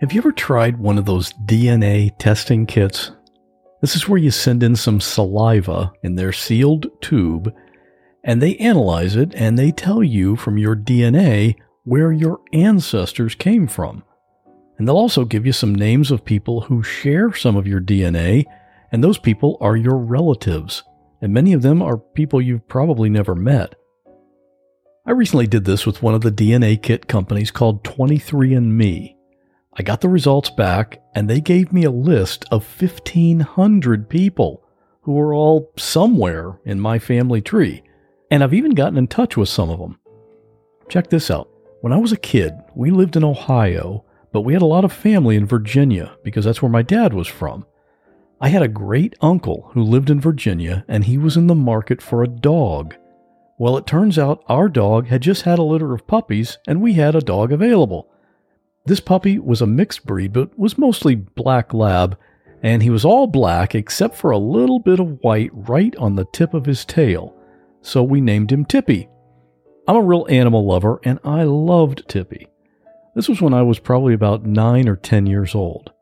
Have 0.00 0.12
you 0.12 0.20
ever 0.20 0.30
tried 0.32 0.78
one 0.78 0.98
of 0.98 1.06
those 1.06 1.32
DNA 1.46 2.12
testing 2.18 2.66
kits? 2.66 3.12
This 3.80 3.96
is 3.96 4.06
where 4.06 4.18
you 4.18 4.30
send 4.30 4.62
in 4.62 4.76
some 4.76 5.00
saliva 5.00 5.90
in 6.02 6.16
their 6.16 6.32
sealed 6.34 6.86
tube 7.00 7.50
and 8.22 8.42
they 8.42 8.56
analyze 8.56 9.16
it 9.16 9.34
and 9.34 9.58
they 9.58 9.72
tell 9.72 10.02
you 10.02 10.36
from 10.36 10.58
your 10.58 10.76
DNA 10.76 11.56
where 11.84 12.12
your 12.12 12.40
ancestors 12.52 13.34
came 13.34 13.66
from. 13.66 14.02
And 14.76 14.86
they'll 14.86 14.98
also 14.98 15.24
give 15.24 15.46
you 15.46 15.52
some 15.52 15.74
names 15.74 16.10
of 16.10 16.26
people 16.26 16.62
who 16.62 16.82
share 16.82 17.32
some 17.32 17.56
of 17.56 17.66
your 17.66 17.80
DNA, 17.80 18.44
and 18.92 19.02
those 19.02 19.16
people 19.16 19.56
are 19.62 19.76
your 19.76 19.96
relatives. 19.96 20.82
And 21.22 21.32
many 21.32 21.54
of 21.54 21.62
them 21.62 21.80
are 21.80 21.96
people 21.96 22.42
you've 22.42 22.68
probably 22.68 23.08
never 23.08 23.34
met. 23.34 23.74
I 25.06 25.12
recently 25.12 25.46
did 25.46 25.64
this 25.64 25.86
with 25.86 26.02
one 26.02 26.14
of 26.14 26.20
the 26.20 26.30
DNA 26.30 26.82
kit 26.82 27.08
companies 27.08 27.50
called 27.50 27.84
23andMe. 27.84 29.15
I 29.78 29.82
got 29.82 30.00
the 30.00 30.08
results 30.08 30.48
back, 30.48 31.02
and 31.14 31.28
they 31.28 31.40
gave 31.40 31.70
me 31.70 31.84
a 31.84 31.90
list 31.90 32.46
of 32.50 32.64
1,500 32.80 34.08
people 34.08 34.62
who 35.02 35.12
were 35.12 35.34
all 35.34 35.70
somewhere 35.76 36.58
in 36.64 36.80
my 36.80 36.98
family 36.98 37.42
tree. 37.42 37.82
And 38.30 38.42
I've 38.42 38.54
even 38.54 38.72
gotten 38.72 38.96
in 38.96 39.06
touch 39.06 39.36
with 39.36 39.50
some 39.50 39.68
of 39.68 39.78
them. 39.78 39.98
Check 40.88 41.10
this 41.10 41.30
out. 41.30 41.50
When 41.82 41.92
I 41.92 41.98
was 41.98 42.10
a 42.10 42.16
kid, 42.16 42.54
we 42.74 42.90
lived 42.90 43.16
in 43.16 43.24
Ohio, 43.24 44.04
but 44.32 44.40
we 44.40 44.54
had 44.54 44.62
a 44.62 44.66
lot 44.66 44.84
of 44.84 44.92
family 44.92 45.36
in 45.36 45.46
Virginia 45.46 46.16
because 46.24 46.46
that's 46.46 46.62
where 46.62 46.70
my 46.70 46.82
dad 46.82 47.12
was 47.12 47.28
from. 47.28 47.66
I 48.40 48.48
had 48.48 48.62
a 48.62 48.68
great 48.68 49.14
uncle 49.20 49.70
who 49.74 49.82
lived 49.82 50.08
in 50.08 50.20
Virginia, 50.20 50.84
and 50.88 51.04
he 51.04 51.18
was 51.18 51.36
in 51.36 51.48
the 51.48 51.54
market 51.54 52.00
for 52.00 52.22
a 52.22 52.28
dog. 52.28 52.94
Well, 53.58 53.76
it 53.76 53.86
turns 53.86 54.18
out 54.18 54.42
our 54.48 54.68
dog 54.68 55.06
had 55.08 55.20
just 55.20 55.42
had 55.42 55.58
a 55.58 55.62
litter 55.62 55.94
of 55.94 56.06
puppies, 56.06 56.58
and 56.66 56.80
we 56.80 56.94
had 56.94 57.14
a 57.14 57.20
dog 57.20 57.52
available. 57.52 58.10
This 58.86 59.00
puppy 59.00 59.38
was 59.38 59.60
a 59.60 59.66
mixed 59.66 60.06
breed, 60.06 60.32
but 60.32 60.56
was 60.58 60.78
mostly 60.78 61.16
black 61.16 61.74
lab, 61.74 62.16
and 62.62 62.82
he 62.82 62.90
was 62.90 63.04
all 63.04 63.26
black 63.26 63.74
except 63.74 64.16
for 64.16 64.30
a 64.30 64.38
little 64.38 64.78
bit 64.78 65.00
of 65.00 65.20
white 65.22 65.50
right 65.52 65.94
on 65.96 66.14
the 66.14 66.26
tip 66.32 66.54
of 66.54 66.66
his 66.66 66.84
tail. 66.84 67.34
So 67.82 68.02
we 68.02 68.20
named 68.20 68.50
him 68.50 68.64
Tippy. 68.64 69.08
I'm 69.88 69.96
a 69.96 70.02
real 70.02 70.26
animal 70.28 70.66
lover, 70.66 71.00
and 71.04 71.18
I 71.24 71.44
loved 71.44 72.08
Tippy. 72.08 72.48
This 73.14 73.28
was 73.28 73.40
when 73.40 73.54
I 73.54 73.62
was 73.62 73.78
probably 73.78 74.14
about 74.14 74.44
nine 74.44 74.88
or 74.88 74.96
ten 74.96 75.26
years 75.26 75.54
old. 75.54 75.92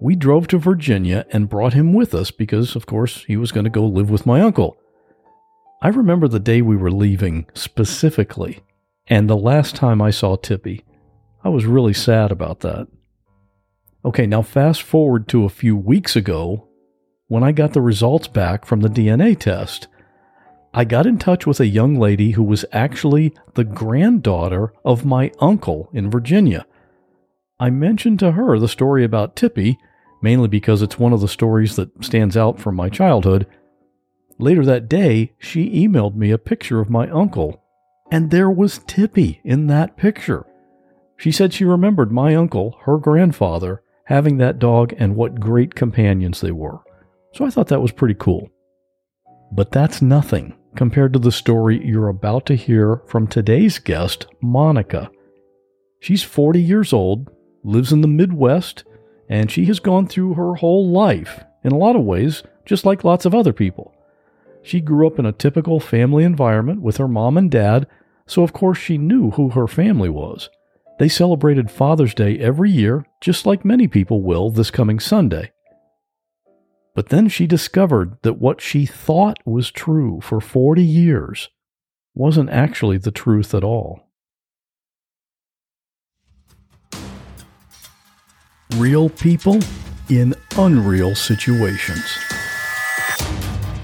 We 0.00 0.14
drove 0.14 0.46
to 0.48 0.58
Virginia 0.58 1.24
and 1.30 1.48
brought 1.48 1.72
him 1.72 1.92
with 1.94 2.14
us 2.14 2.30
because, 2.30 2.76
of 2.76 2.86
course, 2.86 3.24
he 3.24 3.36
was 3.36 3.50
going 3.50 3.64
to 3.64 3.70
go 3.70 3.86
live 3.86 4.10
with 4.10 4.26
my 4.26 4.40
uncle. 4.40 4.76
I 5.80 5.88
remember 5.88 6.28
the 6.28 6.38
day 6.38 6.60
we 6.60 6.76
were 6.76 6.90
leaving 6.90 7.46
specifically, 7.54 8.60
and 9.06 9.28
the 9.28 9.36
last 9.36 9.74
time 9.74 10.02
I 10.02 10.10
saw 10.10 10.36
Tippy. 10.36 10.84
I 11.46 11.48
was 11.48 11.64
really 11.64 11.94
sad 11.94 12.32
about 12.32 12.58
that. 12.60 12.88
Okay, 14.04 14.26
now 14.26 14.42
fast 14.42 14.82
forward 14.82 15.28
to 15.28 15.44
a 15.44 15.48
few 15.48 15.76
weeks 15.76 16.16
ago 16.16 16.66
when 17.28 17.44
I 17.44 17.52
got 17.52 17.72
the 17.72 17.80
results 17.80 18.26
back 18.26 18.64
from 18.66 18.80
the 18.80 18.88
DNA 18.88 19.38
test. 19.38 19.86
I 20.74 20.84
got 20.84 21.06
in 21.06 21.18
touch 21.18 21.46
with 21.46 21.60
a 21.60 21.68
young 21.68 22.00
lady 22.00 22.32
who 22.32 22.42
was 22.42 22.64
actually 22.72 23.32
the 23.54 23.62
granddaughter 23.62 24.72
of 24.84 25.04
my 25.04 25.30
uncle 25.38 25.88
in 25.92 26.10
Virginia. 26.10 26.66
I 27.60 27.70
mentioned 27.70 28.18
to 28.18 28.32
her 28.32 28.58
the 28.58 28.66
story 28.66 29.04
about 29.04 29.36
Tippy, 29.36 29.78
mainly 30.20 30.48
because 30.48 30.82
it's 30.82 30.98
one 30.98 31.12
of 31.12 31.20
the 31.20 31.28
stories 31.28 31.76
that 31.76 32.04
stands 32.04 32.36
out 32.36 32.58
from 32.58 32.74
my 32.74 32.88
childhood. 32.88 33.46
Later 34.40 34.64
that 34.64 34.88
day, 34.88 35.32
she 35.38 35.86
emailed 35.86 36.16
me 36.16 36.32
a 36.32 36.38
picture 36.38 36.80
of 36.80 36.90
my 36.90 37.08
uncle, 37.08 37.62
and 38.10 38.32
there 38.32 38.50
was 38.50 38.80
Tippy 38.88 39.40
in 39.44 39.68
that 39.68 39.96
picture. 39.96 40.44
She 41.16 41.32
said 41.32 41.52
she 41.52 41.64
remembered 41.64 42.12
my 42.12 42.34
uncle, 42.34 42.76
her 42.82 42.98
grandfather, 42.98 43.82
having 44.04 44.38
that 44.38 44.58
dog 44.58 44.94
and 44.98 45.16
what 45.16 45.40
great 45.40 45.74
companions 45.74 46.40
they 46.40 46.52
were. 46.52 46.80
So 47.32 47.44
I 47.44 47.50
thought 47.50 47.68
that 47.68 47.82
was 47.82 47.92
pretty 47.92 48.14
cool. 48.18 48.48
But 49.52 49.72
that's 49.72 50.02
nothing 50.02 50.54
compared 50.76 51.12
to 51.14 51.18
the 51.18 51.32
story 51.32 51.84
you're 51.84 52.08
about 52.08 52.46
to 52.46 52.54
hear 52.54 53.02
from 53.06 53.26
today's 53.26 53.78
guest, 53.78 54.26
Monica. 54.40 55.10
She's 56.00 56.22
40 56.22 56.60
years 56.60 56.92
old, 56.92 57.30
lives 57.64 57.92
in 57.92 58.02
the 58.02 58.08
Midwest, 58.08 58.84
and 59.28 59.50
she 59.50 59.64
has 59.66 59.80
gone 59.80 60.06
through 60.06 60.34
her 60.34 60.54
whole 60.54 60.88
life, 60.88 61.44
in 61.64 61.72
a 61.72 61.78
lot 61.78 61.96
of 61.96 62.04
ways, 62.04 62.42
just 62.64 62.84
like 62.84 63.04
lots 63.04 63.24
of 63.24 63.34
other 63.34 63.52
people. 63.52 63.94
She 64.62 64.80
grew 64.80 65.06
up 65.06 65.18
in 65.18 65.26
a 65.26 65.32
typical 65.32 65.80
family 65.80 66.24
environment 66.24 66.82
with 66.82 66.98
her 66.98 67.08
mom 67.08 67.36
and 67.36 67.50
dad, 67.50 67.86
so 68.26 68.42
of 68.42 68.52
course 68.52 68.78
she 68.78 68.98
knew 68.98 69.30
who 69.32 69.50
her 69.50 69.66
family 69.66 70.08
was. 70.08 70.50
They 70.98 71.08
celebrated 71.08 71.70
Father's 71.70 72.14
Day 72.14 72.38
every 72.38 72.70
year, 72.70 73.04
just 73.20 73.44
like 73.44 73.64
many 73.64 73.86
people 73.86 74.22
will 74.22 74.50
this 74.50 74.70
coming 74.70 74.98
Sunday. 74.98 75.52
But 76.94 77.10
then 77.10 77.28
she 77.28 77.46
discovered 77.46 78.16
that 78.22 78.38
what 78.38 78.62
she 78.62 78.86
thought 78.86 79.38
was 79.44 79.70
true 79.70 80.20
for 80.22 80.40
40 80.40 80.82
years 80.82 81.50
wasn't 82.14 82.48
actually 82.48 82.96
the 82.96 83.10
truth 83.10 83.54
at 83.54 83.62
all. 83.62 84.08
Real 88.76 89.10
people 89.10 89.60
in 90.08 90.34
unreal 90.56 91.14
situations. 91.14 92.18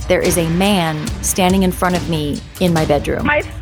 There 0.09 0.23
is 0.23 0.39
a 0.39 0.49
man 0.51 1.07
standing 1.23 1.63
in 1.63 1.73
front 1.73 1.95
of 1.95 2.09
me 2.09 2.41
in 2.61 2.73
my 2.73 2.87
bedroom. 2.87 3.27
My 3.27 3.43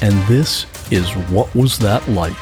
and 0.00 0.14
this 0.26 0.66
is 0.92 1.12
What 1.30 1.54
Was 1.54 1.78
That 1.78 2.06
Like? 2.08 2.36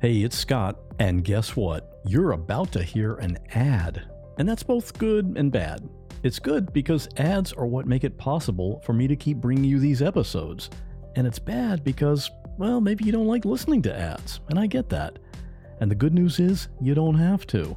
Hey, 0.00 0.22
it's 0.22 0.38
Scott, 0.38 0.78
and 0.98 1.22
guess 1.22 1.54
what? 1.54 2.00
You're 2.06 2.32
about 2.32 2.72
to 2.72 2.82
hear 2.82 3.16
an 3.16 3.38
ad. 3.54 4.10
And 4.38 4.48
that's 4.48 4.62
both 4.62 4.96
good 4.98 5.34
and 5.36 5.52
bad. 5.52 5.86
It's 6.22 6.38
good 6.38 6.72
because 6.72 7.08
ads 7.18 7.52
are 7.52 7.66
what 7.66 7.86
make 7.86 8.04
it 8.04 8.16
possible 8.16 8.80
for 8.84 8.94
me 8.94 9.06
to 9.06 9.16
keep 9.16 9.36
bringing 9.36 9.64
you 9.64 9.78
these 9.78 10.00
episodes. 10.00 10.70
And 11.16 11.26
it's 11.26 11.38
bad 11.38 11.84
because, 11.84 12.30
well, 12.58 12.80
maybe 12.80 13.04
you 13.04 13.12
don't 13.12 13.26
like 13.26 13.44
listening 13.44 13.82
to 13.82 13.94
ads, 13.94 14.40
and 14.48 14.58
I 14.58 14.66
get 14.66 14.88
that. 14.88 15.18
And 15.80 15.90
the 15.90 15.94
good 15.94 16.14
news 16.14 16.40
is, 16.40 16.68
you 16.80 16.94
don't 16.94 17.18
have 17.18 17.46
to. 17.48 17.76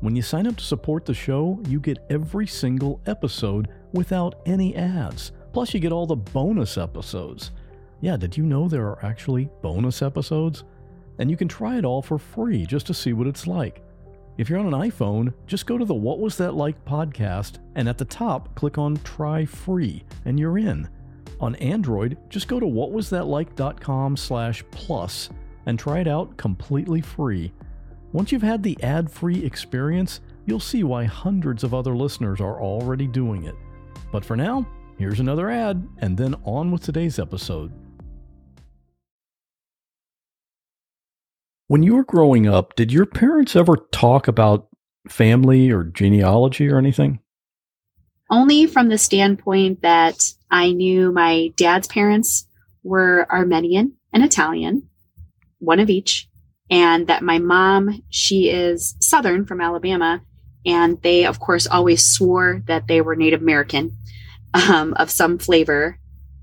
When 0.00 0.16
you 0.16 0.22
sign 0.22 0.46
up 0.46 0.56
to 0.56 0.64
support 0.64 1.04
the 1.04 1.12
show, 1.12 1.60
you 1.68 1.78
get 1.78 1.98
every 2.08 2.46
single 2.46 3.02
episode 3.06 3.68
without 3.92 4.40
any 4.46 4.74
ads. 4.74 5.32
Plus, 5.52 5.74
you 5.74 5.80
get 5.80 5.92
all 5.92 6.06
the 6.06 6.16
bonus 6.16 6.78
episodes. 6.78 7.50
Yeah, 8.00 8.16
did 8.16 8.34
you 8.34 8.44
know 8.44 8.66
there 8.66 8.86
are 8.86 9.04
actually 9.04 9.50
bonus 9.60 10.00
episodes? 10.00 10.64
And 11.18 11.30
you 11.30 11.36
can 11.36 11.48
try 11.48 11.76
it 11.76 11.84
all 11.84 12.00
for 12.00 12.18
free 12.18 12.64
just 12.64 12.86
to 12.86 12.94
see 12.94 13.12
what 13.12 13.26
it's 13.26 13.46
like. 13.46 13.82
If 14.38 14.48
you're 14.48 14.58
on 14.58 14.72
an 14.72 14.90
iPhone, 14.90 15.34
just 15.46 15.66
go 15.66 15.76
to 15.76 15.84
the 15.84 15.92
What 15.92 16.18
Was 16.18 16.38
That 16.38 16.54
Like 16.54 16.82
podcast 16.86 17.58
and 17.74 17.86
at 17.86 17.98
the 17.98 18.06
top 18.06 18.54
click 18.54 18.78
on 18.78 18.96
Try 19.04 19.44
Free 19.44 20.02
and 20.24 20.40
you're 20.40 20.56
in. 20.56 20.88
On 21.40 21.54
Android, 21.56 22.16
just 22.30 22.48
go 22.48 22.58
to 22.58 22.64
whatwasthatlike.com 22.64 24.16
slash 24.16 24.64
plus 24.70 25.28
and 25.66 25.78
try 25.78 25.98
it 25.98 26.08
out 26.08 26.38
completely 26.38 27.02
free. 27.02 27.52
Once 28.12 28.32
you've 28.32 28.42
had 28.42 28.62
the 28.62 28.76
ad 28.82 29.10
free 29.10 29.44
experience, 29.44 30.20
you'll 30.44 30.58
see 30.58 30.82
why 30.82 31.04
hundreds 31.04 31.62
of 31.62 31.72
other 31.72 31.94
listeners 31.94 32.40
are 32.40 32.60
already 32.60 33.06
doing 33.06 33.44
it. 33.44 33.54
But 34.10 34.24
for 34.24 34.36
now, 34.36 34.66
here's 34.98 35.20
another 35.20 35.48
ad, 35.48 35.86
and 35.98 36.16
then 36.16 36.34
on 36.44 36.72
with 36.72 36.82
today's 36.82 37.20
episode. 37.20 37.72
When 41.68 41.84
you 41.84 41.94
were 41.94 42.04
growing 42.04 42.48
up, 42.48 42.74
did 42.74 42.92
your 42.92 43.06
parents 43.06 43.54
ever 43.54 43.76
talk 43.92 44.26
about 44.26 44.66
family 45.08 45.70
or 45.70 45.84
genealogy 45.84 46.68
or 46.68 46.78
anything? 46.78 47.20
Only 48.28 48.66
from 48.66 48.88
the 48.88 48.98
standpoint 48.98 49.82
that 49.82 50.18
I 50.50 50.72
knew 50.72 51.12
my 51.12 51.52
dad's 51.56 51.86
parents 51.86 52.48
were 52.82 53.26
Armenian 53.30 53.92
and 54.12 54.24
Italian, 54.24 54.88
one 55.60 55.78
of 55.78 55.90
each 55.90 56.29
and 56.70 57.08
that 57.08 57.22
my 57.22 57.38
mom, 57.38 58.02
she 58.10 58.48
is 58.48 58.94
Southern 59.00 59.44
from 59.44 59.60
Alabama, 59.60 60.22
and 60.64 61.00
they, 61.02 61.26
of 61.26 61.40
course, 61.40 61.66
always 61.66 62.06
swore 62.06 62.62
that 62.66 62.86
they 62.86 63.00
were 63.00 63.16
Native 63.16 63.42
American 63.42 63.96
um, 64.54 64.94
of 64.94 65.10
some 65.10 65.38
flavor. 65.38 65.98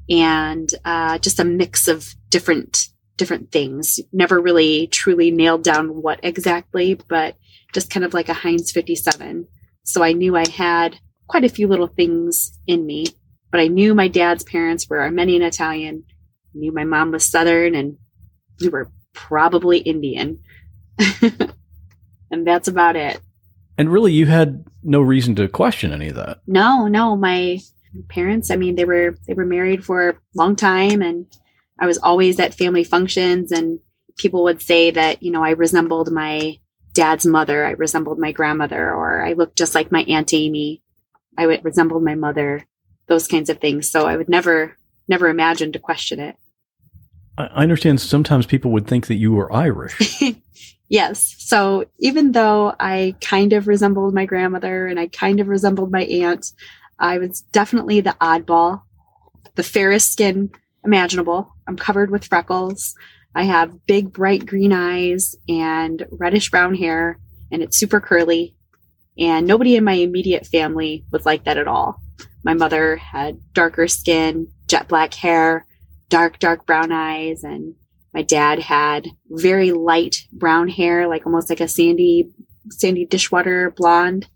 and 0.09 0.69
uh, 0.85 1.17
just 1.17 1.39
a 1.39 1.43
mix 1.43 1.87
of 1.87 2.15
different 2.29 2.87
different 3.17 3.51
things. 3.51 3.99
Never 4.13 4.39
really 4.39 4.87
truly 4.87 5.31
nailed 5.31 5.63
down 5.63 6.01
what 6.01 6.19
exactly, 6.23 6.93
but 7.09 7.35
just 7.73 7.89
kind 7.89 8.05
of 8.05 8.13
like 8.13 8.29
a 8.29 8.33
Heinz 8.33 8.71
57. 8.71 9.47
So 9.83 10.03
I 10.03 10.13
knew 10.13 10.35
I 10.35 10.47
had 10.47 10.99
quite 11.27 11.43
a 11.43 11.49
few 11.49 11.67
little 11.67 11.87
things 11.87 12.57
in 12.67 12.85
me, 12.85 13.07
but 13.51 13.59
I 13.59 13.67
knew 13.67 13.95
my 13.95 14.07
dad's 14.07 14.43
parents 14.43 14.87
were 14.87 15.01
Armenian 15.01 15.41
Italian. 15.41 16.03
Knew 16.53 16.71
my 16.71 16.83
mom 16.83 17.11
was 17.11 17.29
Southern 17.29 17.75
and 17.75 17.97
we 18.61 18.69
were 18.69 18.91
probably 19.17 19.79
Indian. 19.79 20.39
and 22.31 22.45
that's 22.45 22.67
about 22.67 22.95
it. 22.95 23.19
And 23.77 23.91
really, 23.91 24.13
you 24.13 24.25
had 24.25 24.65
no 24.83 25.01
reason 25.01 25.35
to 25.35 25.47
question 25.47 25.91
any 25.91 26.09
of 26.09 26.15
that. 26.15 26.39
No, 26.47 26.87
no, 26.87 27.15
my 27.15 27.59
parents, 28.09 28.51
I 28.51 28.55
mean, 28.55 28.75
they 28.75 28.85
were 28.85 29.17
they 29.27 29.33
were 29.33 29.45
married 29.45 29.83
for 29.83 30.09
a 30.09 30.15
long 30.35 30.55
time 30.55 31.01
and 31.01 31.25
I 31.79 31.85
was 31.85 31.97
always 31.97 32.39
at 32.39 32.53
family 32.53 32.83
functions 32.83 33.51
and 33.51 33.79
people 34.17 34.43
would 34.43 34.61
say 34.61 34.91
that, 34.91 35.21
you 35.21 35.31
know, 35.31 35.43
I 35.43 35.51
resembled 35.51 36.11
my 36.11 36.59
dad's 36.93 37.25
mother, 37.25 37.65
I 37.65 37.71
resembled 37.71 38.17
my 38.17 38.31
grandmother, 38.31 38.91
or 38.91 39.23
I 39.23 39.33
looked 39.33 39.57
just 39.57 39.75
like 39.75 39.91
my 39.91 40.03
Aunt 40.03 40.33
Amy. 40.33 40.81
I 41.37 41.45
would 41.45 41.63
resembled 41.63 42.03
my 42.03 42.15
mother, 42.15 42.65
those 43.07 43.27
kinds 43.27 43.49
of 43.49 43.59
things. 43.59 43.91
So 43.91 44.07
I 44.07 44.17
would 44.17 44.29
never, 44.29 44.75
never 45.07 45.27
imagine 45.27 45.71
to 45.73 45.79
question 45.79 46.19
it. 46.19 46.35
I 47.37 47.63
understand 47.63 48.01
sometimes 48.01 48.45
people 48.45 48.71
would 48.71 48.87
think 48.87 49.07
that 49.07 49.15
you 49.15 49.31
were 49.31 49.53
Irish. 49.53 50.21
yes. 50.89 51.35
So 51.37 51.85
even 51.99 52.31
though 52.31 52.73
I 52.79 53.15
kind 53.21 53.53
of 53.53 53.67
resembled 53.67 54.13
my 54.13 54.25
grandmother 54.25 54.87
and 54.87 54.99
I 54.99 55.07
kind 55.07 55.39
of 55.39 55.47
resembled 55.47 55.91
my 55.91 56.03
aunt, 56.03 56.51
I 56.99 57.19
was 57.19 57.41
definitely 57.41 58.01
the 58.01 58.15
oddball, 58.19 58.81
the 59.55 59.63
fairest 59.63 60.11
skin 60.11 60.49
imaginable. 60.83 61.53
I'm 61.67 61.77
covered 61.77 62.09
with 62.09 62.25
freckles. 62.25 62.95
I 63.35 63.43
have 63.43 63.85
big, 63.85 64.11
bright 64.11 64.45
green 64.45 64.73
eyes 64.73 65.35
and 65.47 66.07
reddish 66.09 66.49
brown 66.49 66.73
hair, 66.73 67.19
and 67.51 67.61
it's 67.61 67.77
super 67.77 67.99
curly. 67.99 68.55
And 69.19 69.45
nobody 69.45 69.75
in 69.75 69.83
my 69.83 69.93
immediate 69.93 70.47
family 70.47 71.05
was 71.11 71.25
like 71.25 71.43
that 71.43 71.57
at 71.57 71.67
all. 71.67 72.01
My 72.43 72.55
mother 72.55 72.95
had 72.95 73.39
darker 73.53 73.87
skin, 73.87 74.47
jet 74.67 74.87
black 74.87 75.13
hair, 75.13 75.67
dark, 76.09 76.39
dark 76.39 76.65
brown 76.65 76.91
eyes, 76.91 77.43
and 77.43 77.75
my 78.13 78.21
dad 78.21 78.59
had 78.59 79.07
very 79.29 79.71
light 79.71 80.27
brown 80.31 80.69
hair, 80.69 81.07
like 81.07 81.25
almost 81.25 81.49
like 81.49 81.59
a 81.59 81.67
sandy, 81.67 82.29
sandy 82.69 83.05
dishwater 83.05 83.71
blonde, 83.71 84.27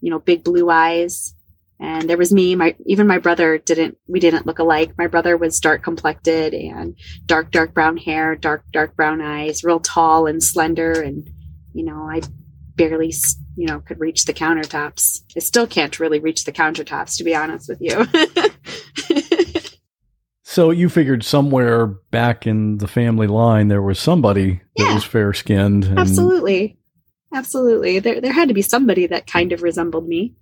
you 0.00 0.10
know, 0.10 0.18
big 0.18 0.44
blue 0.44 0.70
eyes. 0.70 1.34
And 1.80 2.10
there 2.10 2.18
was 2.18 2.32
me 2.32 2.56
my 2.56 2.74
even 2.86 3.06
my 3.06 3.18
brother 3.18 3.56
didn't 3.56 3.98
we 4.08 4.18
didn't 4.18 4.46
look 4.46 4.58
alike. 4.58 4.98
My 4.98 5.06
brother 5.06 5.36
was 5.36 5.60
dark 5.60 5.84
complected 5.84 6.52
and 6.52 6.96
dark 7.26 7.52
dark 7.52 7.72
brown 7.72 7.96
hair 7.96 8.34
dark 8.34 8.64
dark 8.72 8.96
brown 8.96 9.20
eyes 9.20 9.62
real 9.62 9.78
tall 9.78 10.26
and 10.26 10.42
slender. 10.42 10.90
And 10.90 11.30
you 11.72 11.84
know 11.84 12.08
i 12.10 12.20
barely 12.74 13.12
you 13.56 13.66
know 13.66 13.80
could 13.80 14.00
reach 14.00 14.24
the 14.24 14.34
countertops. 14.34 15.20
I 15.36 15.40
still 15.40 15.68
can't 15.68 16.00
really 16.00 16.18
reach 16.18 16.44
the 16.44 16.52
countertops 16.52 17.16
to 17.18 17.24
be 17.24 17.36
honest 17.36 17.68
with 17.68 17.80
you 17.80 18.06
so 20.58 20.70
you 20.72 20.88
figured 20.88 21.22
somewhere 21.22 21.86
back 21.86 22.46
in 22.46 22.78
the 22.78 22.88
family 22.88 23.26
line 23.28 23.68
there 23.68 23.82
was 23.82 23.98
somebody 23.98 24.60
that 24.76 24.92
was 24.94 25.04
fair 25.04 25.32
skinned 25.32 25.84
absolutely 25.96 26.76
absolutely 27.32 28.00
there, 28.00 28.20
there 28.20 28.32
had 28.32 28.48
to 28.48 28.54
be 28.54 28.62
somebody 28.62 29.06
that 29.06 29.26
kind 29.26 29.52
of 29.52 29.62
resembled 29.62 30.08
me 30.08 30.34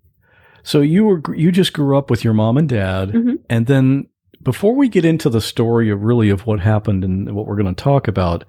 So 0.62 0.80
you 0.80 1.04
were 1.04 1.22
you 1.34 1.52
just 1.52 1.72
grew 1.74 1.98
up 1.98 2.10
with 2.10 2.24
your 2.24 2.34
mom 2.34 2.56
and 2.56 2.68
dad, 2.68 3.10
Mhm. 3.12 3.38
and 3.50 3.66
then 3.66 4.06
before 4.42 4.74
we 4.74 4.88
get 4.88 5.04
into 5.04 5.28
the 5.30 5.40
story 5.40 5.90
of 5.90 6.02
really 6.02 6.30
of 6.30 6.46
what 6.46 6.60
happened 6.60 7.04
and 7.04 7.34
what 7.34 7.46
we're 7.46 7.60
going 7.62 7.74
to 7.74 7.82
talk 7.82 8.08
about, 8.08 8.44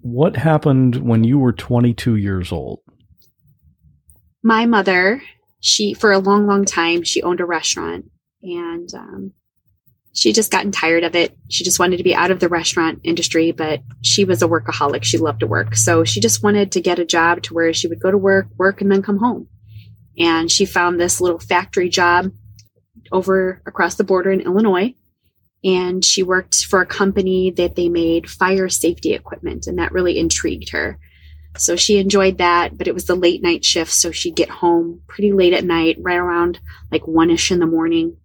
what 0.00 0.36
happened 0.36 0.96
when 0.96 1.24
you 1.24 1.38
were 1.38 1.52
22 1.52 2.14
years 2.16 2.52
old? 2.52 2.80
my 4.42 4.66
mother 4.66 5.22
she 5.60 5.94
for 5.94 6.12
a 6.12 6.18
long 6.18 6.46
long 6.46 6.64
time 6.64 7.02
she 7.02 7.22
owned 7.22 7.40
a 7.40 7.44
restaurant 7.46 8.04
and 8.42 8.88
um, 8.94 9.32
she 10.14 10.32
just 10.32 10.52
gotten 10.52 10.70
tired 10.70 11.02
of 11.02 11.16
it. 11.16 11.36
She 11.50 11.64
just 11.64 11.80
wanted 11.80 11.96
to 11.96 12.04
be 12.04 12.14
out 12.14 12.30
of 12.30 12.38
the 12.38 12.48
restaurant 12.48 13.00
industry 13.02 13.50
but 13.50 13.80
she 14.02 14.24
was 14.24 14.42
a 14.42 14.48
workaholic. 14.48 15.02
She 15.02 15.18
loved 15.18 15.40
to 15.40 15.46
work. 15.46 15.74
So 15.74 16.04
she 16.04 16.20
just 16.20 16.42
wanted 16.42 16.72
to 16.72 16.80
get 16.80 17.00
a 17.00 17.04
job 17.04 17.42
to 17.42 17.54
where 17.54 17.72
she 17.74 17.88
would 17.88 18.00
go 18.00 18.10
to 18.10 18.16
work 18.16 18.46
work 18.56 18.80
and 18.80 18.90
then 18.90 19.02
come 19.02 19.18
home. 19.18 19.48
And 20.16 20.50
she 20.50 20.64
found 20.64 20.98
this 20.98 21.20
little 21.20 21.40
factory 21.40 21.88
job 21.88 22.30
over 23.10 23.60
across 23.66 23.96
the 23.96 24.04
border 24.04 24.30
in 24.30 24.40
illinois. 24.40 24.94
And 25.64 26.04
she 26.04 26.22
worked 26.22 26.64
for 26.64 26.80
a 26.80 26.86
company 26.86 27.50
that 27.52 27.74
they 27.74 27.88
made 27.88 28.30
fire 28.30 28.68
safety 28.68 29.14
equipment 29.14 29.66
and 29.66 29.78
that 29.78 29.92
really 29.92 30.18
intrigued 30.18 30.70
her. 30.70 30.98
So 31.56 31.74
she 31.74 31.98
enjoyed 31.98 32.38
that, 32.38 32.76
but 32.76 32.86
it 32.86 32.94
was 32.94 33.06
the 33.06 33.14
late 33.14 33.42
night 33.42 33.64
shift. 33.64 33.92
So 33.92 34.12
she'd 34.12 34.36
get 34.36 34.50
home 34.50 35.00
pretty 35.08 35.32
late 35.32 35.52
at 35.52 35.64
night, 35.64 35.96
right 36.00 36.18
around 36.18 36.60
like 36.92 37.06
one 37.08 37.30
ish 37.30 37.50
in 37.50 37.58
the 37.58 37.66
morning. 37.66 38.16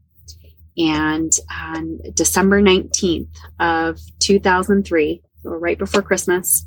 And 0.80 1.32
on 1.52 2.00
December 2.14 2.62
19th 2.62 3.36
of 3.60 4.00
2003, 4.20 5.22
so 5.44 5.50
right 5.50 5.78
before 5.78 6.02
Christmas, 6.02 6.66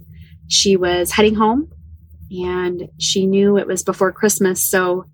she 0.49 0.77
was 0.77 1.13
heading 1.13 1.35
home 1.35 1.71
and 2.31 2.89
she 2.99 3.27
knew 3.27 3.57
it 3.57 3.67
was 3.67 3.83
before 3.83 4.13
Christmas. 4.13 4.63
So 4.63 5.07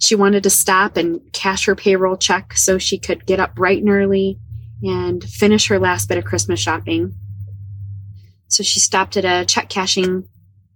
she 0.00 0.14
wanted 0.14 0.44
to 0.44 0.50
stop 0.50 0.96
and 0.96 1.20
cash 1.32 1.66
her 1.66 1.74
payroll 1.74 2.16
check 2.16 2.56
so 2.56 2.78
she 2.78 2.98
could 2.98 3.26
get 3.26 3.40
up 3.40 3.54
bright 3.54 3.80
and 3.82 3.90
early 3.90 4.38
and 4.82 5.22
finish 5.24 5.68
her 5.68 5.78
last 5.78 6.08
bit 6.08 6.18
of 6.18 6.24
Christmas 6.24 6.60
shopping. 6.60 7.14
So 8.48 8.62
she 8.62 8.80
stopped 8.80 9.16
at 9.16 9.24
a 9.24 9.44
check 9.44 9.68
cashing 9.68 10.26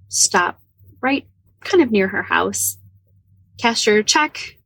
stop 0.08 0.60
right 1.00 1.26
kind 1.60 1.82
of 1.82 1.90
near 1.90 2.08
her 2.08 2.22
house, 2.22 2.76
cashed 3.58 3.86
her 3.86 4.02
check, 4.02 4.58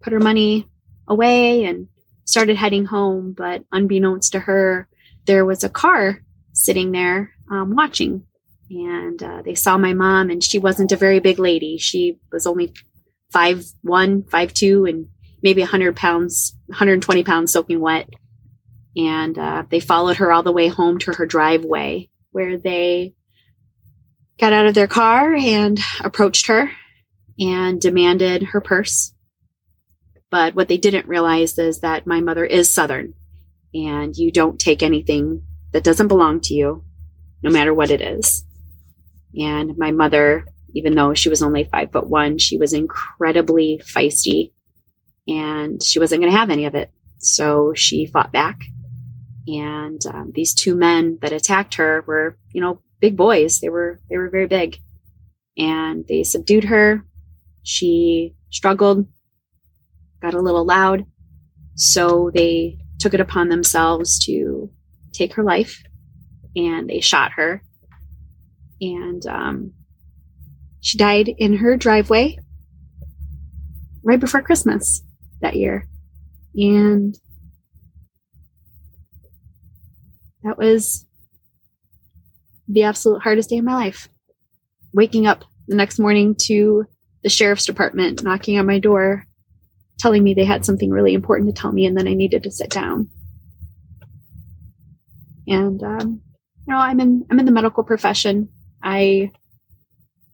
put 0.00 0.12
her 0.12 0.20
money 0.20 0.66
away, 1.08 1.64
and 1.64 1.88
started 2.32 2.56
heading 2.56 2.86
home. 2.86 3.34
But 3.36 3.64
unbeknownst 3.70 4.32
to 4.32 4.40
her, 4.40 4.88
there 5.26 5.44
was 5.44 5.62
a 5.62 5.68
car 5.68 6.22
sitting 6.52 6.90
there 6.90 7.30
um, 7.50 7.76
watching. 7.76 8.24
And 8.70 9.22
uh, 9.22 9.42
they 9.44 9.54
saw 9.54 9.76
my 9.76 9.92
mom, 9.92 10.30
and 10.30 10.42
she 10.42 10.58
wasn't 10.58 10.92
a 10.92 10.96
very 10.96 11.20
big 11.20 11.38
lady. 11.38 11.76
She 11.76 12.18
was 12.32 12.46
only 12.46 12.72
five 13.30 13.64
one, 13.82 14.24
five 14.24 14.54
two, 14.54 14.86
and 14.86 15.08
maybe 15.42 15.60
100 15.60 15.94
pounds, 15.94 16.56
120 16.66 17.22
pounds 17.22 17.52
soaking 17.52 17.80
wet. 17.80 18.08
And 18.96 19.38
uh, 19.38 19.64
they 19.68 19.80
followed 19.80 20.16
her 20.16 20.32
all 20.32 20.42
the 20.42 20.52
way 20.52 20.68
home 20.68 20.98
to 21.00 21.12
her 21.12 21.26
driveway, 21.26 22.08
where 22.30 22.56
they 22.56 23.14
got 24.38 24.54
out 24.54 24.66
of 24.66 24.74
their 24.74 24.86
car 24.86 25.34
and 25.34 25.78
approached 26.00 26.46
her 26.46 26.70
and 27.38 27.80
demanded 27.80 28.42
her 28.42 28.60
purse. 28.60 29.12
But 30.32 30.56
what 30.56 30.66
they 30.68 30.78
didn't 30.78 31.06
realize 31.06 31.58
is 31.58 31.80
that 31.80 32.06
my 32.06 32.20
mother 32.20 32.44
is 32.44 32.68
Southern 32.74 33.14
and 33.74 34.16
you 34.16 34.32
don't 34.32 34.58
take 34.58 34.82
anything 34.82 35.42
that 35.72 35.84
doesn't 35.84 36.08
belong 36.08 36.40
to 36.40 36.54
you, 36.54 36.84
no 37.42 37.50
matter 37.50 37.72
what 37.72 37.90
it 37.90 38.00
is. 38.00 38.44
And 39.38 39.76
my 39.78 39.92
mother, 39.92 40.46
even 40.74 40.94
though 40.94 41.14
she 41.14 41.28
was 41.28 41.42
only 41.42 41.64
five 41.64 41.92
foot 41.92 42.08
one, 42.08 42.38
she 42.38 42.56
was 42.56 42.72
incredibly 42.72 43.80
feisty 43.84 44.52
and 45.28 45.82
she 45.82 45.98
wasn't 45.98 46.22
going 46.22 46.32
to 46.32 46.38
have 46.38 46.50
any 46.50 46.64
of 46.64 46.74
it. 46.74 46.90
So 47.18 47.74
she 47.74 48.06
fought 48.06 48.32
back. 48.32 48.62
And 49.46 50.00
um, 50.06 50.32
these 50.34 50.54
two 50.54 50.74
men 50.74 51.18
that 51.20 51.32
attacked 51.32 51.74
her 51.74 52.04
were, 52.06 52.38
you 52.52 52.60
know, 52.60 52.80
big 53.00 53.16
boys. 53.16 53.60
They 53.60 53.68
were 53.68 54.00
they 54.08 54.16
were 54.16 54.30
very 54.30 54.46
big, 54.46 54.78
and 55.58 56.06
they 56.08 56.22
subdued 56.22 56.64
her. 56.64 57.04
She 57.64 58.34
struggled, 58.50 59.06
got 60.22 60.34
a 60.34 60.40
little 60.40 60.64
loud, 60.64 61.04
so 61.74 62.30
they 62.32 62.78
took 63.00 63.12
it 63.12 63.20
upon 63.20 63.48
themselves 63.48 64.24
to 64.26 64.70
take 65.12 65.34
her 65.34 65.42
life, 65.42 65.82
and 66.56 66.88
they 66.88 67.00
shot 67.00 67.32
her, 67.32 67.62
and 68.80 69.26
um, 69.26 69.72
she 70.80 70.96
died 70.96 71.28
in 71.28 71.56
her 71.56 71.76
driveway 71.76 72.38
right 74.04 74.20
before 74.20 74.42
Christmas 74.42 75.02
that 75.40 75.56
year, 75.56 75.88
and 76.54 77.18
that 80.44 80.56
was 80.56 81.06
the 82.68 82.84
absolute 82.84 83.22
hardest 83.22 83.50
day 83.50 83.58
of 83.58 83.64
my 83.64 83.74
life. 83.74 84.08
Waking 84.92 85.26
up 85.26 85.44
the 85.68 85.76
next 85.76 85.98
morning 85.98 86.36
to 86.46 86.84
the 87.22 87.28
sheriff's 87.28 87.66
department 87.66 88.22
knocking 88.22 88.58
on 88.58 88.66
my 88.66 88.78
door, 88.78 89.26
telling 90.02 90.24
me 90.24 90.34
they 90.34 90.44
had 90.44 90.64
something 90.64 90.90
really 90.90 91.14
important 91.14 91.54
to 91.54 91.60
tell 91.60 91.70
me, 91.70 91.86
and 91.86 91.96
then 91.96 92.08
I 92.08 92.14
needed 92.14 92.42
to 92.42 92.50
sit 92.50 92.70
down. 92.70 93.08
And 95.46 95.80
um, 95.82 96.20
you 96.66 96.74
know, 96.74 96.78
I'm 96.78 96.98
in 97.00 97.24
I'm 97.30 97.38
in 97.38 97.46
the 97.46 97.52
medical 97.52 97.84
profession. 97.84 98.48
I 98.82 99.30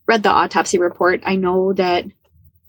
read 0.07 0.23
the 0.23 0.31
autopsy 0.31 0.79
report. 0.79 1.21
I 1.25 1.37
know 1.37 1.75
that 1.75 2.07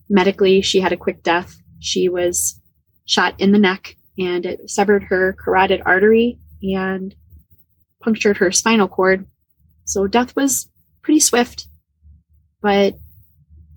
medically 0.10 0.62
she 0.62 0.82
had 0.82 0.91
a 0.91 0.98
quick 0.98 1.24
death. 1.24 1.56
She 1.79 2.10
was 2.10 2.60
shot 3.06 3.39
in 3.39 3.53
the 3.53 3.60
neck 3.60 3.96
and 4.18 4.46
it 4.46 4.70
severed 4.70 5.03
her 5.03 5.36
carotid 5.39 5.82
artery 5.86 6.38
and 6.62 7.15
punctured 8.03 8.38
her 8.38 8.51
spinal 8.51 8.89
cord. 8.89 9.25
So 9.86 10.06
death 10.06 10.36
was 10.36 10.70
pretty 11.01 11.22
swift, 11.22 11.68
but 12.62 12.96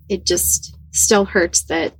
it 0.09 0.25
just 0.25 0.75
still 0.91 1.25
hurts 1.25 1.63
that 1.65 1.93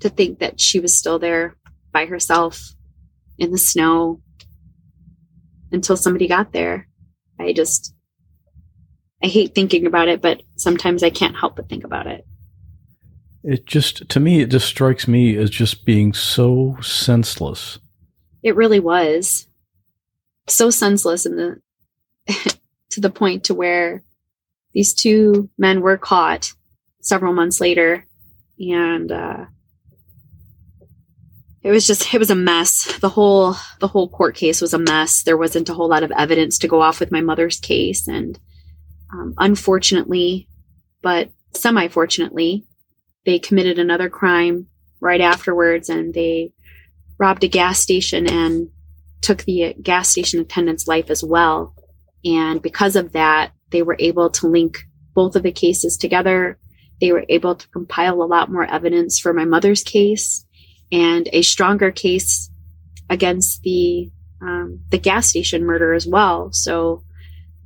to 0.00 0.08
think 0.08 0.38
that 0.38 0.60
she 0.60 0.80
was 0.80 0.96
still 0.96 1.18
there 1.18 1.56
by 1.92 2.06
herself 2.06 2.74
in 3.38 3.50
the 3.50 3.58
snow 3.58 4.20
until 5.72 5.96
somebody 5.96 6.28
got 6.28 6.52
there. 6.52 6.88
I 7.38 7.52
just, 7.52 7.94
I 9.22 9.26
hate 9.26 9.54
thinking 9.54 9.86
about 9.86 10.08
it, 10.08 10.20
but 10.20 10.42
sometimes 10.56 11.02
I 11.02 11.10
can't 11.10 11.36
help 11.36 11.56
but 11.56 11.68
think 11.68 11.84
about 11.84 12.06
it. 12.06 12.26
It 13.44 13.66
just, 13.66 14.08
to 14.08 14.20
me, 14.20 14.40
it 14.40 14.50
just 14.50 14.66
strikes 14.66 15.06
me 15.06 15.36
as 15.36 15.50
just 15.50 15.84
being 15.84 16.12
so 16.12 16.76
senseless. 16.82 17.78
It 18.42 18.56
really 18.56 18.80
was 18.80 19.46
so 20.48 20.70
senseless 20.70 21.26
in 21.26 21.36
the, 21.36 21.60
to 22.90 23.00
the 23.00 23.10
point 23.10 23.44
to 23.44 23.54
where 23.54 24.02
these 24.74 24.94
two 24.94 25.48
men 25.56 25.80
were 25.80 25.98
caught 25.98 26.52
several 27.00 27.32
months 27.32 27.60
later 27.60 28.06
and, 28.58 29.12
uh, 29.12 29.44
it 31.62 31.70
was 31.70 31.86
just 31.86 32.14
it 32.14 32.18
was 32.18 32.30
a 32.30 32.34
mess. 32.34 32.98
The 33.00 33.08
whole 33.08 33.54
the 33.80 33.88
whole 33.88 34.08
court 34.08 34.34
case 34.34 34.60
was 34.60 34.74
a 34.74 34.78
mess. 34.78 35.22
There 35.22 35.36
wasn't 35.36 35.68
a 35.68 35.74
whole 35.74 35.88
lot 35.88 36.02
of 36.02 36.12
evidence 36.12 36.58
to 36.58 36.68
go 36.68 36.80
off 36.80 37.00
with 37.00 37.12
my 37.12 37.20
mother's 37.20 37.58
case 37.58 38.06
and 38.08 38.38
um, 39.12 39.34
unfortunately 39.38 40.48
but 41.00 41.30
semi 41.54 41.88
fortunately 41.88 42.66
they 43.24 43.38
committed 43.38 43.78
another 43.78 44.10
crime 44.10 44.66
right 45.00 45.20
afterwards 45.20 45.88
and 45.88 46.12
they 46.12 46.52
robbed 47.18 47.42
a 47.42 47.48
gas 47.48 47.78
station 47.78 48.28
and 48.28 48.68
took 49.22 49.42
the 49.44 49.74
gas 49.80 50.08
station 50.08 50.40
attendant's 50.40 50.86
life 50.86 51.10
as 51.10 51.24
well. 51.24 51.74
And 52.24 52.62
because 52.62 52.96
of 52.96 53.12
that 53.12 53.52
they 53.70 53.82
were 53.82 53.96
able 53.98 54.30
to 54.30 54.48
link 54.48 54.78
both 55.14 55.34
of 55.34 55.42
the 55.42 55.52
cases 55.52 55.96
together. 55.96 56.58
They 57.00 57.10
were 57.10 57.24
able 57.28 57.56
to 57.56 57.68
compile 57.70 58.22
a 58.22 58.24
lot 58.24 58.52
more 58.52 58.64
evidence 58.64 59.18
for 59.18 59.32
my 59.32 59.44
mother's 59.44 59.82
case 59.82 60.44
and 60.90 61.28
a 61.32 61.42
stronger 61.42 61.90
case 61.90 62.50
against 63.10 63.62
the 63.62 64.10
um, 64.40 64.80
the 64.90 64.98
gas 64.98 65.28
station 65.28 65.64
murder 65.64 65.94
as 65.94 66.06
well. 66.06 66.52
So 66.52 67.02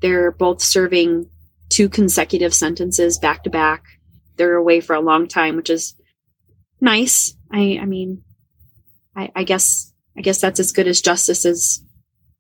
they're 0.00 0.32
both 0.32 0.62
serving 0.62 1.28
two 1.68 1.88
consecutive 1.88 2.54
sentences 2.54 3.18
back 3.18 3.44
to 3.44 3.50
back. 3.50 3.84
They're 4.36 4.56
away 4.56 4.80
for 4.80 4.94
a 4.94 5.00
long 5.00 5.28
time, 5.28 5.56
which 5.56 5.70
is 5.70 5.94
nice. 6.80 7.36
I 7.50 7.78
I 7.80 7.84
mean, 7.84 8.22
I, 9.14 9.30
I 9.34 9.44
guess 9.44 9.92
I 10.16 10.22
guess 10.22 10.40
that's 10.40 10.60
as 10.60 10.72
good 10.72 10.88
as 10.88 11.00
justice 11.00 11.44
as 11.44 11.82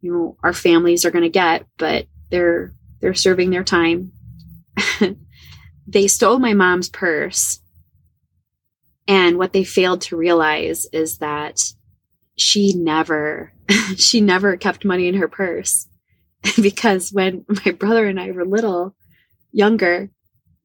you 0.00 0.12
know 0.12 0.36
our 0.42 0.52
families 0.52 1.04
are 1.04 1.10
going 1.10 1.24
to 1.24 1.30
get. 1.30 1.66
But 1.78 2.06
they're 2.30 2.74
they're 3.00 3.14
serving 3.14 3.50
their 3.50 3.64
time. 3.64 4.12
they 5.86 6.06
stole 6.08 6.38
my 6.38 6.54
mom's 6.54 6.88
purse 6.88 7.61
and 9.08 9.38
what 9.38 9.52
they 9.52 9.64
failed 9.64 10.02
to 10.02 10.16
realize 10.16 10.86
is 10.92 11.18
that 11.18 11.60
she 12.36 12.74
never, 12.74 13.52
she 13.96 14.20
never 14.20 14.56
kept 14.56 14.84
money 14.84 15.08
in 15.08 15.14
her 15.14 15.28
purse 15.28 15.88
because 16.60 17.10
when 17.12 17.44
my 17.48 17.72
brother 17.72 18.06
and 18.06 18.20
I 18.20 18.30
were 18.30 18.44
little, 18.44 18.94
younger, 19.52 20.10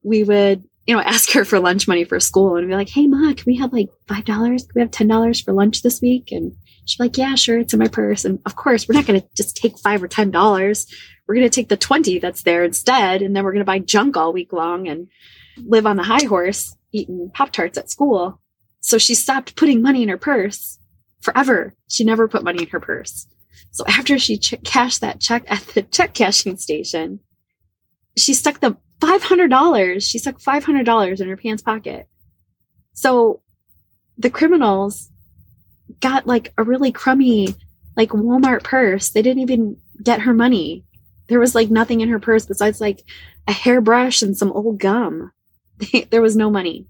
we 0.03 0.23
would, 0.23 0.63
you 0.85 0.95
know, 0.95 1.01
ask 1.01 1.31
her 1.33 1.43
for 1.43 1.59
lunch 1.59 1.87
money 1.87 2.05
for 2.05 2.19
school 2.19 2.55
and 2.55 2.67
be 2.67 2.75
like, 2.75 2.89
Hey, 2.89 3.07
Ma, 3.07 3.33
can 3.33 3.43
we 3.45 3.57
have 3.57 3.73
like 3.73 3.89
$5? 4.07 4.25
Can 4.25 4.67
we 4.73 4.81
have 4.81 4.91
$10 4.91 5.43
for 5.43 5.53
lunch 5.53 5.81
this 5.81 6.01
week? 6.01 6.31
And 6.31 6.53
she'd 6.85 6.97
be 6.97 7.03
like, 7.03 7.17
Yeah, 7.17 7.35
sure. 7.35 7.59
It's 7.59 7.73
in 7.73 7.79
my 7.79 7.89
purse. 7.89 8.23
And 8.23 8.39
of 8.45 8.55
course, 8.55 8.87
we're 8.87 8.95
not 8.95 9.05
going 9.05 9.19
to 9.19 9.27
just 9.35 9.57
take 9.57 9.77
five 9.77 10.01
or 10.01 10.07
$10. 10.07 10.85
We're 11.27 11.35
going 11.35 11.49
to 11.49 11.53
take 11.53 11.67
the 11.67 11.75
20 11.75 12.19
that's 12.19 12.43
there 12.43 12.63
instead. 12.63 13.21
And 13.21 13.35
then 13.35 13.43
we're 13.43 13.51
going 13.51 13.59
to 13.59 13.65
buy 13.65 13.79
junk 13.79 14.15
all 14.15 14.31
week 14.31 14.53
long 14.53 14.87
and 14.87 15.09
live 15.57 15.85
on 15.85 15.97
the 15.97 16.03
high 16.03 16.25
horse 16.25 16.76
eating 16.91 17.31
Pop 17.33 17.51
Tarts 17.51 17.77
at 17.77 17.89
school. 17.89 18.41
So 18.79 18.97
she 18.97 19.15
stopped 19.15 19.55
putting 19.55 19.81
money 19.81 20.03
in 20.03 20.09
her 20.09 20.17
purse 20.17 20.79
forever. 21.21 21.73
She 21.89 22.03
never 22.03 22.27
put 22.27 22.43
money 22.43 22.63
in 22.63 22.69
her 22.69 22.79
purse. 22.79 23.27
So 23.71 23.83
after 23.87 24.17
she 24.17 24.37
ch- 24.37 24.55
cashed 24.63 25.01
that 25.01 25.19
check 25.19 25.43
at 25.47 25.61
the 25.73 25.81
check 25.91 26.13
cashing 26.13 26.57
station, 26.57 27.19
she 28.17 28.33
stuck 28.33 28.59
the 28.59 28.77
$500. 29.01 30.03
She 30.03 30.17
stuck 30.17 30.39
$500 30.39 31.21
in 31.21 31.27
her 31.27 31.37
pants 31.37 31.61
pocket. 31.61 32.07
So 32.93 33.41
the 34.17 34.29
criminals 34.29 35.09
got 35.99 36.25
like 36.25 36.53
a 36.57 36.63
really 36.63 36.91
crummy, 36.91 37.55
like 37.95 38.09
Walmart 38.09 38.63
purse. 38.63 39.09
They 39.09 39.21
didn't 39.21 39.43
even 39.43 39.77
get 40.01 40.21
her 40.21 40.33
money. 40.33 40.83
There 41.27 41.39
was 41.39 41.53
like 41.53 41.69
nothing 41.69 42.01
in 42.01 42.09
her 42.09 42.19
purse 42.19 42.45
besides 42.45 42.81
like 42.81 43.03
a 43.47 43.51
hairbrush 43.51 44.21
and 44.21 44.35
some 44.35 44.51
old 44.51 44.79
gum. 44.79 45.31
There 46.09 46.21
was 46.21 46.35
no 46.35 46.49
money. 46.49 46.87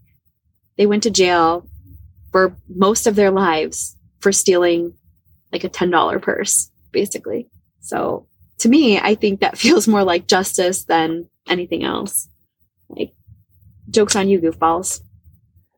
They 0.78 0.86
went 0.86 1.04
to 1.04 1.12
jail 1.12 1.68
for 2.32 2.56
most 2.68 3.08
of 3.08 3.16
their 3.16 3.32
lives 3.32 3.96
for 4.20 4.32
stealing 4.32 4.94
like 5.52 5.64
a 5.64 5.70
$10 5.70 6.22
purse, 6.22 6.72
basically. 6.92 7.50
So 7.80 8.28
to 8.60 8.70
me, 8.70 9.00
I 9.00 9.16
think 9.16 9.40
that 9.40 9.58
feels 9.66 9.88
more 9.88 10.04
like 10.04 10.28
justice 10.28 10.86
than 10.86 11.30
anything 11.48 11.84
else. 11.84 12.28
Like, 12.90 13.14
jokes 13.90 14.16
on 14.16 14.30
you, 14.30 14.40
goofballs. 14.40 15.02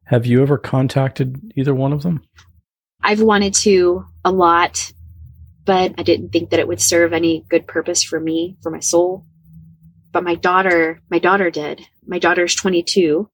Have 0.06 0.26
you 0.26 0.42
ever 0.42 0.58
contacted 0.58 1.54
either 1.56 1.76
one 1.76 1.94
of 1.94 2.02
them? 2.02 2.24
I've 3.02 3.22
wanted 3.22 3.54
to 3.56 4.06
a 4.26 4.32
lot, 4.32 4.92
but 5.66 5.94
I 5.98 6.04
didn't 6.04 6.30
think 6.30 6.50
that 6.50 6.60
it 6.60 6.68
would 6.68 6.82
serve 6.82 7.14
any 7.14 7.46
good 7.50 7.68
purpose 7.68 8.04
for 8.04 8.20
me, 8.20 8.58
for 8.62 8.72
my 8.72 8.80
soul. 8.80 9.26
But 10.12 10.24
my 10.24 10.36
daughter, 10.36 11.02
my 11.10 11.20
daughter 11.20 11.50
did. 11.52 11.82
My 12.06 12.20
daughter's 12.20 12.56
22 12.56 13.30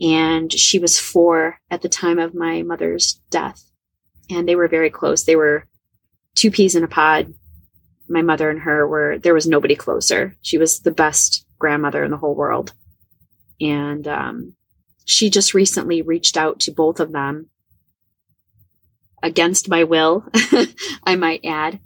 and 0.00 0.52
she 0.52 0.78
was 0.78 0.98
four 0.98 1.60
at 1.70 1.82
the 1.82 1.88
time 1.88 2.18
of 2.18 2.34
my 2.34 2.62
mother's 2.62 3.20
death. 3.30 3.62
And 4.30 4.48
they 4.48 4.56
were 4.56 4.68
very 4.68 4.90
close. 4.90 5.24
They 5.24 5.36
were 5.36 5.66
two 6.34 6.50
peas 6.50 6.74
in 6.74 6.84
a 6.84 6.88
pod. 6.88 7.34
My 8.08 8.22
mother 8.22 8.48
and 8.48 8.60
her 8.60 8.88
were, 8.88 9.18
there 9.18 9.34
was 9.34 9.46
nobody 9.46 9.76
closer. 9.76 10.36
She 10.42 10.56
was 10.56 10.80
the 10.80 10.90
best 10.90 11.44
grandmother 11.58 12.02
in 12.02 12.10
the 12.10 12.16
whole 12.16 12.34
world. 12.34 12.72
And 13.60 14.08
um, 14.08 14.54
she 15.04 15.28
just 15.28 15.52
recently 15.52 16.00
reached 16.00 16.36
out 16.36 16.60
to 16.60 16.70
both 16.70 16.98
of 16.98 17.12
them 17.12 17.50
against 19.22 19.68
my 19.68 19.84
will, 19.84 20.24
I 21.04 21.16
might 21.16 21.44
add. 21.44 21.78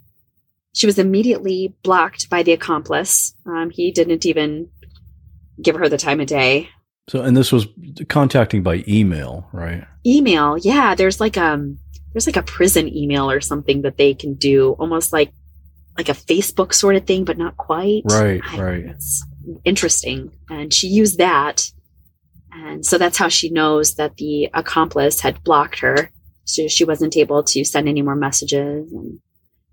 She 0.75 0.85
was 0.85 0.99
immediately 0.99 1.73
blocked 1.83 2.29
by 2.29 2.43
the 2.43 2.51
accomplice. 2.51 3.33
Um, 3.45 3.69
he 3.69 3.91
didn't 3.91 4.25
even 4.25 4.69
give 5.61 5.77
her 5.77 5.87
the 5.87 5.97
time 5.97 6.19
of 6.19 6.27
day. 6.27 6.69
So, 7.07 7.21
and 7.21 7.35
this 7.35 7.51
was 7.51 7.65
contacting 8.09 8.61
by 8.61 8.83
email, 8.85 9.47
right? 9.53 9.85
Email, 10.05 10.57
yeah. 10.57 10.93
There's 10.93 11.21
like 11.21 11.37
um, 11.37 11.79
there's 12.11 12.27
like 12.27 12.35
a 12.35 12.43
prison 12.43 12.93
email 12.93 13.31
or 13.31 13.39
something 13.39 13.83
that 13.83 13.97
they 13.97 14.13
can 14.13 14.33
do, 14.33 14.71
almost 14.73 15.13
like 15.13 15.31
like 15.97 16.09
a 16.09 16.13
Facebook 16.13 16.73
sort 16.73 16.97
of 16.97 17.05
thing, 17.05 17.23
but 17.23 17.37
not 17.37 17.55
quite. 17.55 18.01
Right, 18.05 18.41
I, 18.43 18.61
right. 18.61 18.85
It's 18.85 19.25
interesting, 19.63 20.31
and 20.49 20.73
she 20.73 20.87
used 20.87 21.19
that, 21.19 21.63
and 22.51 22.85
so 22.85 22.97
that's 22.97 23.17
how 23.17 23.29
she 23.29 23.49
knows 23.49 23.95
that 23.95 24.17
the 24.17 24.49
accomplice 24.53 25.21
had 25.21 25.41
blocked 25.43 25.79
her, 25.79 26.11
so 26.43 26.67
she 26.67 26.83
wasn't 26.83 27.15
able 27.15 27.43
to 27.43 27.63
send 27.63 27.87
any 27.87 28.01
more 28.01 28.15
messages. 28.15 28.91
And, 28.91 29.19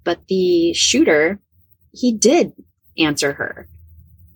but 0.05 0.27
the 0.29 0.73
shooter, 0.73 1.41
he 1.93 2.13
did 2.13 2.53
answer 2.99 3.33
her, 3.33 3.69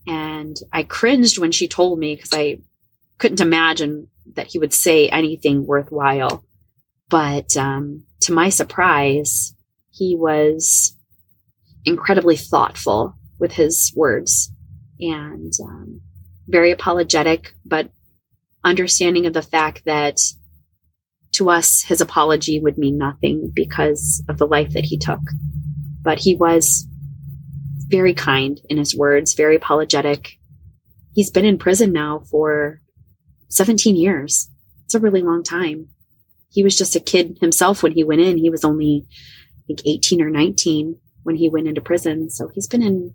and 0.06 0.56
I 0.72 0.82
cringed 0.82 1.38
when 1.38 1.52
she 1.52 1.68
told 1.68 1.98
me 1.98 2.14
because 2.14 2.32
I 2.32 2.58
couldn't 3.18 3.40
imagine 3.40 4.08
that 4.34 4.48
he 4.48 4.58
would 4.58 4.74
say 4.74 5.08
anything 5.08 5.66
worthwhile. 5.66 6.44
But 7.08 7.56
um, 7.56 8.04
to 8.22 8.32
my 8.32 8.48
surprise, 8.48 9.54
he 9.90 10.16
was 10.16 10.94
incredibly 11.84 12.36
thoughtful 12.36 13.14
with 13.38 13.52
his 13.52 13.92
words 13.94 14.50
and 14.98 15.52
um, 15.62 16.00
very 16.48 16.70
apologetic, 16.70 17.54
but 17.64 17.90
understanding 18.64 19.26
of 19.26 19.32
the 19.32 19.42
fact 19.42 19.84
that 19.84 20.18
to 21.36 21.50
us, 21.50 21.82
his 21.82 22.00
apology 22.00 22.60
would 22.60 22.78
mean 22.78 22.98
nothing 22.98 23.52
because 23.54 24.22
of 24.28 24.38
the 24.38 24.46
life 24.46 24.72
that 24.72 24.84
he 24.84 24.98
took. 24.98 25.20
But 26.02 26.18
he 26.18 26.34
was 26.34 26.86
very 27.88 28.14
kind 28.14 28.60
in 28.68 28.78
his 28.78 28.96
words, 28.96 29.34
very 29.34 29.56
apologetic. 29.56 30.38
He's 31.14 31.30
been 31.30 31.44
in 31.44 31.58
prison 31.58 31.92
now 31.92 32.22
for 32.30 32.80
17 33.48 33.96
years. 33.96 34.50
It's 34.84 34.94
a 34.94 35.00
really 35.00 35.22
long 35.22 35.42
time. 35.42 35.88
He 36.50 36.62
was 36.62 36.76
just 36.76 36.96
a 36.96 37.00
kid 37.00 37.38
himself 37.40 37.82
when 37.82 37.92
he 37.92 38.04
went 38.04 38.20
in. 38.20 38.38
He 38.38 38.50
was 38.50 38.64
only, 38.64 39.06
I 39.08 39.62
think, 39.66 39.80
18 39.86 40.22
or 40.22 40.30
19 40.30 40.98
when 41.22 41.36
he 41.36 41.48
went 41.48 41.68
into 41.68 41.80
prison. 41.80 42.30
So 42.30 42.48
he's 42.54 42.68
been 42.68 42.82
in, 42.82 43.12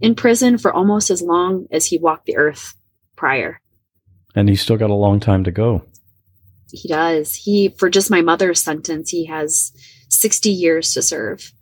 in 0.00 0.14
prison 0.14 0.58
for 0.58 0.72
almost 0.72 1.10
as 1.10 1.22
long 1.22 1.66
as 1.72 1.86
he 1.86 1.98
walked 1.98 2.26
the 2.26 2.36
earth 2.36 2.74
prior. 3.16 3.60
And 4.34 4.48
he's 4.48 4.60
still 4.60 4.76
got 4.76 4.90
a 4.90 4.94
long 4.94 5.20
time 5.20 5.44
to 5.44 5.50
go. 5.50 5.84
He 6.74 6.88
does. 6.88 7.34
He, 7.34 7.68
for 7.68 7.88
just 7.90 8.10
my 8.10 8.20
mother's 8.20 8.62
sentence, 8.62 9.10
he 9.10 9.26
has 9.26 9.72
60 10.10 10.50
years 10.50 10.92
to 10.92 11.02
serve. 11.02 11.52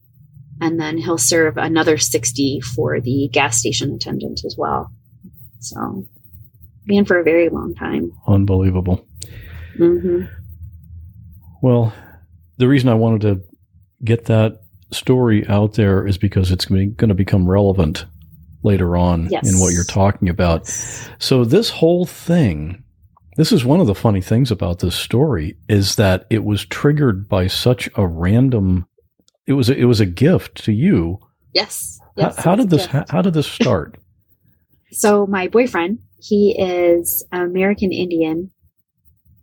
And 0.60 0.78
then 0.80 0.98
he'll 0.98 1.18
serve 1.18 1.56
another 1.56 1.98
60 1.98 2.60
for 2.60 3.00
the 3.00 3.28
gas 3.32 3.58
station 3.58 3.92
attendant 3.94 4.40
as 4.44 4.54
well. 4.56 4.92
So, 5.60 6.06
being 6.86 7.04
for 7.04 7.18
a 7.18 7.24
very 7.24 7.48
long 7.48 7.74
time. 7.74 8.12
Unbelievable. 8.28 9.06
hmm 9.76 10.22
Well, 11.62 11.92
the 12.58 12.68
reason 12.68 12.88
I 12.88 12.94
wanted 12.94 13.20
to 13.22 13.42
get 14.04 14.26
that 14.26 14.60
story 14.90 15.46
out 15.48 15.74
there 15.74 16.06
is 16.06 16.18
because 16.18 16.50
it's 16.50 16.66
going 16.66 16.94
to 16.96 17.14
become 17.14 17.48
relevant 17.48 18.04
later 18.62 18.96
on 18.96 19.28
Yes. 19.30 19.50
in 19.52 19.58
what 19.58 19.72
you're 19.72 19.84
talking 19.84 20.28
about. 20.28 20.66
So 21.18 21.44
this 21.44 21.70
whole 21.70 22.04
thing, 22.06 22.81
this 23.36 23.52
is 23.52 23.64
one 23.64 23.80
of 23.80 23.86
the 23.86 23.94
funny 23.94 24.20
things 24.20 24.50
about 24.50 24.80
this 24.80 24.94
story 24.94 25.56
is 25.68 25.96
that 25.96 26.26
it 26.30 26.44
was 26.44 26.64
triggered 26.66 27.28
by 27.28 27.46
such 27.46 27.88
a 27.96 28.06
random. 28.06 28.86
It 29.46 29.54
was 29.54 29.70
a, 29.70 29.76
it 29.76 29.84
was 29.84 30.00
a 30.00 30.06
gift 30.06 30.64
to 30.64 30.72
you. 30.72 31.18
Yes. 31.52 31.98
How- 32.00 32.22
yes 32.22 32.36
how, 32.44 32.52
it's 32.52 32.62
did 32.62 32.70
this 32.70 32.86
how, 32.86 33.04
how 33.08 33.22
did 33.22 33.34
this 33.34 33.46
start? 33.60 33.96
So 34.90 35.26
my 35.26 35.48
boyfriend, 35.48 36.00
he 36.20 36.54
is 36.58 37.24
American 37.32 37.92
Indian, 37.92 38.50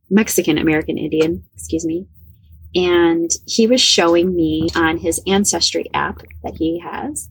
Mexican 0.09 0.57
American 0.57 0.97
Indian, 0.97 1.43
excuse 1.55 1.85
me. 1.85 2.07
And 2.75 3.31
he 3.47 3.65
was 3.65 3.81
showing 3.81 4.35
me 4.35 4.69
on 4.75 4.97
his 4.97 5.19
ancestry 5.25 5.89
app 5.95 6.21
that 6.43 6.55
he 6.55 6.79
has 6.79 7.27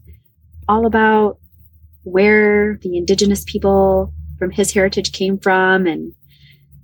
all 0.69 0.85
about 0.85 1.39
where 2.03 2.79
the 2.83 2.97
indigenous 2.97 3.45
people 3.45 4.13
from 4.39 4.51
his 4.51 4.73
heritage 4.73 5.13
came 5.13 5.39
from 5.39 5.87
and 5.87 6.13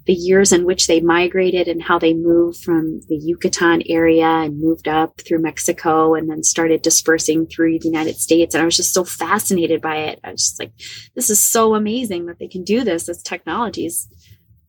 the 0.07 0.13
years 0.13 0.53
in 0.53 0.65
which 0.65 0.87
they 0.87 1.01
migrated 1.01 1.67
and 1.67 1.83
how 1.83 1.99
they 1.99 2.13
moved 2.13 2.63
from 2.63 3.01
the 3.09 3.17
Yucatan 3.17 3.83
area 3.89 4.27
and 4.27 4.61
moved 4.61 4.87
up 4.87 5.21
through 5.21 5.41
Mexico 5.41 6.15
and 6.15 6.29
then 6.29 6.43
started 6.43 6.83
dispersing 6.83 7.47
through 7.47 7.79
the 7.79 7.89
United 7.89 8.17
States. 8.17 8.55
And 8.55 8.61
I 8.61 8.65
was 8.67 8.77
just 8.77 8.93
so 8.93 9.05
fascinated 9.05 9.81
by 9.81 9.97
it. 9.97 10.21
I 10.23 10.33
was 10.33 10.43
just 10.43 10.61
like, 10.61 10.73
this 11.15 11.31
is 11.31 11.41
so 11.41 11.75
amazing 11.75 12.27
that 12.27 12.39
they 12.39 12.49
can 12.49 12.65
do 12.65 12.85
this. 12.85 13.07
This 13.07 13.23
technology 13.23 13.87
is 13.87 14.07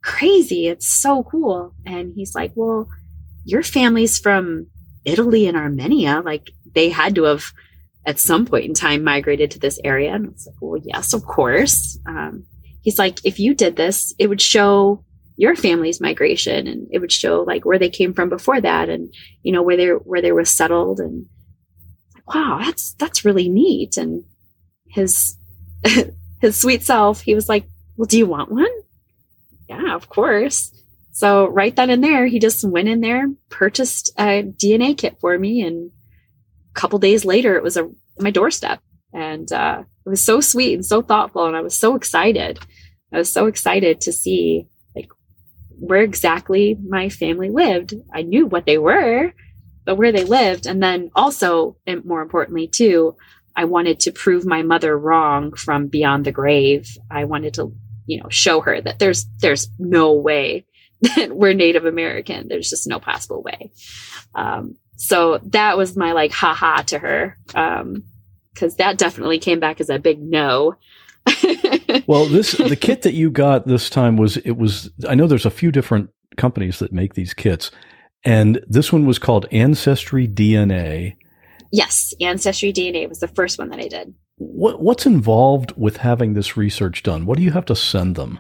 crazy. 0.02 0.68
It's 0.68 0.88
so 0.88 1.24
cool. 1.24 1.74
And 1.86 2.14
he's 2.16 2.34
like, 2.34 2.54
well, 2.56 2.88
your 3.44 3.64
family's 3.64 4.18
from 4.18 4.68
Italy 5.04 5.48
and 5.48 5.58
Armenia. 5.58 6.22
Like 6.24 6.50
they 6.74 6.90
had 6.90 7.14
to 7.16 7.24
have 7.24 7.52
at 8.06 8.20
some 8.20 8.46
point 8.46 8.66
in 8.66 8.74
time 8.74 9.04
migrated 9.04 9.52
to 9.52 9.60
this 9.60 9.80
area. 9.84 10.14
And 10.14 10.28
I 10.28 10.30
was 10.30 10.48
like, 10.48 10.56
well, 10.62 10.82
yes, 10.82 11.14
of 11.14 11.26
course. 11.26 12.00
Um, 12.08 12.46
he's 12.84 13.00
like, 13.00 13.20
if 13.26 13.40
you 13.40 13.54
did 13.54 13.76
this, 13.76 14.14
it 14.18 14.28
would 14.28 14.42
show 14.42 15.04
your 15.38 15.56
family's 15.56 16.00
migration 16.00 16.68
and 16.68 16.88
it 16.92 17.00
would 17.00 17.12
show 17.12 17.44
like 17.44 17.66
where 17.66 17.80
they 17.80 17.90
came 17.90 18.14
from 18.14 18.30
before 18.30 18.62
that 18.62 18.90
and 18.90 19.14
you 19.44 19.52
know 19.52 19.64
where 19.64 19.78
they 19.78 19.88
where 19.88 20.22
they 20.22 20.32
were 20.32 20.46
settled 20.46 21.00
and 21.00 21.26
wow 22.28 22.60
that's 22.64 22.94
that's 22.94 23.26
really 23.26 23.50
neat. 23.50 23.98
And 23.98 24.24
his 24.88 25.38
his 26.42 26.60
sweet 26.60 26.84
self 26.84 27.22
he 27.22 27.36
was 27.36 27.50
like 27.50 27.66
well 27.98 28.06
do 28.06 28.18
you 28.18 28.26
want 28.26 28.52
one? 28.52 28.66
Yeah 29.68 29.96
of 29.96 30.10
course. 30.10 30.72
So 31.12 31.48
right 31.48 31.76
then 31.76 31.90
and 31.90 32.04
there 32.04 32.26
he 32.28 32.40
just 32.40 32.64
went 32.64 32.88
in 32.88 33.02
there 33.02 33.28
purchased 33.50 34.12
a 34.18 34.44
dna 34.44 34.98
kit 34.98 35.18
for 35.20 35.38
me 35.38 35.62
and 35.62 35.92
a 36.76 36.80
couple 36.80 37.00
days 37.00 37.26
later 37.26 37.56
it 37.56 37.64
was 37.64 37.78
a 37.78 37.90
my 38.20 38.32
doorstep. 38.32 38.80
And 39.14 39.50
uh, 39.52 39.84
it 40.06 40.10
was 40.10 40.26
so 40.26 40.42
sweet 40.42 40.74
and 40.74 40.86
so 40.86 41.02
thoughtful 41.02 41.46
and 41.46 41.56
i 41.58 41.62
was 41.62 41.78
so 41.78 41.96
excited. 41.96 42.60
I 43.14 43.18
was 43.18 43.32
so 43.32 43.46
excited 43.48 44.02
to 44.02 44.12
see 44.12 44.68
where 45.88 46.02
exactly 46.02 46.78
my 46.88 47.10
family 47.10 47.50
lived. 47.50 47.94
I 48.14 48.22
knew 48.22 48.46
what 48.46 48.66
they 48.66 48.78
were 48.78 49.34
but 49.86 49.96
where 49.96 50.12
they 50.12 50.24
lived. 50.24 50.66
And 50.66 50.82
then 50.84 51.12
also 51.16 51.78
and 51.88 52.04
more 52.04 52.22
importantly 52.22 52.68
too 52.68 53.16
i 53.56 53.64
wanted 53.64 54.02
to 54.02 54.12
prove 54.12 54.46
my 54.46 54.64
mother 54.64 54.98
wrong 54.98 55.54
from 55.54 55.88
beyond 55.88 56.26
the 56.26 56.32
grave. 56.32 56.98
I 57.10 57.24
wanted 57.24 57.54
to 57.56 57.74
you 58.06 58.20
know 58.22 58.30
show 58.30 58.60
her 58.62 58.82
that 58.82 59.00
there's 59.00 59.26
there's 59.40 59.70
no 59.80 60.14
way 60.14 60.66
that 61.02 61.36
we're 61.36 61.54
native 61.54 61.86
american. 61.86 62.48
There's 62.48 62.70
just 62.70 62.88
no 62.88 63.00
possible 63.00 63.42
way. 63.42 63.72
Um, 64.34 64.76
so 64.98 65.40
that 65.46 65.78
was 65.78 65.96
my 65.96 66.12
like 66.14 66.32
haha 66.32 66.82
to 66.84 67.00
her 67.00 67.38
um 67.54 68.04
because 68.54 68.78
that 68.78 68.98
definitely 68.98 69.40
came 69.40 69.60
back 69.60 69.82
as 69.82 69.90
a 69.90 70.00
big 70.00 70.22
no 70.22 70.76
Well, 72.08 72.26
this 72.26 72.52
the 72.54 72.76
kit 72.76 73.02
that 73.04 73.14
you 73.14 73.32
got 73.32 73.68
this 73.68 73.90
time 73.90 74.18
was 74.18 74.38
it 74.38 74.58
was 74.58 74.92
I 75.08 75.16
know 75.16 75.28
there's 75.28 75.46
a 75.46 75.50
few 75.52 75.72
different 75.72 76.10
companies 76.38 76.80
that 76.80 76.92
make 76.92 77.14
these 77.14 77.34
kits, 77.34 77.72
and 78.24 78.62
this 78.68 78.92
one 78.92 79.06
was 79.06 79.18
called 79.18 79.46
Ancestry 79.52 80.28
DNA. 80.28 81.16
yes 81.72 82.14
ancestry 82.22 82.72
dna 82.72 83.08
was 83.10 83.20
the 83.20 83.28
first 83.28 83.58
one 83.58 83.70
that 83.70 83.80
i 83.80 83.88
did 83.88 84.14
What 84.38 84.82
what's 84.82 85.06
involved 85.06 85.74
with 85.78 85.98
having 85.98 86.34
this 86.34 86.56
research 86.58 87.02
done? 87.04 87.26
What 87.26 87.38
do 87.38 87.44
you 87.44 87.52
have 87.52 87.66
to 87.66 87.76
send 87.76 88.16
them? 88.16 88.40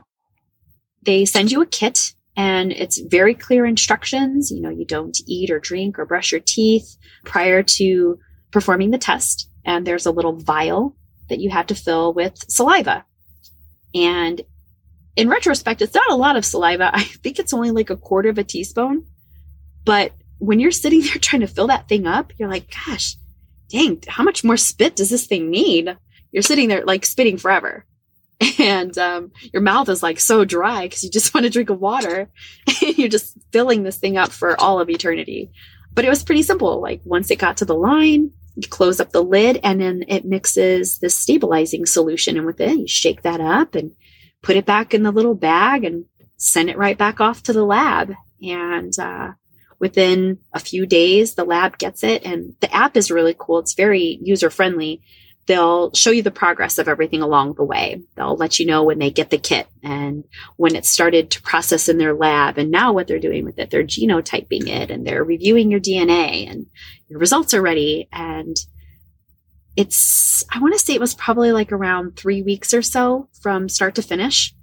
they 1.03 1.23
send 1.25 1.51
you 1.51 1.61
a 1.61 1.65
kit 1.65 2.13
and 2.35 2.71
it's 2.71 2.99
very 2.99 3.33
clear 3.33 3.65
instructions. 3.65 4.51
You 4.51 4.61
know, 4.61 4.69
you 4.69 4.85
don't 4.85 5.17
eat 5.27 5.49
or 5.51 5.59
drink 5.59 5.97
or 5.97 6.05
brush 6.05 6.31
your 6.31 6.41
teeth 6.41 6.97
prior 7.23 7.63
to 7.63 8.19
performing 8.51 8.91
the 8.91 8.97
test. 8.97 9.49
And 9.63 9.85
there's 9.85 10.05
a 10.05 10.11
little 10.11 10.33
vial 10.33 10.95
that 11.29 11.39
you 11.39 11.49
have 11.49 11.67
to 11.67 11.75
fill 11.75 12.13
with 12.13 12.37
saliva. 12.49 13.05
And 13.93 14.41
in 15.15 15.29
retrospect, 15.29 15.81
it's 15.81 15.95
not 15.95 16.11
a 16.11 16.15
lot 16.15 16.35
of 16.35 16.45
saliva. 16.45 16.91
I 16.93 17.03
think 17.03 17.39
it's 17.39 17.53
only 17.53 17.71
like 17.71 17.89
a 17.89 17.97
quarter 17.97 18.29
of 18.29 18.37
a 18.37 18.43
teaspoon. 18.43 19.05
But 19.83 20.13
when 20.39 20.59
you're 20.59 20.71
sitting 20.71 21.01
there 21.03 21.15
trying 21.15 21.41
to 21.41 21.47
fill 21.47 21.67
that 21.67 21.87
thing 21.87 22.07
up, 22.07 22.33
you're 22.37 22.49
like, 22.49 22.73
gosh, 22.85 23.15
dang, 23.69 24.01
how 24.07 24.23
much 24.23 24.43
more 24.43 24.57
spit 24.57 24.95
does 24.95 25.09
this 25.09 25.27
thing 25.27 25.49
need? 25.49 25.97
You're 26.31 26.43
sitting 26.43 26.67
there 26.67 26.83
like 26.85 27.05
spitting 27.05 27.37
forever 27.37 27.85
and 28.59 28.97
um, 28.97 29.31
your 29.53 29.61
mouth 29.61 29.89
is 29.89 30.03
like 30.03 30.19
so 30.19 30.45
dry 30.45 30.83
because 30.83 31.03
you 31.03 31.09
just 31.09 31.33
want 31.33 31.45
to 31.45 31.49
drink 31.49 31.69
of 31.69 31.79
water 31.79 32.29
and 32.67 32.97
you're 32.97 33.09
just 33.09 33.37
filling 33.51 33.83
this 33.83 33.97
thing 33.97 34.17
up 34.17 34.31
for 34.31 34.59
all 34.59 34.79
of 34.79 34.89
eternity 34.89 35.51
but 35.93 36.05
it 36.05 36.09
was 36.09 36.23
pretty 36.23 36.43
simple 36.43 36.81
like 36.81 37.01
once 37.05 37.31
it 37.31 37.39
got 37.39 37.57
to 37.57 37.65
the 37.65 37.75
line 37.75 38.31
you 38.55 38.67
close 38.67 38.99
up 38.99 39.11
the 39.11 39.23
lid 39.23 39.59
and 39.63 39.81
then 39.81 40.05
it 40.07 40.25
mixes 40.25 40.99
this 40.99 41.17
stabilizing 41.17 41.85
solution 41.85 42.37
and 42.37 42.45
with 42.45 42.61
it. 42.61 42.77
You 42.77 42.87
shake 42.87 43.21
that 43.23 43.41
up 43.41 43.75
and 43.75 43.91
put 44.41 44.55
it 44.55 44.65
back 44.65 44.93
in 44.93 45.03
the 45.03 45.11
little 45.11 45.35
bag 45.35 45.83
and 45.83 46.05
send 46.37 46.69
it 46.69 46.77
right 46.77 46.97
back 46.97 47.19
off 47.19 47.43
to 47.43 47.53
the 47.53 47.65
lab. 47.65 48.13
And 48.41 48.97
uh, 48.97 49.31
within 49.79 50.39
a 50.53 50.59
few 50.59 50.85
days 50.85 51.35
the 51.35 51.43
lab 51.43 51.77
gets 51.77 52.03
it. 52.03 52.23
And 52.25 52.55
the 52.61 52.73
app 52.73 52.95
is 52.95 53.11
really 53.11 53.35
cool. 53.37 53.59
It's 53.59 53.73
very 53.73 54.19
user 54.21 54.49
friendly 54.49 55.01
they'll 55.45 55.93
show 55.93 56.11
you 56.11 56.23
the 56.23 56.31
progress 56.31 56.77
of 56.77 56.87
everything 56.87 57.21
along 57.21 57.53
the 57.53 57.63
way. 57.63 58.01
They'll 58.15 58.35
let 58.35 58.59
you 58.59 58.65
know 58.65 58.83
when 58.83 58.99
they 58.99 59.11
get 59.11 59.29
the 59.29 59.37
kit 59.37 59.67
and 59.83 60.23
when 60.57 60.75
it 60.75 60.85
started 60.85 61.31
to 61.31 61.41
process 61.41 61.87
in 61.87 61.97
their 61.97 62.15
lab 62.15 62.57
and 62.57 62.71
now 62.71 62.93
what 62.93 63.07
they're 63.07 63.19
doing 63.19 63.45
with 63.45 63.59
it. 63.59 63.69
They're 63.69 63.83
genotyping 63.83 64.67
it 64.67 64.89
and 64.89 65.05
they're 65.05 65.23
reviewing 65.23 65.69
your 65.69 65.79
DNA 65.79 66.49
and 66.49 66.65
your 67.07 67.19
results 67.19 67.53
are 67.53 67.61
ready. 67.61 68.07
And 68.11 68.55
it's, 69.75 70.43
I 70.51 70.59
want 70.59 70.73
to 70.73 70.79
say 70.79 70.93
it 70.93 71.01
was 71.01 71.13
probably 71.13 71.51
like 71.51 71.71
around 71.71 72.15
three 72.15 72.41
weeks 72.41 72.73
or 72.73 72.81
so 72.81 73.29
from 73.41 73.69
start 73.69 73.95
to 73.95 74.01
finish. 74.01 74.53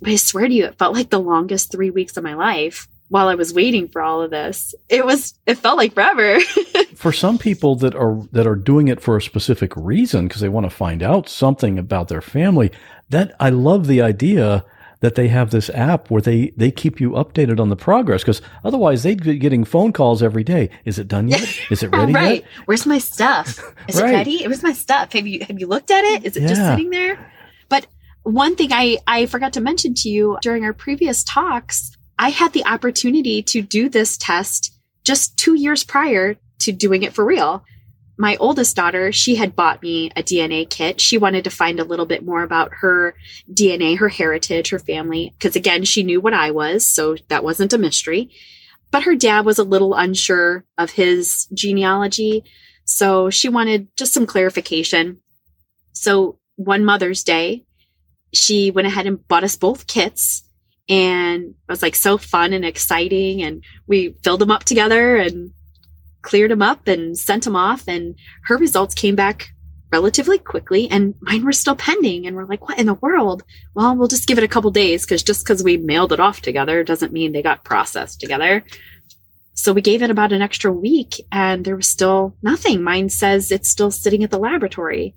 But 0.00 0.10
I 0.10 0.16
swear 0.16 0.46
to 0.46 0.54
you, 0.54 0.66
it 0.66 0.78
felt 0.78 0.94
like 0.94 1.10
the 1.10 1.20
longest 1.20 1.72
three 1.72 1.90
weeks 1.90 2.16
of 2.16 2.24
my 2.24 2.34
life 2.34 2.88
while 3.08 3.28
I 3.28 3.34
was 3.34 3.54
waiting 3.54 3.88
for 3.88 4.02
all 4.02 4.22
of 4.22 4.30
this. 4.30 4.74
It 4.88 5.04
was, 5.04 5.38
it 5.46 5.56
felt 5.56 5.78
like 5.78 5.94
forever. 5.94 6.40
For 6.94 7.12
some 7.12 7.38
people 7.38 7.76
that 7.76 7.94
are 7.94 8.20
that 8.32 8.48
are 8.48 8.56
doing 8.56 8.88
it 8.88 9.00
for 9.00 9.16
a 9.16 9.22
specific 9.22 9.72
reason 9.76 10.26
because 10.26 10.40
they 10.40 10.48
want 10.48 10.66
to 10.66 10.70
find 10.70 11.00
out 11.00 11.28
something 11.28 11.78
about 11.78 12.08
their 12.08 12.20
family, 12.20 12.72
that 13.08 13.36
I 13.38 13.50
love 13.50 13.86
the 13.86 14.02
idea 14.02 14.64
that 15.00 15.14
they 15.14 15.28
have 15.28 15.50
this 15.50 15.70
app 15.70 16.10
where 16.10 16.20
they 16.20 16.52
they 16.56 16.70
keep 16.70 17.00
you 17.00 17.10
updated 17.12 17.60
on 17.60 17.68
the 17.68 17.76
progress 17.76 18.22
because 18.22 18.42
otherwise 18.64 19.02
they'd 19.02 19.22
be 19.22 19.38
getting 19.38 19.64
phone 19.64 19.92
calls 19.92 20.22
every 20.22 20.42
day. 20.44 20.70
Is 20.84 20.98
it 20.98 21.08
done 21.08 21.28
yet? 21.28 21.42
Is 21.70 21.82
it 21.82 21.88
ready 21.88 22.12
right. 22.12 22.42
yet? 22.42 22.50
Where's 22.66 22.86
my 22.86 22.98
stuff? 22.98 23.58
Is 23.88 24.00
Right. 24.00 24.10
it 24.10 24.16
ready? 24.16 24.44
Where's 24.46 24.62
my 24.62 24.72
stuff? 24.72 25.12
Have 25.12 25.26
you 25.26 25.44
have 25.44 25.58
you 25.60 25.66
looked 25.66 25.90
at 25.90 26.04
it? 26.04 26.24
Is 26.24 26.36
it 26.36 26.48
just 26.48 26.60
sitting 26.60 26.90
there? 26.90 27.30
But 27.68 27.86
one 28.24 28.56
thing 28.56 28.72
I 28.72 28.98
I 29.06 29.26
forgot 29.26 29.52
to 29.54 29.60
mention 29.60 29.94
to 29.94 30.08
you 30.08 30.38
during 30.42 30.64
our 30.64 30.72
previous 30.72 31.22
talks, 31.22 31.96
I 32.18 32.30
had 32.30 32.52
the 32.52 32.64
opportunity 32.66 33.42
to 33.44 33.62
do 33.62 33.88
this 33.88 34.16
test 34.16 34.74
just 35.04 35.36
2 35.38 35.54
years 35.54 35.84
prior 35.84 36.36
to 36.58 36.72
doing 36.72 37.02
it 37.04 37.12
for 37.14 37.24
real. 37.24 37.64
My 38.20 38.36
oldest 38.36 38.74
daughter, 38.74 39.12
she 39.12 39.36
had 39.36 39.54
bought 39.54 39.80
me 39.80 40.10
a 40.16 40.24
DNA 40.24 40.68
kit. 40.68 41.00
She 41.00 41.18
wanted 41.18 41.44
to 41.44 41.50
find 41.50 41.78
a 41.78 41.84
little 41.84 42.04
bit 42.04 42.24
more 42.24 42.42
about 42.42 42.72
her 42.80 43.14
DNA, 43.50 43.96
her 43.96 44.08
heritage, 44.08 44.70
her 44.70 44.80
family, 44.80 45.32
because 45.38 45.54
again, 45.54 45.84
she 45.84 46.02
knew 46.02 46.20
what 46.20 46.34
I 46.34 46.50
was, 46.50 46.86
so 46.86 47.16
that 47.28 47.44
wasn't 47.44 47.72
a 47.72 47.78
mystery. 47.78 48.30
But 48.90 49.04
her 49.04 49.14
dad 49.14 49.44
was 49.44 49.58
a 49.58 49.64
little 49.64 49.94
unsure 49.94 50.64
of 50.76 50.90
his 50.90 51.46
genealogy, 51.54 52.42
so 52.84 53.30
she 53.30 53.48
wanted 53.48 53.86
just 53.96 54.14
some 54.14 54.26
clarification. 54.26 55.20
So 55.92 56.40
one 56.56 56.84
Mother's 56.84 57.22
Day, 57.22 57.66
she 58.34 58.72
went 58.72 58.88
ahead 58.88 59.06
and 59.06 59.26
bought 59.28 59.44
us 59.44 59.56
both 59.56 59.86
kits. 59.86 60.42
And 60.88 61.50
it 61.50 61.70
was 61.70 61.82
like 61.82 61.94
so 61.94 62.16
fun 62.18 62.52
and 62.52 62.64
exciting. 62.64 63.42
And 63.42 63.62
we 63.86 64.16
filled 64.24 64.40
them 64.40 64.50
up 64.50 64.64
together 64.64 65.16
and 65.16 65.52
cleared 66.22 66.50
them 66.50 66.62
up 66.62 66.88
and 66.88 67.16
sent 67.18 67.44
them 67.44 67.56
off. 67.56 67.86
And 67.88 68.16
her 68.44 68.56
results 68.56 68.94
came 68.94 69.14
back 69.14 69.50
relatively 69.90 70.38
quickly 70.38 70.88
and 70.90 71.14
mine 71.20 71.44
were 71.44 71.52
still 71.52 71.76
pending. 71.76 72.26
And 72.26 72.36
we're 72.36 72.44
like, 72.46 72.68
what 72.68 72.78
in 72.78 72.86
the 72.86 72.94
world? 72.94 73.42
Well, 73.74 73.96
we'll 73.96 74.08
just 74.08 74.26
give 74.26 74.38
it 74.38 74.44
a 74.44 74.48
couple 74.48 74.70
days 74.70 75.04
because 75.04 75.22
just 75.22 75.44
because 75.44 75.62
we 75.62 75.76
mailed 75.76 76.12
it 76.12 76.20
off 76.20 76.40
together 76.40 76.84
doesn't 76.84 77.12
mean 77.12 77.32
they 77.32 77.42
got 77.42 77.64
processed 77.64 78.20
together. 78.20 78.64
So 79.54 79.72
we 79.72 79.80
gave 79.80 80.02
it 80.02 80.10
about 80.10 80.32
an 80.32 80.42
extra 80.42 80.70
week 80.70 81.20
and 81.32 81.64
there 81.64 81.76
was 81.76 81.90
still 81.90 82.36
nothing. 82.42 82.82
Mine 82.82 83.08
says 83.08 83.50
it's 83.50 83.68
still 83.68 83.90
sitting 83.90 84.22
at 84.22 84.30
the 84.30 84.38
laboratory. 84.38 85.14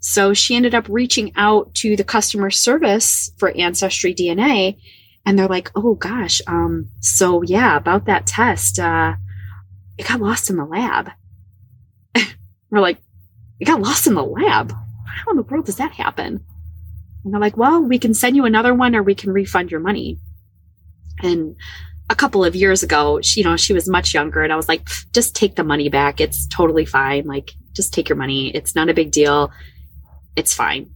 So 0.00 0.34
she 0.34 0.56
ended 0.56 0.74
up 0.74 0.88
reaching 0.88 1.32
out 1.36 1.74
to 1.76 1.96
the 1.96 2.04
customer 2.04 2.50
service 2.50 3.30
for 3.38 3.50
Ancestry 3.56 4.14
DNA 4.14 4.78
and 5.24 5.38
they're 5.38 5.48
like, 5.48 5.70
"Oh 5.74 5.94
gosh, 5.94 6.40
um 6.46 6.90
so 7.00 7.42
yeah, 7.42 7.76
about 7.76 8.06
that 8.06 8.26
test, 8.26 8.78
uh 8.78 9.14
it 9.98 10.06
got 10.06 10.20
lost 10.20 10.50
in 10.50 10.56
the 10.56 10.64
lab." 10.64 11.10
We're 12.70 12.80
like, 12.80 12.98
"It 13.60 13.66
got 13.66 13.80
lost 13.80 14.06
in 14.06 14.14
the 14.14 14.24
lab? 14.24 14.72
How 14.72 15.30
in 15.30 15.36
the 15.36 15.42
world 15.42 15.66
does 15.66 15.76
that 15.76 15.92
happen?" 15.92 16.44
And 17.24 17.32
they're 17.32 17.40
like, 17.40 17.56
"Well, 17.56 17.82
we 17.82 17.98
can 17.98 18.14
send 18.14 18.36
you 18.36 18.44
another 18.44 18.74
one 18.74 18.94
or 18.94 19.02
we 19.02 19.14
can 19.14 19.32
refund 19.32 19.70
your 19.70 19.80
money." 19.80 20.18
And 21.22 21.56
a 22.08 22.14
couple 22.14 22.44
of 22.44 22.54
years 22.54 22.82
ago, 22.82 23.20
she, 23.20 23.40
you 23.40 23.44
know, 23.44 23.56
she 23.56 23.72
was 23.72 23.88
much 23.88 24.14
younger 24.14 24.42
and 24.42 24.52
I 24.52 24.56
was 24.56 24.68
like, 24.68 24.88
just 25.12 25.34
take 25.34 25.56
the 25.56 25.64
money 25.64 25.88
back. 25.88 26.20
It's 26.20 26.46
totally 26.46 26.84
fine. 26.84 27.24
Like, 27.24 27.52
just 27.72 27.92
take 27.92 28.08
your 28.08 28.16
money. 28.16 28.54
It's 28.54 28.74
not 28.74 28.88
a 28.88 28.94
big 28.94 29.10
deal. 29.10 29.50
It's 30.36 30.54
fine. 30.54 30.90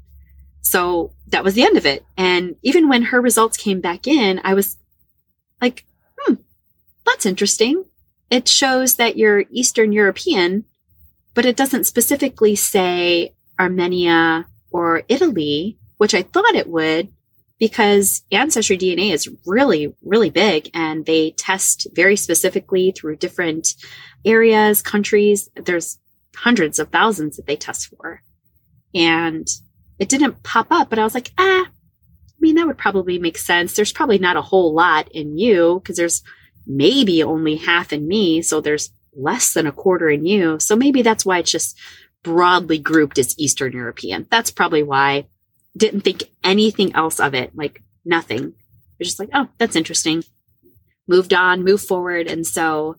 So 0.63 1.13
that 1.29 1.43
was 1.43 1.55
the 1.55 1.65
end 1.65 1.77
of 1.77 1.87
it. 1.87 2.05
And 2.17 2.57
even 2.63 2.89
when 2.89 3.03
her 3.03 3.21
results 3.21 3.57
came 3.57 3.81
back 3.81 4.07
in, 4.07 4.41
I 4.45 4.55
was 4.55 4.79
like, 5.61 5.85
hmm, 6.19 6.35
that's 7.05 7.27
interesting. 7.27 7.85
It 8.31 8.49
shows 8.49 8.95
that 8.95 9.17
you're 9.17 9.45
Eastern 9.51 9.93
European, 9.93 10.65
but 11.35 11.47
it 11.47 11.57
doesn't 11.57 11.85
specifically 11.85 12.55
say 12.55 13.35
Armenia 13.59 14.47
or 14.71 15.03
Italy, 15.09 15.79
which 15.99 16.15
I 16.15 16.23
thought 16.23 16.55
it 16.55 16.69
would 16.69 17.13
because 17.59 18.23
ancestry 18.33 18.79
DNA 18.79 19.13
is 19.13 19.29
really, 19.45 19.95
really 20.03 20.31
big 20.31 20.71
and 20.73 21.05
they 21.05 21.33
test 21.33 21.87
very 21.93 22.17
specifically 22.17 22.91
through 22.91 23.17
different 23.17 23.75
areas, 24.25 24.81
countries. 24.81 25.51
There's 25.55 25.99
hundreds 26.35 26.79
of 26.79 26.89
thousands 26.89 27.37
that 27.37 27.47
they 27.47 27.57
test 27.57 27.89
for. 27.89 28.23
And 28.95 29.47
it 29.99 30.09
didn't 30.09 30.43
pop 30.43 30.69
up, 30.71 30.89
but 30.89 30.99
I 30.99 31.05
was 31.05 31.15
like, 31.15 31.33
ah, 31.37 31.67
I 31.67 32.41
mean, 32.41 32.55
that 32.55 32.67
would 32.67 32.79
probably 32.79 33.19
make 33.19 33.37
sense. 33.37 33.75
There's 33.75 33.93
probably 33.93 34.19
not 34.19 34.39
a 34.39 34.43
whole 34.43 34.73
lot 34.73 35.09
in 35.13 35.37
you 35.37 35.81
because 35.83 35.99
there's 35.99 36.23
maybe 36.67 37.23
only 37.23 37.57
half 37.57 37.93
in 37.93 38.07
me. 38.07 38.43
So 38.43 38.61
there's 38.61 38.91
less 39.15 39.53
than 39.53 39.67
a 39.67 39.73
quarter 39.73 40.09
in 40.09 40.25
you. 40.25 40.59
So 40.61 40.77
maybe 40.77 41.03
that's 41.03 41.25
why 41.25 41.39
it's 41.39 41.51
just 41.51 41.79
broadly 42.23 42.79
grouped 42.79 43.19
as 43.19 43.39
Eastern 43.39 43.73
European. 43.73 44.27
That's 44.31 44.51
probably 44.51 44.83
why 44.83 45.27
didn't 45.77 46.03
think 46.03 46.25
anything 46.45 46.95
else 46.95 47.21
of 47.21 47.35
it, 47.35 47.55
like 47.55 47.83
nothing. 48.05 48.45
It 48.49 48.99
was 48.99 49.09
just 49.09 49.21
like, 49.21 49.31
oh, 49.33 49.49
that's 49.59 49.77
interesting. 49.77 50.25
Moved 51.09 51.33
on, 51.33 51.65
moved 51.65 51.87
forward. 51.87 52.27
And 52.27 52.47
so 52.47 52.97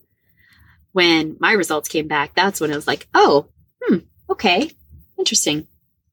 when 0.92 1.36
my 1.40 1.52
results 1.52 1.88
came 1.88 2.08
back, 2.08 2.34
that's 2.34 2.60
when 2.60 2.70
it 2.70 2.76
was 2.76 2.86
like, 2.86 3.08
oh, 3.14 3.48
hmm, 3.82 3.98
okay, 4.28 4.70
interesting. 5.18 5.66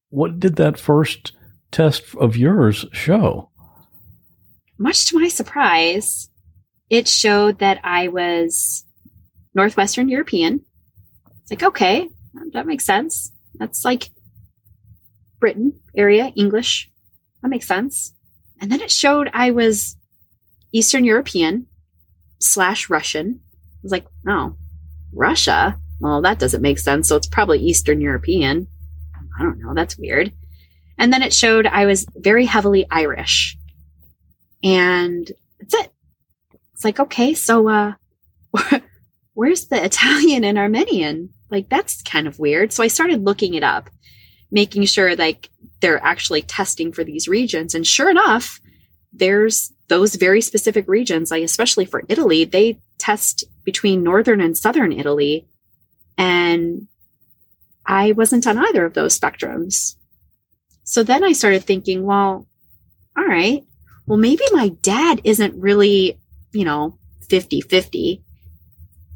What 0.10 0.40
did 0.40 0.56
that 0.56 0.80
first 0.80 1.34
test 1.72 2.16
of 2.16 2.38
yours 2.38 2.86
show? 2.92 3.50
Much 4.78 5.08
to 5.08 5.20
my 5.20 5.28
surprise, 5.28 6.29
it 6.90 7.08
showed 7.08 7.60
that 7.60 7.80
I 7.84 8.08
was 8.08 8.86
Northwestern 9.54 10.10
European. 10.10 10.62
It's 11.42 11.52
like, 11.52 11.64
okay, 11.64 12.10
that 12.54 12.68
makes 12.68 12.86
sense. 12.86 13.32
That's 13.56 13.84
like 13.86 14.10
Britain 15.40 15.80
area, 15.96 16.32
English. 16.36 16.90
That 17.42 17.50
makes 17.50 17.68
sense. 17.68 18.14
And 18.62 18.72
then 18.72 18.82
it 18.82 18.92
showed 18.92 19.30
I 19.34 19.52
was 19.52 19.96
Eastern 20.72 21.06
European 21.06 21.68
slash 22.40 22.90
Russian. 22.90 23.40
I 23.54 23.80
was 23.84 23.92
like, 23.92 24.06
oh, 24.28 24.56
Russia? 25.14 25.80
Well, 26.00 26.22
that 26.22 26.40
doesn't 26.40 26.62
make 26.62 26.80
sense. 26.80 27.08
So 27.08 27.16
it's 27.16 27.28
probably 27.28 27.60
Eastern 27.60 28.02
European. 28.02 28.68
I 29.40 29.44
don't 29.44 29.60
know. 29.60 29.74
That's 29.74 29.98
weird. 29.98 30.34
And 30.98 31.14
then 31.14 31.22
it 31.22 31.34
showed 31.34 31.66
I 31.66 31.86
was 31.86 32.06
very 32.16 32.46
heavily 32.46 32.86
Irish. 32.92 33.58
And 34.64 35.32
that's 35.60 35.74
it. 35.76 35.94
It's 36.80 36.86
like, 36.86 37.02
okay, 37.02 37.34
so 37.34 37.68
uh 37.68 37.94
where's 39.34 39.68
the 39.68 39.84
Italian 39.84 40.46
and 40.46 40.58
Armenian? 40.58 41.30
Like 41.52 41.68
that's 41.68 42.02
kind 42.04 42.26
of 42.26 42.40
weird. 42.40 42.72
So 42.72 42.84
I 42.84 42.88
started 42.88 43.26
looking 43.26 43.56
it 43.56 43.64
up 43.64 43.90
making 44.52 44.86
sure 44.86 45.16
like 45.16 45.50
they're 45.82 46.04
actually 46.04 46.42
testing 46.42 46.92
for 46.92 47.04
these 47.04 47.28
regions. 47.28 47.76
And 47.76 47.86
sure 47.86 48.10
enough, 48.10 48.60
there's 49.14 49.74
those 49.88 50.16
very 50.16 50.42
specific 50.42 50.88
regions, 50.88 51.32
like 51.32 51.44
especially 51.44 51.86
for 51.86 52.04
Italy, 52.08 52.46
they 52.46 52.80
test 52.98 53.44
between 53.66 54.04
northern 54.04 54.42
and 54.42 54.58
southern 54.58 54.92
Italy. 54.92 55.48
And 56.18 56.88
I 57.86 58.12
wasn't 58.12 58.48
on 58.48 58.58
either 58.58 58.86
of 58.86 58.94
those 58.94 59.20
spectrums. 59.20 59.96
So 60.84 61.04
then 61.04 61.24
I 61.24 61.34
started 61.34 61.64
thinking, 61.64 62.04
well, 62.04 62.48
all 63.18 63.26
right, 63.26 63.64
well, 64.08 64.18
maybe 64.18 64.44
my 64.52 64.70
dad 64.82 65.22
isn't 65.24 65.60
really, 65.60 66.18
you 66.52 66.66
know, 66.66 66.98
50 67.30 67.62
50. 67.62 68.24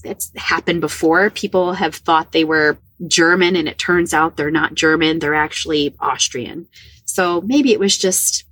It's 0.03 0.31
happened 0.35 0.81
before. 0.81 1.29
People 1.29 1.73
have 1.73 1.95
thought 1.95 2.31
they 2.31 2.43
were 2.43 2.77
German 3.07 3.55
and 3.55 3.67
it 3.67 3.77
turns 3.77 4.13
out 4.13 4.37
they're 4.37 4.51
not 4.51 4.75
German, 4.75 5.19
they're 5.19 5.35
actually 5.35 5.95
Austrian. 5.99 6.67
So 7.05 7.41
maybe 7.41 7.71
it 7.71 7.79
was 7.79 7.97
just, 7.97 8.45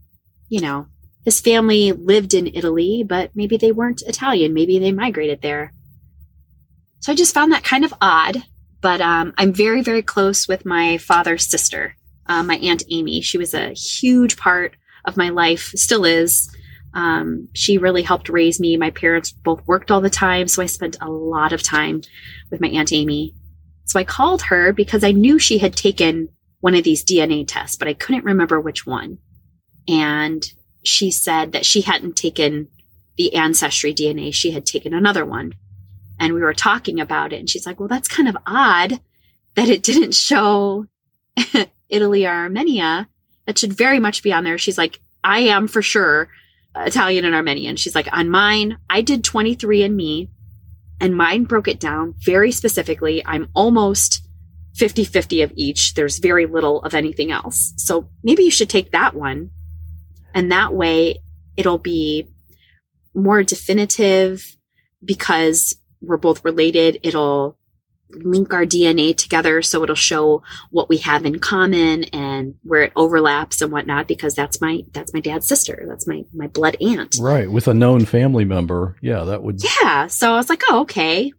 you 0.50 0.62
know, 0.62 0.88
his 1.26 1.40
family 1.40 1.92
lived 1.92 2.34
in 2.34 2.48
Italy, 2.48 3.04
but 3.08 3.32
maybe 3.36 3.58
they 3.58 3.72
weren't 3.72 4.02
Italian. 4.02 4.54
Maybe 4.54 4.80
they 4.80 4.92
migrated 4.92 5.42
there. 5.42 5.74
So 7.00 7.12
I 7.12 7.16
just 7.16 7.34
found 7.34 7.52
that 7.52 7.64
kind 7.64 7.86
of 7.86 7.94
odd. 8.02 8.38
But 8.82 9.00
um, 9.00 9.34
I'm 9.38 9.54
very, 9.54 9.84
very 9.84 10.02
close 10.02 10.48
with 10.48 10.66
my 10.66 10.98
father's 10.98 11.48
sister, 11.48 11.96
uh, 12.26 12.42
my 12.42 12.56
Aunt 12.58 12.84
Amy. 12.90 13.22
She 13.22 13.38
was 13.38 13.54
a 13.54 13.70
huge 13.74 14.38
part 14.38 14.76
of 15.06 15.18
my 15.18 15.30
life, 15.30 15.72
still 15.76 16.04
is. 16.04 16.50
Um, 16.94 17.48
she 17.54 17.78
really 17.78 18.02
helped 18.02 18.30
raise 18.30 18.60
me. 18.60 18.76
My 18.78 18.92
parents 18.92 19.32
both 19.32 19.66
worked 19.66 19.92
all 19.92 20.02
the 20.02 20.10
time, 20.10 20.48
so 20.48 20.62
I 20.62 20.66
spent 20.66 20.98
a 21.02 21.10
lot 21.10 21.54
of 21.54 21.64
time 21.64 22.02
with 22.50 22.62
my 22.62 22.68
Aunt 22.68 22.92
Amy. 22.92 23.34
So 23.86 24.00
I 24.00 24.04
called 24.04 24.42
her 24.44 24.74
because 24.74 25.04
I 25.04 25.12
knew 25.12 25.40
she 25.40 25.58
had 25.58 25.76
taken 25.76 26.30
one 26.60 26.76
of 26.76 26.84
these 26.84 27.04
DNA 27.04 27.46
tests, 27.48 27.76
but 27.76 27.88
I 27.88 27.94
couldn't 27.94 28.26
remember 28.26 28.60
which 28.60 28.86
one. 28.86 29.18
And 29.88 30.44
she 30.84 31.12
said 31.12 31.54
that 31.54 31.66
she 31.66 31.82
hadn't 31.82 32.16
taken 32.16 32.68
the 33.18 33.36
ancestry 33.36 33.94
DNA, 33.94 34.34
she 34.34 34.52
had 34.52 34.66
taken 34.66 34.94
another 34.94 35.26
one. 35.26 35.54
And 36.20 36.34
we 36.34 36.42
were 36.42 36.54
talking 36.54 37.00
about 37.00 37.34
it, 37.34 37.40
and 37.40 37.50
she's 37.50 37.66
like, 37.66 37.80
Well, 37.80 37.90
that's 37.90 38.08
kind 38.08 38.28
of 38.28 38.38
odd 38.46 39.00
that 39.56 39.70
it 39.70 39.84
didn't 39.84 40.14
show 40.14 40.86
Italy 41.90 42.26
or 42.26 42.32
Armenia. 42.32 43.08
That 43.46 43.58
should 43.58 43.74
very 43.74 44.00
much 44.00 44.24
be 44.24 44.32
on 44.32 44.44
there. 44.44 44.58
She's 44.58 44.78
like, 44.78 45.00
I 45.24 45.40
am 45.40 45.68
for 45.68 45.82
sure 45.82 46.30
Italian 46.76 47.26
and 47.26 47.36
Armenian. 47.36 47.76
She's 47.76 47.96
like, 47.96 48.08
On 48.12 48.30
mine, 48.30 48.78
I 48.90 49.02
did 49.02 49.24
23andMe, 49.24 50.30
and 51.00 51.16
mine 51.16 51.44
broke 51.44 51.68
it 51.68 51.80
down 51.80 52.16
very 52.20 52.52
specifically. 52.52 53.26
I'm 53.26 53.50
almost 53.54 54.22
50 54.76 55.04
50 55.04 55.42
of 55.42 55.52
each. 55.56 55.94
There's 55.96 56.20
very 56.20 56.46
little 56.46 56.82
of 56.84 56.94
anything 56.94 57.32
else. 57.32 57.74
So 57.78 58.10
maybe 58.24 58.44
you 58.44 58.52
should 58.52 58.70
take 58.70 58.92
that 58.92 59.14
one. 59.14 59.52
And 60.34 60.52
that 60.52 60.74
way 60.74 61.20
it'll 61.58 61.78
be 61.78 62.30
more 63.14 63.44
definitive 63.44 64.56
because 65.04 65.76
we're 66.02 66.18
both 66.18 66.46
related. 66.46 67.00
It'll 67.04 67.58
link 68.16 68.54
our 68.54 68.66
DNA 68.66 69.16
together 69.16 69.62
so 69.62 69.84
it'll 69.84 69.96
show 69.96 70.44
what 70.70 70.90
we 70.90 70.98
have 70.98 71.26
in 71.26 71.40
common 71.40 72.04
and 72.06 72.56
where 72.64 72.84
it 72.84 72.94
overlaps 72.96 73.62
and 73.62 73.72
whatnot 73.72 74.08
because 74.08 74.34
that's 74.36 74.62
my 74.62 74.82
that's 74.92 75.14
my 75.14 75.20
dad's 75.20 75.48
sister. 75.48 75.86
That's 75.88 76.08
my 76.08 76.24
my 76.34 76.48
blood 76.48 76.78
aunt. 76.82 77.18
Right 77.20 77.52
with 77.52 77.68
a 77.68 77.74
known 77.74 78.06
family 78.06 78.46
member. 78.46 78.98
Yeah 79.02 79.24
that 79.26 79.44
would 79.44 79.62
yeah 79.64 80.08
so 80.08 80.34
i 80.34 80.38
was 80.38 80.50
like 80.50 80.64
oh 80.70 80.82
okay. 80.82 81.32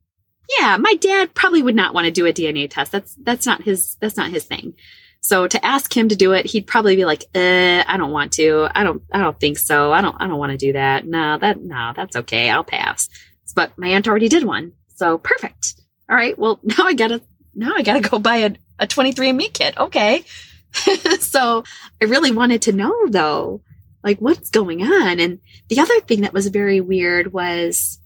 Yeah 0.58 0.76
my 0.76 0.94
dad 0.94 1.34
probably 1.34 1.62
would 1.62 1.76
not 1.76 1.94
want 1.94 2.06
to 2.06 2.10
do 2.10 2.26
a 2.26 2.32
dna 2.32 2.68
test. 2.70 2.92
That's 2.92 3.14
that's 3.22 3.46
not 3.46 3.62
his 3.62 3.96
that's 4.00 4.16
not 4.16 4.30
his 4.30 4.44
thing. 4.44 4.74
So 5.20 5.46
to 5.46 5.64
ask 5.64 5.96
him 5.96 6.08
to 6.08 6.16
do 6.16 6.32
it 6.32 6.46
he'd 6.46 6.66
probably 6.66 6.96
be 6.96 7.04
like 7.04 7.24
uh 7.34 7.84
i 7.86 7.96
don't 7.96 8.12
want 8.12 8.32
to. 8.34 8.68
I 8.74 8.84
don't 8.84 9.02
i 9.12 9.18
don't 9.18 9.38
think 9.38 9.58
so. 9.58 9.92
I 9.92 10.00
don't 10.00 10.16
i 10.20 10.26
don't 10.26 10.38
want 10.38 10.52
to 10.52 10.58
do 10.58 10.72
that. 10.74 11.06
No 11.06 11.38
that 11.38 11.60
no 11.60 11.92
that's 11.94 12.16
okay. 12.16 12.50
I'll 12.50 12.64
pass. 12.64 13.08
But 13.54 13.76
my 13.76 13.88
aunt 13.88 14.08
already 14.08 14.28
did 14.28 14.44
one. 14.44 14.72
So 14.94 15.18
perfect 15.18 15.74
all 16.12 16.18
right, 16.18 16.38
well, 16.38 16.60
now 16.62 16.84
I 16.84 16.92
gotta, 16.92 17.22
now 17.54 17.72
I 17.74 17.82
gotta 17.82 18.06
go 18.06 18.18
buy 18.18 18.36
a, 18.36 18.52
a 18.78 18.86
23andMe 18.86 19.52
kit. 19.52 19.76
Okay. 19.78 20.24
so 21.20 21.64
I 22.00 22.04
really 22.04 22.30
wanted 22.30 22.62
to 22.62 22.72
know 22.72 22.94
though, 23.08 23.62
Like, 24.04 24.20
what's 24.20 24.50
going 24.50 24.82
on? 24.82 25.20
And 25.20 25.40
the 25.68 25.80
other 25.80 26.00
thing 26.00 26.20
that 26.20 26.32
was 26.32 26.46
very 26.48 26.80
weird 26.80 27.32
was 27.32 27.98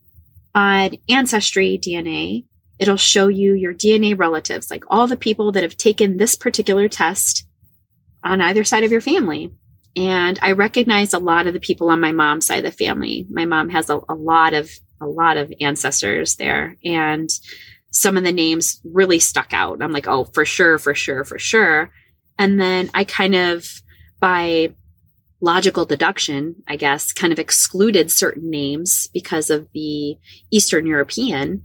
on 0.55 0.97
Ancestry 1.09 1.79
DNA, 1.79 2.45
it'll 2.79 2.97
show 2.97 3.29
you 3.29 3.55
your 3.55 3.75
DNA 3.75 4.19
relatives, 4.19 4.71
like 4.71 4.85
all 4.89 5.07
the 5.07 5.17
people 5.17 5.53
that 5.53 5.63
have 5.63 5.77
taken 5.77 6.17
this 6.17 6.37
particular 6.37 6.89
test 6.89 7.47
on 8.23 8.41
either 8.41 8.65
side 8.65 8.85
of 8.85 8.93
your 8.93 9.01
family. 9.01 9.53
And 9.97 10.39
I 10.43 10.53
recognize 10.53 11.15
a 11.15 11.19
lot 11.19 11.47
of 11.47 11.55
the 11.55 11.61
people 11.61 11.91
on 11.91 12.01
my 12.01 12.13
mom's 12.13 12.47
side 12.47 12.65
of 12.65 12.71
the 12.71 12.85
family. 12.85 13.27
My 13.31 13.47
mom 13.47 13.71
has 13.71 13.89
a, 13.91 13.99
a 14.09 14.15
lot 14.15 14.55
of 14.55 14.71
a 15.01 15.07
lot 15.07 15.37
of 15.37 15.53
ancestors 15.61 16.37
there. 16.37 16.77
And 16.85 17.29
some 17.97 18.19
of 18.19 18.25
the 18.25 18.33
names 18.33 18.79
really 18.85 19.19
stuck 19.19 19.55
out. 19.55 19.83
I'm 19.83 19.93
like, 19.93 20.07
oh, 20.07 20.25
for 20.25 20.45
sure, 20.45 20.79
for 20.79 20.95
sure, 20.95 21.25
for 21.25 21.39
sure. 21.39 21.91
And 22.39 22.61
then 22.61 22.91
I 22.93 23.05
kind 23.05 23.35
of, 23.35 23.67
by 24.21 24.75
logical 25.41 25.87
deduction, 25.87 26.57
I 26.69 26.77
guess, 26.77 27.15
kind 27.15 27.33
of 27.33 27.39
excluded 27.39 28.11
certain 28.11 28.51
names 28.51 29.09
because 29.15 29.49
of 29.49 29.69
the 29.73 30.19
Eastern 30.51 30.87
European. 30.87 31.63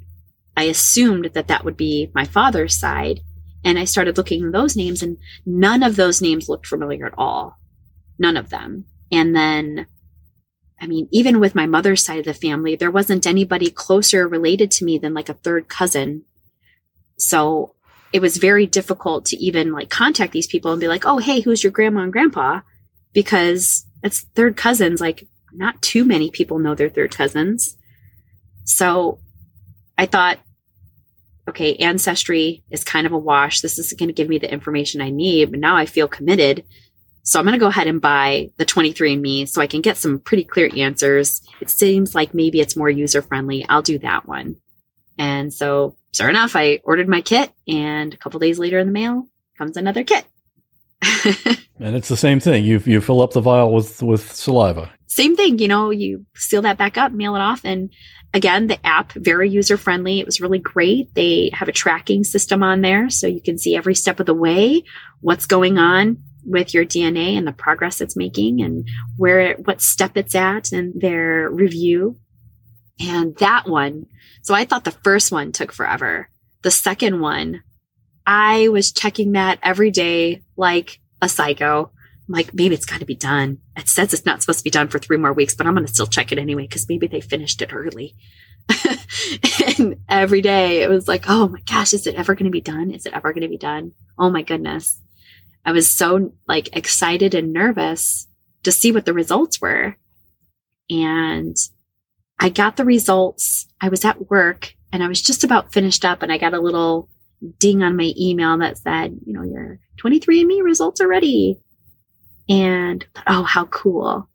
I 0.55 0.63
assumed 0.63 1.31
that 1.33 1.47
that 1.47 1.65
would 1.65 1.75
be 1.75 2.11
my 2.15 2.23
father's 2.23 2.79
side. 2.79 3.19
And 3.65 3.77
I 3.77 3.83
started 3.83 4.17
looking 4.17 4.45
at 4.45 4.53
those 4.53 4.77
names, 4.77 5.03
and 5.03 5.17
none 5.45 5.83
of 5.83 5.97
those 5.97 6.21
names 6.21 6.47
looked 6.47 6.65
familiar 6.65 7.05
at 7.05 7.13
all. 7.17 7.57
None 8.17 8.37
of 8.37 8.49
them. 8.49 8.85
And 9.11 9.35
then, 9.35 9.85
I 10.81 10.87
mean, 10.87 11.07
even 11.11 11.39
with 11.39 11.53
my 11.53 11.67
mother's 11.67 12.03
side 12.03 12.19
of 12.19 12.25
the 12.25 12.33
family, 12.33 12.75
there 12.75 12.89
wasn't 12.89 13.27
anybody 13.27 13.69
closer 13.69 14.27
related 14.27 14.71
to 14.71 14.85
me 14.85 14.97
than 14.97 15.13
like 15.13 15.29
a 15.29 15.35
third 15.35 15.69
cousin. 15.69 16.23
So 17.17 17.75
it 18.11 18.19
was 18.19 18.37
very 18.37 18.65
difficult 18.65 19.25
to 19.25 19.37
even 19.37 19.71
like 19.71 19.89
contact 19.89 20.33
these 20.33 20.47
people 20.47 20.71
and 20.71 20.81
be 20.81 20.87
like, 20.87 21.05
oh, 21.05 21.19
hey, 21.19 21.41
who's 21.41 21.63
your 21.63 21.71
grandma 21.71 22.01
and 22.01 22.11
grandpa? 22.11 22.61
Because 23.13 23.85
it's 24.03 24.21
third 24.35 24.57
cousins. 24.57 24.99
Like, 24.99 25.27
not 25.53 25.81
too 25.81 26.03
many 26.03 26.31
people 26.31 26.59
know 26.59 26.73
their 26.75 26.89
third 26.89 27.15
cousins. 27.15 27.77
So 28.63 29.19
I 29.97 30.07
thought, 30.07 30.39
okay, 31.47 31.75
ancestry 31.75 32.63
is 32.71 32.83
kind 32.83 33.05
of 33.05 33.13
a 33.13 33.17
wash. 33.17 33.61
This 33.61 33.77
is 33.77 33.93
going 33.93 34.09
to 34.09 34.13
give 34.13 34.29
me 34.29 34.39
the 34.39 34.51
information 34.51 35.01
I 35.01 35.09
need, 35.09 35.51
but 35.51 35.59
now 35.59 35.75
I 35.75 35.85
feel 35.85 36.07
committed. 36.07 36.63
So 37.23 37.39
I'm 37.39 37.45
going 37.45 37.53
to 37.53 37.60
go 37.60 37.67
ahead 37.67 37.88
and 37.88 38.01
buy 38.01 38.49
the 38.57 38.65
23andMe 38.65 39.47
so 39.47 39.62
I 39.62 39.67
can 39.67 39.81
get 39.81 39.97
some 39.97 40.19
pretty 40.19 40.43
clear 40.43 40.69
answers. 40.75 41.41
It 41.60 41.69
seems 41.69 42.15
like 42.15 42.34
maybe 42.34 42.60
it's 42.60 42.75
more 42.75 42.89
user 42.89 43.21
friendly. 43.21 43.65
I'll 43.69 43.81
do 43.81 43.99
that 43.99 44.27
one. 44.27 44.55
And 45.17 45.53
so 45.53 45.95
sure 46.13 46.29
enough, 46.29 46.55
I 46.55 46.79
ordered 46.84 47.07
my 47.07 47.21
kit 47.21 47.51
and 47.67 48.13
a 48.13 48.17
couple 48.17 48.39
days 48.39 48.57
later 48.57 48.79
in 48.79 48.88
the 48.88 48.93
mail 48.93 49.27
comes 49.57 49.77
another 49.77 50.03
kit. 50.03 50.25
and 51.79 51.95
it's 51.95 52.10
the 52.10 52.17
same 52.17 52.39
thing. 52.39 52.63
You 52.63 52.81
you 52.86 53.01
fill 53.01 53.21
up 53.21 53.31
the 53.34 53.41
vial 53.41 53.73
with 53.73 54.01
with 54.01 54.31
saliva. 54.31 54.91
Same 55.07 55.36
thing, 55.36 55.60
you 55.60 55.67
know, 55.67 55.89
you 55.89 56.25
seal 56.36 56.62
that 56.62 56.77
back 56.77 56.97
up, 56.97 57.12
mail 57.12 57.36
it 57.36 57.41
off 57.41 57.62
and 57.65 57.91
again, 58.34 58.67
the 58.67 58.84
app 58.86 59.12
very 59.13 59.49
user 59.49 59.77
friendly. 59.77 60.19
It 60.19 60.25
was 60.25 60.39
really 60.39 60.60
great. 60.60 61.13
They 61.15 61.49
have 61.53 61.67
a 61.67 61.73
tracking 61.73 62.23
system 62.23 62.63
on 62.63 62.81
there 62.81 63.10
so 63.10 63.27
you 63.27 63.41
can 63.41 63.57
see 63.57 63.75
every 63.75 63.95
step 63.95 64.19
of 64.19 64.25
the 64.25 64.34
way 64.34 64.84
what's 65.19 65.45
going 65.45 65.77
on 65.77 66.17
with 66.43 66.73
your 66.73 66.86
DNA 66.86 67.38
and 67.38 67.47
the 67.47 67.51
progress 67.51 68.01
it's 68.01 68.17
making 68.17 68.62
and 68.62 68.88
where 69.17 69.39
it, 69.39 69.67
what 69.67 69.82
step 69.82 70.17
it's 70.17 70.36
at 70.36 70.71
and 70.71 70.99
their 70.99 71.49
review. 71.49 72.17
And 72.99 73.36
that 73.38 73.67
one 73.67 74.06
so 74.41 74.54
I 74.54 74.65
thought 74.65 74.84
the 74.84 74.91
first 74.91 75.32
one 75.32 75.51
took 75.51 75.71
forever. 75.71 76.30
The 76.63 76.71
second 76.71 77.19
one, 77.21 77.63
I 78.25 78.69
was 78.69 78.91
checking 78.91 79.34
that 79.34 79.60
every 79.63 79.91
day 79.91 80.43
like 80.58 80.99
a 81.21 81.30
psycho. 81.30 81.91
I'm 82.27 82.34
like, 82.34 82.54
maybe 82.54 82.75
it's 82.75 82.86
got 82.86 82.99
to 82.99 83.06
be 83.06 83.15
done. 83.15 83.60
It 83.75 83.88
says 83.88 84.13
it's 84.13 84.25
not 84.25 84.41
supposed 84.41 84.60
to 84.60 84.63
be 84.63 84.69
done 84.69 84.88
for 84.88 84.99
three 84.99 85.17
more 85.17 85.34
weeks, 85.34 85.56
but 85.56 85.67
I'm 85.67 85.73
going 85.73 85.86
to 85.86 85.93
still 85.93 86.08
check 86.08 86.32
it 86.32 86.38
anyway 86.38 86.63
because 86.63 86.88
maybe 86.89 87.08
they 87.08 87.21
finished 87.21 87.62
it 87.62 87.73
early. 87.73 88.15
and 89.77 89.97
every 90.08 90.41
day 90.41 90.82
it 90.82 90.89
was 90.89 91.08
like, 91.08 91.25
oh 91.27 91.49
my 91.49 91.62
gosh, 91.62 91.93
is 91.93 92.08
it 92.08 92.15
ever 92.15 92.36
going 92.36 92.45
to 92.45 92.51
be 92.51 92.62
done? 92.62 92.91
Is 92.91 93.06
it 93.06 93.13
ever 93.13 93.34
going 93.34 93.41
to 93.43 93.47
be 93.47 93.58
done? 93.58 93.93
Oh 94.17 94.30
my 94.30 94.43
goodness. 94.43 94.99
I 95.65 95.71
was 95.71 95.89
so 95.89 96.34
like 96.47 96.76
excited 96.76 97.34
and 97.34 97.54
nervous 97.54 98.28
to 98.63 98.71
see 98.71 98.91
what 98.91 99.06
the 99.06 99.13
results 99.13 99.62
were. 99.62 99.95
And 100.89 101.56
I 102.39 102.50
got 102.50 102.78
the 102.78 102.86
results. 102.86 103.67
I 103.80 103.89
was 103.89 104.04
at 104.04 104.30
work 104.30 104.74
and 104.91 105.04
I 105.04 105.08
was 105.08 105.21
just 105.21 105.43
about 105.43 105.74
finished 105.74 106.04
up 106.04 106.24
and 106.24 106.32
I 106.32 106.38
got 106.38 106.54
a 106.54 106.60
little 106.60 107.10
ding 107.60 107.84
on 107.84 107.95
my 107.95 108.13
email 108.19 108.58
that 108.58 108.78
said, 108.78 109.17
you 109.26 109.34
know, 109.34 109.43
your 109.43 109.80
23andMe 110.02 110.63
results 110.63 111.02
are 111.02 111.08
ready. 111.08 111.60
And 112.50 113.06
oh, 113.28 113.43
how 113.43 113.65
cool. 113.65 114.28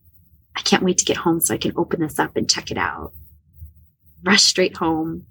I 0.57 0.61
can't 0.63 0.83
wait 0.83 0.99
to 0.99 1.05
get 1.05 1.19
home 1.19 1.41
so 1.41 1.55
I 1.55 1.59
can 1.59 1.75
open 1.77 2.01
this 2.01 2.19
up 2.19 2.37
and 2.37 2.49
check 2.49 2.71
it 2.71 2.79
out. 2.79 3.13
Rush 4.25 4.43
straight 4.43 4.77
home, 4.77 5.27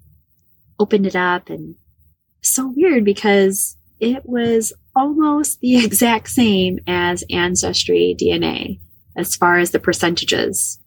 opened 0.78 1.06
it 1.06 1.16
up 1.16 1.50
and 1.50 1.74
so 2.42 2.72
weird 2.74 3.04
because 3.04 3.76
it 3.98 4.24
was 4.24 4.72
almost 4.96 5.60
the 5.60 5.76
exact 5.84 6.28
same 6.28 6.80
as 6.88 7.22
Ancestry 7.30 8.16
DNA 8.20 8.80
as 9.16 9.36
far 9.36 9.58
as 9.58 9.70
the 9.70 9.78
percentages. 9.78 10.78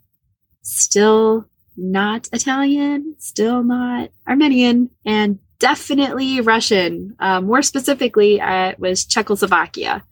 Still 0.61 1.45
not 1.77 2.27
Italian, 2.33 3.15
still 3.19 3.63
not 3.63 4.09
Armenian, 4.27 4.89
and 5.05 5.39
definitely 5.59 6.41
Russian. 6.41 7.15
Uh, 7.19 7.41
more 7.41 7.61
specifically, 7.61 8.41
uh, 8.41 8.71
it 8.71 8.79
was 8.79 9.05
Czechoslovakia. 9.05 10.03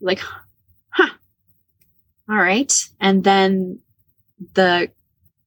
Like, 0.00 0.20
huh. 0.90 1.14
All 2.30 2.36
right. 2.36 2.72
And 3.00 3.24
then 3.24 3.80
the 4.54 4.90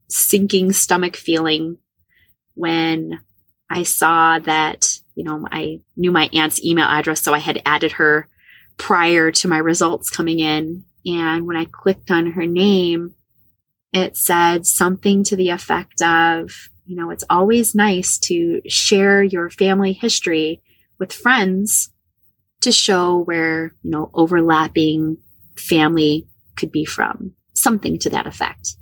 sinking 0.09 0.73
stomach 0.73 1.15
feeling 1.15 1.77
when 2.55 3.19
I 3.69 3.83
saw 3.83 4.39
that, 4.39 4.99
you 5.15 5.23
know, 5.23 5.47
I 5.51 5.81
knew 5.95 6.11
my 6.11 6.29
aunt's 6.33 6.63
email 6.63 6.85
address, 6.85 7.21
so 7.21 7.33
I 7.33 7.39
had 7.39 7.61
added 7.65 7.93
her 7.93 8.27
prior 8.77 9.31
to 9.31 9.47
my 9.47 9.57
results 9.57 10.09
coming 10.09 10.39
in. 10.39 10.83
And 11.05 11.45
when 11.45 11.57
I 11.57 11.65
clicked 11.65 12.11
on 12.11 12.31
her 12.31 12.45
name, 12.45 13.13
it 13.93 14.15
said 14.15 14.65
something 14.65 15.23
to 15.25 15.35
the 15.35 15.49
effect 15.49 16.01
of, 16.01 16.69
you 16.85 16.95
know, 16.95 17.09
it's 17.09 17.23
always 17.29 17.75
nice 17.75 18.17
to 18.19 18.61
share 18.67 19.21
your 19.21 19.49
family 19.49 19.93
history 19.93 20.61
with 20.99 21.13
friends 21.13 21.91
to 22.61 22.71
show 22.71 23.23
where, 23.23 23.73
you 23.81 23.91
know, 23.91 24.09
overlapping 24.13 25.17
family 25.57 26.27
could 26.55 26.71
be 26.71 26.85
from, 26.85 27.33
something 27.53 27.97
to 27.99 28.09
that 28.09 28.27
effect. 28.27 28.75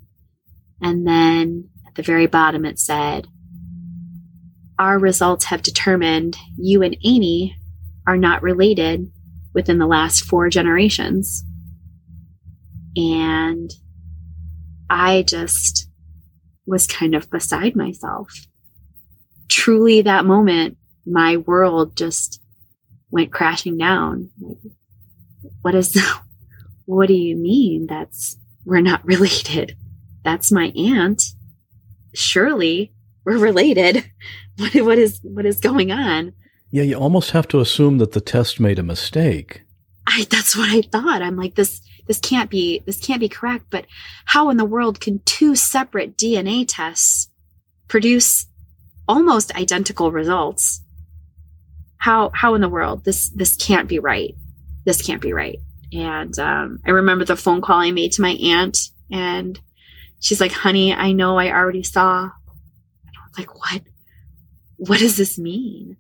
And 0.81 1.07
then 1.07 1.69
at 1.87 1.95
the 1.95 2.03
very 2.03 2.27
bottom, 2.27 2.65
it 2.65 2.79
said, 2.79 3.27
our 4.79 4.97
results 4.97 5.45
have 5.45 5.61
determined 5.61 6.37
you 6.57 6.81
and 6.81 6.97
Amy 7.03 7.55
are 8.07 8.17
not 8.17 8.41
related 8.41 9.11
within 9.53 9.77
the 9.77 9.85
last 9.85 10.23
four 10.23 10.49
generations. 10.49 11.43
And 12.95 13.69
I 14.89 15.23
just 15.23 15.89
was 16.65 16.87
kind 16.87 17.13
of 17.13 17.29
beside 17.29 17.75
myself. 17.75 18.31
Truly, 19.49 20.01
that 20.01 20.25
moment, 20.25 20.77
my 21.05 21.37
world 21.37 21.97
just 21.97 22.41
went 23.11 23.33
crashing 23.33 23.77
down. 23.77 24.29
What 25.61 25.75
is, 25.75 25.97
what 26.85 27.07
do 27.07 27.15
you 27.15 27.35
mean? 27.35 27.85
That's, 27.87 28.37
we're 28.65 28.81
not 28.81 29.05
related. 29.05 29.75
That's 30.23 30.51
my 30.51 30.71
aunt. 30.75 31.21
Surely 32.13 32.93
we're 33.25 33.37
related. 33.37 34.09
What, 34.60 34.76
what 34.76 34.98
is, 34.98 35.19
what 35.24 35.45
is 35.45 35.60
going 35.60 35.91
on? 35.91 36.34
Yeah, 36.69 36.84
you 36.84 36.95
almost 36.95 37.32
have 37.32 37.48
to 37.50 37.62
assume 37.62 37.98
that 38.00 38.12
the 38.12 38.19
test 38.19 38.60
made 38.60 38.78
a 38.78 38.84
mistake. 38.84 39.62
I, 40.06 40.26
that's 40.30 40.56
what 40.58 40.69
I 40.69 40.82
thought. 40.82 41.22
I'm 41.22 41.38
like, 41.38 41.56
this, 41.56 41.82
this 42.10 42.19
can't 42.19 42.50
be 42.50 42.82
this 42.88 43.00
can't 43.00 43.19
be 43.22 43.30
correct 43.30 43.65
but 43.69 43.86
how 44.26 44.50
in 44.50 44.58
the 44.58 44.65
world 44.65 45.00
can 45.00 45.19
two 45.26 45.56
separate 45.56 46.17
dna 46.17 46.65
tests 46.67 47.30
produce 47.88 48.48
almost 49.08 49.56
identical 49.56 50.12
results 50.12 50.82
how 51.98 52.32
how 52.34 52.56
in 52.56 52.62
the 52.62 52.67
world 52.67 53.06
this 53.06 53.30
this 53.30 53.56
can't 53.56 53.88
be 53.88 54.00
right 54.00 54.36
this 54.86 55.04
can't 55.04 55.22
be 55.22 55.32
right 55.32 55.60
and 55.93 56.38
um, 56.39 56.80
i 56.86 56.89
remember 56.89 57.24
the 57.24 57.36
phone 57.36 57.62
call 57.62 57.80
i 57.80 57.91
made 57.91 58.12
to 58.12 58.24
my 58.24 58.32
aunt 58.32 58.89
and 59.12 59.60
she's 60.19 60.41
like 60.41 60.52
honey 60.52 60.91
i 60.91 61.12
know 61.12 61.38
i 61.38 61.52
already 61.52 61.84
saw 61.84 62.24
and 62.24 62.32
i 63.15 63.22
was 63.28 63.38
like 63.38 63.56
what 63.56 63.84
what 64.79 64.99
does 64.99 65.17
this 65.17 65.37
mean 65.37 65.97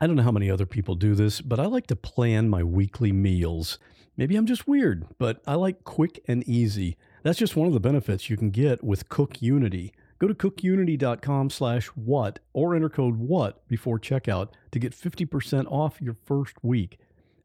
I 0.00 0.06
don't 0.06 0.14
know 0.14 0.22
how 0.22 0.30
many 0.30 0.48
other 0.48 0.64
people 0.64 0.94
do 0.94 1.16
this, 1.16 1.40
but 1.40 1.58
I 1.58 1.66
like 1.66 1.88
to 1.88 1.96
plan 1.96 2.48
my 2.48 2.62
weekly 2.62 3.10
meals. 3.10 3.80
Maybe 4.16 4.36
I'm 4.36 4.46
just 4.46 4.68
weird, 4.68 5.06
but 5.18 5.42
I 5.44 5.54
like 5.54 5.82
quick 5.82 6.22
and 6.28 6.46
easy. 6.48 6.96
That's 7.24 7.38
just 7.38 7.56
one 7.56 7.66
of 7.66 7.72
the 7.72 7.80
benefits 7.80 8.30
you 8.30 8.36
can 8.36 8.50
get 8.50 8.84
with 8.84 9.08
Cook 9.08 9.42
Unity. 9.42 9.92
Go 10.20 10.28
to 10.28 10.34
cookunity.com 10.34 11.50
slash 11.50 11.86
what 11.88 12.38
or 12.52 12.76
enter 12.76 12.88
code 12.88 13.16
what 13.16 13.66
before 13.66 13.98
checkout 13.98 14.50
to 14.70 14.78
get 14.78 14.92
50% 14.92 15.66
off 15.66 16.00
your 16.00 16.14
first 16.24 16.54
week. 16.62 17.00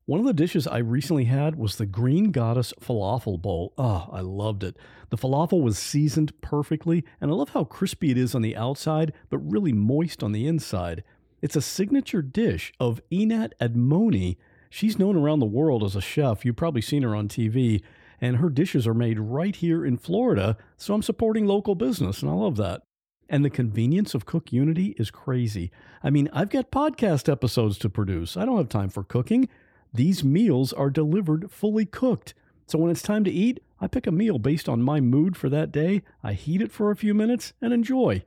One 0.06 0.20
of 0.20 0.26
the 0.26 0.34
dishes 0.34 0.68
I 0.68 0.80
recently 0.80 1.24
had 1.26 1.56
was 1.56 1.78
the 1.78 1.86
Green 1.86 2.32
Goddess 2.32 2.74
Falafel 2.82 3.42
Bowl. 3.42 3.74
Oh, 3.78 4.10
I 4.12 4.20
loved 4.20 4.62
it. 4.62 4.76
The 5.12 5.18
falafel 5.18 5.62
was 5.62 5.78
seasoned 5.78 6.42
perfectly, 6.42 7.06
and 7.22 7.32
I 7.32 7.34
love 7.34 7.50
how 7.52 7.64
crispy 7.64 8.12
it 8.12 8.18
is 8.18 8.36
on 8.36 8.42
the 8.42 8.58
outside, 8.58 9.14
but 9.30 9.38
really 9.38 9.72
moist 9.72 10.22
on 10.22 10.34
the 10.34 10.46
inside. 10.46 11.06
It's 11.42 11.56
a 11.56 11.62
signature 11.62 12.22
dish 12.22 12.74
of 12.82 13.00
Einat 13.14 13.52
Admony. 13.62 14.36
She's 14.70 15.00
known 15.00 15.16
around 15.16 15.40
the 15.40 15.46
world 15.46 15.86
as 15.86 15.96
a 15.96 16.02
chef. 16.02 16.44
You've 16.44 16.58
probably 16.58 16.82
seen 16.82 17.04
her 17.04 17.16
on 17.16 17.30
TV, 17.30 17.82
and 18.20 18.38
her 18.38 18.50
dishes 18.50 18.86
are 18.86 18.94
made 18.94 19.20
right 19.20 19.56
here 19.56 19.86
in 19.86 19.96
Florida, 19.96 20.58
so 20.76 20.94
I'm 20.94 21.02
supporting 21.02 21.46
local 21.46 21.76
business, 21.76 22.22
and 22.22 22.30
I 22.30 22.34
love 22.34 22.58
that. 22.58 22.82
And 23.30 23.46
the 23.46 23.50
convenience 23.50 24.14
of 24.14 24.26
Cook 24.26 24.52
Unity 24.52 24.96
is 24.98 25.12
crazy. 25.12 25.72
I 26.04 26.10
mean, 26.10 26.30
I've 26.34 26.50
got 26.50 26.72
podcast 26.72 27.32
episodes 27.32 27.78
to 27.78 27.90
produce. 27.90 28.36
I 28.36 28.44
don't 28.44 28.58
have 28.58 28.68
time 28.68 28.90
for 28.90 29.06
cooking. 29.06 29.48
These 29.94 30.24
meals 30.24 30.74
are 30.74 30.90
delivered 30.90 31.52
fully 31.52 31.86
cooked. 31.86 32.34
So 32.66 32.80
when 32.80 32.90
it's 32.90 33.04
time 33.04 33.24
to 33.26 33.32
eat, 33.32 33.62
I 33.80 33.88
pick 33.88 34.08
a 34.08 34.12
meal 34.12 34.40
based 34.40 34.68
on 34.68 34.82
my 34.82 35.00
mood 35.00 35.38
for 35.38 35.50
that 35.50 35.72
day. 35.72 36.02
I 36.24 36.34
heat 36.34 36.62
it 36.62 36.72
for 36.72 36.90
a 36.90 36.96
few 36.96 37.14
minutes 37.14 37.54
and 37.62 37.72
enjoy. 37.72 38.24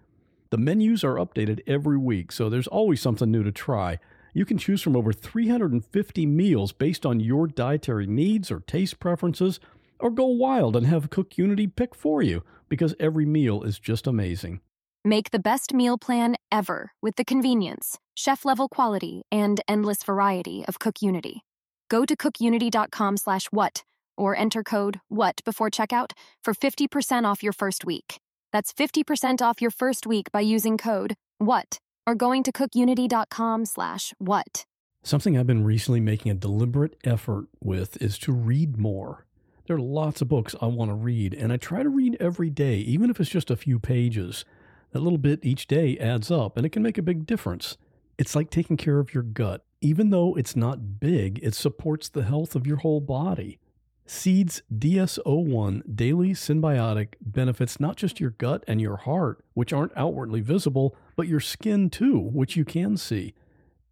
The 0.50 0.58
menus 0.58 1.02
are 1.02 1.16
updated 1.16 1.62
every 1.66 1.98
week, 1.98 2.30
so 2.30 2.48
there's 2.48 2.68
always 2.68 3.00
something 3.00 3.32
new 3.32 3.42
to 3.42 3.50
try. 3.50 3.98
You 4.32 4.44
can 4.44 4.58
choose 4.58 4.80
from 4.80 4.94
over 4.94 5.12
350 5.12 6.26
meals 6.26 6.70
based 6.70 7.04
on 7.04 7.18
your 7.18 7.48
dietary 7.48 8.06
needs 8.06 8.50
or 8.50 8.60
taste 8.60 9.00
preferences, 9.00 9.58
or 9.98 10.10
go 10.10 10.26
wild 10.26 10.76
and 10.76 10.86
have 10.86 11.10
Cook 11.10 11.36
Unity 11.36 11.66
pick 11.66 11.94
for 11.94 12.22
you 12.22 12.44
because 12.68 12.94
every 13.00 13.26
meal 13.26 13.62
is 13.62 13.80
just 13.80 14.06
amazing. 14.06 14.60
Make 15.04 15.30
the 15.30 15.38
best 15.38 15.72
meal 15.72 15.98
plan 15.98 16.36
ever 16.52 16.92
with 17.00 17.16
the 17.16 17.24
convenience, 17.24 17.98
chef 18.14 18.44
level 18.44 18.68
quality, 18.68 19.22
and 19.32 19.60
endless 19.66 20.04
variety 20.04 20.64
of 20.68 20.78
Cook 20.78 21.00
Unity. 21.00 21.45
Go 21.88 22.04
to 22.04 22.16
cookunity.com 22.16 23.16
slash 23.16 23.46
what 23.46 23.84
or 24.16 24.36
enter 24.36 24.62
code 24.62 25.00
WHAT 25.08 25.42
before 25.44 25.70
checkout 25.70 26.12
for 26.42 26.54
50% 26.54 27.24
off 27.24 27.42
your 27.42 27.52
first 27.52 27.84
week. 27.84 28.18
That's 28.52 28.72
50% 28.72 29.42
off 29.42 29.60
your 29.60 29.70
first 29.70 30.06
week 30.06 30.32
by 30.32 30.40
using 30.40 30.78
code 30.78 31.14
WHAT 31.38 31.78
or 32.06 32.14
going 32.14 32.42
to 32.44 32.52
cookunity.com 32.52 33.66
slash 33.66 34.14
what. 34.18 34.64
Something 35.02 35.36
I've 35.36 35.46
been 35.46 35.64
recently 35.64 36.00
making 36.00 36.32
a 36.32 36.34
deliberate 36.34 36.96
effort 37.04 37.46
with 37.60 38.00
is 38.02 38.18
to 38.20 38.32
read 38.32 38.78
more. 38.78 39.26
There 39.66 39.76
are 39.76 39.80
lots 39.80 40.22
of 40.22 40.28
books 40.28 40.54
I 40.62 40.66
want 40.66 40.90
to 40.90 40.94
read, 40.94 41.34
and 41.34 41.52
I 41.52 41.56
try 41.56 41.82
to 41.82 41.88
read 41.88 42.16
every 42.20 42.50
day, 42.50 42.76
even 42.78 43.10
if 43.10 43.20
it's 43.20 43.30
just 43.30 43.50
a 43.50 43.56
few 43.56 43.78
pages. 43.78 44.44
That 44.92 45.00
little 45.00 45.18
bit 45.18 45.44
each 45.44 45.66
day 45.66 45.98
adds 45.98 46.30
up, 46.30 46.56
and 46.56 46.64
it 46.64 46.70
can 46.70 46.82
make 46.82 46.98
a 46.98 47.02
big 47.02 47.26
difference. 47.26 47.76
It's 48.16 48.34
like 48.34 48.48
taking 48.48 48.76
care 48.76 48.98
of 48.98 49.12
your 49.12 49.24
gut. 49.24 49.65
Even 49.80 50.10
though 50.10 50.34
it's 50.34 50.56
not 50.56 51.00
big, 51.00 51.38
it 51.42 51.54
supports 51.54 52.08
the 52.08 52.24
health 52.24 52.54
of 52.54 52.66
your 52.66 52.78
whole 52.78 53.00
body. 53.00 53.58
Seeds 54.06 54.62
DS01 54.72 55.96
Daily 55.96 56.30
Synbiotic 56.30 57.14
benefits 57.20 57.80
not 57.80 57.96
just 57.96 58.20
your 58.20 58.30
gut 58.30 58.62
and 58.68 58.80
your 58.80 58.98
heart, 58.98 59.44
which 59.54 59.72
aren't 59.72 59.96
outwardly 59.96 60.40
visible, 60.40 60.96
but 61.16 61.26
your 61.26 61.40
skin 61.40 61.90
too, 61.90 62.18
which 62.18 62.56
you 62.56 62.64
can 62.64 62.96
see. 62.96 63.34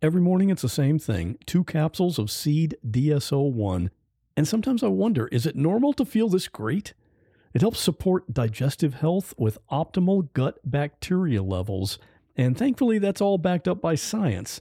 Every 0.01 0.21
morning 0.21 0.51
it's 0.51 0.63
the 0.63 0.69
same 0.69 0.99
thing 0.99 1.37
two 1.47 1.65
capsules 1.65 2.19
of 2.19 2.31
Seed 2.31 2.77
DS01. 2.89 3.91
And 4.37 4.47
sometimes 4.47 4.83
I 4.83 4.89
wonder 4.89 5.29
is 5.29 5.47
it 5.47 5.57
normal 5.57 5.93
to 5.95 6.05
feel 6.05 6.29
this 6.29 6.47
great? 6.47 6.95
It 7.53 7.61
helps 7.61 7.81
support 7.81 8.33
digestive 8.33 8.95
health 8.95 9.35
with 9.37 9.59
optimal 9.71 10.33
gut 10.33 10.59
bacteria 10.65 11.43
levels. 11.43 11.99
And 12.37 12.57
thankfully, 12.57 12.99
that's 12.99 13.21
all 13.21 13.39
backed 13.39 13.69
up 13.69 13.81
by 13.81 13.95
science, 13.95 14.61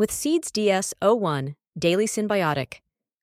with 0.00 0.10
Seeds 0.10 0.50
DS01 0.50 1.54
Daily 1.78 2.06
Synbiotic, 2.06 2.80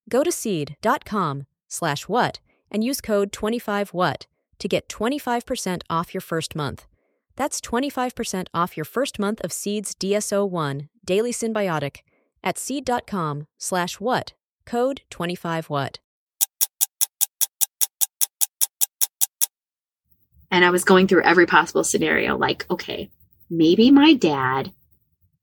Go 0.09 0.23
to 0.23 0.31
seed.com 0.31 1.45
slash 1.67 2.07
what 2.07 2.39
and 2.71 2.83
use 2.83 3.01
code 3.01 3.31
25what 3.31 4.25
to 4.59 4.67
get 4.67 4.87
25% 4.87 5.81
off 5.89 6.13
your 6.13 6.21
first 6.21 6.55
month. 6.55 6.85
That's 7.35 7.61
25% 7.61 8.47
off 8.53 8.77
your 8.77 8.85
first 8.85 9.19
month 9.19 9.41
of 9.41 9.51
Seeds 9.51 9.93
DS01 9.95 10.87
Daily 11.05 11.31
Synbiotic 11.31 11.97
at 12.43 12.57
seed.com 12.57 13.47
slash 13.57 13.99
what, 13.99 14.33
code 14.65 15.01
25what. 15.11 15.97
And 20.49 20.63
I 20.63 20.69
was 20.69 20.85
going 20.85 21.07
through 21.07 21.23
every 21.23 21.45
possible 21.45 21.83
scenario 21.83 22.37
like, 22.37 22.65
okay, 22.71 23.09
maybe 23.49 23.91
my 23.91 24.13
dad 24.13 24.71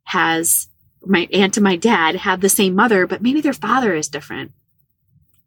has 0.05 0.69
my 1.07 1.29
aunt 1.33 1.57
and 1.57 1.65
my 1.65 1.77
dad 1.77 2.17
have 2.17 2.41
the 2.41 2.49
same 2.49 2.75
mother, 2.75 3.07
but 3.07 3.23
maybe 3.23 3.41
their 3.41 3.53
father 3.53 3.95
is 3.95 4.09
different. 4.09 4.53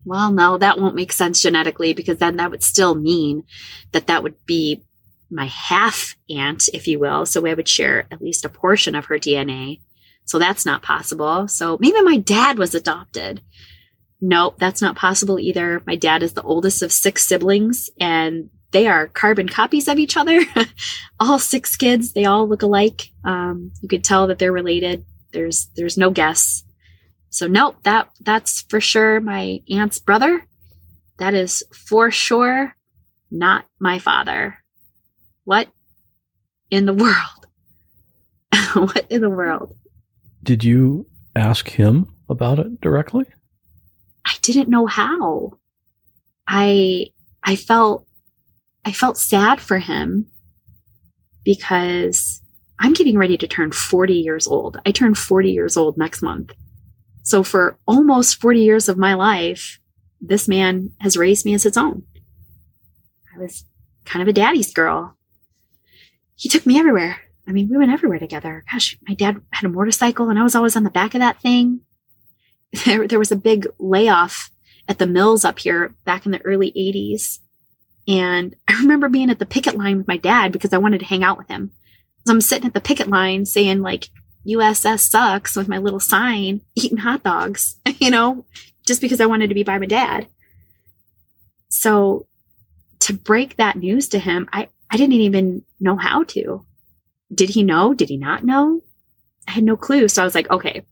Well, 0.05 0.31
no, 0.31 0.57
that 0.57 0.79
won't 0.79 0.95
make 0.95 1.11
sense 1.11 1.41
genetically 1.41 1.93
because 1.93 2.17
then 2.17 2.37
that 2.37 2.49
would 2.51 2.63
still 2.63 2.95
mean 2.95 3.43
that 3.91 4.07
that 4.07 4.23
would 4.23 4.35
be 4.45 4.83
my 5.29 5.45
half 5.45 6.15
aunt, 6.29 6.69
if 6.73 6.87
you 6.87 6.99
will. 6.99 7.25
So 7.25 7.41
we 7.41 7.53
would 7.53 7.67
share 7.67 8.07
at 8.11 8.21
least 8.21 8.45
a 8.45 8.49
portion 8.49 8.95
of 8.95 9.05
her 9.05 9.19
DNA. 9.19 9.81
So 10.23 10.39
that's 10.39 10.65
not 10.65 10.81
possible. 10.81 11.47
So 11.47 11.77
maybe 11.79 12.01
my 12.01 12.17
dad 12.17 12.57
was 12.57 12.73
adopted. 12.73 13.41
Nope, 14.21 14.55
that's 14.57 14.81
not 14.81 14.95
possible 14.95 15.39
either. 15.39 15.83
My 15.85 15.95
dad 15.95 16.23
is 16.23 16.33
the 16.33 16.41
oldest 16.41 16.81
of 16.81 16.91
six 16.91 17.25
siblings 17.25 17.89
and 17.99 18.49
they 18.71 18.87
are 18.87 19.07
carbon 19.07 19.47
copies 19.47 19.87
of 19.87 19.99
each 19.99 20.17
other. 20.17 20.41
all 21.19 21.39
six 21.39 21.75
kids, 21.75 22.13
they 22.13 22.25
all 22.25 22.47
look 22.47 22.61
alike. 22.61 23.09
Um, 23.23 23.71
you 23.81 23.87
could 23.87 24.03
tell 24.03 24.27
that 24.27 24.39
they're 24.39 24.51
related. 24.51 25.05
There's 25.31 25.69
there's 25.75 25.97
no 25.97 26.09
guess. 26.09 26.63
So 27.29 27.47
nope, 27.47 27.77
that 27.83 28.09
that's 28.21 28.61
for 28.63 28.79
sure 28.79 29.19
my 29.19 29.61
aunt's 29.69 29.99
brother. 29.99 30.45
That 31.17 31.33
is 31.33 31.63
for 31.71 32.11
sure 32.11 32.75
not 33.29 33.65
my 33.79 33.99
father. 33.99 34.63
What 35.43 35.67
in 36.69 36.85
the 36.85 36.93
world? 36.93 37.47
what 38.73 39.05
in 39.09 39.21
the 39.21 39.29
world? 39.29 39.75
Did 40.43 40.63
you 40.63 41.07
ask 41.35 41.69
him 41.69 42.13
about 42.29 42.59
it 42.59 42.79
directly? 42.81 43.25
I 44.25 44.33
didn't 44.41 44.69
know 44.69 44.85
how. 44.85 45.53
I 46.47 47.07
I 47.43 47.55
felt 47.55 48.07
I 48.85 48.91
felt 48.91 49.17
sad 49.17 49.59
for 49.59 49.79
him 49.79 50.27
because 51.43 52.41
I'm 52.79 52.93
getting 52.93 53.17
ready 53.17 53.37
to 53.37 53.47
turn 53.47 53.71
40 53.71 54.13
years 54.13 54.47
old. 54.47 54.79
I 54.85 54.91
turn 54.91 55.15
40 55.15 55.51
years 55.51 55.77
old 55.77 55.97
next 55.97 56.21
month. 56.21 56.53
So 57.23 57.43
for 57.43 57.77
almost 57.87 58.39
40 58.39 58.61
years 58.61 58.87
of 58.87 58.97
my 58.97 59.13
life, 59.13 59.79
this 60.21 60.47
man 60.47 60.91
has 60.99 61.17
raised 61.17 61.45
me 61.45 61.53
as 61.53 61.63
his 61.63 61.77
own. 61.77 62.03
I 63.35 63.39
was 63.39 63.65
kind 64.05 64.21
of 64.21 64.27
a 64.27 64.33
daddy's 64.33 64.73
girl. 64.73 65.17
He 66.35 66.49
took 66.49 66.65
me 66.65 66.79
everywhere. 66.79 67.19
I 67.47 67.51
mean, 67.51 67.69
we 67.69 67.77
went 67.77 67.91
everywhere 67.91 68.19
together. 68.19 68.63
Gosh, 68.71 68.97
my 69.07 69.13
dad 69.13 69.41
had 69.51 69.65
a 69.65 69.73
motorcycle 69.73 70.29
and 70.29 70.37
I 70.37 70.43
was 70.43 70.55
always 70.55 70.75
on 70.75 70.83
the 70.83 70.89
back 70.89 71.13
of 71.15 71.19
that 71.19 71.41
thing. 71.41 71.81
There, 72.85 73.07
there 73.07 73.17
was 73.17 73.31
a 73.31 73.37
big 73.37 73.65
layoff 73.79 74.51
at 74.89 74.99
the 74.99 75.07
mills 75.07 75.45
up 75.45 75.57
here 75.57 75.95
back 76.03 76.25
in 76.25 76.33
the 76.33 76.41
early 76.45 76.71
80s. 76.73 77.39
And 78.07 78.55
I 78.67 78.73
remember 78.81 79.07
being 79.07 79.29
at 79.29 79.39
the 79.39 79.45
picket 79.45 79.77
line 79.77 79.97
with 79.97 80.07
my 80.07 80.17
dad 80.17 80.51
because 80.51 80.73
I 80.73 80.77
wanted 80.77 80.99
to 80.99 81.05
hang 81.05 81.23
out 81.23 81.37
with 81.37 81.47
him. 81.47 81.71
So 82.27 82.33
I'm 82.33 82.41
sitting 82.41 82.67
at 82.67 82.73
the 82.73 82.81
picket 82.81 83.07
line 83.07 83.45
saying 83.45 83.81
like 83.81 84.09
USS 84.45 84.99
sucks 84.99 85.55
with 85.55 85.69
my 85.69 85.77
little 85.77 86.01
sign, 86.01 86.59
eating 86.75 86.97
hot 86.97 87.23
dogs, 87.23 87.79
you 87.99 88.11
know, 88.11 88.45
just 88.85 88.99
because 88.99 89.21
I 89.21 89.27
wanted 89.27 89.47
to 89.47 89.53
be 89.55 89.63
by 89.63 89.77
my 89.77 89.85
dad. 89.85 90.27
So 91.69 92.27
to 92.99 93.13
break 93.13 93.55
that 93.55 93.77
news 93.77 94.09
to 94.09 94.19
him, 94.19 94.49
I, 94.51 94.67
I 94.91 94.97
didn't 94.97 95.13
even 95.13 95.63
know 95.79 95.95
how 95.95 96.25
to. 96.25 96.65
Did 97.33 97.51
he 97.51 97.63
know? 97.63 97.93
Did 97.93 98.09
he 98.09 98.17
not 98.17 98.43
know? 98.43 98.81
I 99.47 99.51
had 99.51 99.63
no 99.63 99.77
clue. 99.77 100.09
So 100.09 100.21
I 100.21 100.25
was 100.25 100.35
like, 100.35 100.49
okay, 100.49 100.85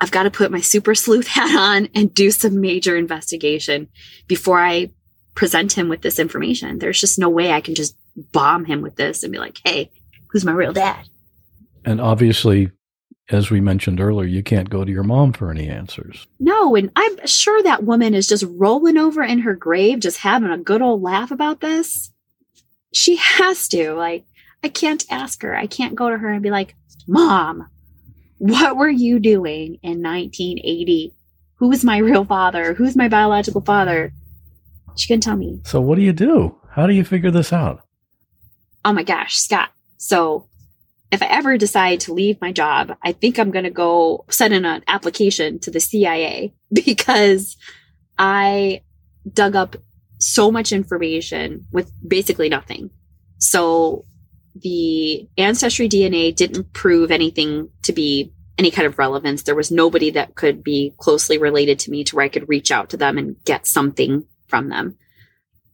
I've 0.00 0.10
got 0.10 0.24
to 0.24 0.32
put 0.32 0.50
my 0.50 0.60
super 0.60 0.96
sleuth 0.96 1.28
hat 1.28 1.56
on 1.56 1.90
and 1.94 2.12
do 2.12 2.32
some 2.32 2.60
major 2.60 2.96
investigation 2.96 3.86
before 4.26 4.60
I 4.60 4.90
present 5.36 5.74
him 5.74 5.88
with 5.88 6.02
this 6.02 6.18
information. 6.18 6.80
There's 6.80 7.00
just 7.00 7.20
no 7.20 7.28
way 7.28 7.52
I 7.52 7.60
can 7.60 7.76
just 7.76 7.96
bomb 8.16 8.64
him 8.64 8.82
with 8.82 8.96
this 8.96 9.22
and 9.22 9.32
be 9.32 9.38
like, 9.38 9.60
hey, 9.64 9.92
who's 10.30 10.44
my 10.44 10.52
real 10.52 10.72
dad? 10.72 11.08
And 11.84 12.00
obviously, 12.00 12.70
as 13.30 13.50
we 13.50 13.60
mentioned 13.60 14.00
earlier, 14.00 14.26
you 14.26 14.42
can't 14.42 14.70
go 14.70 14.84
to 14.84 14.90
your 14.90 15.02
mom 15.02 15.32
for 15.32 15.50
any 15.50 15.68
answers. 15.68 16.26
No, 16.38 16.74
and 16.74 16.90
I'm 16.96 17.26
sure 17.26 17.62
that 17.62 17.84
woman 17.84 18.14
is 18.14 18.26
just 18.26 18.44
rolling 18.48 18.96
over 18.96 19.22
in 19.22 19.40
her 19.40 19.54
grave, 19.54 20.00
just 20.00 20.18
having 20.18 20.50
a 20.50 20.58
good 20.58 20.82
old 20.82 21.02
laugh 21.02 21.30
about 21.30 21.60
this. 21.60 22.10
She 22.92 23.16
has 23.16 23.68
to. 23.68 23.92
Like, 23.94 24.24
I 24.64 24.68
can't 24.68 25.04
ask 25.10 25.42
her. 25.42 25.54
I 25.54 25.66
can't 25.66 25.94
go 25.94 26.10
to 26.10 26.18
her 26.18 26.30
and 26.30 26.42
be 26.42 26.50
like, 26.50 26.74
Mom, 27.06 27.68
what 28.38 28.76
were 28.76 28.90
you 28.90 29.18
doing 29.18 29.78
in 29.82 30.02
1980? 30.02 31.14
Who 31.56 31.70
is 31.72 31.84
my 31.84 31.98
real 31.98 32.24
father? 32.24 32.74
Who's 32.74 32.96
my 32.96 33.08
biological 33.08 33.60
father? 33.60 34.12
She 34.96 35.06
couldn't 35.06 35.22
tell 35.22 35.36
me. 35.36 35.60
So, 35.64 35.80
what 35.80 35.96
do 35.96 36.02
you 36.02 36.12
do? 36.12 36.56
How 36.70 36.86
do 36.86 36.94
you 36.94 37.04
figure 37.04 37.30
this 37.30 37.52
out? 37.52 37.82
Oh 38.84 38.92
my 38.92 39.02
gosh, 39.02 39.36
Scott. 39.36 39.70
So, 40.02 40.48
if 41.12 41.22
I 41.22 41.26
ever 41.26 41.58
decide 41.58 42.00
to 42.00 42.14
leave 42.14 42.40
my 42.40 42.52
job, 42.52 42.96
I 43.02 43.12
think 43.12 43.38
I'm 43.38 43.50
going 43.50 43.64
to 43.64 43.70
go 43.70 44.24
send 44.30 44.54
in 44.54 44.64
an 44.64 44.82
application 44.86 45.58
to 45.60 45.70
the 45.70 45.80
CIA 45.80 46.54
because 46.72 47.56
I 48.18 48.82
dug 49.30 49.56
up 49.56 49.76
so 50.18 50.50
much 50.50 50.72
information 50.72 51.66
with 51.72 51.92
basically 52.06 52.48
nothing. 52.48 52.90
So 53.38 54.04
the 54.54 55.28
ancestry 55.36 55.88
DNA 55.88 56.34
didn't 56.34 56.72
prove 56.72 57.10
anything 57.10 57.70
to 57.82 57.92
be 57.92 58.32
any 58.58 58.70
kind 58.70 58.86
of 58.86 58.98
relevance. 58.98 59.42
There 59.42 59.54
was 59.54 59.70
nobody 59.70 60.10
that 60.10 60.34
could 60.34 60.62
be 60.62 60.94
closely 60.98 61.38
related 61.38 61.78
to 61.80 61.90
me 61.90 62.04
to 62.04 62.16
where 62.16 62.24
I 62.24 62.28
could 62.28 62.48
reach 62.48 62.70
out 62.70 62.90
to 62.90 62.96
them 62.96 63.18
and 63.18 63.36
get 63.44 63.66
something 63.66 64.24
from 64.46 64.68
them. 64.68 64.96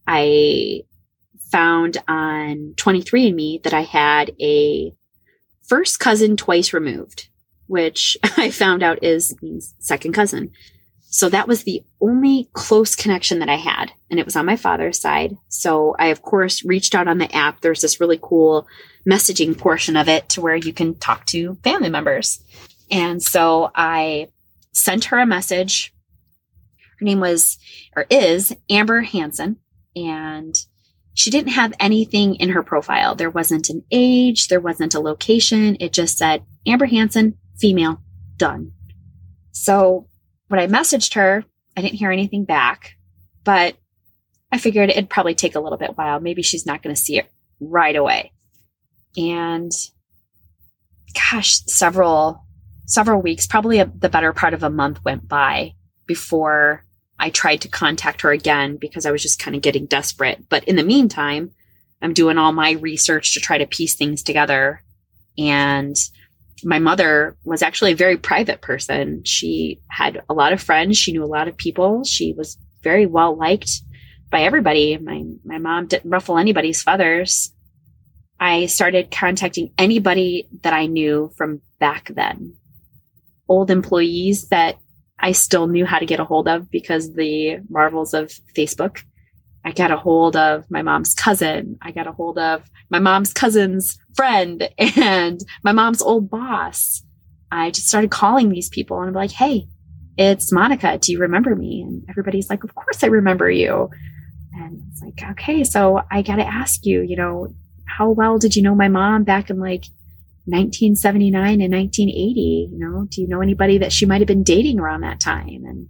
I 0.07 0.83
found 1.51 1.97
on 2.07 2.73
23andMe 2.75 3.63
that 3.63 3.73
I 3.73 3.81
had 3.81 4.31
a 4.39 4.93
first 5.67 5.99
cousin 5.99 6.37
twice 6.37 6.73
removed, 6.73 7.29
which 7.67 8.17
I 8.37 8.51
found 8.51 8.83
out 8.83 9.03
is 9.03 9.35
means 9.41 9.73
second 9.79 10.13
cousin. 10.13 10.51
So 11.09 11.29
that 11.29 11.47
was 11.47 11.63
the 11.63 11.83
only 12.01 12.49
close 12.53 12.95
connection 12.95 13.39
that 13.39 13.49
I 13.49 13.55
had. 13.55 13.91
And 14.11 14.19
it 14.19 14.25
was 14.25 14.35
on 14.35 14.45
my 14.45 14.57
father's 14.57 14.99
side. 14.99 15.37
So 15.47 15.95
I, 15.97 16.07
of 16.07 16.21
course, 16.21 16.65
reached 16.65 16.93
out 16.93 17.07
on 17.07 17.17
the 17.17 17.33
app. 17.33 17.61
There's 17.61 17.81
this 17.81 18.01
really 18.01 18.19
cool 18.21 18.67
messaging 19.09 19.57
portion 19.57 19.95
of 19.95 20.09
it 20.09 20.27
to 20.29 20.41
where 20.41 20.55
you 20.55 20.73
can 20.73 20.95
talk 20.95 21.25
to 21.27 21.55
family 21.63 21.89
members. 21.89 22.43
And 22.91 23.23
so 23.23 23.71
I 23.73 24.27
sent 24.73 25.05
her 25.05 25.19
a 25.19 25.25
message. 25.25 25.93
Her 26.99 27.05
name 27.05 27.21
was, 27.21 27.57
or 27.95 28.05
is, 28.09 28.55
Amber 28.69 29.01
Hanson. 29.01 29.57
And 29.95 30.55
she 31.17 31.31
didn't 31.31 31.53
have 31.53 31.73
anything 31.79 32.35
in 32.35 32.49
her 32.49 32.61
profile. 32.61 33.15
There 33.15 33.31
wasn't 33.31 33.69
an 33.69 33.83
age, 33.89 34.49
there 34.49 34.59
wasn't 34.59 34.93
a 34.93 34.99
location. 34.99 35.75
It 35.79 35.91
just 35.91 36.15
said 36.15 36.45
Amber 36.67 36.85
Hanson, 36.85 37.39
female, 37.59 38.03
done. 38.35 38.73
So 39.51 40.07
when 40.47 40.59
I 40.59 40.67
messaged 40.67 41.15
her, 41.15 41.43
I 41.75 41.81
didn't 41.81 41.97
hear 41.97 42.11
anything 42.11 42.45
back, 42.45 42.97
but 43.43 43.75
I 44.51 44.59
figured 44.59 44.91
it'd 44.91 45.09
probably 45.09 45.33
take 45.33 45.55
a 45.55 45.59
little 45.59 45.79
bit 45.79 45.97
while. 45.97 46.19
Maybe 46.19 46.43
she's 46.43 46.67
not 46.67 46.83
going 46.83 46.95
to 46.95 47.01
see 47.01 47.17
it 47.17 47.27
right 47.59 47.95
away. 47.95 48.31
And 49.17 49.71
gosh, 51.31 51.61
several 51.65 52.45
several 52.85 53.23
weeks, 53.23 53.47
probably 53.47 53.79
a, 53.79 53.85
the 53.85 54.07
better 54.07 54.33
part 54.33 54.53
of 54.53 54.61
a 54.61 54.69
month 54.69 55.03
went 55.03 55.27
by 55.27 55.73
before 56.05 56.85
I 57.19 57.29
tried 57.29 57.61
to 57.61 57.69
contact 57.69 58.21
her 58.21 58.31
again 58.31 58.77
because 58.77 59.05
I 59.05 59.11
was 59.11 59.21
just 59.21 59.39
kind 59.39 59.55
of 59.55 59.61
getting 59.61 59.85
desperate. 59.85 60.47
But 60.49 60.63
in 60.65 60.75
the 60.75 60.83
meantime, 60.83 61.51
I'm 62.01 62.13
doing 62.13 62.37
all 62.37 62.51
my 62.51 62.71
research 62.71 63.33
to 63.33 63.39
try 63.39 63.57
to 63.57 63.65
piece 63.65 63.95
things 63.95 64.21
together. 64.21 64.83
And 65.37 65.95
my 66.63 66.79
mother 66.79 67.35
was 67.43 67.61
actually 67.61 67.91
a 67.91 67.95
very 67.95 68.17
private 68.17 68.61
person. 68.61 69.23
She 69.23 69.81
had 69.89 70.21
a 70.29 70.33
lot 70.33 70.53
of 70.53 70.61
friends. 70.61 70.97
She 70.97 71.11
knew 71.11 71.23
a 71.23 71.25
lot 71.25 71.47
of 71.47 71.57
people. 71.57 72.03
She 72.03 72.33
was 72.33 72.57
very 72.83 73.05
well 73.05 73.35
liked 73.35 73.81
by 74.31 74.41
everybody. 74.41 74.97
My, 74.97 75.23
my 75.43 75.57
mom 75.57 75.87
didn't 75.87 76.09
ruffle 76.09 76.37
anybody's 76.37 76.83
feathers. 76.83 77.51
I 78.39 78.67
started 78.67 79.09
contacting 79.09 79.73
anybody 79.77 80.47
that 80.61 80.73
I 80.73 80.85
knew 80.85 81.31
from 81.35 81.61
back 81.79 82.11
then. 82.13 82.55
Old 83.47 83.71
employees 83.71 84.49
that 84.49 84.77
I 85.19 85.31
still 85.31 85.67
knew 85.67 85.85
how 85.85 85.99
to 85.99 86.05
get 86.05 86.19
a 86.19 86.25
hold 86.25 86.47
of 86.47 86.69
because 86.69 87.13
the 87.13 87.59
marvels 87.69 88.13
of 88.13 88.31
Facebook. 88.55 89.03
I 89.65 89.71
got 89.71 89.91
a 89.91 89.97
hold 89.97 90.35
of 90.35 90.69
my 90.69 90.81
mom's 90.81 91.13
cousin. 91.13 91.77
I 91.81 91.91
got 91.91 92.07
a 92.07 92.11
hold 92.11 92.37
of 92.37 92.63
my 92.89 92.99
mom's 92.99 93.33
cousin's 93.33 93.97
friend 94.15 94.69
and 94.77 95.41
my 95.63 95.71
mom's 95.71 96.01
old 96.01 96.29
boss. 96.29 97.03
I 97.51 97.71
just 97.71 97.87
started 97.87 98.11
calling 98.11 98.49
these 98.49 98.69
people 98.69 98.99
and 98.99 99.09
I'm 99.09 99.13
like, 99.13 99.31
Hey, 99.31 99.67
it's 100.17 100.51
Monica. 100.51 100.97
Do 100.97 101.11
you 101.11 101.19
remember 101.19 101.55
me? 101.55 101.81
And 101.81 102.03
everybody's 102.09 102.49
like, 102.49 102.63
of 102.63 102.73
course 102.73 103.03
I 103.03 103.07
remember 103.07 103.49
you. 103.49 103.89
And 104.53 104.81
it's 104.91 105.01
like, 105.01 105.21
okay, 105.31 105.63
so 105.63 106.01
I 106.09 106.23
got 106.23 106.37
to 106.37 106.47
ask 106.47 106.85
you, 106.85 107.01
you 107.01 107.15
know, 107.15 107.53
how 107.85 108.09
well 108.09 108.39
did 108.39 108.55
you 108.55 108.63
know 108.63 108.75
my 108.75 108.87
mom 108.87 109.23
back 109.23 109.49
in 109.49 109.59
like 109.59 109.85
1979 110.47 111.61
and 111.61 111.73
1980? 111.73 112.69
You 112.71 112.79
know, 112.79 113.07
do 113.09 113.21
you 113.21 113.27
know 113.27 113.41
anybody 113.41 113.77
that 113.79 113.91
she 113.91 114.05
might 114.05 114.21
have 114.21 114.27
been 114.27 114.43
dating 114.43 114.79
around 114.79 115.01
that 115.01 115.19
time? 115.19 115.63
And 115.65 115.87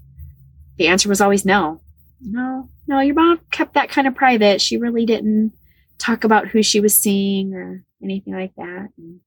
the 0.78 0.88
answer 0.88 1.10
was 1.10 1.22
always 1.22 1.46
no. 1.46 1.82
No, 2.20 2.68
no, 2.88 3.00
your 3.00 3.16
mom 3.16 3.40
kept 3.52 3.76
that 3.76 3.90
kind 3.90 4.08
of 4.08 4.16
private. 4.16 4.60
She 4.60 4.78
really 4.78 5.06
didn't 5.06 5.54
talk 6.00 6.24
about 6.24 6.48
who 6.48 6.64
she 6.64 6.80
was 6.80 7.00
seeing 7.00 7.54
or 7.54 7.84
anything 8.04 8.34
like 8.34 8.56
that. 8.56 8.90
And 8.98 9.20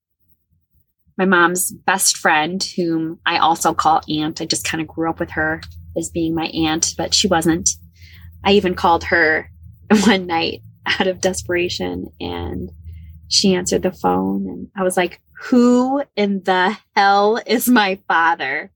my 1.17 1.25
mom's 1.25 1.71
best 1.71 2.17
friend, 2.17 2.63
whom 2.77 3.21
I 3.25 3.39
also 3.39 3.75
call 3.75 4.03
Aunt, 4.09 4.41
I 4.41 4.47
just 4.47 4.65
kind 4.65 4.81
of 4.81 4.89
grew 4.89 5.09
up 5.09 5.21
with 5.21 5.31
her 5.31 5.61
as 5.97 6.11
being 6.11 6.35
my 6.35 6.47
aunt, 6.47 6.95
but 6.97 7.15
she 7.15 7.29
wasn't. 7.29 7.71
I 8.45 8.53
even 8.53 8.75
called 8.75 9.05
her 9.05 9.51
one 10.05 10.27
night 10.27 10.63
out 10.87 11.07
of 11.07 11.21
desperation 11.21 12.07
and 12.21 12.71
she 13.31 13.55
answered 13.55 13.83
the 13.83 13.93
phone 13.93 14.47
and 14.49 14.69
I 14.77 14.83
was 14.83 14.97
like, 14.97 15.21
who 15.45 16.03
in 16.17 16.43
the 16.43 16.77
hell 16.95 17.41
is 17.47 17.69
my 17.69 17.99
father? 18.07 18.71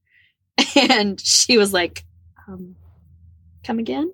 And 0.77 1.21
she 1.21 1.59
was 1.59 1.73
like, 1.73 2.05
um, 2.47 2.77
come 3.65 3.81
again? 3.81 4.13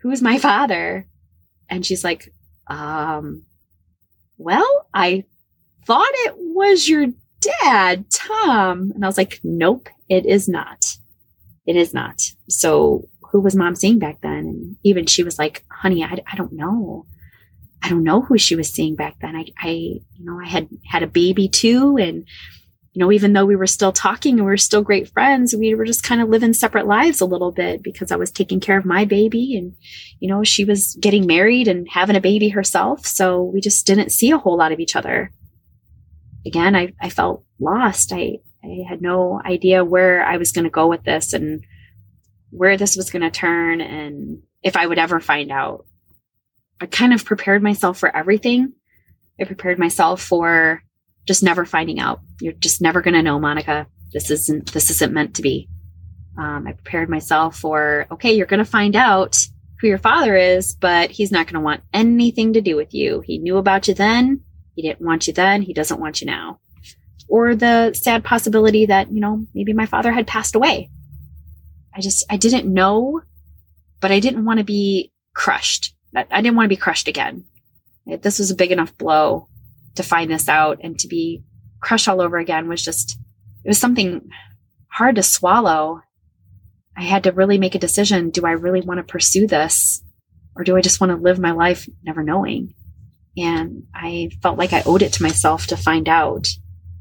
Who's 0.00 0.22
my 0.22 0.38
father? 0.38 1.06
And 1.68 1.84
she's 1.84 2.02
like, 2.02 2.32
um, 2.66 3.44
well, 4.38 4.88
I 4.94 5.24
thought 5.86 6.10
it 6.10 6.34
was 6.38 6.88
your 6.88 7.08
dad, 7.40 8.06
Tom. 8.10 8.92
And 8.94 9.04
I 9.04 9.08
was 9.08 9.18
like, 9.18 9.40
nope, 9.44 9.88
it 10.08 10.24
is 10.24 10.48
not. 10.48 10.96
It 11.66 11.76
is 11.76 11.92
not. 11.92 12.22
So 12.48 13.08
who 13.30 13.40
was 13.40 13.54
mom 13.54 13.74
seeing 13.74 13.98
back 13.98 14.22
then? 14.22 14.38
And 14.38 14.76
even 14.82 15.04
she 15.04 15.22
was 15.22 15.38
like, 15.38 15.64
honey, 15.70 16.02
I, 16.02 16.22
I 16.32 16.36
don't 16.36 16.52
know. 16.52 17.04
I 17.82 17.88
don't 17.88 18.04
know 18.04 18.20
who 18.20 18.38
she 18.38 18.56
was 18.56 18.72
seeing 18.72 18.94
back 18.94 19.16
then. 19.20 19.36
I, 19.36 19.46
I, 19.58 19.68
you 19.68 20.24
know, 20.24 20.38
I 20.40 20.46
had 20.46 20.68
had 20.86 21.02
a 21.02 21.08
baby 21.08 21.48
too. 21.48 21.96
And, 21.96 22.26
you 22.92 23.00
know, 23.00 23.10
even 23.12 23.32
though 23.32 23.46
we 23.46 23.56
were 23.56 23.66
still 23.66 23.92
talking 23.92 24.34
and 24.34 24.44
we 24.44 24.50
were 24.50 24.56
still 24.56 24.82
great 24.82 25.08
friends, 25.08 25.54
we 25.54 25.74
were 25.74 25.84
just 25.84 26.02
kind 26.02 26.20
of 26.20 26.28
living 26.28 26.52
separate 26.52 26.86
lives 26.86 27.20
a 27.20 27.26
little 27.26 27.52
bit 27.52 27.82
because 27.82 28.10
I 28.10 28.16
was 28.16 28.30
taking 28.30 28.60
care 28.60 28.76
of 28.76 28.84
my 28.84 29.04
baby 29.04 29.56
and, 29.56 29.74
you 30.18 30.28
know, 30.28 30.44
she 30.44 30.64
was 30.64 30.96
getting 31.00 31.26
married 31.26 31.68
and 31.68 31.88
having 31.88 32.16
a 32.16 32.20
baby 32.20 32.50
herself. 32.50 33.06
So 33.06 33.42
we 33.42 33.60
just 33.60 33.86
didn't 33.86 34.12
see 34.12 34.30
a 34.30 34.38
whole 34.38 34.58
lot 34.58 34.72
of 34.72 34.80
each 34.80 34.96
other. 34.96 35.32
Again, 36.44 36.74
I, 36.74 36.92
I 37.00 37.10
felt 37.10 37.44
lost. 37.58 38.12
I, 38.12 38.38
I 38.62 38.84
had 38.88 39.00
no 39.00 39.40
idea 39.44 39.84
where 39.84 40.22
I 40.24 40.36
was 40.36 40.52
going 40.52 40.64
to 40.64 40.70
go 40.70 40.86
with 40.86 41.04
this 41.04 41.32
and 41.32 41.64
where 42.50 42.76
this 42.76 42.96
was 42.96 43.10
going 43.10 43.22
to 43.22 43.30
turn 43.30 43.80
and 43.80 44.42
if 44.62 44.76
I 44.76 44.86
would 44.86 44.98
ever 44.98 45.20
find 45.20 45.50
out. 45.50 45.86
I 46.80 46.86
kind 46.86 47.12
of 47.12 47.24
prepared 47.24 47.62
myself 47.62 47.98
for 47.98 48.14
everything. 48.14 48.72
I 49.40 49.44
prepared 49.44 49.78
myself 49.78 50.22
for 50.22 50.82
just 51.26 51.42
never 51.42 51.64
finding 51.64 52.00
out. 52.00 52.20
You're 52.40 52.52
just 52.54 52.80
never 52.80 53.02
going 53.02 53.14
to 53.14 53.22
know, 53.22 53.38
Monica. 53.38 53.86
This 54.12 54.30
isn't, 54.30 54.72
this 54.72 54.90
isn't 54.90 55.12
meant 55.12 55.36
to 55.36 55.42
be. 55.42 55.68
Um, 56.38 56.66
I 56.66 56.72
prepared 56.72 57.08
myself 57.08 57.58
for, 57.58 58.06
okay, 58.10 58.32
you're 58.32 58.46
going 58.46 58.58
to 58.58 58.64
find 58.64 58.96
out 58.96 59.38
who 59.80 59.88
your 59.88 59.98
father 59.98 60.36
is, 60.36 60.74
but 60.74 61.10
he's 61.10 61.32
not 61.32 61.46
going 61.46 61.54
to 61.54 61.60
want 61.64 61.82
anything 61.92 62.54
to 62.54 62.60
do 62.60 62.76
with 62.76 62.94
you. 62.94 63.20
He 63.20 63.38
knew 63.38 63.56
about 63.56 63.88
you 63.88 63.94
then. 63.94 64.42
He 64.74 64.82
didn't 64.82 65.06
want 65.06 65.26
you 65.26 65.32
then. 65.32 65.62
He 65.62 65.72
doesn't 65.72 66.00
want 66.00 66.20
you 66.20 66.26
now. 66.26 66.60
Or 67.28 67.54
the 67.54 67.92
sad 67.94 68.24
possibility 68.24 68.86
that, 68.86 69.12
you 69.12 69.20
know, 69.20 69.46
maybe 69.54 69.72
my 69.72 69.86
father 69.86 70.12
had 70.12 70.26
passed 70.26 70.54
away. 70.54 70.90
I 71.94 72.00
just, 72.00 72.24
I 72.30 72.36
didn't 72.36 72.72
know, 72.72 73.20
but 74.00 74.10
I 74.10 74.20
didn't 74.20 74.44
want 74.44 74.58
to 74.58 74.64
be 74.64 75.12
crushed. 75.34 75.94
I 76.14 76.40
didn't 76.42 76.56
want 76.56 76.66
to 76.66 76.76
be 76.76 76.80
crushed 76.80 77.08
again. 77.08 77.44
This 78.06 78.38
was 78.38 78.50
a 78.50 78.56
big 78.56 78.72
enough 78.72 78.96
blow 78.98 79.48
to 79.94 80.02
find 80.02 80.30
this 80.30 80.48
out 80.48 80.80
and 80.82 80.98
to 80.98 81.08
be 81.08 81.42
crushed 81.80 82.08
all 82.08 82.20
over 82.20 82.38
again 82.38 82.68
was 82.68 82.82
just, 82.82 83.18
it 83.64 83.68
was 83.68 83.78
something 83.78 84.28
hard 84.88 85.16
to 85.16 85.22
swallow. 85.22 86.00
I 86.96 87.02
had 87.02 87.24
to 87.24 87.32
really 87.32 87.58
make 87.58 87.74
a 87.74 87.78
decision. 87.78 88.30
Do 88.30 88.44
I 88.44 88.52
really 88.52 88.80
want 88.80 88.98
to 88.98 89.04
pursue 89.04 89.46
this? 89.46 90.02
Or 90.56 90.64
do 90.64 90.76
I 90.76 90.80
just 90.80 91.00
want 91.00 91.10
to 91.12 91.16
live 91.16 91.38
my 91.38 91.52
life 91.52 91.88
never 92.02 92.22
knowing? 92.22 92.74
And 93.36 93.84
I 93.94 94.30
felt 94.42 94.58
like 94.58 94.72
I 94.72 94.82
owed 94.82 95.02
it 95.02 95.12
to 95.14 95.22
myself 95.22 95.68
to 95.68 95.76
find 95.76 96.08
out. 96.08 96.48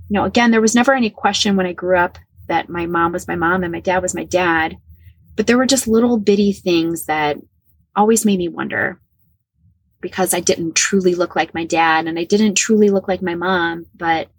you 0.10 0.20
know, 0.20 0.26
again, 0.26 0.52
there 0.52 0.62
was 0.62 0.76
never 0.76 0.94
any 0.94 1.10
question 1.10 1.56
when 1.56 1.66
I 1.66 1.74
grew 1.74 1.98
up 1.98 2.18
that 2.48 2.70
my 2.70 2.86
mom 2.86 3.12
was 3.12 3.28
my 3.28 3.36
mom 3.36 3.64
and 3.64 3.72
my 3.72 3.80
dad 3.80 4.02
was 4.02 4.16
my 4.16 4.24
dad. 4.24 4.78
But 5.36 5.48
there 5.48 5.58
were 5.58 5.66
just 5.66 5.88
little 5.88 6.18
bitty 6.18 6.54
things 6.54 7.06
that 7.06 7.38
always 7.96 8.26
made 8.26 8.40
me 8.40 8.48
wonder 8.48 9.00
because 10.02 10.34
I 10.34 10.40
didn't 10.40 10.76
truly 10.76 11.16
look 11.16 11.36
like 11.36 11.54
my 11.54 11.66
dad 11.66 12.08
and 12.08 12.18
I 12.18 12.24
didn't 12.24 12.56
truly 12.56 12.90
look 12.90 13.08
like 13.08 13.22
my 13.22 13.36
mom, 13.36 13.86
but 13.96 14.30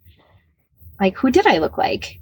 like 0.99 1.17
who 1.17 1.31
did 1.31 1.47
I 1.47 1.59
look 1.59 1.77
like? 1.79 2.21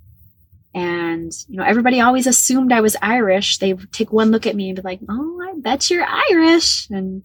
And, 0.74 1.32
you 1.48 1.56
know, 1.56 1.64
everybody 1.64 2.00
always 2.00 2.26
assumed 2.26 2.72
I 2.72 2.80
was 2.80 2.96
Irish. 3.00 3.58
They 3.58 3.72
would 3.72 3.92
take 3.92 4.12
one 4.12 4.30
look 4.30 4.46
at 4.46 4.56
me 4.56 4.68
and 4.68 4.76
be 4.76 4.82
like, 4.82 5.00
Oh, 5.08 5.40
I 5.42 5.58
bet 5.58 5.90
you're 5.90 6.04
Irish. 6.04 6.88
And 6.90 7.22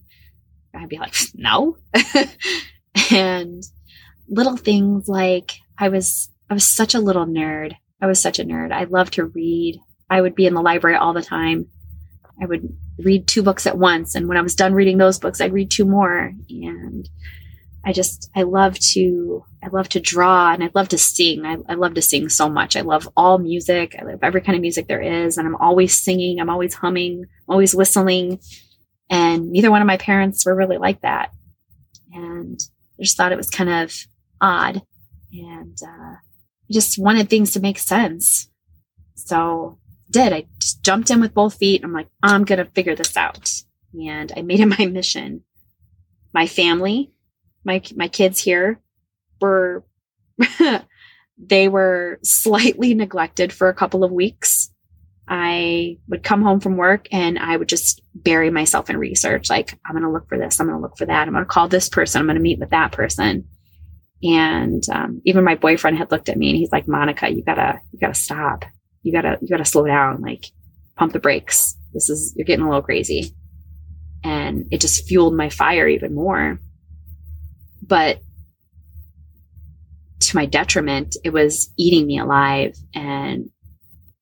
I'd 0.74 0.90
be 0.90 0.98
like, 0.98 1.16
No. 1.36 1.78
and 3.12 3.64
little 4.28 4.58
things 4.58 5.08
like 5.08 5.54
I 5.78 5.90
was, 5.90 6.30
I 6.50 6.54
was 6.54 6.68
such 6.68 6.96
a 6.96 7.00
little 7.00 7.26
nerd. 7.26 7.74
I 8.02 8.08
was 8.08 8.22
such 8.22 8.40
a 8.40 8.44
nerd. 8.44 8.72
I 8.72 8.86
loved 8.86 9.14
to 9.14 9.26
read. 9.26 9.80
I 10.10 10.22
would 10.22 10.36
be 10.36 10.46
in 10.46 10.54
the 10.54 10.62
library 10.62 10.96
all 10.96 11.14
the 11.14 11.22
time. 11.22 11.68
I 12.44 12.46
would 12.46 12.76
read 12.98 13.26
two 13.26 13.42
books 13.42 13.66
at 13.66 13.78
once. 13.78 14.16
And 14.16 14.28
when 14.28 14.38
I 14.38 14.42
was 14.42 14.54
done 14.54 14.74
reading 14.74 14.98
those 14.98 15.18
books, 15.18 15.40
I'd 15.40 15.54
read 15.54 15.72
two 15.72 15.86
more. 15.86 16.34
And 16.50 17.08
I 17.86 17.94
just, 17.94 18.30
I 18.36 18.42
love 18.44 18.78
to, 18.80 19.46
I 19.64 19.70
love 19.70 19.88
to 19.90 20.02
draw 20.02 20.52
and 20.52 20.62
I 20.62 20.70
love 20.76 20.90
to 20.90 20.98
sing. 20.98 21.46
I, 21.46 21.58
I 21.70 21.76
love 21.76 21.94
to 21.94 22.02
sing 22.02 22.28
so 22.28 22.50
much. 22.50 22.76
I 22.76 22.82
love 22.82 23.08
all 23.16 23.38
music. 23.38 23.96
I 23.98 24.04
love 24.04 24.20
every 24.22 24.42
kind 24.42 24.58
of 24.58 24.62
music 24.62 24.88
there 24.88 25.02
is. 25.02 25.38
And 25.38 25.48
I'm 25.48 25.56
always 25.56 25.98
singing. 25.98 26.42
I'm 26.42 26.50
always 26.50 26.74
humming, 26.74 27.22
I'm 27.24 27.54
always 27.54 27.74
whistling. 27.74 28.40
And 29.10 29.52
neither 29.52 29.72
one 29.72 29.82
of 29.82 29.88
my 29.88 29.98
parents 29.98 30.46
were 30.46 30.56
really 30.56 30.78
like 30.78 31.02
that. 31.02 31.32
And 32.14 32.60
I 33.00 33.04
just 33.04 33.16
thought 33.16 33.32
it 33.32 33.38
was 33.38 33.50
kind 33.50 33.70
of 33.70 33.96
odd. 34.42 34.82
And, 35.32 35.78
uh, 35.82 36.16
I 36.70 36.74
just 36.74 37.00
wanted 37.00 37.30
things 37.30 37.52
to 37.52 37.62
make 37.62 37.80
sense. 37.80 38.50
So 39.16 39.80
did. 40.14 40.32
I 40.32 40.46
just 40.60 40.84
jumped 40.84 41.12
in 41.12 41.20
with 41.20 41.34
both 41.34 41.56
feet. 41.56 41.84
I'm 41.84 41.92
like, 41.92 42.08
I'm 42.22 42.46
going 42.46 42.60
to 42.60 42.72
figure 42.72 42.96
this 42.96 43.18
out. 43.18 43.52
And 43.94 44.32
I 44.38 44.42
made 44.42 44.62
it 44.62 44.68
my 44.68 44.86
mission. 44.92 45.44
My 46.34 46.48
family, 46.48 47.12
my, 47.66 47.82
my 47.96 48.08
kids 48.08 48.40
here 48.40 48.80
were, 49.42 49.84
they 51.38 51.68
were 51.68 52.20
slightly 52.24 52.94
neglected 52.94 53.52
for 53.52 53.68
a 53.68 53.74
couple 53.74 54.04
of 54.04 54.12
weeks. 54.12 54.70
I 55.28 55.98
would 56.08 56.24
come 56.24 56.42
home 56.42 56.60
from 56.60 56.78
work 56.78 57.08
and 57.12 57.38
I 57.40 57.56
would 57.56 57.70
just 57.70 58.02
bury 58.16 58.50
myself 58.50 58.90
in 58.90 58.98
research. 58.98 59.50
Like, 59.50 59.78
I'm 59.86 59.94
going 59.94 60.04
to 60.04 60.12
look 60.12 60.28
for 60.28 60.38
this. 60.38 60.60
I'm 60.60 60.68
going 60.68 60.78
to 60.78 60.82
look 60.82 60.98
for 60.98 61.06
that. 61.06 61.28
I'm 61.28 61.34
going 61.34 61.46
to 61.46 61.50
call 61.50 61.68
this 61.68 61.88
person. 61.88 62.20
I'm 62.20 62.28
going 62.28 62.36
to 62.36 62.42
meet 62.42 62.60
with 62.60 62.72
that 62.72 62.92
person. 62.92 63.48
And 64.24 64.84
um, 64.90 65.22
even 65.26 65.44
my 65.44 65.56
boyfriend 65.56 65.98
had 65.98 66.12
looked 66.12 66.30
at 66.30 66.38
me 66.38 66.50
and 66.50 66.58
he's 66.58 66.72
like, 66.72 66.88
Monica, 66.88 67.30
you 67.30 67.44
gotta, 67.44 67.80
you 67.92 68.00
gotta 68.00 68.14
stop 68.14 68.64
you 69.04 69.12
gotta 69.12 69.38
you 69.42 69.48
gotta 69.48 69.66
slow 69.66 69.86
down 69.86 70.22
like 70.22 70.48
pump 70.96 71.14
the 71.14 71.20
brakes. 71.20 71.76
This 71.94 72.10
is 72.10 72.34
you're 72.36 72.46
getting 72.46 72.66
a 72.66 72.70
little 72.70 72.82
crazy. 72.82 73.36
And 74.24 74.66
it 74.72 74.80
just 74.80 75.06
fueled 75.08 75.36
my 75.36 75.50
fire 75.50 75.88
even 75.88 76.16
more. 76.16 76.60
But 77.82 78.22
to 80.22 80.36
my 80.38 80.46
detriment 80.46 81.18
it 81.24 81.32
was 81.32 81.70
eating 81.78 82.08
me 82.08 82.18
alive. 82.18 82.76
And 82.96 83.50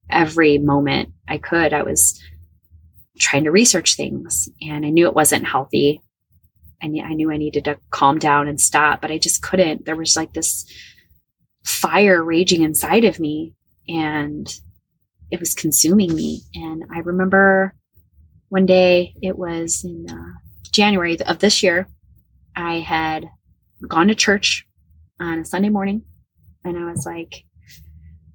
every 0.09 0.57
moment 0.57 1.13
i 1.29 1.38
could 1.38 1.71
i 1.71 1.84
was 1.84 2.19
trying 3.19 3.43
to 3.43 3.51
research 3.51 3.95
things. 3.95 4.49
And 4.61 4.86
i 4.86 4.89
knew 4.89 5.07
it 5.07 5.15
wasn't 5.15 5.47
healthy. 5.47 6.01
And 6.82 6.99
i 6.99 7.13
knew 7.13 7.32
i 7.32 7.38
needed 7.38 7.65
to 7.65 7.77
calm 7.91 8.17
down 8.17 8.47
and 8.47 8.59
stop 8.59 8.99
but 8.99 9.11
i 9.11 9.19
just 9.19 9.43
couldn't. 9.43 9.86
There 9.86 9.95
was 9.95 10.15
like 10.15 10.34
this 10.34 10.65
fire 11.63 12.23
raging 12.23 12.63
inside 12.63 13.05
of 13.05 13.19
me. 13.19 13.53
And 13.88 14.51
it 15.32 15.39
was 15.39 15.55
consuming 15.55 16.13
me. 16.13 16.41
And 16.53 16.84
I 16.93 16.99
remember 16.99 17.73
one 18.49 18.65
day, 18.65 19.15
it 19.21 19.38
was 19.38 19.84
in 19.86 20.05
uh, 20.09 20.39
January 20.71 21.19
of 21.21 21.39
this 21.39 21.63
year, 21.63 21.88
I 22.55 22.79
had 22.79 23.29
gone 23.88 24.09
to 24.09 24.15
church 24.15 24.67
on 25.19 25.39
a 25.39 25.45
Sunday 25.45 25.69
morning 25.69 26.03
and 26.65 26.77
I 26.77 26.91
was 26.91 27.05
like, 27.05 27.45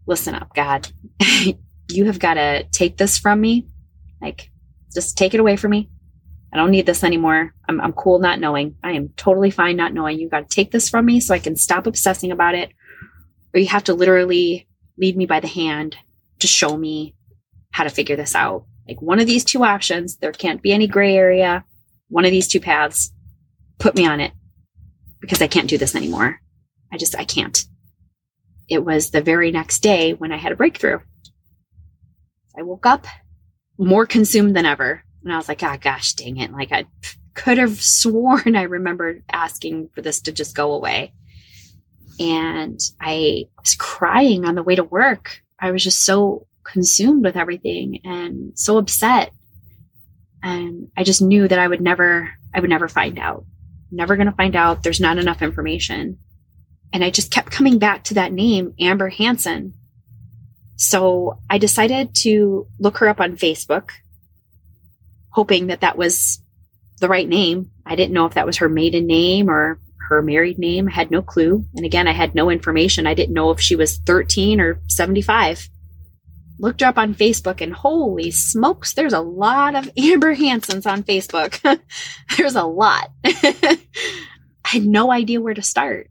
listen 0.06 0.34
up, 0.34 0.54
God, 0.54 0.88
you 1.90 2.06
have 2.06 2.18
got 2.18 2.34
to 2.34 2.64
take 2.72 2.96
this 2.96 3.18
from 3.18 3.40
me. 3.40 3.66
Like, 4.22 4.50
just 4.94 5.18
take 5.18 5.34
it 5.34 5.40
away 5.40 5.56
from 5.56 5.72
me. 5.72 5.90
I 6.52 6.56
don't 6.56 6.70
need 6.70 6.86
this 6.86 7.04
anymore. 7.04 7.52
I'm, 7.68 7.80
I'm 7.80 7.92
cool 7.92 8.18
not 8.18 8.40
knowing. 8.40 8.76
I 8.82 8.92
am 8.92 9.10
totally 9.16 9.50
fine 9.50 9.76
not 9.76 9.92
knowing. 9.92 10.18
You've 10.18 10.30
got 10.30 10.48
to 10.48 10.54
take 10.54 10.70
this 10.70 10.88
from 10.88 11.04
me 11.04 11.20
so 11.20 11.34
I 11.34 11.38
can 11.38 11.56
stop 11.56 11.86
obsessing 11.86 12.32
about 12.32 12.54
it. 12.54 12.72
Or 13.52 13.60
you 13.60 13.66
have 13.66 13.84
to 13.84 13.94
literally 13.94 14.66
lead 14.96 15.16
me 15.16 15.26
by 15.26 15.40
the 15.40 15.48
hand 15.48 15.96
to 16.40 16.46
show 16.46 16.76
me 16.76 17.14
how 17.70 17.84
to 17.84 17.90
figure 17.90 18.16
this 18.16 18.34
out. 18.34 18.64
Like 18.88 19.02
one 19.02 19.20
of 19.20 19.26
these 19.26 19.44
two 19.44 19.64
options, 19.64 20.16
there 20.16 20.32
can't 20.32 20.62
be 20.62 20.72
any 20.72 20.86
gray 20.86 21.16
area. 21.16 21.64
One 22.08 22.24
of 22.24 22.30
these 22.30 22.48
two 22.48 22.60
paths, 22.60 23.12
put 23.78 23.94
me 23.94 24.06
on 24.06 24.20
it 24.20 24.32
because 25.20 25.42
I 25.42 25.48
can't 25.48 25.68
do 25.68 25.78
this 25.78 25.94
anymore. 25.94 26.40
I 26.92 26.96
just, 26.96 27.16
I 27.16 27.24
can't. 27.24 27.64
It 28.68 28.84
was 28.84 29.10
the 29.10 29.20
very 29.20 29.50
next 29.50 29.80
day 29.80 30.14
when 30.14 30.32
I 30.32 30.36
had 30.36 30.52
a 30.52 30.56
breakthrough. 30.56 31.00
I 32.56 32.62
woke 32.62 32.86
up 32.86 33.06
more 33.78 34.06
consumed 34.06 34.56
than 34.56 34.66
ever. 34.66 35.02
And 35.22 35.32
I 35.32 35.36
was 35.36 35.48
like, 35.48 35.62
ah, 35.62 35.74
oh, 35.74 35.78
gosh, 35.78 36.14
dang 36.14 36.38
it. 36.38 36.52
Like 36.52 36.72
I 36.72 36.86
could 37.34 37.58
have 37.58 37.80
sworn 37.82 38.56
I 38.56 38.62
remembered 38.62 39.22
asking 39.30 39.90
for 39.94 40.02
this 40.02 40.20
to 40.22 40.32
just 40.32 40.56
go 40.56 40.72
away. 40.72 41.12
And 42.18 42.80
I 43.00 43.44
was 43.60 43.74
crying 43.74 44.46
on 44.46 44.54
the 44.54 44.62
way 44.62 44.76
to 44.76 44.84
work 44.84 45.42
I 45.58 45.70
was 45.70 45.82
just 45.82 46.04
so 46.04 46.46
consumed 46.64 47.24
with 47.24 47.36
everything 47.36 48.00
and 48.04 48.58
so 48.58 48.78
upset. 48.78 49.32
And 50.42 50.88
I 50.96 51.04
just 51.04 51.22
knew 51.22 51.48
that 51.48 51.58
I 51.58 51.66
would 51.66 51.80
never, 51.80 52.30
I 52.54 52.60
would 52.60 52.70
never 52.70 52.88
find 52.88 53.18
out. 53.18 53.44
Never 53.90 54.16
going 54.16 54.26
to 54.26 54.32
find 54.32 54.56
out. 54.56 54.82
There's 54.82 55.00
not 55.00 55.18
enough 55.18 55.42
information. 55.42 56.18
And 56.92 57.02
I 57.04 57.10
just 57.10 57.32
kept 57.32 57.50
coming 57.50 57.78
back 57.78 58.04
to 58.04 58.14
that 58.14 58.32
name, 58.32 58.74
Amber 58.80 59.08
Hanson. 59.08 59.74
So 60.76 61.40
I 61.48 61.58
decided 61.58 62.14
to 62.16 62.66
look 62.78 62.98
her 62.98 63.08
up 63.08 63.20
on 63.20 63.36
Facebook, 63.36 63.90
hoping 65.30 65.68
that 65.68 65.80
that 65.80 65.96
was 65.96 66.40
the 67.00 67.08
right 67.08 67.28
name. 67.28 67.70
I 67.84 67.96
didn't 67.96 68.14
know 68.14 68.26
if 68.26 68.34
that 68.34 68.46
was 68.46 68.58
her 68.58 68.68
maiden 68.68 69.06
name 69.06 69.48
or 69.48 69.80
her 70.08 70.22
married 70.22 70.58
name. 70.58 70.86
Had 70.86 71.10
no 71.10 71.22
clue. 71.22 71.64
And 71.74 71.84
again, 71.84 72.08
I 72.08 72.12
had 72.12 72.34
no 72.34 72.50
information. 72.50 73.06
I 73.06 73.14
didn't 73.14 73.34
know 73.34 73.50
if 73.50 73.60
she 73.60 73.76
was 73.76 73.98
13 73.98 74.60
or 74.60 74.80
75. 74.88 75.68
Looked 76.58 76.80
her 76.80 76.86
up 76.86 76.98
on 76.98 77.14
Facebook 77.14 77.60
and 77.60 77.72
holy 77.72 78.30
smokes, 78.30 78.94
there's 78.94 79.12
a 79.12 79.20
lot 79.20 79.74
of 79.74 79.90
Amber 79.96 80.32
Hansons 80.32 80.86
on 80.86 81.02
Facebook. 81.02 81.60
there's 82.36 82.56
a 82.56 82.64
lot. 82.64 83.10
I 83.24 83.78
had 84.64 84.86
no 84.86 85.12
idea 85.12 85.40
where 85.40 85.54
to 85.54 85.62
start. 85.62 86.08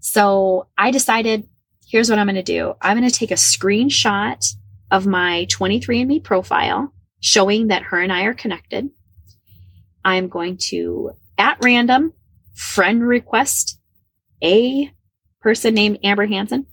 So 0.00 0.68
I 0.76 0.90
decided 0.90 1.48
here's 1.88 2.10
what 2.10 2.18
I'm 2.18 2.26
going 2.26 2.36
to 2.36 2.42
do 2.42 2.74
I'm 2.80 2.98
going 2.98 3.08
to 3.08 3.16
take 3.16 3.30
a 3.30 3.34
screenshot 3.34 4.44
of 4.90 5.06
my 5.06 5.46
23andMe 5.50 6.22
profile 6.22 6.92
showing 7.20 7.68
that 7.68 7.82
her 7.82 8.00
and 8.00 8.12
I 8.12 8.24
are 8.24 8.34
connected. 8.34 8.90
I'm 10.04 10.28
going 10.28 10.58
to, 10.68 11.10
at 11.38 11.58
random, 11.62 12.12
friend 12.56 13.06
request 13.06 13.78
a 14.42 14.90
person 15.40 15.74
named 15.74 15.98
Amber 16.02 16.26
Hanson. 16.26 16.66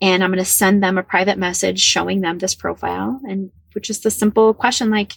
And 0.00 0.22
I'm 0.22 0.30
going 0.30 0.38
to 0.38 0.44
send 0.44 0.82
them 0.82 0.98
a 0.98 1.02
private 1.02 1.38
message 1.38 1.80
showing 1.80 2.20
them 2.20 2.38
this 2.38 2.54
profile 2.54 3.20
and 3.24 3.50
which 3.72 3.90
is 3.90 4.00
the 4.00 4.10
simple 4.10 4.54
question 4.54 4.90
like, 4.90 5.14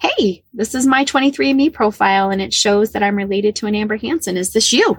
Hey, 0.00 0.42
this 0.52 0.74
is 0.74 0.86
my 0.86 1.04
23andMe 1.04 1.72
profile 1.72 2.30
and 2.30 2.42
it 2.42 2.52
shows 2.52 2.92
that 2.92 3.02
I'm 3.02 3.16
related 3.16 3.54
to 3.56 3.66
an 3.66 3.74
Amber 3.74 3.96
Hanson. 3.96 4.36
Is 4.36 4.52
this 4.52 4.72
you? 4.72 4.98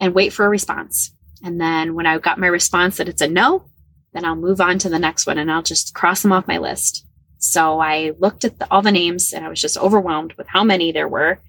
And 0.00 0.14
wait 0.14 0.32
for 0.32 0.44
a 0.44 0.50
response. 0.50 1.12
And 1.42 1.60
then 1.60 1.94
when 1.94 2.04
I 2.04 2.18
got 2.18 2.38
my 2.38 2.48
response 2.48 2.96
that 2.96 3.08
it's 3.08 3.22
a 3.22 3.28
no, 3.28 3.70
then 4.12 4.24
I'll 4.24 4.36
move 4.36 4.60
on 4.60 4.78
to 4.80 4.88
the 4.88 4.98
next 4.98 5.26
one 5.26 5.38
and 5.38 5.50
I'll 5.50 5.62
just 5.62 5.94
cross 5.94 6.22
them 6.22 6.32
off 6.32 6.48
my 6.48 6.58
list. 6.58 7.06
So 7.38 7.80
I 7.80 8.12
looked 8.18 8.44
at 8.44 8.58
the, 8.58 8.70
all 8.70 8.82
the 8.82 8.92
names 8.92 9.32
and 9.32 9.46
I 9.46 9.48
was 9.48 9.60
just 9.60 9.78
overwhelmed 9.78 10.34
with 10.34 10.48
how 10.48 10.64
many 10.64 10.92
there 10.92 11.08
were. 11.08 11.40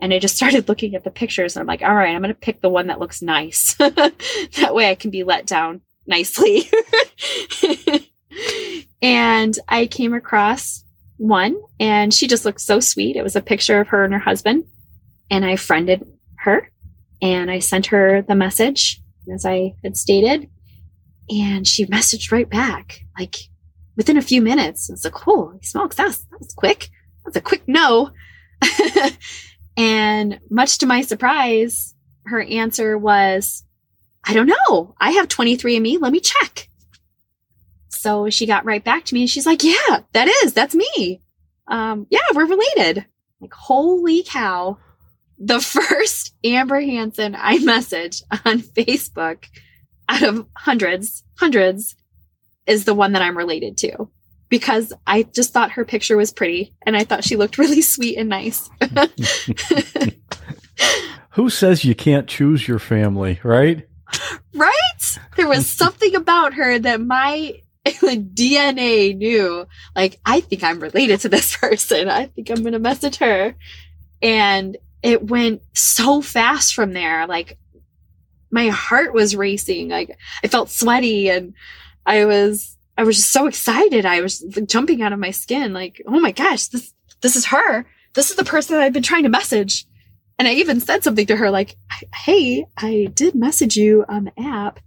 And 0.00 0.12
I 0.12 0.18
just 0.18 0.36
started 0.40 0.68
looking 0.68 0.94
at 0.94 1.04
the 1.04 1.10
pictures 1.10 1.56
and 1.56 1.62
I'm 1.62 1.66
like, 1.66 1.82
all 1.82 1.94
right, 1.94 2.14
I'm 2.14 2.22
going 2.22 2.34
to 2.34 2.40
pick 2.40 2.60
the 2.60 2.68
one 2.68 2.88
that 2.88 3.00
looks 3.00 3.22
nice. 3.22 3.74
that 3.78 4.72
way 4.72 4.90
I 4.90 4.94
can 4.94 5.10
be 5.10 5.24
let 5.24 5.46
down 5.46 5.82
nicely. 6.06 6.70
and 9.02 9.58
I 9.68 9.86
came 9.86 10.14
across 10.14 10.84
one 11.16 11.60
and 11.78 12.12
she 12.14 12.26
just 12.26 12.44
looked 12.44 12.60
so 12.60 12.80
sweet. 12.80 13.16
It 13.16 13.22
was 13.22 13.36
a 13.36 13.42
picture 13.42 13.80
of 13.80 13.88
her 13.88 14.04
and 14.04 14.12
her 14.12 14.20
husband. 14.20 14.64
And 15.30 15.44
I 15.44 15.56
friended 15.56 16.04
her 16.38 16.70
and 17.22 17.50
I 17.50 17.58
sent 17.58 17.86
her 17.86 18.22
the 18.22 18.34
message 18.34 19.00
as 19.32 19.44
I 19.44 19.74
had 19.84 19.96
stated. 19.96 20.48
And 21.28 21.66
she 21.66 21.86
messaged 21.86 22.32
right 22.32 22.48
back, 22.48 23.02
like 23.16 23.36
within 23.96 24.16
a 24.16 24.22
few 24.22 24.42
minutes. 24.42 24.90
It's 24.90 25.04
like, 25.04 25.28
oh, 25.28 25.52
smokes, 25.62 25.96
that 25.96 26.06
was, 26.06 26.18
that 26.18 26.40
was 26.40 26.54
quick. 26.54 26.88
That's 27.24 27.36
a 27.36 27.40
quick 27.40 27.62
no. 27.68 28.10
And 29.80 30.40
much 30.50 30.76
to 30.78 30.86
my 30.86 31.00
surprise, 31.00 31.94
her 32.26 32.42
answer 32.42 32.98
was, 32.98 33.64
I 34.22 34.34
don't 34.34 34.52
know. 34.68 34.94
I 35.00 35.12
have 35.12 35.26
23andMe. 35.26 35.98
Let 35.98 36.12
me 36.12 36.20
check. 36.20 36.68
So 37.88 38.28
she 38.28 38.44
got 38.44 38.66
right 38.66 38.84
back 38.84 39.06
to 39.06 39.14
me 39.14 39.22
and 39.22 39.30
she's 39.30 39.46
like, 39.46 39.64
yeah, 39.64 40.00
that 40.12 40.28
is, 40.44 40.52
that's 40.52 40.74
me. 40.74 41.22
Um, 41.66 42.06
yeah, 42.10 42.20
we're 42.34 42.44
related. 42.44 43.06
Like, 43.40 43.54
holy 43.54 44.22
cow. 44.22 44.76
The 45.38 45.60
first 45.62 46.34
Amber 46.44 46.82
Hanson 46.82 47.34
I 47.34 47.58
message 47.60 48.22
on 48.44 48.58
Facebook 48.58 49.46
out 50.10 50.22
of 50.22 50.46
hundreds, 50.54 51.24
hundreds 51.38 51.96
is 52.66 52.84
the 52.84 52.92
one 52.92 53.12
that 53.12 53.22
I'm 53.22 53.38
related 53.38 53.78
to 53.78 54.10
because 54.50 54.92
I 55.06 55.22
just 55.22 55.54
thought 55.54 55.70
her 55.72 55.86
picture 55.86 56.18
was 56.18 56.32
pretty 56.32 56.74
and 56.84 56.96
I 56.96 57.04
thought 57.04 57.24
she 57.24 57.36
looked 57.36 57.56
really 57.56 57.80
sweet 57.82 58.18
and 58.18 58.28
nice. 58.28 58.68
Who 61.30 61.48
says 61.48 61.84
you 61.84 61.94
can't 61.94 62.28
choose 62.28 62.68
your 62.68 62.80
family, 62.80 63.40
right? 63.42 63.86
Right? 64.52 65.18
There 65.36 65.48
was 65.48 65.66
something 65.70 66.14
about 66.14 66.54
her 66.54 66.78
that 66.78 67.00
my 67.00 67.60
DNA 67.86 69.16
knew. 69.16 69.66
Like, 69.94 70.18
I 70.26 70.40
think 70.40 70.64
I'm 70.64 70.80
related 70.80 71.20
to 71.20 71.28
this 71.28 71.56
person. 71.56 72.08
I 72.08 72.26
think 72.26 72.50
I'm 72.50 72.62
going 72.62 72.72
to 72.72 72.78
message 72.78 73.16
her. 73.18 73.54
And 74.20 74.76
it 75.02 75.28
went 75.28 75.62
so 75.74 76.20
fast 76.20 76.74
from 76.74 76.92
there. 76.92 77.26
Like, 77.26 77.58
my 78.50 78.68
heart 78.68 79.14
was 79.14 79.36
racing. 79.36 79.88
Like, 79.88 80.18
I 80.42 80.48
felt 80.48 80.70
sweaty 80.70 81.30
and 81.30 81.54
I 82.04 82.24
was, 82.24 82.76
I 83.00 83.02
was 83.02 83.16
just 83.16 83.32
so 83.32 83.46
excited. 83.46 84.04
I 84.04 84.20
was 84.20 84.40
jumping 84.66 85.00
out 85.00 85.14
of 85.14 85.18
my 85.18 85.30
skin. 85.30 85.72
Like, 85.72 86.02
oh 86.06 86.20
my 86.20 86.32
gosh, 86.32 86.66
this, 86.66 86.92
this 87.22 87.34
is 87.34 87.46
her. 87.46 87.86
This 88.12 88.28
is 88.28 88.36
the 88.36 88.44
person 88.44 88.76
I've 88.76 88.92
been 88.92 89.02
trying 89.02 89.22
to 89.22 89.30
message. 89.30 89.86
And 90.38 90.46
I 90.46 90.52
even 90.52 90.80
said 90.80 91.02
something 91.02 91.24
to 91.28 91.36
her 91.36 91.50
like, 91.50 91.76
Hey, 92.14 92.66
I 92.76 93.10
did 93.14 93.34
message 93.34 93.74
you 93.74 94.04
on 94.06 94.24
the 94.24 94.38
app. 94.38 94.80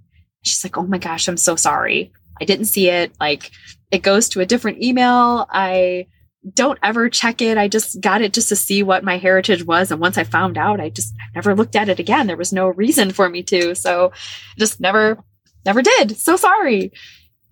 She's 0.43 0.63
like, 0.63 0.77
Oh 0.77 0.85
my 0.85 0.99
gosh, 0.99 1.27
I'm 1.27 1.37
so 1.37 1.55
sorry. 1.55 2.13
I 2.39 2.45
didn't 2.45 2.65
see 2.65 2.87
it. 2.87 3.13
Like 3.19 3.49
it 3.89 4.03
goes 4.03 4.29
to 4.29 4.41
a 4.41 4.45
different 4.45 4.83
email. 4.83 5.47
I 5.49 6.05
don't 6.53 6.77
ever 6.83 7.09
check 7.09 7.41
it. 7.41 7.57
I 7.57 7.67
just 7.67 7.99
got 7.99 8.21
it 8.21 8.33
just 8.33 8.49
to 8.49 8.55
see 8.55 8.83
what 8.83 9.03
my 9.03 9.17
heritage 9.17 9.65
was. 9.65 9.89
And 9.89 9.99
once 9.99 10.19
I 10.19 10.23
found 10.23 10.59
out, 10.59 10.79
I 10.79 10.89
just 10.89 11.15
never 11.33 11.55
looked 11.55 11.75
at 11.75 11.89
it 11.89 11.97
again. 11.97 12.27
There 12.27 12.37
was 12.37 12.53
no 12.53 12.67
reason 12.67 13.09
for 13.11 13.27
me 13.27 13.41
to. 13.41 13.73
So 13.73 14.11
just 14.59 14.79
never, 14.79 15.17
never 15.65 15.81
did. 15.81 16.15
So 16.15 16.35
sorry. 16.35 16.91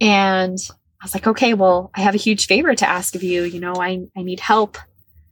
And 0.02 0.58
I 1.02 1.06
was 1.06 1.14
like, 1.14 1.28
okay, 1.28 1.54
well, 1.54 1.92
I 1.96 2.02
have 2.02 2.16
a 2.16 2.20
huge 2.20 2.48
favor 2.48 2.76
to 2.76 2.90
ask 2.90 3.16
of 3.16 3.24
you. 3.24 3.44
You 3.44 3.60
know, 3.60 3.76
I, 3.76 4.08
I 4.18 4.24
need 4.24 4.40
help 4.40 4.78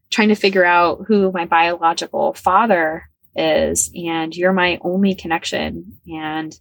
trying 0.10 0.30
to 0.30 0.36
figure 0.36 0.66
out 0.66 1.06
who 1.08 1.32
my 1.32 1.46
biological 1.46 2.34
father 2.34 3.10
is 3.36 3.92
and 3.96 4.36
you're 4.36 4.54
my 4.54 4.80
only 4.82 5.16
connection. 5.16 6.00
And 6.08 6.58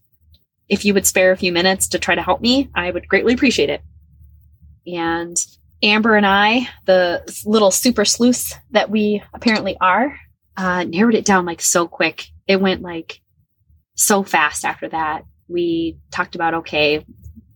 if 0.69 0.85
you 0.85 0.95
would 0.95 1.07
spare 1.07 1.33
a 1.33 1.37
few 1.37 1.53
minutes 1.53 1.89
to 1.89 1.99
try 1.99 2.15
to 2.15 2.23
help 2.23 2.41
me 2.41 2.69
i 2.75 2.91
would 2.91 3.09
greatly 3.09 3.35
appreciate 3.35 3.71
it. 3.71 3.83
And 4.87 5.37
amber 5.83 6.17
and 6.17 6.27
i 6.27 6.69
the 6.87 7.23
little 7.47 7.71
super 7.71 8.05
sleuths 8.05 8.55
that 8.73 8.91
we 8.91 9.23
apparently 9.33 9.77
are 9.81 10.19
uh, 10.57 10.83
narrowed 10.85 11.15
it 11.15 11.25
down 11.25 11.47
like 11.47 11.61
so 11.61 11.87
quick. 11.87 12.27
It 12.49 12.61
went 12.61 12.83
like 12.83 13.21
so 13.95 14.25
fast 14.25 14.65
after 14.65 14.89
that. 14.89 15.23
We 15.47 15.99
talked 16.11 16.35
about 16.35 16.55
okay 16.55 17.05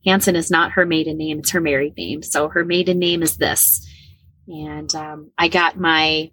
hanson 0.04 0.36
is 0.36 0.50
not 0.50 0.72
her 0.72 0.86
maiden 0.86 1.16
name 1.16 1.38
it's 1.38 1.50
her 1.50 1.60
married 1.60 1.96
name 1.96 2.22
so 2.22 2.48
her 2.48 2.64
maiden 2.64 2.98
name 2.98 3.22
is 3.22 3.36
this 3.36 3.86
and 4.48 4.94
um, 4.94 5.30
I 5.38 5.48
got 5.48 5.78
my 5.78 6.30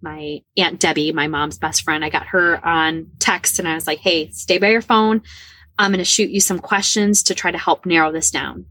my 0.00 0.40
aunt 0.56 0.78
Debbie, 0.78 1.10
my 1.12 1.26
mom's 1.26 1.58
best 1.58 1.82
friend. 1.82 2.04
I 2.04 2.08
got 2.08 2.28
her 2.28 2.64
on 2.64 3.08
text, 3.18 3.58
and 3.58 3.66
I 3.66 3.74
was 3.74 3.86
like, 3.86 3.98
"Hey, 3.98 4.30
stay 4.30 4.58
by 4.58 4.68
your 4.68 4.82
phone. 4.82 5.22
I'm 5.78 5.90
going 5.90 5.98
to 5.98 6.04
shoot 6.04 6.30
you 6.30 6.40
some 6.40 6.58
questions 6.58 7.22
to 7.24 7.34
try 7.34 7.50
to 7.50 7.58
help 7.58 7.84
narrow 7.84 8.12
this 8.12 8.30
down." 8.30 8.66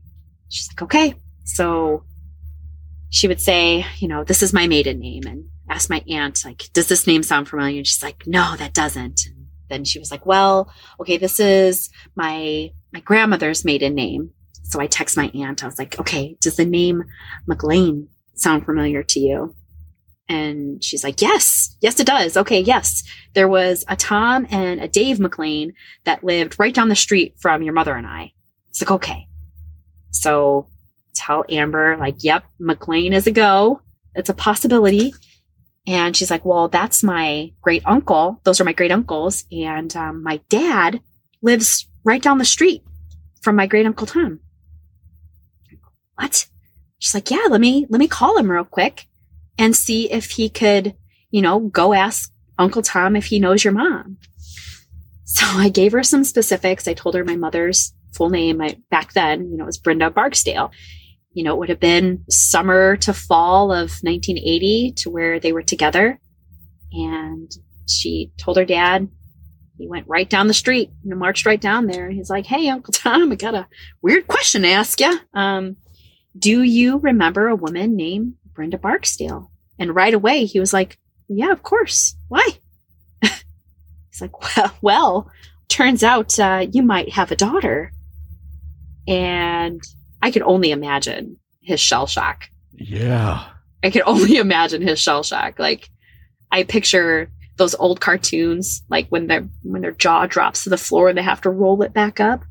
She's 0.50 0.70
like, 0.70 0.82
"Okay." 0.84 1.16
So 1.44 2.06
she 3.10 3.28
would 3.28 3.42
say, 3.42 3.86
"You 3.98 4.08
know, 4.08 4.24
this 4.24 4.42
is 4.42 4.54
my 4.54 4.68
maiden 4.68 5.00
name," 5.00 5.24
and 5.28 5.46
ask 5.70 5.90
my 5.90 6.04
aunt, 6.10 6.46
like, 6.46 6.70
"Does 6.74 6.88
this 6.88 7.08
name 7.08 7.24
sound 7.24 7.50
familiar?" 7.50 7.78
And 7.78 7.88
she's 7.88 8.04
like, 8.04 8.26
"No, 8.26 8.56
that 8.56 8.74
doesn't." 8.74 9.26
And 9.26 9.48
then 9.70 9.84
she 9.84 10.00
was 10.00 10.12
like, 10.12 10.26
"Well, 10.26 10.74
okay, 11.00 11.18
this 11.18 11.40
is 11.40 11.90
my 12.16 12.72
my 12.94 13.02
grandmother's 13.02 13.66
maiden 13.66 13.96
name." 13.96 14.32
So 14.70 14.80
I 14.80 14.88
text 14.88 15.18
my 15.18 15.32
aunt. 15.34 15.64
I 15.64 15.68
was 15.68 15.80
like, 15.80 16.00
"Okay, 16.00 16.38
does 16.42 16.58
the 16.58 16.66
name 16.66 17.04
McLean 17.48 18.10
sound 18.36 18.66
familiar 18.66 19.04
to 19.04 19.20
you? 19.20 19.56
And 20.30 20.84
she's 20.84 21.04
like, 21.04 21.22
yes, 21.22 21.76
yes, 21.82 22.00
it 22.00 22.08
does. 22.08 22.36
Okay, 22.36 22.60
yes. 22.60 23.04
There 23.34 23.48
was 23.48 23.86
a 23.88 23.96
Tom 23.96 24.46
and 24.50 24.82
a 24.82 24.88
Dave 24.88 25.20
McLean 25.20 25.74
that 26.04 26.24
lived 26.24 26.60
right 26.60 26.74
down 26.74 26.90
the 26.90 26.96
street 26.96 27.36
from 27.40 27.64
your 27.64 27.74
mother 27.74 27.96
and 27.96 28.06
I. 28.06 28.34
It's 28.70 28.82
like, 28.82 28.92
okay. 28.92 29.28
So 30.12 30.68
tell 31.16 31.46
Amber, 31.50 31.96
like, 31.98 32.24
yep, 32.24 32.44
McLean 32.60 33.14
is 33.14 33.28
a 33.28 33.32
go. 33.32 33.82
It's 34.16 34.30
a 34.30 34.34
possibility. 34.34 35.14
And 35.86 36.16
she's 36.16 36.32
like, 36.32 36.44
well, 36.44 36.68
that's 36.68 37.04
my 37.04 37.54
great 37.62 37.84
uncle. 37.86 38.42
Those 38.44 38.60
are 38.60 38.66
my 38.66 38.74
great 38.74 38.92
uncles. 38.92 39.46
And 39.52 39.96
um, 39.96 40.24
my 40.24 40.42
dad 40.50 41.00
lives 41.42 41.88
right 42.04 42.22
down 42.22 42.38
the 42.38 42.46
street 42.46 42.84
from 43.42 43.56
my 43.56 43.68
great 43.68 43.86
uncle 43.86 44.08
Tom. 44.08 44.42
What? 46.18 46.48
she's 47.00 47.14
like, 47.14 47.32
yeah, 47.32 47.48
let 47.50 47.62
me, 47.62 47.86
let 47.90 48.00
me 48.00 48.08
call 48.08 48.38
him 48.38 48.52
real 48.52 48.64
quick 48.64 49.08
and 49.58 49.76
see 49.76 50.12
if 50.12 50.32
he 50.32 50.50
could, 50.50 50.96
you 51.32 51.42
know, 51.42 51.60
go 51.60 51.94
ask 51.94 52.32
Uncle 52.58 52.82
Tom 52.82 53.16
if 53.16 53.26
he 53.26 53.40
knows 53.40 53.64
your 53.64 53.74
mom. 53.74 54.18
So 55.26 55.46
I 55.50 55.70
gave 55.70 55.92
her 55.92 56.04
some 56.04 56.24
specifics. 56.24 56.88
I 56.88 56.94
told 56.94 57.16
her 57.16 57.24
my 57.24 57.36
mother's 57.36 57.94
full 58.14 58.30
name. 58.30 58.62
I, 58.62 58.78
back 58.90 59.14
then, 59.14 59.52
you 59.52 59.58
know, 59.58 59.64
it 59.64 59.68
was 59.68 59.78
Brenda 59.78 60.10
Barksdale. 60.10 60.72
You 61.34 61.44
know, 61.44 61.54
it 61.54 61.60
would 61.60 61.70
have 61.70 61.80
been 61.80 62.24
summer 62.30 62.98
to 62.98 63.14
fall 63.14 63.72
of 63.72 63.92
1980 64.02 64.94
to 64.98 65.10
where 65.10 65.40
they 65.40 65.54
were 65.54 65.62
together. 65.62 66.20
And 66.92 67.52
she 67.88 68.32
told 68.38 68.58
her 68.58 68.66
dad, 68.66 69.08
he 69.78 69.88
went 69.88 70.08
right 70.08 70.28
down 70.28 70.48
the 70.48 70.56
street 70.56 70.90
and 71.04 71.20
marched 71.20 71.46
right 71.46 71.62
down 71.62 71.86
there. 71.86 72.10
He's 72.10 72.32
like, 72.32 72.48
Hey, 72.48 72.68
Uncle 72.70 72.92
Tom, 72.92 73.32
I 73.32 73.36
got 73.36 73.54
a 73.54 73.68
weird 74.02 74.28
question 74.28 74.64
to 74.64 74.70
ask 74.70 75.00
you. 75.00 75.20
Um, 75.36 75.76
do 76.38 76.62
you 76.64 76.98
remember 76.98 77.48
a 77.48 77.56
woman 77.56 77.96
named 77.96 78.36
Brenda 78.54 78.78
Barksdale? 78.78 79.52
And 79.80 79.96
right 79.96 80.14
away 80.14 80.46
he 80.46 80.60
was 80.60 80.74
like, 80.74 80.98
Yeah, 81.28 81.52
of 81.52 81.64
course. 81.64 82.16
Why? 82.28 82.48
He's 83.22 84.22
like, 84.22 84.58
Well, 84.58 84.74
well 84.82 85.32
turns 85.70 86.04
out 86.04 86.40
uh, 86.40 86.66
you 86.72 86.82
might 86.82 87.10
have 87.10 87.32
a 87.32 87.36
daughter. 87.36 87.92
And 89.08 89.82
I 90.22 90.32
could 90.32 90.42
only 90.42 90.72
imagine 90.72 91.38
his 91.62 91.80
shell 91.80 92.08
shock. 92.08 92.50
Yeah. 92.74 93.46
I 93.84 93.90
could 93.90 94.04
only 94.06 94.38
imagine 94.38 94.82
his 94.82 95.00
shell 95.00 95.24
shock. 95.24 95.60
Like, 95.60 95.90
I 96.52 96.64
picture 96.64 97.30
those 97.58 97.76
old 97.76 98.00
cartoons, 98.02 98.84
like 98.90 99.08
when 99.10 99.28
their 99.28 99.48
when 99.64 99.82
their 99.82 99.92
jaw 99.92 100.28
drops 100.28 100.64
to 100.64 100.70
the 100.70 100.78
floor 100.78 101.10
and 101.10 101.18
they 101.18 101.24
have 101.24 101.42
to 101.42 101.50
roll 101.50 101.82
it 101.82 101.94
back 101.94 102.20
up. 102.20 102.44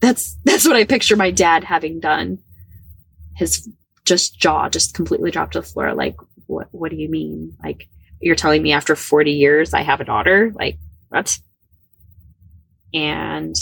That's 0.00 0.36
that's 0.44 0.66
what 0.66 0.76
I 0.76 0.84
picture 0.84 1.16
my 1.16 1.30
dad 1.30 1.64
having 1.64 2.00
done 2.00 2.38
his 3.36 3.68
just 4.04 4.38
jaw 4.38 4.68
just 4.68 4.94
completely 4.94 5.30
dropped 5.30 5.52
to 5.52 5.60
the 5.60 5.66
floor. 5.66 5.94
Like, 5.94 6.16
what, 6.46 6.68
what 6.70 6.90
do 6.90 6.96
you 6.96 7.08
mean? 7.08 7.56
Like, 7.62 7.88
you're 8.20 8.36
telling 8.36 8.62
me 8.62 8.72
after 8.72 8.96
40 8.96 9.32
years 9.32 9.74
I 9.74 9.82
have 9.82 10.00
a 10.00 10.04
daughter? 10.04 10.52
Like, 10.54 10.78
what? 11.08 11.38
And 12.94 13.54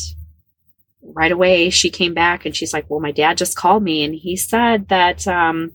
right 1.02 1.32
away 1.32 1.70
she 1.70 1.90
came 1.90 2.14
back 2.14 2.46
and 2.46 2.54
she's 2.54 2.72
like, 2.72 2.88
well, 2.88 3.00
my 3.00 3.12
dad 3.12 3.36
just 3.36 3.56
called 3.56 3.82
me 3.82 4.04
and 4.04 4.14
he 4.14 4.36
said 4.36 4.88
that, 4.88 5.26
um, 5.26 5.72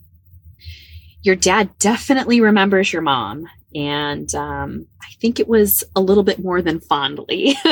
your 1.21 1.35
dad 1.35 1.77
definitely 1.79 2.39
remembers 2.39 2.93
your 2.93 3.01
mom. 3.01 3.45
And, 3.75 4.33
um, 4.33 4.87
I 5.01 5.07
think 5.19 5.39
it 5.39 5.47
was 5.47 5.83
a 5.95 6.01
little 6.01 6.23
bit 6.23 6.39
more 6.39 6.61
than 6.61 6.79
fondly. 6.79 7.55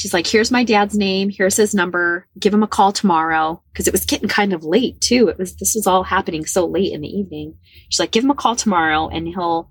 she's 0.00 0.14
like, 0.14 0.26
here's 0.26 0.50
my 0.50 0.64
dad's 0.64 0.96
name. 0.96 1.28
Here's 1.28 1.56
his 1.56 1.74
number. 1.74 2.26
Give 2.38 2.54
him 2.54 2.62
a 2.62 2.66
call 2.68 2.90
tomorrow. 2.90 3.62
Cause 3.74 3.86
it 3.86 3.92
was 3.92 4.06
getting 4.06 4.30
kind 4.30 4.54
of 4.54 4.64
late 4.64 4.98
too. 5.02 5.28
It 5.28 5.36
was, 5.36 5.54
this 5.56 5.74
was 5.74 5.86
all 5.86 6.04
happening 6.04 6.46
so 6.46 6.64
late 6.64 6.94
in 6.94 7.02
the 7.02 7.08
evening. 7.08 7.54
She's 7.90 8.00
like, 8.00 8.10
give 8.10 8.24
him 8.24 8.30
a 8.30 8.34
call 8.34 8.56
tomorrow 8.56 9.08
and 9.08 9.28
he'll, 9.28 9.70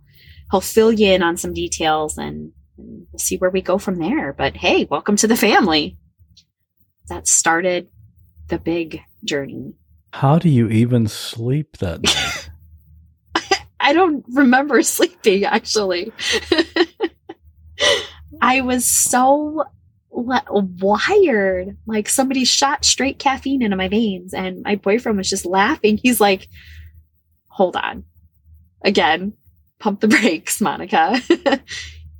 he'll 0.51 0.61
fill 0.61 0.91
you 0.91 1.13
in 1.13 1.23
on 1.23 1.35
some 1.35 1.51
details 1.51 2.19
and, 2.19 2.51
and 2.77 3.07
we'll 3.11 3.17
see 3.17 3.37
where 3.37 3.49
we 3.49 3.63
go 3.63 3.79
from 3.79 3.97
there. 3.97 4.31
But 4.31 4.55
hey, 4.55 4.85
welcome 4.87 5.15
to 5.15 5.27
the 5.27 5.35
family. 5.35 5.97
That 7.07 7.27
started 7.27 7.89
the 8.49 8.59
big 8.59 9.01
journey. 9.23 9.73
How 10.13 10.37
do 10.37 10.47
you 10.47 10.69
even 10.69 11.07
sleep 11.07 11.77
that 11.77 12.03
night? 13.35 13.55
I 13.79 13.93
don't 13.93 14.23
remember 14.31 14.83
sleeping 14.83 15.45
actually. 15.45 16.13
I 18.41 18.61
was 18.61 18.85
so 18.85 19.63
wired. 20.21 21.77
Like 21.85 22.09
somebody 22.09 22.45
shot 22.45 22.85
straight 22.85 23.19
caffeine 23.19 23.61
into 23.61 23.77
my 23.77 23.87
veins. 23.87 24.33
And 24.33 24.61
my 24.63 24.75
boyfriend 24.75 25.17
was 25.17 25.29
just 25.29 25.45
laughing. 25.45 25.99
He's 26.01 26.21
like, 26.21 26.47
hold 27.47 27.75
on. 27.75 28.03
Again, 28.83 29.33
pump 29.79 30.01
the 30.01 30.07
brakes, 30.19 30.61
Monica. 30.61 31.19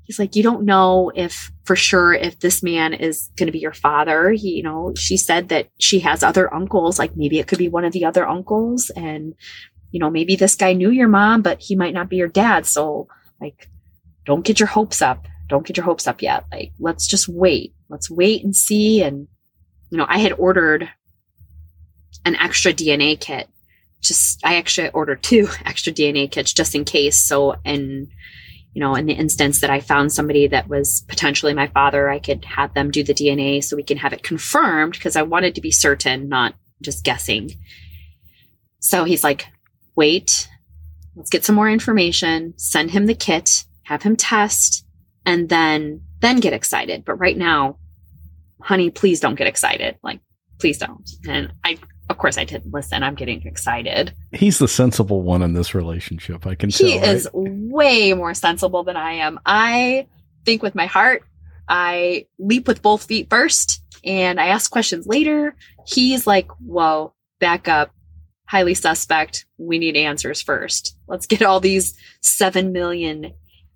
he's 0.04 0.20
like, 0.20 0.36
you 0.36 0.42
don't 0.42 0.66
know 0.66 1.12
if 1.16 1.52
for 1.66 1.76
sure 1.76 2.14
if 2.14 2.40
this 2.40 2.64
man 2.64 2.94
is 2.94 3.30
going 3.38 3.46
to 3.46 3.54
be 3.54 3.60
your 3.60 3.74
father. 3.74 4.32
He, 4.32 4.56
you 4.56 4.64
know, 4.64 4.94
she 4.98 5.18
said 5.18 5.50
that 5.50 5.70
she 5.80 6.00
has 6.00 6.24
other 6.24 6.52
uncles, 6.54 6.98
like 6.98 7.16
maybe 7.16 7.40
it 7.40 7.48
could 7.48 7.60
be 7.60 7.70
one 7.70 7.86
of 7.86 7.94
the 7.94 8.06
other 8.06 8.28
uncles. 8.28 8.90
And, 8.96 9.36
you 9.92 10.00
know, 10.00 10.10
maybe 10.10 10.36
this 10.36 10.56
guy 10.56 10.74
knew 10.74 10.90
your 10.90 11.08
mom, 11.08 11.42
but 11.42 11.62
he 11.62 11.76
might 11.76 11.94
not 11.94 12.10
be 12.10 12.16
your 12.16 12.28
dad. 12.28 12.66
So, 12.66 13.08
like, 13.40 13.70
don't 14.26 14.44
get 14.46 14.60
your 14.60 14.68
hopes 14.68 15.02
up. 15.02 15.28
Don't 15.48 15.66
get 15.66 15.78
your 15.78 15.86
hopes 15.86 16.08
up 16.08 16.22
yet. 16.22 16.46
Like, 16.52 16.72
let's 16.80 17.08
just 17.08 17.28
wait. 17.28 17.74
Let's 17.90 18.10
wait 18.10 18.44
and 18.44 18.56
see. 18.56 19.02
And, 19.02 19.28
you 19.90 19.98
know, 19.98 20.06
I 20.08 20.20
had 20.20 20.34
ordered 20.34 20.90
an 22.26 22.36
extra 22.36 22.74
DNA 22.74 23.20
kit. 23.20 23.50
Just, 24.02 24.46
I 24.46 24.58
actually 24.58 24.90
ordered 24.90 25.24
two 25.24 25.48
extra 25.66 25.92
DNA 25.92 26.30
kits 26.30 26.54
just 26.54 26.76
in 26.76 26.86
case. 26.86 27.20
So, 27.20 27.56
and, 27.66 28.08
you 28.74 28.80
know, 28.80 28.96
in 28.96 29.08
the 29.08 29.14
instance 29.14 29.62
that 29.62 29.70
I 29.70 29.80
found 29.80 30.14
somebody 30.14 30.48
that 30.48 30.70
was 30.70 31.04
potentially 31.08 31.54
my 31.54 31.68
father, 31.68 32.10
I 32.10 32.20
could 32.20 32.46
have 32.46 32.74
them 32.74 32.92
do 32.92 33.04
the 33.04 33.14
DNA 33.14 33.64
so 33.64 33.76
we 33.76 33.84
can 33.84 33.98
have 33.98 34.14
it 34.14 34.24
confirmed 34.24 34.94
because 34.94 35.16
I 35.16 35.24
wanted 35.24 35.56
to 35.56 35.62
be 35.62 35.72
certain, 35.72 36.30
not 36.30 36.54
just 36.82 37.04
guessing. 37.04 37.52
So 38.80 39.04
he's 39.04 39.24
like, 39.24 39.48
wait, 39.96 40.48
let's 41.16 41.30
get 41.30 41.44
some 41.44 41.56
more 41.56 41.70
information, 41.70 42.54
send 42.58 42.92
him 42.92 43.08
the 43.08 43.16
kit, 43.16 43.66
have 43.84 44.04
him 44.04 44.16
test, 44.16 44.86
and 45.30 45.48
then 45.48 46.02
then 46.22 46.40
get 46.40 46.54
excited. 46.54 47.06
But 47.06 47.16
right 47.16 47.38
now, 47.38 47.78
honey, 48.62 48.90
please 48.90 49.20
don't 49.20 49.36
get 49.36 49.48
excited. 49.48 49.98
Like, 50.04 50.20
please 50.60 50.80
don't. 50.80 51.08
And 51.28 51.54
I 51.64 51.78
of 52.10 52.18
course 52.18 52.40
I 52.40 52.44
didn't 52.44 52.74
listen. 52.74 53.04
I'm 53.04 53.14
getting 53.14 53.46
excited. 53.46 54.14
He's 54.32 54.58
the 54.58 54.68
sensible 54.68 55.22
one 55.22 55.44
in 55.44 55.54
this 55.54 55.76
relationship. 55.76 56.48
I 56.48 56.56
can 56.56 56.72
he 56.72 56.78
tell. 56.78 56.88
He 56.88 57.08
is 57.08 57.30
way 57.32 58.14
more 58.14 58.34
sensible 58.34 58.84
than 58.84 58.98
I 58.98 59.14
am. 59.14 59.40
I 59.46 60.08
think 60.46 60.64
with 60.64 60.74
my 60.74 60.88
heart. 60.88 61.24
I 61.68 62.26
leap 62.40 62.68
with 62.68 62.82
both 62.82 63.04
feet 63.04 63.30
first 63.30 63.84
and 64.04 64.42
I 64.42 64.48
ask 64.48 64.72
questions 64.72 65.06
later. 65.06 65.56
He's 65.86 66.26
like, 66.26 66.50
whoa, 66.54 67.14
back 67.40 67.68
up. 67.68 67.92
Highly 68.48 68.74
suspect. 68.74 69.46
We 69.60 69.78
need 69.78 69.96
answers 69.96 70.42
first. 70.42 70.98
Let's 71.08 71.28
get 71.28 71.44
all 71.44 71.60
these 71.60 71.96
7 72.24 72.72
million 72.72 73.34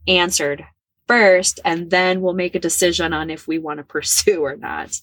answered 0.07 0.65
first, 1.07 1.59
and 1.65 1.89
then 1.89 2.21
we'll 2.21 2.33
make 2.33 2.55
a 2.55 2.59
decision 2.59 3.13
on 3.13 3.29
if 3.29 3.47
we 3.47 3.59
want 3.59 3.77
to 3.77 3.83
pursue 3.95 4.41
or 4.41 4.55
not. 4.55 4.97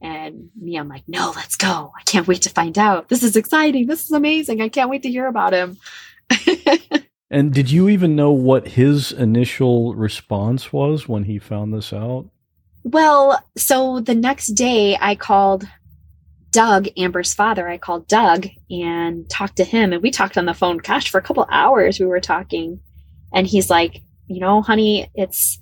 And 0.00 0.50
me, 0.60 0.76
I'm 0.76 0.88
like, 0.88 1.04
no, 1.08 1.32
let's 1.34 1.56
go. 1.56 1.92
I 1.98 2.02
can't 2.04 2.28
wait 2.28 2.42
to 2.42 2.50
find 2.50 2.78
out. 2.78 3.08
This 3.08 3.24
is 3.24 3.34
exciting. 3.34 3.86
This 3.86 4.04
is 4.04 4.12
amazing. 4.12 4.60
I 4.60 4.68
can't 4.68 4.90
wait 4.90 5.02
to 5.02 5.10
hear 5.10 5.26
about 5.26 5.52
him. 5.52 5.76
and 7.30 7.52
did 7.52 7.70
you 7.70 7.88
even 7.88 8.14
know 8.14 8.30
what 8.30 8.68
his 8.68 9.10
initial 9.10 9.94
response 9.96 10.72
was 10.72 11.08
when 11.08 11.24
he 11.24 11.40
found 11.40 11.74
this 11.74 11.92
out? 11.92 12.30
Well, 12.84 13.42
so 13.56 13.98
the 13.98 14.14
next 14.14 14.48
day 14.48 14.96
I 15.00 15.16
called 15.16 15.66
Doug, 16.50 16.88
Amber's 16.96 17.34
father. 17.34 17.68
I 17.68 17.78
called 17.78 18.08
Doug 18.08 18.46
and 18.70 19.28
talked 19.28 19.56
to 19.56 19.64
him. 19.64 19.92
And 19.92 20.02
we 20.02 20.10
talked 20.10 20.38
on 20.38 20.46
the 20.46 20.54
phone, 20.54 20.78
gosh, 20.78 21.10
for 21.10 21.18
a 21.18 21.22
couple 21.22 21.46
hours 21.50 21.98
we 21.98 22.06
were 22.06 22.20
talking. 22.20 22.80
And 23.32 23.46
he's 23.46 23.68
like, 23.68 24.00
you 24.28 24.40
know, 24.40 24.62
honey, 24.62 25.10
it's, 25.14 25.58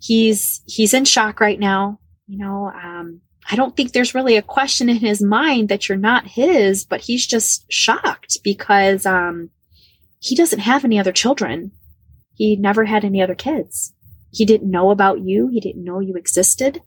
he's, 0.00 0.62
he's 0.66 0.94
in 0.94 1.04
shock 1.04 1.40
right 1.40 1.58
now. 1.58 1.98
You 2.26 2.38
know, 2.38 2.72
um, 2.74 3.20
I 3.50 3.56
don't 3.56 3.76
think 3.76 3.92
there's 3.92 4.14
really 4.14 4.36
a 4.36 4.42
question 4.42 4.88
in 4.88 4.96
his 4.96 5.20
mind 5.20 5.68
that 5.68 5.88
you're 5.88 5.98
not 5.98 6.26
his, 6.26 6.84
but 6.84 7.00
he's 7.00 7.26
just 7.26 7.70
shocked 7.70 8.38
because 8.42 9.04
um, 9.04 9.50
he 10.20 10.34
doesn't 10.34 10.60
have 10.60 10.84
any 10.84 10.98
other 10.98 11.12
children. 11.12 11.72
He 12.34 12.56
never 12.56 12.84
had 12.84 13.04
any 13.04 13.22
other 13.22 13.34
kids. 13.34 13.92
He 14.32 14.44
didn't 14.44 14.70
know 14.70 14.90
about 14.90 15.20
you. 15.20 15.48
He 15.48 15.60
didn't 15.60 15.84
know 15.84 16.00
you 16.00 16.14
existed. 16.14 16.80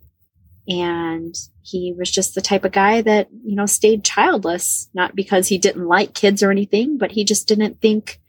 And 0.67 1.33
he 1.61 1.93
was 1.97 2.11
just 2.11 2.35
the 2.35 2.41
type 2.41 2.65
of 2.65 2.73
guy 2.73 3.01
that, 3.01 3.29
you 3.45 3.55
know, 3.55 3.65
stayed 3.65 4.03
childless, 4.03 4.89
not 4.93 5.15
because 5.15 5.47
he 5.47 5.57
didn't 5.57 5.85
like 5.85 6.13
kids 6.13 6.43
or 6.43 6.51
anything, 6.51 6.97
but 6.97 7.11
he 7.11 7.23
just 7.23 7.47
didn't 7.47 7.79
think 7.79 8.19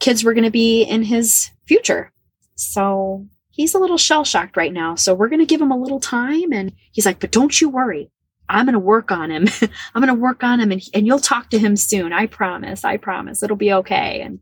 kids 0.00 0.24
were 0.24 0.32
going 0.32 0.44
to 0.44 0.50
be 0.50 0.82
in 0.82 1.02
his 1.02 1.50
future. 1.66 2.12
So 2.58 3.24
he's 3.50 3.74
a 3.74 3.78
little 3.78 3.96
shell 3.96 4.24
shocked 4.24 4.56
right 4.56 4.72
now. 4.72 4.96
So 4.96 5.14
we're 5.14 5.28
going 5.28 5.38
to 5.38 5.46
give 5.46 5.60
him 5.60 5.70
a 5.70 5.78
little 5.78 6.00
time. 6.00 6.52
And 6.52 6.72
he's 6.90 7.06
like, 7.06 7.20
but 7.20 7.30
don't 7.30 7.58
you 7.60 7.68
worry. 7.68 8.10
I'm 8.48 8.66
going 8.66 8.72
to 8.72 8.80
work 8.80 9.12
on 9.12 9.30
him. 9.30 9.46
I'm 9.94 10.02
going 10.02 10.14
to 10.14 10.20
work 10.20 10.42
on 10.42 10.58
him 10.58 10.72
and, 10.72 10.82
and 10.92 11.06
you'll 11.06 11.20
talk 11.20 11.50
to 11.50 11.58
him 11.58 11.76
soon. 11.76 12.12
I 12.12 12.26
promise. 12.26 12.84
I 12.84 12.96
promise 12.96 13.44
it'll 13.44 13.56
be 13.56 13.72
okay. 13.74 14.22
And 14.22 14.40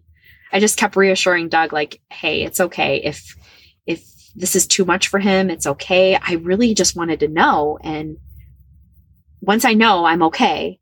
I 0.51 0.61
just 0.61 0.79
kept 0.79 0.97
reassuring 0.97 1.51
Doug, 1.51 1.75
like, 1.75 2.01
Hey, 2.11 2.43
it's 2.43 2.59
okay. 2.59 3.03
If, 3.05 3.37
if 3.85 4.03
this 4.35 4.57
is 4.57 4.67
too 4.67 4.87
much 4.87 5.09
for 5.09 5.19
him, 5.19 5.51
it's 5.51 5.67
okay. 5.67 6.17
I 6.17 6.35
really 6.35 6.73
just 6.73 6.97
wanted 6.97 7.21
to 7.21 7.29
know. 7.29 7.79
And 7.83 8.17
once 9.43 9.67
I 9.67 9.75
know 9.75 10.07
I'm 10.07 10.23
okay, 10.23 10.81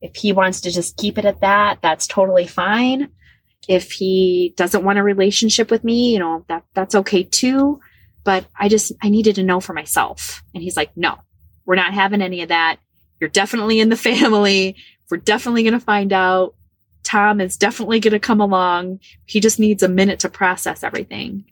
if 0.00 0.14
he 0.14 0.32
wants 0.32 0.60
to 0.60 0.70
just 0.70 0.96
keep 0.96 1.18
it 1.18 1.24
at 1.24 1.40
that, 1.40 1.80
that's 1.82 2.06
totally 2.06 2.46
fine 2.46 3.10
if 3.68 3.92
he 3.92 4.54
doesn't 4.56 4.82
want 4.82 4.98
a 4.98 5.02
relationship 5.02 5.70
with 5.70 5.84
me, 5.84 6.12
you 6.12 6.18
know, 6.18 6.44
that 6.48 6.64
that's 6.74 6.94
okay 6.94 7.22
too. 7.22 7.80
But 8.24 8.46
I 8.58 8.68
just 8.68 8.92
I 9.02 9.10
needed 9.10 9.36
to 9.36 9.44
know 9.44 9.60
for 9.60 9.74
myself. 9.74 10.42
And 10.54 10.62
he's 10.62 10.76
like, 10.76 10.96
"No. 10.96 11.18
We're 11.66 11.76
not 11.76 11.92
having 11.92 12.22
any 12.22 12.40
of 12.40 12.48
that. 12.48 12.78
You're 13.20 13.28
definitely 13.28 13.78
in 13.78 13.90
the 13.90 13.96
family. 14.10 14.76
We're 15.10 15.18
definitely 15.18 15.62
going 15.62 15.74
to 15.74 15.80
find 15.80 16.12
out. 16.12 16.54
Tom 17.04 17.40
is 17.40 17.56
definitely 17.56 18.00
going 18.00 18.12
to 18.12 18.18
come 18.18 18.40
along. 18.40 19.00
He 19.26 19.38
just 19.38 19.60
needs 19.60 19.82
a 19.82 19.88
minute 19.88 20.20
to 20.20 20.30
process 20.30 20.82
everything." 20.82 21.44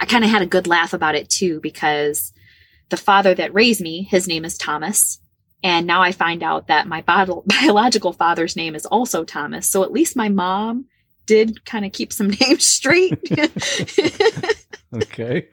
I 0.00 0.04
kind 0.04 0.24
of 0.24 0.30
had 0.30 0.42
a 0.42 0.46
good 0.46 0.66
laugh 0.66 0.92
about 0.92 1.14
it 1.14 1.30
too 1.30 1.60
because 1.60 2.32
the 2.88 2.96
father 2.96 3.34
that 3.34 3.54
raised 3.54 3.80
me, 3.80 4.02
his 4.02 4.26
name 4.26 4.44
is 4.44 4.58
Thomas. 4.58 5.20
And 5.62 5.86
now 5.86 6.02
I 6.02 6.10
find 6.10 6.42
out 6.42 6.66
that 6.66 6.88
my 6.88 7.02
biological 7.46 8.12
father's 8.12 8.56
name 8.56 8.74
is 8.74 8.86
also 8.86 9.22
Thomas. 9.22 9.70
So 9.70 9.84
at 9.84 9.92
least 9.92 10.16
my 10.16 10.28
mom 10.28 10.86
did 11.26 11.64
kind 11.64 11.84
of 11.84 11.92
keep 11.92 12.12
some 12.12 12.28
names 12.40 12.66
straight. 12.66 13.18
okay. 14.94 15.48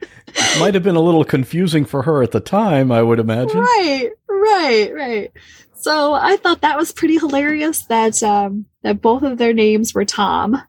Might 0.58 0.74
have 0.74 0.82
been 0.82 0.96
a 0.96 1.00
little 1.00 1.24
confusing 1.24 1.84
for 1.84 2.02
her 2.02 2.22
at 2.22 2.32
the 2.32 2.40
time, 2.40 2.92
I 2.92 3.02
would 3.02 3.18
imagine. 3.18 3.60
Right, 3.60 4.10
right, 4.28 4.94
right. 4.94 5.32
So 5.74 6.12
I 6.12 6.36
thought 6.36 6.60
that 6.60 6.76
was 6.76 6.92
pretty 6.92 7.18
hilarious 7.18 7.86
that 7.86 8.22
um, 8.22 8.66
that 8.82 9.00
both 9.00 9.22
of 9.22 9.38
their 9.38 9.54
names 9.54 9.94
were 9.94 10.04
Tom. 10.04 10.60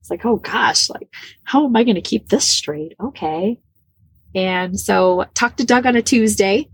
It's 0.00 0.10
like, 0.10 0.24
oh 0.24 0.36
gosh, 0.36 0.88
like 0.88 1.08
how 1.44 1.66
am 1.66 1.74
I 1.74 1.84
going 1.84 1.96
to 1.96 2.00
keep 2.00 2.28
this 2.28 2.48
straight? 2.48 2.94
Okay. 3.02 3.58
And 4.34 4.78
so 4.78 5.26
talked 5.34 5.58
to 5.58 5.66
Doug 5.66 5.86
on 5.86 5.96
a 5.96 6.02
Tuesday, 6.02 6.68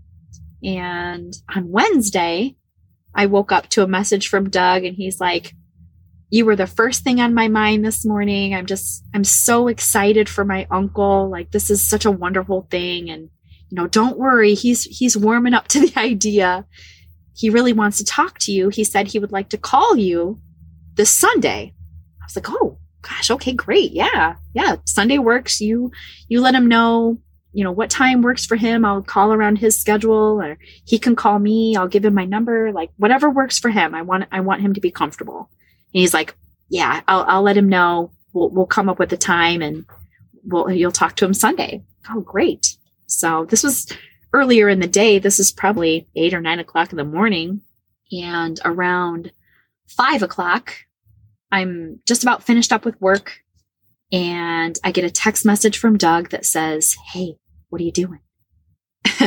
and 0.63 1.33
on 1.55 1.71
Wednesday, 1.71 2.55
I 3.15 3.25
woke 3.25 3.51
up 3.51 3.67
to 3.69 3.83
a 3.83 3.87
message 3.87 4.27
from 4.27 4.51
Doug, 4.51 4.83
and 4.83 4.95
he's 4.95 5.19
like, 5.19 5.55
you 6.29 6.45
were 6.45 6.55
the 6.55 6.67
first 6.67 7.03
thing 7.03 7.21
on 7.21 7.33
my 7.33 7.47
mind 7.47 7.85
this 7.85 8.05
morning. 8.05 8.53
I'm 8.53 8.65
just, 8.65 9.03
I'm 9.13 9.23
so 9.23 9.67
excited 9.67 10.27
for 10.27 10.43
my 10.43 10.67
uncle. 10.69 11.29
Like, 11.29 11.51
this 11.51 11.69
is 11.69 11.81
such 11.81 12.05
a 12.05 12.11
wonderful 12.11 12.67
thing. 12.69 13.09
And, 13.09 13.29
you 13.69 13.75
know, 13.75 13.87
don't 13.87 14.17
worry. 14.17 14.53
He's, 14.53 14.83
he's 14.83 15.15
warming 15.15 15.53
up 15.53 15.67
to 15.69 15.87
the 15.87 15.99
idea. 15.99 16.65
He 17.33 17.49
really 17.49 17.73
wants 17.73 17.97
to 17.99 18.05
talk 18.05 18.39
to 18.39 18.51
you. 18.51 18.69
He 18.69 18.83
said 18.83 19.07
he 19.07 19.19
would 19.19 19.31
like 19.31 19.49
to 19.49 19.57
call 19.57 19.95
you 19.95 20.41
this 20.95 21.09
Sunday. 21.09 21.73
I 22.21 22.25
was 22.25 22.35
like, 22.35 22.49
oh, 22.49 22.77
gosh, 23.03 23.31
okay, 23.31 23.53
great. 23.53 23.93
Yeah. 23.93 24.35
Yeah. 24.53 24.77
Sunday 24.85 25.19
works. 25.19 25.61
You, 25.61 25.91
you 26.27 26.41
let 26.41 26.55
him 26.55 26.67
know, 26.67 27.19
you 27.53 27.63
know, 27.63 27.71
what 27.71 27.89
time 27.89 28.21
works 28.21 28.45
for 28.45 28.57
him. 28.57 28.83
I'll 28.83 29.01
call 29.01 29.31
around 29.31 29.59
his 29.59 29.79
schedule 29.79 30.41
or 30.41 30.57
he 30.83 30.99
can 30.99 31.15
call 31.15 31.39
me. 31.39 31.77
I'll 31.77 31.87
give 31.87 32.03
him 32.03 32.15
my 32.15 32.25
number, 32.25 32.73
like 32.73 32.89
whatever 32.97 33.29
works 33.29 33.59
for 33.59 33.69
him. 33.69 33.95
I 33.95 34.01
want, 34.01 34.25
I 34.29 34.41
want 34.41 34.61
him 34.61 34.73
to 34.73 34.81
be 34.81 34.91
comfortable. 34.91 35.49
He's 35.91 36.13
like, 36.13 36.35
yeah, 36.69 37.01
I'll, 37.07 37.23
I'll 37.27 37.41
let 37.41 37.57
him 37.57 37.69
know. 37.69 38.11
We'll, 38.33 38.49
we'll 38.49 38.65
come 38.65 38.89
up 38.89 38.99
with 38.99 39.11
a 39.13 39.17
time 39.17 39.61
and 39.61 39.85
we'll, 40.43 40.71
you'll 40.71 40.91
talk 40.91 41.15
to 41.17 41.25
him 41.25 41.33
Sunday. 41.33 41.83
Oh, 42.09 42.21
great. 42.21 42.77
So 43.05 43.45
this 43.45 43.63
was 43.63 43.91
earlier 44.33 44.69
in 44.69 44.79
the 44.79 44.87
day. 44.87 45.19
This 45.19 45.39
is 45.39 45.51
probably 45.51 46.07
eight 46.15 46.33
or 46.33 46.41
nine 46.41 46.59
o'clock 46.59 46.91
in 46.91 46.97
the 46.97 47.03
morning. 47.03 47.61
And 48.11 48.59
around 48.63 49.31
five 49.87 50.23
o'clock, 50.23 50.73
I'm 51.51 51.99
just 52.05 52.23
about 52.23 52.43
finished 52.43 52.71
up 52.71 52.85
with 52.85 52.99
work. 53.01 53.39
And 54.11 54.77
I 54.83 54.91
get 54.91 55.05
a 55.05 55.09
text 55.09 55.45
message 55.45 55.77
from 55.77 55.97
Doug 55.97 56.29
that 56.29 56.45
says, 56.45 56.95
Hey, 57.11 57.35
what 57.69 57.81
are 57.81 57.85
you 57.85 57.91
doing? 57.91 58.19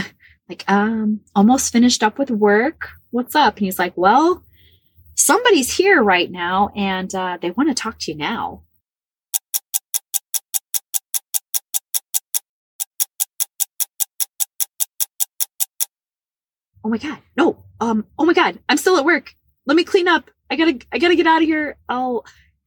like, 0.48 0.64
um, 0.68 1.20
almost 1.34 1.72
finished 1.72 2.02
up 2.02 2.18
with 2.18 2.30
work. 2.30 2.90
What's 3.10 3.34
up? 3.34 3.56
And 3.56 3.66
he's 3.66 3.78
like, 3.78 3.92
Well, 3.96 4.42
somebody's 5.20 5.76
here 5.76 6.02
right 6.02 6.30
now 6.30 6.70
and 6.74 7.14
uh, 7.14 7.38
they 7.40 7.50
want 7.50 7.68
to 7.68 7.74
talk 7.74 7.98
to 8.00 8.12
you 8.12 8.16
now. 8.16 8.62
Oh 16.82 16.88
my 16.88 16.98
god, 16.98 17.18
no. 17.36 17.64
Um, 17.80 18.06
oh 18.18 18.24
my 18.24 18.32
god, 18.32 18.58
I'm 18.68 18.78
still 18.78 18.96
at 18.96 19.04
work. 19.04 19.34
Let 19.66 19.76
me 19.76 19.84
clean 19.84 20.08
up. 20.08 20.30
I 20.50 20.56
gotta 20.56 20.80
I 20.90 20.98
gotta 20.98 21.14
get 21.14 21.26
out 21.26 21.42
of 21.42 21.46
here. 21.48 21.76
I'll 21.88 22.24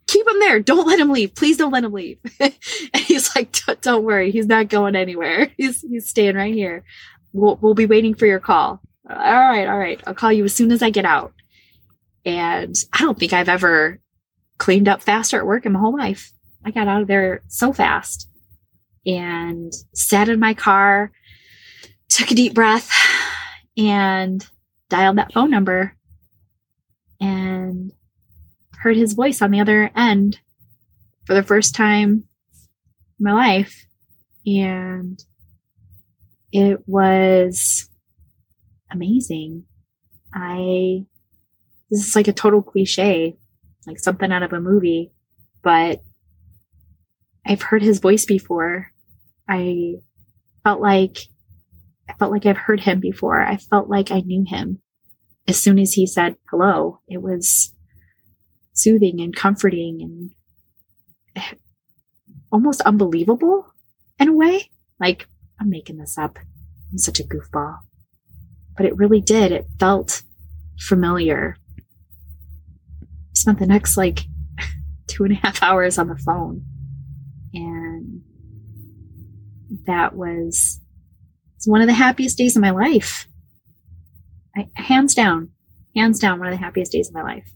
keep 0.08 0.28
him 0.28 0.40
there. 0.40 0.60
Don't 0.60 0.88
let 0.88 1.00
him 1.00 1.10
leave. 1.10 1.36
Please 1.36 1.58
don't 1.58 1.72
let 1.72 1.84
him 1.84 1.94
leave. 1.94 2.20
and 2.40 2.54
he's 2.96 3.36
like, 3.36 3.56
don't 3.82 4.04
worry. 4.04 4.32
He's 4.32 4.46
not 4.46 4.70
going 4.70 4.96
anywhere. 4.96 5.52
He's, 5.58 5.82
he's 5.82 6.10
staying 6.10 6.36
right 6.36 6.54
here. 6.54 6.84
We'll, 7.32 7.58
we'll 7.62 7.74
be 7.74 7.86
waiting 7.86 8.14
for 8.14 8.26
your 8.26 8.40
call. 8.40 8.82
All 9.10 9.16
right. 9.16 9.68
All 9.68 9.78
right. 9.78 10.02
I'll 10.06 10.14
call 10.14 10.32
you 10.32 10.46
as 10.46 10.54
soon 10.54 10.72
as 10.72 10.84
I 10.84 10.90
get 10.90 11.06
out. 11.06 11.34
And 12.26 12.76
I 12.94 13.00
don't 13.00 13.20
think 13.20 13.34
I've 13.34 13.50
ever 13.50 14.00
cleaned 14.58 14.88
up 14.88 15.02
faster 15.02 15.38
at 15.38 15.46
work 15.46 15.66
in 15.66 15.74
my 15.74 15.80
whole 15.80 15.98
life. 15.98 16.32
I 16.66 16.72
got 16.72 16.88
out 16.88 17.02
of 17.02 17.08
there 17.08 17.42
so 17.48 17.74
fast 17.74 18.30
and 19.06 19.74
sat 19.94 20.30
in 20.30 20.40
my 20.40 20.54
car, 20.54 21.12
took 22.08 22.32
a 22.32 22.36
deep 22.36 22.54
breath 22.54 22.90
and 23.76 24.46
dialed 24.90 25.18
that 25.18 25.34
phone 25.34 25.50
number 25.50 25.96
and 27.20 27.92
heard 28.72 28.96
his 28.96 29.14
voice 29.14 29.42
on 29.42 29.52
the 29.52 29.60
other 29.60 29.92
end 29.96 30.40
for 31.26 31.34
the 31.34 31.44
first 31.44 31.76
time 31.76 32.24
in 33.20 33.24
my 33.26 33.34
life. 33.34 33.86
And 34.46 35.22
it 36.52 36.88
was 36.88 37.90
amazing. 38.92 39.66
I, 40.34 41.06
this 41.94 42.08
is 42.08 42.16
like 42.16 42.28
a 42.28 42.34
total 42.34 42.64
cliche, 42.64 43.38
like 43.86 44.00
something 44.00 44.32
out 44.32 44.42
of 44.42 44.52
a 44.52 44.60
movie, 44.60 45.14
but 45.62 46.02
I've 47.46 47.62
heard 47.62 47.84
his 47.84 48.00
voice 48.00 48.26
before. 48.26 48.92
I 49.48 49.96
felt 50.64 50.82
like, 50.82 51.20
I 52.10 52.14
felt 52.14 52.32
like 52.32 52.48
I've 52.48 52.58
heard 52.58 52.80
him 52.80 53.00
before. 53.00 53.42
I 53.42 53.58
felt 53.58 53.90
like 53.90 54.10
I 54.10 54.22
knew 54.22 54.44
him. 54.48 54.82
As 55.48 55.62
soon 55.62 55.78
as 55.78 55.94
he 55.94 56.08
said 56.08 56.36
hello, 56.50 57.02
it 57.08 57.22
was 57.22 57.72
soothing 58.74 59.22
and 59.22 59.36
comforting 59.36 60.32
and 61.36 61.44
almost 62.52 62.82
unbelievable 62.82 63.68
in 64.18 64.30
a 64.30 64.34
way. 64.34 64.72
Like, 65.00 65.28
I'm 65.62 65.70
making 65.70 65.98
this 65.98 66.18
up. 66.18 66.40
I'm 66.92 66.98
such 66.98 67.20
a 67.20 67.24
goofball. 67.24 67.78
But 68.76 68.88
it 68.88 68.98
really 68.98 69.22
did. 69.22 69.52
It 69.52 69.68
felt 69.80 70.24
familiar. 70.80 71.58
Spent 73.34 73.60
the 73.60 73.68
next 73.68 73.98
like 73.98 74.22
two 75.08 75.24
and 75.24 75.34
a 75.34 75.38
half 75.38 75.62
hours 75.62 75.98
on 75.98 76.08
the 76.08 76.18
phone. 76.18 76.64
And 77.54 78.22
that 79.86 80.16
was 80.16 80.80
it's 81.64 81.68
one 81.68 81.82
of 81.82 81.88
the 81.88 81.94
happiest 81.94 82.38
days 82.38 82.58
of 82.58 82.62
my 82.62 82.72
life. 82.72 83.26
I, 84.56 84.68
hands 84.76 85.16
down, 85.16 85.52
hands 85.96 86.20
down, 86.20 86.40
one 86.40 86.50
of 86.50 86.54
the 86.54 86.64
happiest 86.64 86.92
days 86.92 87.08
of 87.08 87.14
my 87.14 87.24
life. 87.24 87.50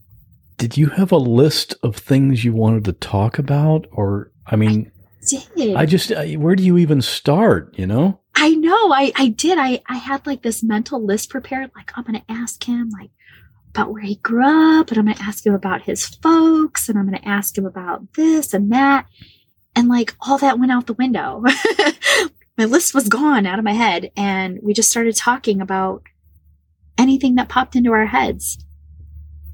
Did 0.56 0.78
you 0.78 0.88
have 0.88 1.12
a 1.12 1.18
list 1.18 1.74
of 1.82 1.96
things 1.96 2.42
you 2.42 2.54
wanted 2.54 2.86
to 2.86 2.92
talk 2.92 3.38
about? 3.38 3.86
Or, 3.92 4.32
I 4.46 4.56
mean, 4.56 4.90
I 5.32 5.44
did. 5.56 5.76
I 5.76 5.84
just, 5.84 6.10
I, 6.10 6.34
where 6.34 6.56
do 6.56 6.62
you 6.64 6.78
even 6.78 7.02
start, 7.02 7.78
you 7.78 7.86
know? 7.86 8.20
I 8.34 8.54
know, 8.54 8.92
I, 8.92 9.12
I 9.14 9.28
did. 9.28 9.58
I, 9.58 9.82
I 9.88 9.96
had 9.96 10.26
like 10.26 10.42
this 10.42 10.62
mental 10.62 11.04
list 11.04 11.28
prepared. 11.28 11.70
Like, 11.76 11.92
I'm 11.94 12.04
going 12.04 12.18
to 12.18 12.32
ask 12.32 12.64
him, 12.64 12.90
like, 12.98 13.10
about 13.70 13.92
where 13.92 14.02
he 14.02 14.16
grew 14.16 14.44
up, 14.44 14.90
and 14.90 14.98
I'm 14.98 15.04
going 15.04 15.16
to 15.16 15.22
ask 15.22 15.44
him 15.44 15.54
about 15.54 15.82
his 15.82 16.06
folks, 16.06 16.88
and 16.88 16.98
I'm 16.98 17.08
going 17.08 17.20
to 17.20 17.28
ask 17.28 17.56
him 17.56 17.66
about 17.66 18.12
this 18.14 18.54
and 18.54 18.72
that. 18.72 19.06
And 19.76 19.88
like, 19.88 20.14
all 20.20 20.38
that 20.38 20.58
went 20.58 20.72
out 20.72 20.86
the 20.86 20.94
window. 20.94 21.42
my 22.58 22.64
list 22.64 22.94
was 22.94 23.08
gone 23.08 23.46
out 23.46 23.58
of 23.58 23.64
my 23.64 23.72
head, 23.72 24.10
and 24.16 24.58
we 24.62 24.72
just 24.72 24.90
started 24.90 25.16
talking 25.16 25.60
about 25.60 26.02
anything 26.96 27.36
that 27.36 27.48
popped 27.48 27.76
into 27.76 27.92
our 27.92 28.06
heads. 28.06 28.58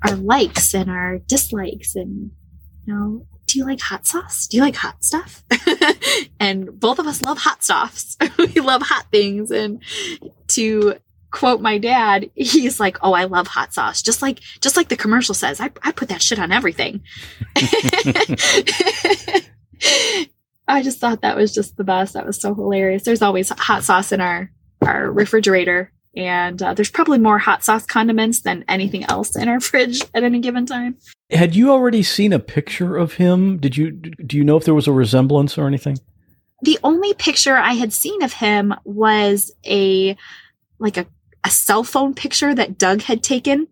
Our 0.02 0.16
likes 0.16 0.74
and 0.74 0.90
our 0.90 1.18
dislikes 1.18 1.96
and 1.96 2.30
you 2.84 2.94
know 2.94 3.26
do 3.46 3.58
you 3.58 3.64
like 3.64 3.80
hot 3.80 4.06
sauce? 4.06 4.46
Do 4.46 4.58
you 4.58 4.62
like 4.62 4.76
hot 4.76 5.02
stuff? 5.02 5.42
And 6.40 6.78
both 6.78 6.98
of 6.98 7.06
us 7.06 7.22
love 7.22 7.38
hot 7.38 7.62
stuffs 7.62 8.18
we 8.38 8.60
love 8.60 8.82
hot 8.82 9.06
things. 9.10 9.50
And 9.50 9.82
to 10.48 10.96
quote 11.34 11.60
my 11.60 11.78
dad 11.78 12.30
he's 12.36 12.78
like 12.78 12.96
oh 13.02 13.12
i 13.12 13.24
love 13.24 13.48
hot 13.48 13.74
sauce 13.74 14.02
just 14.02 14.22
like 14.22 14.38
just 14.60 14.76
like 14.76 14.88
the 14.88 14.96
commercial 14.96 15.34
says 15.34 15.60
i, 15.60 15.68
I 15.82 15.90
put 15.90 16.08
that 16.08 16.22
shit 16.22 16.38
on 16.38 16.52
everything 16.52 17.02
i 20.68 20.80
just 20.80 21.00
thought 21.00 21.22
that 21.22 21.36
was 21.36 21.52
just 21.52 21.76
the 21.76 21.82
best 21.82 22.14
that 22.14 22.24
was 22.24 22.40
so 22.40 22.54
hilarious 22.54 23.02
there's 23.02 23.20
always 23.20 23.48
hot 23.48 23.82
sauce 23.82 24.12
in 24.12 24.20
our 24.20 24.52
our 24.80 25.10
refrigerator 25.10 25.90
and 26.14 26.62
uh, 26.62 26.72
there's 26.72 26.92
probably 26.92 27.18
more 27.18 27.38
hot 27.38 27.64
sauce 27.64 27.84
condiments 27.84 28.42
than 28.42 28.64
anything 28.68 29.02
else 29.06 29.34
in 29.34 29.48
our 29.48 29.58
fridge 29.68 30.02
at 30.14 30.22
any 30.22 30.38
given 30.38 30.64
time. 30.64 30.96
Had 31.32 31.56
you 31.56 31.72
already 31.72 32.04
seen 32.04 32.32
a 32.32 32.38
picture 32.38 32.96
of 32.96 33.14
him? 33.14 33.58
Did 33.58 33.76
you 33.76 33.90
do 33.90 34.36
you 34.36 34.44
know 34.44 34.56
if 34.56 34.64
there 34.64 34.74
was 34.74 34.86
a 34.86 34.92
resemblance 34.92 35.58
or 35.58 35.66
anything? 35.66 35.98
The 36.62 36.78
only 36.84 37.14
picture 37.14 37.56
I 37.56 37.72
had 37.72 37.92
seen 37.92 38.22
of 38.22 38.32
him 38.32 38.72
was 38.84 39.50
a 39.66 40.16
like 40.78 40.96
a, 40.96 41.06
a 41.44 41.50
cell 41.50 41.84
phone 41.84 42.14
picture 42.14 42.54
that 42.54 42.78
Doug 42.78 43.02
had 43.02 43.22
taken. 43.22 43.68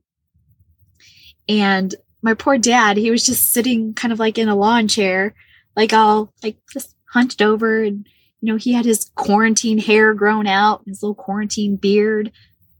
And 1.48 1.94
my 2.22 2.34
poor 2.34 2.58
dad, 2.58 2.96
he 2.96 3.10
was 3.10 3.24
just 3.24 3.52
sitting 3.52 3.94
kind 3.94 4.12
of 4.12 4.18
like 4.18 4.38
in 4.38 4.48
a 4.48 4.54
lawn 4.54 4.86
chair, 4.88 5.34
like 5.74 5.92
all 5.92 6.32
like 6.42 6.56
just 6.72 6.94
hunched 7.06 7.42
over 7.42 7.82
and 7.82 8.06
you 8.40 8.52
know, 8.52 8.58
he 8.58 8.72
had 8.72 8.84
his 8.84 9.10
quarantine 9.14 9.78
hair 9.78 10.14
grown 10.14 10.48
out, 10.48 10.82
his 10.84 11.00
little 11.00 11.14
quarantine 11.14 11.76
beard. 11.76 12.32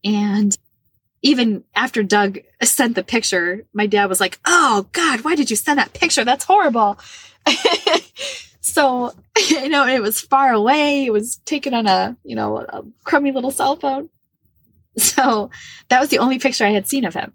And 0.03 0.57
even 1.23 1.63
after 1.77 2.03
Doug 2.03 2.41
sent 2.63 2.97
the 2.97 3.05
picture, 3.05 3.65
my 3.73 3.87
dad 3.87 4.07
was 4.07 4.21
like, 4.21 4.41
Oh 4.45 4.89
God, 4.93 5.21
why 5.21 5.37
did 5.37 5.51
you 5.51 5.57
send 5.57 5.79
that 5.79 5.93
picture? 5.95 6.25
That's 6.25 6.45
horrible. 6.45 6.99
so, 8.61 9.13
you 9.49 9.69
know, 9.69 9.87
it 9.87 10.03
was 10.03 10.21
far 10.21 10.53
away. 10.53 11.07
It 11.07 11.13
was 11.13 11.37
taken 11.45 11.75
on 11.75 11.87
a, 11.87 12.17
you 12.25 12.35
know, 12.35 12.59
a 12.59 12.83
crummy 13.05 13.31
little 13.31 13.53
cell 13.53 13.77
phone. 13.77 14.11
So 14.99 15.51
that 15.89 16.01
was 16.01 16.11
the 16.11 16.19
only 16.19 16.39
picture 16.39 16.67
I 16.67 16.73
had 16.73 16.87
seen 16.87 17.07
of 17.07 17.15
him. 17.15 17.33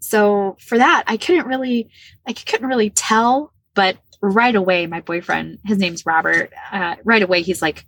So 0.00 0.56
for 0.60 0.78
that, 0.78 1.04
I 1.06 1.16
couldn't 1.16 1.46
really, 1.46 1.90
I 2.26 2.32
couldn't 2.32 2.68
really 2.68 2.90
tell, 2.90 3.52
but 3.74 3.96
right 4.22 4.54
away, 4.54 4.86
my 4.86 5.00
boyfriend, 5.00 5.58
his 5.64 5.78
name's 5.78 6.06
Robert, 6.06 6.52
uh, 6.72 6.96
right 7.04 7.22
away, 7.22 7.42
he's 7.42 7.62
like, 7.62 7.84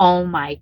Oh 0.00 0.24
my 0.24 0.60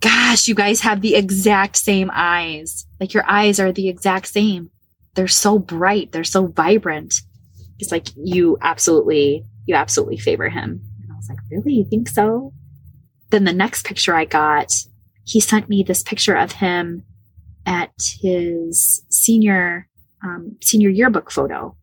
gosh, 0.00 0.48
you 0.48 0.54
guys 0.54 0.80
have 0.80 1.00
the 1.00 1.14
exact 1.14 1.76
same 1.76 2.10
eyes. 2.12 2.86
Like 3.00 3.14
your 3.14 3.24
eyes 3.28 3.60
are 3.60 3.72
the 3.72 3.88
exact 3.88 4.26
same. 4.26 4.70
They're 5.14 5.28
so 5.28 5.58
bright. 5.58 6.12
They're 6.12 6.24
so 6.24 6.46
vibrant. 6.46 7.14
It's 7.78 7.92
like, 7.92 8.08
you 8.16 8.58
absolutely, 8.60 9.44
you 9.66 9.74
absolutely 9.74 10.18
favor 10.18 10.48
him. 10.48 10.82
And 11.02 11.12
I 11.12 11.16
was 11.16 11.28
like, 11.28 11.38
really? 11.50 11.74
You 11.74 11.84
think 11.84 12.08
so? 12.08 12.52
Then 13.30 13.44
the 13.44 13.52
next 13.52 13.84
picture 13.84 14.14
I 14.14 14.24
got, 14.24 14.72
he 15.24 15.40
sent 15.40 15.68
me 15.68 15.82
this 15.82 16.02
picture 16.02 16.34
of 16.34 16.52
him 16.52 17.04
at 17.66 17.92
his 18.20 19.02
senior, 19.10 19.88
um, 20.24 20.56
senior 20.60 20.88
yearbook 20.88 21.30
photo. 21.30 21.76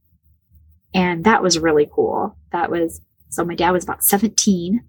And 0.94 1.24
that 1.24 1.44
was 1.44 1.60
really 1.60 1.88
cool. 1.94 2.38
That 2.52 2.72
was, 2.72 3.02
so 3.30 3.46
my 3.46 3.56
dad 3.56 3.72
was 3.72 3.84
about 3.84 4.04
17. 4.04 4.84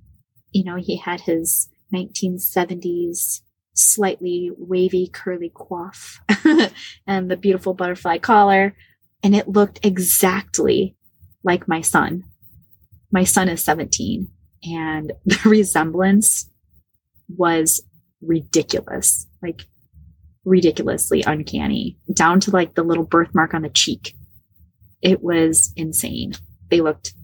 You 0.52 0.64
know, 0.64 0.76
he 0.76 0.96
had 0.96 1.20
his 1.20 1.68
1970s 1.94 3.42
slightly 3.74 4.50
wavy 4.56 5.08
curly 5.12 5.50
coif 5.50 6.18
and 7.06 7.30
the 7.30 7.36
beautiful 7.36 7.74
butterfly 7.74 8.18
collar. 8.18 8.74
And 9.22 9.36
it 9.36 9.48
looked 9.48 9.84
exactly 9.84 10.96
like 11.44 11.68
my 11.68 11.80
son. 11.80 12.24
My 13.12 13.24
son 13.24 13.48
is 13.48 13.62
17 13.64 14.28
and 14.64 15.12
the 15.24 15.40
resemblance 15.44 16.48
was 17.28 17.82
ridiculous, 18.20 19.26
like 19.42 19.64
ridiculously 20.44 21.22
uncanny 21.26 21.98
down 22.14 22.40
to 22.40 22.50
like 22.50 22.74
the 22.74 22.82
little 22.82 23.04
birthmark 23.04 23.52
on 23.54 23.62
the 23.62 23.68
cheek 23.68 24.14
it 25.02 25.22
was 25.22 25.72
insane. 25.76 26.34
They 26.68 26.80
looked 26.80 27.14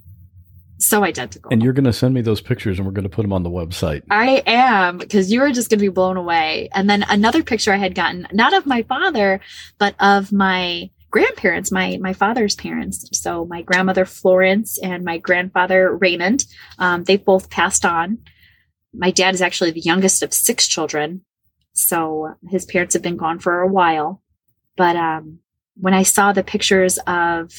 so 0.79 1.05
identical. 1.05 1.51
And 1.53 1.63
you're 1.63 1.73
going 1.73 1.85
to 1.85 1.93
send 1.93 2.15
me 2.15 2.21
those 2.21 2.41
pictures 2.41 2.79
and 2.79 2.87
we're 2.87 2.93
going 2.93 3.05
to 3.05 3.11
put 3.11 3.23
them 3.23 3.33
on 3.33 3.43
the 3.43 3.51
website. 3.51 4.03
I 4.11 4.43
am 4.47 4.99
because 4.99 5.33
you 5.33 5.43
are 5.43 5.51
just 5.51 5.71
going 5.71 5.79
to 5.79 5.85
be 5.85 5.89
blown 5.89 6.17
away. 6.17 6.69
And 6.75 6.89
then 6.89 7.05
another 7.09 7.43
picture 7.43 7.73
I 7.73 7.77
had 7.77 7.95
gotten, 7.95 8.27
not 8.33 8.55
of 8.55 8.67
my 8.67 8.83
father, 8.83 9.41
but 9.79 9.95
of 10.01 10.33
my 10.33 10.91
grandparents, 11.11 11.73
my 11.73 11.99
my 12.01 12.13
father's 12.13 12.55
parents. 12.55 13.09
So 13.13 13.47
my 13.47 13.63
grandmother 13.63 14.05
Florence 14.05 14.79
and 14.79 15.05
my 15.05 15.19
grandfather 15.19 15.97
Raymond. 15.97 16.45
Um, 16.79 17.05
they 17.05 17.17
both 17.17 17.49
passed 17.49 17.87
on. 17.87 18.19
My 18.93 19.11
dad 19.11 19.35
is 19.35 19.43
actually 19.43 19.71
the 19.71 19.81
youngest 19.81 20.23
of 20.23 20.35
six 20.35 20.67
children, 20.67 21.23
so 21.77 22.35
his 22.49 22.65
parents 22.65 22.95
have 22.95 23.03
been 23.03 23.19
gone 23.19 23.39
for 23.39 23.61
a 23.61 23.69
while. 23.69 24.23
But 24.77 24.97
um, 24.97 25.41
when 25.77 25.93
I 25.93 26.05
saw 26.05 26.33
the 26.33 26.43
pictures 26.43 26.99
of 27.07 27.53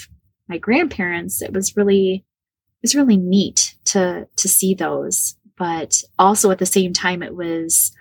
my 0.49 0.57
grandparents, 0.57 1.41
it 1.41 1.53
was 1.53 1.77
really, 1.77 2.25
it 2.25 2.81
was 2.81 2.95
really 2.95 3.17
neat 3.17 3.75
to, 3.85 4.27
to 4.35 4.47
see 4.47 4.73
those. 4.73 5.35
But 5.55 6.01
also 6.17 6.49
at 6.49 6.57
the 6.57 6.65
same 6.65 6.93
time, 6.93 7.21
it 7.21 7.35
was 7.35 7.91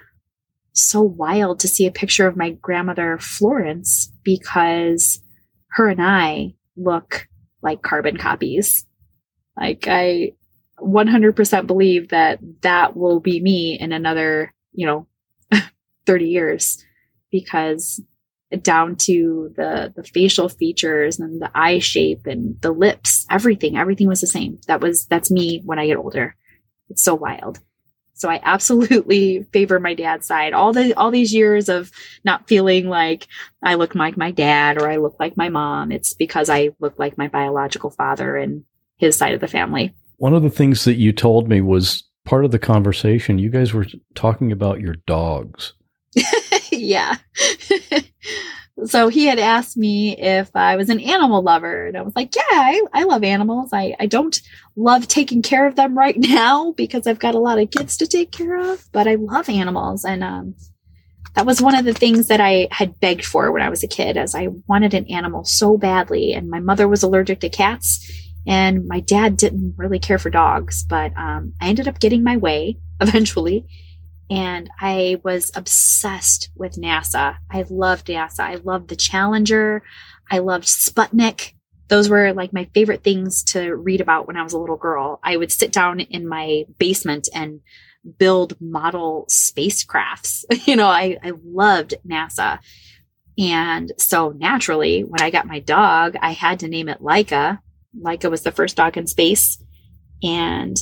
so 0.72 1.02
wild 1.02 1.60
to 1.60 1.68
see 1.68 1.86
a 1.86 1.92
picture 1.92 2.26
of 2.26 2.36
my 2.36 2.50
grandmother 2.50 3.18
Florence 3.18 4.10
because 4.22 5.20
her 5.68 5.88
and 5.88 6.02
I 6.02 6.54
look 6.78 7.28
like 7.60 7.82
carbon 7.82 8.16
copies. 8.16 8.86
Like 9.58 9.86
I 9.86 10.32
100% 10.80 11.66
believe 11.66 12.08
that 12.08 12.38
that 12.62 12.96
will 12.96 13.20
be 13.20 13.38
me 13.40 13.78
in 13.78 13.92
another, 13.92 14.54
you 14.72 14.86
know, 14.86 15.06
30 16.06 16.26
years 16.26 16.84
because 17.30 18.00
down 18.62 18.94
to 18.94 19.52
the 19.56 19.92
the 19.96 20.04
facial 20.04 20.48
features 20.48 21.18
and 21.18 21.42
the 21.42 21.50
eye 21.54 21.78
shape 21.78 22.26
and 22.26 22.60
the 22.60 22.70
lips, 22.70 23.26
everything, 23.30 23.76
everything 23.76 24.06
was 24.06 24.20
the 24.20 24.26
same. 24.26 24.58
That 24.68 24.80
was 24.80 25.06
that's 25.06 25.30
me 25.30 25.62
when 25.64 25.78
I 25.78 25.86
get 25.86 25.96
older. 25.96 26.36
It's 26.88 27.02
so 27.02 27.14
wild. 27.14 27.58
So 28.14 28.30
I 28.30 28.40
absolutely 28.42 29.42
favor 29.52 29.78
my 29.80 29.94
dad's 29.94 30.26
side. 30.26 30.52
All 30.52 30.72
the 30.72 30.94
all 30.94 31.10
these 31.10 31.34
years 31.34 31.68
of 31.68 31.90
not 32.24 32.48
feeling 32.48 32.88
like 32.88 33.26
I 33.62 33.74
look 33.74 33.94
like 33.94 34.16
my 34.16 34.30
dad 34.30 34.80
or 34.80 34.88
I 34.88 34.96
look 34.96 35.16
like 35.18 35.36
my 35.36 35.48
mom, 35.48 35.90
it's 35.90 36.14
because 36.14 36.48
I 36.48 36.70
look 36.78 36.98
like 36.98 37.18
my 37.18 37.28
biological 37.28 37.90
father 37.90 38.36
and 38.36 38.64
his 38.96 39.16
side 39.16 39.34
of 39.34 39.40
the 39.40 39.48
family. 39.48 39.94
One 40.18 40.34
of 40.34 40.42
the 40.42 40.50
things 40.50 40.84
that 40.84 40.94
you 40.94 41.12
told 41.12 41.48
me 41.48 41.60
was 41.60 42.04
part 42.24 42.44
of 42.44 42.52
the 42.52 42.58
conversation. 42.58 43.38
You 43.38 43.50
guys 43.50 43.74
were 43.74 43.86
talking 44.14 44.50
about 44.50 44.80
your 44.80 44.94
dogs. 45.06 45.74
yeah. 46.70 47.16
so 48.84 49.08
he 49.08 49.26
had 49.26 49.38
asked 49.38 49.76
me 49.76 50.16
if 50.16 50.54
I 50.54 50.76
was 50.76 50.90
an 50.90 51.00
animal 51.00 51.42
lover. 51.42 51.86
And 51.86 51.96
I 51.96 52.02
was 52.02 52.14
like, 52.14 52.34
yeah, 52.34 52.42
I, 52.50 52.82
I 52.92 53.04
love 53.04 53.24
animals. 53.24 53.70
I, 53.72 53.94
I 53.98 54.06
don't 54.06 54.40
love 54.76 55.08
taking 55.08 55.42
care 55.42 55.66
of 55.66 55.76
them 55.76 55.96
right 55.96 56.16
now 56.18 56.72
because 56.72 57.06
I've 57.06 57.18
got 57.18 57.34
a 57.34 57.40
lot 57.40 57.58
of 57.58 57.70
kids 57.70 57.96
to 57.98 58.06
take 58.06 58.32
care 58.32 58.72
of, 58.72 58.84
but 58.92 59.06
I 59.06 59.16
love 59.16 59.48
animals. 59.48 60.04
And 60.04 60.22
um, 60.22 60.54
that 61.34 61.46
was 61.46 61.62
one 61.62 61.74
of 61.74 61.84
the 61.84 61.94
things 61.94 62.28
that 62.28 62.40
I 62.40 62.68
had 62.70 63.00
begged 63.00 63.24
for 63.24 63.52
when 63.52 63.62
I 63.62 63.68
was 63.68 63.82
a 63.82 63.88
kid, 63.88 64.16
as 64.16 64.34
I 64.34 64.48
wanted 64.66 64.94
an 64.94 65.06
animal 65.06 65.44
so 65.44 65.76
badly. 65.76 66.32
And 66.32 66.48
my 66.48 66.60
mother 66.60 66.88
was 66.88 67.02
allergic 67.02 67.40
to 67.40 67.48
cats. 67.48 68.10
And 68.48 68.86
my 68.86 69.00
dad 69.00 69.36
didn't 69.36 69.74
really 69.76 69.98
care 69.98 70.18
for 70.18 70.30
dogs, 70.30 70.84
but 70.84 71.12
um, 71.16 71.52
I 71.60 71.68
ended 71.68 71.88
up 71.88 71.98
getting 71.98 72.22
my 72.22 72.36
way 72.36 72.78
eventually 73.00 73.66
and 74.30 74.68
I 74.80 75.20
was 75.22 75.52
obsessed 75.54 76.50
with 76.56 76.76
NASA. 76.76 77.36
I 77.50 77.64
loved 77.68 78.06
NASA. 78.06 78.40
I 78.40 78.56
loved 78.56 78.88
the 78.88 78.96
Challenger. 78.96 79.82
I 80.30 80.38
loved 80.38 80.64
Sputnik. 80.64 81.52
Those 81.88 82.08
were 82.08 82.32
like 82.32 82.52
my 82.52 82.68
favorite 82.74 83.04
things 83.04 83.44
to 83.44 83.74
read 83.74 84.00
about 84.00 84.26
when 84.26 84.36
I 84.36 84.42
was 84.42 84.52
a 84.52 84.58
little 84.58 84.76
girl. 84.76 85.20
I 85.22 85.36
would 85.36 85.52
sit 85.52 85.70
down 85.70 86.00
in 86.00 86.26
my 86.26 86.64
basement 86.78 87.28
and 87.32 87.60
build 88.18 88.60
model 88.60 89.26
spacecrafts. 89.30 90.44
you 90.66 90.74
know, 90.74 90.88
I, 90.88 91.18
I 91.22 91.32
loved 91.44 91.94
NASA. 92.08 92.58
And 93.38 93.92
so 93.98 94.30
naturally, 94.30 95.02
when 95.02 95.20
I 95.20 95.30
got 95.30 95.46
my 95.46 95.60
dog, 95.60 96.16
I 96.20 96.32
had 96.32 96.60
to 96.60 96.68
name 96.68 96.88
it 96.88 97.02
Laika. 97.02 97.60
Laika 98.00 98.30
was 98.30 98.42
the 98.42 98.52
first 98.52 98.76
dog 98.76 98.96
in 98.96 99.06
space. 99.06 99.62
And 100.22 100.76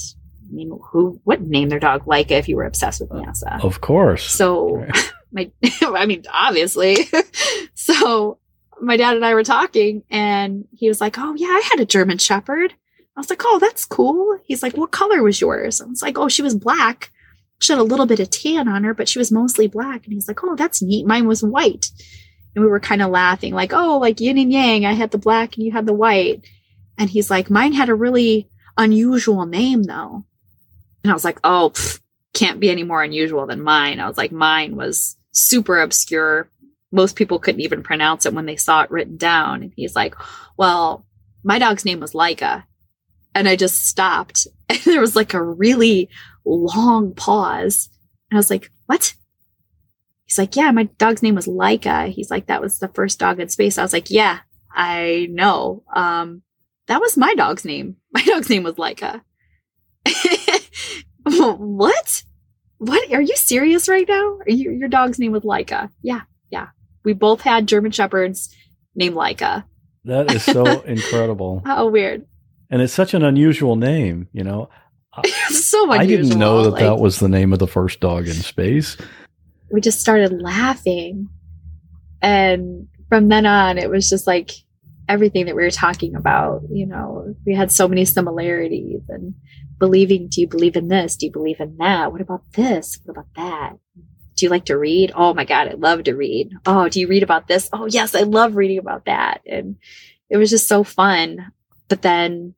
mean, 0.55 0.79
who 0.91 1.21
wouldn't 1.25 1.49
name 1.49 1.69
their 1.69 1.79
dog 1.79 2.05
Laika 2.05 2.33
if 2.33 2.49
you 2.49 2.57
were 2.57 2.65
obsessed 2.65 3.01
with 3.01 3.13
uh, 3.13 3.17
NASA? 3.17 3.63
Of 3.65 3.81
course. 3.81 4.25
So, 4.25 4.87
my, 5.33 5.51
I 5.83 6.07
mean, 6.07 6.25
obviously. 6.33 6.97
so, 7.75 8.39
my 8.81 8.97
dad 8.97 9.17
and 9.17 9.25
I 9.25 9.35
were 9.35 9.45
talking, 9.45 10.03
and 10.11 10.67
he 10.73 10.89
was 10.89 11.01
like, 11.01 11.19
"Oh 11.19 11.35
yeah, 11.37 11.49
I 11.49 11.63
had 11.71 11.81
a 11.81 11.87
German 11.87 12.19
Shepherd." 12.19 12.75
I 13.17 13.21
was 13.21 13.31
like, 13.31 13.43
"Oh, 13.45 13.59
that's 13.59 13.85
cool." 13.85 14.39
He's 14.45 14.63
like, 14.63 14.77
"What 14.77 14.91
color 14.91 15.23
was 15.23 15.41
yours?" 15.41 15.81
I 15.81 15.87
was 15.87 16.03
like, 16.03 16.19
"Oh, 16.19 16.29
she 16.29 16.43
was 16.43 16.55
black. 16.55 17.11
She 17.61 17.73
had 17.73 17.81
a 17.81 17.85
little 17.85 18.07
bit 18.07 18.21
of 18.21 18.31
tan 18.31 18.69
on 18.69 18.85
her, 18.85 18.95
but 18.95 19.09
she 19.09 19.19
was 19.19 19.33
mostly 19.33 19.69
black." 19.69 20.05
And 20.05 20.13
he's 20.13 20.29
like, 20.29 20.43
"Oh, 20.43 20.57
that's 20.57 20.83
neat. 20.83 21.07
Mine 21.07 21.27
was 21.27 21.43
white." 21.43 21.91
And 22.55 22.65
we 22.65 22.71
were 22.71 22.81
kind 22.81 23.03
of 23.03 23.11
laughing, 23.11 23.55
like, 23.55 23.73
"Oh, 23.73 23.99
like 23.99 24.21
yin 24.21 24.39
and 24.39 24.53
yang. 24.53 24.87
I 24.87 24.93
had 24.93 25.11
the 25.11 25.19
black 25.19 25.57
and 25.57 25.65
you 25.65 25.73
had 25.73 25.87
the 25.87 25.93
white." 25.93 26.47
And 26.99 27.11
he's 27.11 27.31
like, 27.31 27.51
"Mine 27.51 27.73
had 27.73 27.89
a 27.89 27.95
really 27.95 28.49
unusual 28.77 29.47
name, 29.47 29.85
though." 29.85 30.25
And 31.05 31.11
I 31.11 31.15
was 31.15 31.25
like, 31.25 31.39
oh, 31.45 31.71
pff, 31.75 32.01
can't 32.33 32.59
be 32.59 32.71
any 32.71 32.83
more 32.83 33.03
unusual 33.03 33.47
than 33.47 33.63
mine. 33.63 34.01
I 34.01 34.09
was 34.09 34.19
like, 34.19 34.33
mine 34.33 34.75
was 34.75 35.17
super 35.31 35.79
obscure. 35.79 36.51
Most 36.91 37.15
people 37.15 37.39
couldn't 37.39 37.61
even 37.61 37.83
pronounce 37.83 38.27
it 38.27 38.35
when 38.35 38.47
they 38.47 38.57
saw 38.57 38.83
it 38.83 38.91
written 38.91 39.17
down. 39.17 39.63
And 39.63 39.73
he's 39.77 39.95
like, 39.95 40.15
well, 40.57 41.07
my 41.45 41.59
dog's 41.59 41.85
name 41.85 42.01
was 42.01 42.13
Laika. 42.13 42.65
And 43.35 43.49
I 43.49 43.57
just 43.57 43.87
stopped. 43.87 44.47
And 44.71 44.81
there 44.87 45.01
was 45.03 45.15
like 45.15 45.35
a 45.35 45.43
really 45.43 46.09
long 46.45 47.15
pause. 47.15 47.91
And 48.31 48.39
I 48.39 48.39
was 48.39 48.49
like, 48.49 48.71
what? 48.87 49.15
He's 50.25 50.39
like, 50.39 50.57
yeah, 50.57 50.71
my 50.71 50.85
dog's 50.85 51.23
name 51.23 51.35
was 51.35 51.47
Laika. 51.47 52.09
He's 52.09 52.31
like, 52.31 52.47
that 52.47 52.63
was 52.63 52.79
the 52.79 52.89
first 52.89 53.19
dog 53.19 53.41
in 53.41 53.51
space. 53.51 53.77
I 53.77 53.83
was 53.83 53.93
like, 53.93 54.11
yeah, 54.11 54.39
I 54.73 55.29
know. 55.31 55.85
Um, 55.95 56.43
that 56.87 57.01
was 57.01 57.17
my 57.17 57.35
dog's 57.35 57.65
name. 57.65 57.97
My 58.11 58.23
dog's 58.23 58.49
name 58.49 58.63
was 58.63 58.75
Laika. 58.75 59.23
what? 61.59 62.23
What? 62.79 63.13
Are 63.13 63.21
you 63.21 63.37
serious 63.37 63.89
right 63.89 64.09
now? 64.09 64.39
You, 64.47 64.73
your 64.73 64.89
dog's 64.89 65.19
name 65.19 65.33
was 65.33 65.43
Laika. 65.43 65.91
Yeah, 66.03 66.23
yeah. 66.51 66.69
We 67.05 67.13
both 67.13 67.41
had 67.41 67.67
German 67.67 67.93
Shepherds 67.93 68.55
named 68.95 69.17
Laika. 69.17 69.65
That 70.05 70.31
is 70.33 70.43
so 70.43 70.65
incredible. 70.83 71.63
How 71.65 71.89
weird. 71.89 72.27
And 72.71 72.83
it's 72.83 72.93
such 72.93 73.15
an 73.15 73.23
unusual 73.23 73.77
name, 73.77 74.29
you 74.33 74.45
know. 74.45 74.69
so 75.49 75.91
unusual. 75.91 75.93
I 75.93 76.07
didn't 76.07 76.39
know 76.39 76.65
that 76.65 76.71
like, 76.71 76.81
that 76.81 76.99
was 76.99 77.21
the 77.21 77.29
name 77.29 77.53
of 77.53 77.59
the 77.59 77.67
first 77.67 78.01
dog 78.01 78.27
in 78.27 78.35
space. 78.35 78.97
We 79.71 79.81
just 79.81 80.01
started 80.01 80.43
laughing. 80.43 81.29
And 82.21 82.89
from 83.09 83.29
then 83.29 83.47
on, 83.47 83.79
it 83.79 83.89
was 83.89 84.09
just 84.09 84.27
like 84.27 84.51
everything 85.09 85.47
that 85.47 85.57
we 85.57 85.63
were 85.63 85.71
talking 85.71 86.15
about. 86.15 86.63
You 86.71 86.87
know, 86.87 87.35
we 87.47 87.55
had 87.55 87.73
so 87.73 87.89
many 87.89 88.05
similarities 88.05 89.03
and 89.09 89.35
believing 89.79 90.29
do 90.29 90.41
you 90.41 90.49
believe 90.49 90.77
in 90.77 90.89
this? 90.89 91.17
Do 91.17 91.27
you 91.27 91.33
believe 91.33 91.61
in 91.61 91.77
that? 91.79 92.13
What 92.13 92.21
about 92.21 92.43
this? 92.53 92.99
What 93.05 93.13
about 93.13 93.35
that? 93.37 93.73
Do 94.37 94.47
you 94.47 94.51
like 94.51 94.65
to 94.67 94.77
read? 94.77 95.13
Oh 95.15 95.33
my 95.33 95.45
god 95.45 95.69
i 95.69 95.75
love 95.75 96.05
to 96.05 96.15
read. 96.15 96.51
Oh 96.67 96.89
do 96.89 97.01
you 97.01 97.09
read 97.09 97.23
about 97.23 97.47
this? 97.47 97.69
Oh 97.73 97.87
yes 97.87 98.15
i 98.15 98.21
love 98.21 98.57
reading 98.57 98.79
about 98.79 99.05
that. 99.07 99.43
And 99.47 99.77
it 100.29 100.37
was 100.37 100.51
just 100.51 100.69
so 100.69 100.85
fun. 100.85 101.53
But 101.89 102.03
then 102.03 102.55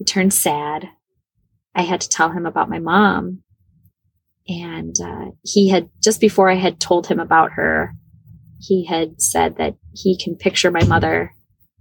it 0.00 0.06
turned 0.06 0.34
sad. 0.34 0.88
I 1.74 1.82
had 1.82 2.00
to 2.00 2.08
tell 2.08 2.30
him 2.30 2.46
about 2.46 2.70
my 2.70 2.78
mom. 2.78 3.42
And 4.46 4.94
uh, 5.00 5.30
he 5.42 5.68
had 5.68 5.88
just 6.02 6.20
before 6.20 6.50
i 6.50 6.54
had 6.54 6.80
told 6.80 7.06
him 7.06 7.18
about 7.18 7.52
her 7.52 7.94
he 8.60 8.84
had 8.84 9.20
said 9.20 9.58
that 9.58 9.74
he 9.92 10.16
can 10.16 10.36
picture 10.36 10.70
my 10.70 10.84
mother 10.84 11.34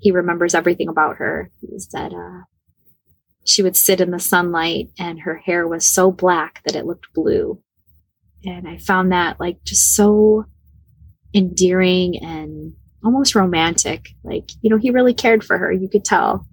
he 0.03 0.11
remembers 0.11 0.53
everything 0.53 0.89
about 0.89 1.15
her 1.17 1.49
he 1.61 1.79
said 1.79 2.13
uh, 2.13 2.41
she 3.45 3.61
would 3.61 3.75
sit 3.75 4.01
in 4.01 4.11
the 4.11 4.19
sunlight 4.19 4.89
and 4.97 5.21
her 5.21 5.35
hair 5.35 5.67
was 5.67 5.87
so 5.87 6.11
black 6.11 6.61
that 6.65 6.75
it 6.75 6.85
looked 6.85 7.13
blue. 7.13 7.61
And 8.45 8.67
I 8.67 8.77
found 8.77 9.11
that 9.11 9.39
like 9.39 9.63
just 9.63 9.95
so 9.95 10.45
endearing 11.33 12.17
and 12.23 12.73
almost 13.03 13.35
romantic. 13.35 14.09
Like, 14.23 14.49
you 14.61 14.69
know, 14.69 14.77
he 14.77 14.91
really 14.91 15.13
cared 15.13 15.43
for 15.43 15.57
her. 15.57 15.71
You 15.71 15.89
could 15.89 16.05
tell 16.05 16.45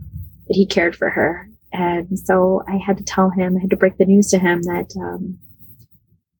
that 0.48 0.54
he 0.54 0.66
cared 0.66 0.96
for 0.96 1.10
her. 1.10 1.48
And 1.72 2.18
so 2.18 2.62
I 2.66 2.76
had 2.76 2.98
to 2.98 3.04
tell 3.04 3.30
him, 3.30 3.56
I 3.56 3.60
had 3.60 3.70
to 3.70 3.76
break 3.76 3.96
the 3.96 4.04
news 4.04 4.30
to 4.30 4.38
him 4.38 4.62
that, 4.62 4.92
um, 5.00 5.38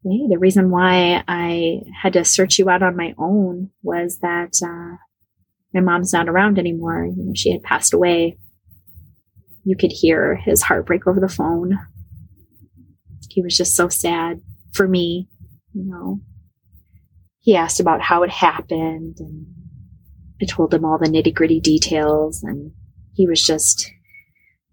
hey, 0.03 0.27
the 0.29 0.39
reason 0.39 0.71
why 0.71 1.23
I 1.29 1.83
had 2.03 2.15
to 2.15 2.25
search 2.25 2.59
you 2.59 2.69
out 2.69 2.83
on 2.83 2.97
my 2.97 3.15
own 3.17 3.71
was 3.83 4.19
that, 4.19 4.55
uh, 4.65 4.97
my 5.73 5.81
mom's 5.81 6.13
not 6.13 6.29
around 6.29 6.59
anymore. 6.59 7.05
You 7.07 7.25
know, 7.25 7.33
she 7.35 7.53
had 7.53 7.63
passed 7.63 7.95
away 7.95 8.39
you 9.65 9.77
could 9.77 9.93
hear 9.93 10.37
his 10.37 10.63
heartbreak 10.63 11.07
over 11.07 11.21
the 11.21 11.29
phone. 11.29 11.79
He 13.29 13.43
was 13.43 13.57
just 13.57 13.77
so 13.77 13.89
sad 13.89 14.41
for 14.73 14.89
me, 14.89 15.29
you 15.73 15.85
know. 15.85 16.21
He 17.41 17.57
asked 17.57 17.81
about 17.81 18.03
how 18.03 18.23
it 18.23 18.31
happened 18.31 19.17
and 19.19 19.47
I 20.43 20.47
told 20.47 20.73
him 20.73 20.85
all 20.85 20.99
the 20.99 21.09
nitty 21.09 21.35
gritty 21.35 21.61
details 21.61 22.43
and 22.43 22.73
he 23.13 23.27
was 23.27 23.43
just 23.43 23.91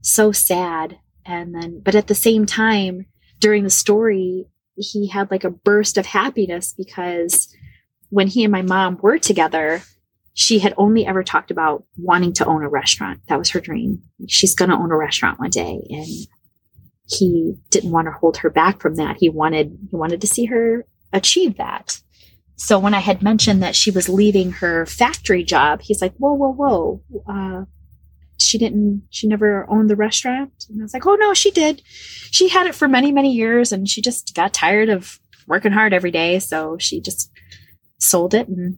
so 0.01 0.31
sad. 0.31 0.97
And 1.25 1.53
then, 1.53 1.81
but 1.83 1.95
at 1.95 2.07
the 2.07 2.15
same 2.15 2.45
time, 2.45 3.05
during 3.39 3.63
the 3.63 3.69
story, 3.69 4.47
he 4.75 5.07
had 5.07 5.29
like 5.29 5.43
a 5.43 5.49
burst 5.49 5.97
of 5.97 6.05
happiness 6.05 6.73
because 6.73 7.53
when 8.09 8.27
he 8.27 8.43
and 8.43 8.51
my 8.51 8.61
mom 8.61 8.97
were 9.01 9.17
together, 9.17 9.81
she 10.39 10.59
had 10.59 10.75
only 10.77 11.03
ever 11.03 11.23
talked 11.23 11.49
about 11.49 11.83
wanting 11.97 12.31
to 12.31 12.45
own 12.45 12.63
a 12.63 12.69
restaurant. 12.69 13.19
That 13.27 13.39
was 13.39 13.49
her 13.49 13.59
dream. 13.59 14.03
She's 14.27 14.53
going 14.53 14.69
to 14.69 14.77
own 14.77 14.91
a 14.91 14.95
restaurant 14.95 15.39
one 15.39 15.49
day. 15.49 15.81
And 15.89 16.05
he 17.07 17.55
didn't 17.71 17.89
want 17.89 18.05
to 18.05 18.11
hold 18.11 18.37
her 18.37 18.51
back 18.51 18.79
from 18.79 18.95
that. 18.95 19.17
He 19.19 19.29
wanted, 19.29 19.75
he 19.89 19.95
wanted 19.95 20.21
to 20.21 20.27
see 20.27 20.45
her 20.45 20.85
achieve 21.11 21.57
that. 21.57 21.99
So 22.55 22.77
when 22.77 22.93
I 22.93 22.99
had 22.99 23.23
mentioned 23.23 23.63
that 23.63 23.75
she 23.75 23.89
was 23.89 24.09
leaving 24.09 24.51
her 24.51 24.85
factory 24.85 25.43
job, 25.43 25.81
he's 25.81 26.03
like, 26.03 26.13
whoa, 26.17 26.33
whoa, 26.33 26.53
whoa. 26.53 27.01
Uh, 27.27 27.65
she 28.37 28.59
didn't, 28.59 29.07
she 29.09 29.27
never 29.27 29.67
owned 29.67 29.89
the 29.89 29.95
restaurant. 29.95 30.65
And 30.69 30.79
I 30.79 30.83
was 30.83 30.93
like, 30.93 31.07
oh 31.07 31.15
no, 31.15 31.33
she 31.33 31.49
did. 31.49 31.81
She 32.29 32.49
had 32.49 32.67
it 32.67 32.75
for 32.75 32.87
many, 32.87 33.11
many 33.11 33.33
years 33.33 33.71
and 33.71 33.89
she 33.89 34.03
just 34.03 34.35
got 34.35 34.53
tired 34.53 34.89
of 34.89 35.19
working 35.47 35.71
hard 35.71 35.93
every 35.93 36.11
day. 36.11 36.37
So 36.37 36.77
she 36.79 37.01
just 37.01 37.31
sold 37.97 38.35
it 38.35 38.47
and 38.47 38.77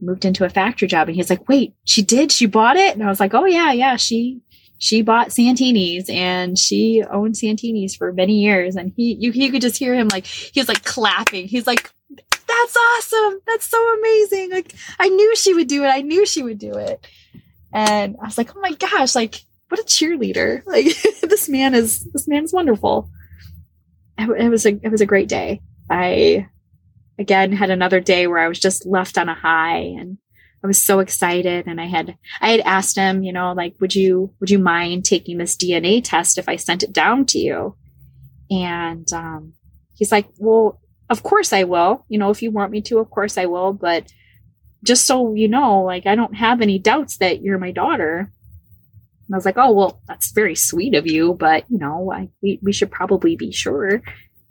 moved 0.00 0.24
into 0.24 0.44
a 0.44 0.48
factory 0.48 0.88
job 0.88 1.08
and 1.08 1.16
he's 1.16 1.30
like 1.30 1.48
wait 1.48 1.74
she 1.84 2.02
did 2.02 2.32
she 2.32 2.46
bought 2.46 2.76
it 2.76 2.94
and 2.94 3.02
i 3.02 3.08
was 3.08 3.20
like 3.20 3.34
oh 3.34 3.44
yeah 3.44 3.72
yeah 3.72 3.96
she 3.96 4.40
she 4.80 5.02
bought 5.02 5.30
Santini's 5.30 6.08
and 6.08 6.58
she 6.58 7.04
owned 7.12 7.36
Santini's 7.36 7.94
for 7.94 8.14
many 8.14 8.40
years. 8.40 8.76
And 8.76 8.94
he, 8.96 9.14
you, 9.20 9.30
you 9.30 9.52
could 9.52 9.60
just 9.60 9.76
hear 9.76 9.94
him 9.94 10.08
like, 10.08 10.24
he 10.24 10.58
was 10.58 10.68
like 10.68 10.82
clapping. 10.84 11.46
He's 11.46 11.66
like, 11.66 11.90
that's 12.08 12.76
awesome. 12.76 13.40
That's 13.46 13.66
so 13.66 13.98
amazing. 13.98 14.50
Like, 14.50 14.72
I 14.98 15.10
knew 15.10 15.36
she 15.36 15.52
would 15.52 15.68
do 15.68 15.84
it. 15.84 15.88
I 15.88 16.00
knew 16.00 16.24
she 16.24 16.42
would 16.42 16.58
do 16.58 16.72
it. 16.72 17.06
And 17.74 18.16
I 18.22 18.24
was 18.24 18.38
like, 18.38 18.56
oh 18.56 18.60
my 18.60 18.72
gosh, 18.72 19.14
like, 19.14 19.44
what 19.68 19.80
a 19.80 19.84
cheerleader. 19.84 20.62
Like, 20.64 20.86
this 21.28 21.46
man 21.46 21.74
is, 21.74 22.02
this 22.04 22.26
man 22.26 22.44
is 22.44 22.52
wonderful. 22.54 23.10
It, 24.16 24.30
it 24.30 24.48
was 24.48 24.64
a, 24.64 24.70
it 24.82 24.90
was 24.90 25.02
a 25.02 25.06
great 25.06 25.28
day. 25.28 25.60
I, 25.90 26.48
again, 27.20 27.52
had 27.52 27.70
another 27.70 28.00
day 28.00 28.26
where 28.26 28.38
I 28.38 28.48
was 28.48 28.58
just 28.58 28.86
left 28.86 29.18
on 29.18 29.28
a 29.28 29.34
high 29.34 29.76
and 29.76 30.16
I 30.64 30.66
was 30.66 30.82
so 30.82 30.98
excited 31.00 31.66
and 31.66 31.80
I 31.80 31.86
had 31.86 32.16
I 32.40 32.50
had 32.50 32.60
asked 32.60 32.96
him, 32.96 33.22
you 33.22 33.32
know, 33.32 33.52
like 33.52 33.74
would 33.78 33.94
you 33.94 34.32
would 34.40 34.50
you 34.50 34.58
mind 34.58 35.04
taking 35.04 35.36
this 35.38 35.54
DNA 35.54 36.02
test 36.02 36.38
if 36.38 36.48
I 36.48 36.56
sent 36.56 36.82
it 36.82 36.92
down 36.92 37.26
to 37.26 37.38
you? 37.38 37.76
And 38.50 39.06
um 39.12 39.52
he's 39.94 40.10
like, 40.10 40.28
"Well, 40.38 40.80
of 41.10 41.22
course 41.22 41.52
I 41.52 41.64
will. 41.64 42.04
You 42.08 42.18
know, 42.18 42.30
if 42.30 42.42
you 42.42 42.50
want 42.50 42.72
me 42.72 42.80
to, 42.82 42.98
of 42.98 43.10
course 43.10 43.36
I 43.38 43.46
will, 43.46 43.72
but 43.74 44.10
just 44.82 45.06
so 45.06 45.34
you 45.34 45.48
know, 45.48 45.82
like 45.82 46.06
I 46.06 46.14
don't 46.14 46.34
have 46.34 46.62
any 46.62 46.78
doubts 46.78 47.18
that 47.18 47.42
you're 47.42 47.58
my 47.58 47.70
daughter." 47.70 48.32
And 49.28 49.34
I 49.34 49.36
was 49.36 49.44
like, 49.44 49.58
"Oh, 49.58 49.72
well, 49.72 50.02
that's 50.08 50.32
very 50.32 50.54
sweet 50.54 50.94
of 50.94 51.06
you, 51.06 51.34
but, 51.34 51.64
you 51.68 51.78
know, 51.78 52.10
I 52.12 52.30
we, 52.42 52.58
we 52.62 52.72
should 52.72 52.90
probably 52.90 53.36
be 53.36 53.52
sure." 53.52 54.02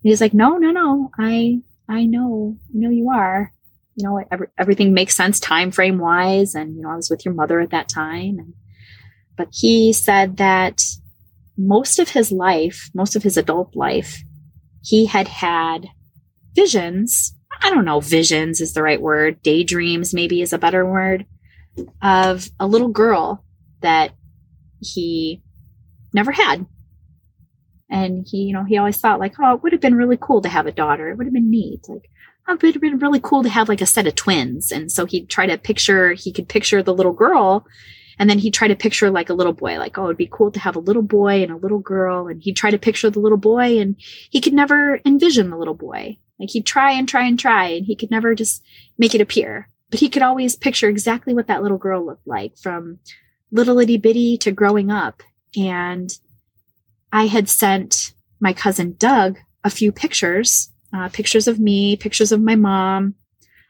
He's 0.01 0.21
like, 0.21 0.33
"No, 0.33 0.57
no, 0.57 0.71
no. 0.71 1.11
I 1.19 1.61
I 1.89 2.05
know. 2.05 2.57
I 2.73 2.77
know 2.77 2.89
you 2.89 3.09
are." 3.09 3.51
you 3.99 4.07
know 4.07 4.23
every, 4.31 4.47
everything 4.57 4.93
makes 4.93 5.15
sense 5.15 5.39
time 5.39 5.71
frame 5.71 5.99
wise 5.99 6.55
and 6.55 6.75
you 6.75 6.81
know 6.81 6.89
i 6.89 6.95
was 6.95 7.09
with 7.09 7.25
your 7.25 7.33
mother 7.33 7.59
at 7.59 7.71
that 7.71 7.89
time 7.89 8.39
and, 8.39 8.53
but 9.35 9.49
he 9.51 9.91
said 9.91 10.37
that 10.37 10.81
most 11.57 11.99
of 11.99 12.09
his 12.09 12.31
life 12.31 12.89
most 12.93 13.15
of 13.15 13.23
his 13.23 13.35
adult 13.35 13.75
life 13.75 14.23
he 14.81 15.05
had 15.05 15.27
had 15.27 15.87
visions 16.55 17.35
i 17.61 17.69
don't 17.69 17.85
know 17.85 17.99
visions 17.99 18.61
is 18.61 18.73
the 18.73 18.83
right 18.83 19.01
word 19.01 19.41
daydreams 19.41 20.13
maybe 20.13 20.41
is 20.41 20.53
a 20.53 20.57
better 20.57 20.85
word 20.85 21.25
of 22.01 22.49
a 22.59 22.67
little 22.67 22.89
girl 22.89 23.43
that 23.81 24.11
he 24.79 25.41
never 26.13 26.31
had 26.31 26.65
and 27.89 28.27
he 28.29 28.43
you 28.43 28.53
know 28.53 28.63
he 28.63 28.77
always 28.77 28.97
thought 28.97 29.19
like 29.19 29.33
oh 29.39 29.55
it 29.55 29.63
would 29.63 29.71
have 29.71 29.81
been 29.81 29.95
really 29.95 30.17
cool 30.19 30.41
to 30.41 30.49
have 30.49 30.67
a 30.67 30.71
daughter 30.71 31.09
it 31.09 31.17
would 31.17 31.27
have 31.27 31.33
been 31.33 31.49
neat 31.49 31.87
like 31.89 32.09
oh, 32.49 32.53
it 32.53 32.63
would 32.63 32.75
have 32.75 32.81
been 32.81 32.99
really 32.99 33.19
cool 33.21 33.43
to 33.43 33.49
have 33.49 33.69
like 33.69 33.81
a 33.81 33.85
set 33.85 34.07
of 34.07 34.15
twins. 34.15 34.71
And 34.71 34.91
so 34.91 35.05
he'd 35.05 35.29
try 35.29 35.45
to 35.45 35.57
picture, 35.57 36.13
he 36.13 36.33
could 36.33 36.49
picture 36.49 36.81
the 36.81 36.93
little 36.93 37.13
girl 37.13 37.65
and 38.17 38.29
then 38.29 38.39
he'd 38.39 38.53
try 38.53 38.67
to 38.67 38.75
picture 38.75 39.09
like 39.09 39.29
a 39.29 39.33
little 39.33 39.53
boy, 39.53 39.77
like, 39.77 39.97
oh, 39.97 40.05
it'd 40.05 40.17
be 40.17 40.29
cool 40.29 40.51
to 40.51 40.59
have 40.59 40.75
a 40.75 40.79
little 40.79 41.01
boy 41.01 41.41
and 41.41 41.51
a 41.51 41.57
little 41.57 41.79
girl. 41.79 42.27
And 42.27 42.41
he'd 42.41 42.57
try 42.57 42.71
to 42.71 42.77
picture 42.77 43.09
the 43.09 43.19
little 43.19 43.37
boy 43.37 43.79
and 43.79 43.95
he 44.29 44.41
could 44.41 44.53
never 44.53 44.99
envision 45.05 45.49
the 45.49 45.57
little 45.57 45.75
boy. 45.75 46.17
Like 46.39 46.49
he'd 46.49 46.65
try 46.65 46.91
and 46.91 47.07
try 47.07 47.25
and 47.25 47.39
try 47.39 47.67
and 47.67 47.85
he 47.85 47.95
could 47.95 48.11
never 48.11 48.35
just 48.35 48.63
make 48.97 49.13
it 49.13 49.21
appear. 49.21 49.69
But 49.89 49.99
he 49.99 50.09
could 50.09 50.21
always 50.21 50.55
picture 50.55 50.89
exactly 50.89 51.33
what 51.33 51.47
that 51.47 51.63
little 51.63 51.77
girl 51.77 52.05
looked 52.05 52.27
like 52.27 52.57
from 52.57 52.99
little 53.51 53.79
itty 53.79 53.97
bitty 53.97 54.37
to 54.39 54.51
growing 54.51 54.91
up. 54.91 55.23
And 55.57 56.11
I 57.11 57.27
had 57.27 57.49
sent 57.49 58.13
my 58.39 58.53
cousin 58.53 58.95
Doug 58.97 59.37
a 59.63 59.69
few 59.69 59.91
pictures 59.91 60.71
uh, 60.93 61.09
pictures 61.09 61.47
of 61.47 61.59
me, 61.59 61.95
pictures 61.95 62.31
of 62.31 62.41
my 62.41 62.55
mom, 62.55 63.15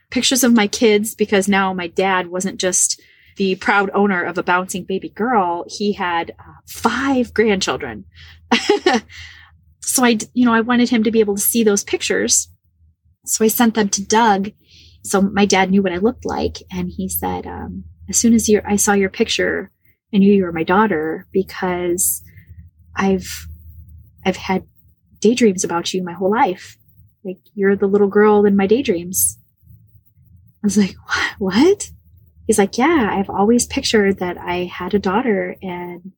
pictures 0.10 0.44
of 0.44 0.54
my 0.54 0.68
kids, 0.68 1.16
because 1.16 1.48
now 1.48 1.74
my 1.74 1.88
dad 1.88 2.28
wasn't 2.28 2.60
just 2.60 3.02
the 3.38 3.56
proud 3.56 3.90
owner 3.94 4.24
of 4.24 4.38
a 4.38 4.44
bouncing 4.44 4.84
baby 4.84 5.10
girl. 5.10 5.66
He 5.68 5.94
had 5.94 6.32
uh, 6.40 6.54
five 6.68 7.34
grandchildren. 7.34 8.06
so 9.82 10.04
I, 10.04 10.18
you 10.34 10.46
know, 10.46 10.54
I 10.54 10.62
wanted 10.62 10.90
him 10.90 11.04
to 11.04 11.12
be 11.12 11.20
able 11.20 11.36
to 11.36 11.42
see 11.42 11.64
those 11.64 11.84
pictures. 11.84 12.50
So 13.26 13.46
I 13.46 13.48
sent 13.48 13.76
them 13.76 13.90
to 13.90 14.06
Doug. 14.06 14.52
So 15.04 15.22
my 15.22 15.46
dad 15.46 15.70
knew 15.70 15.82
what 15.82 15.94
I 15.94 15.98
looked 15.98 16.26
like. 16.26 16.58
And 16.72 16.90
he 16.90 17.08
said, 17.08 17.46
um, 17.46 17.86
as 18.10 18.18
soon 18.18 18.34
as 18.34 18.50
you, 18.50 18.62
I 18.68 18.76
saw 18.76 18.94
your 18.94 19.10
picture, 19.10 19.72
I 20.14 20.18
knew 20.18 20.34
you 20.34 20.44
were 20.44 20.52
my 20.52 20.64
daughter 20.64 21.28
because 21.32 22.22
I've, 22.96 23.48
I've 24.26 24.38
had 24.38 24.66
daydreams 25.20 25.64
about 25.64 25.94
you 25.94 26.04
my 26.04 26.14
whole 26.14 26.32
life. 26.32 26.78
Like, 27.24 27.40
you're 27.54 27.76
the 27.76 27.88
little 27.88 28.08
girl 28.08 28.46
in 28.46 28.56
my 28.56 28.68
daydreams. 28.68 29.38
I 30.64 30.68
was 30.68 30.78
like, 30.78 30.96
what? 31.06 31.56
what? 31.56 31.92
He's 32.48 32.58
like, 32.58 32.78
yeah, 32.78 33.10
I've 33.12 33.30
always 33.30 33.68
pictured 33.68 34.20
that 34.20 34.38
I 34.38 34.66
had 34.66 34.94
a 34.96 35.00
daughter 35.00 35.56
and 35.62 36.14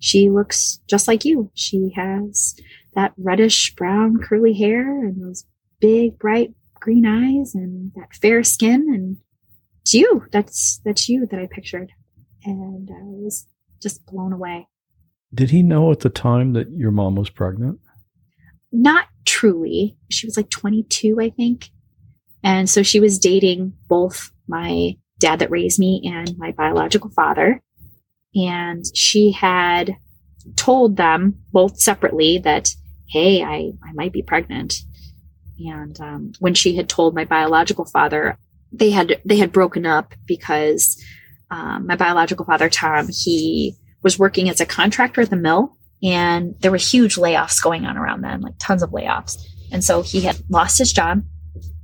she 0.00 0.30
looks 0.30 0.80
just 0.88 1.06
like 1.06 1.24
you. 1.24 1.50
She 1.54 1.92
has 1.94 2.56
that 2.94 3.12
reddish 3.16 3.74
brown 3.76 4.18
curly 4.20 4.52
hair 4.52 5.04
and 5.04 5.22
those 5.22 5.44
big 5.80 6.18
bright 6.18 6.54
green 6.74 7.06
eyes 7.06 7.54
and 7.54 7.92
that 7.94 8.14
fair 8.20 8.42
skin 8.42 8.86
and 8.92 9.18
it's 9.82 9.94
you. 9.94 10.24
That's 10.32 10.80
that's 10.84 11.08
you 11.08 11.26
that 11.26 11.38
I 11.38 11.46
pictured. 11.46 11.92
And 12.44 12.90
I 12.90 13.04
was 13.04 13.46
just 13.80 14.04
blown 14.06 14.32
away. 14.32 14.66
Did 15.34 15.50
he 15.50 15.62
know 15.62 15.90
at 15.92 16.00
the 16.00 16.08
time 16.08 16.52
that 16.54 16.70
your 16.70 16.90
mom 16.90 17.16
was 17.16 17.30
pregnant? 17.30 17.80
Not 18.72 19.06
truly. 19.24 19.96
She 20.10 20.26
was 20.26 20.36
like 20.36 20.50
22, 20.50 21.20
I 21.20 21.30
think. 21.30 21.70
And 22.42 22.70
so 22.70 22.82
she 22.82 23.00
was 23.00 23.18
dating 23.18 23.72
both 23.88 24.30
my 24.48 24.96
dad 25.18 25.40
that 25.40 25.50
raised 25.50 25.78
me 25.78 26.02
and 26.04 26.36
my 26.38 26.52
biological 26.52 27.10
father. 27.10 27.62
And 28.34 28.84
she 28.94 29.32
had 29.32 29.96
told 30.54 30.96
them 30.96 31.38
both 31.52 31.80
separately 31.80 32.38
that, 32.38 32.70
hey, 33.08 33.42
I, 33.42 33.72
I 33.82 33.92
might 33.94 34.12
be 34.12 34.22
pregnant. 34.22 34.74
And 35.58 35.98
um, 36.00 36.32
when 36.38 36.54
she 36.54 36.76
had 36.76 36.88
told 36.88 37.14
my 37.14 37.24
biological 37.24 37.86
father, 37.86 38.38
they 38.72 38.90
had 38.90 39.20
they 39.24 39.36
had 39.36 39.52
broken 39.52 39.86
up 39.86 40.14
because 40.26 41.02
um, 41.50 41.86
my 41.86 41.96
biological 41.96 42.44
father 42.44 42.68
Tom 42.68 43.08
he 43.08 43.76
was 44.02 44.18
working 44.18 44.48
as 44.48 44.60
a 44.60 44.66
contractor 44.66 45.22
at 45.22 45.30
the 45.30 45.36
mill 45.36 45.76
and 46.02 46.54
there 46.60 46.70
were 46.70 46.76
huge 46.76 47.16
layoffs 47.16 47.62
going 47.62 47.86
on 47.86 47.96
around 47.96 48.22
then, 48.22 48.40
like 48.40 48.54
tons 48.58 48.82
of 48.82 48.90
layoffs. 48.90 49.36
And 49.72 49.82
so 49.82 50.02
he 50.02 50.20
had 50.20 50.38
lost 50.48 50.78
his 50.78 50.92
job. 50.92 51.22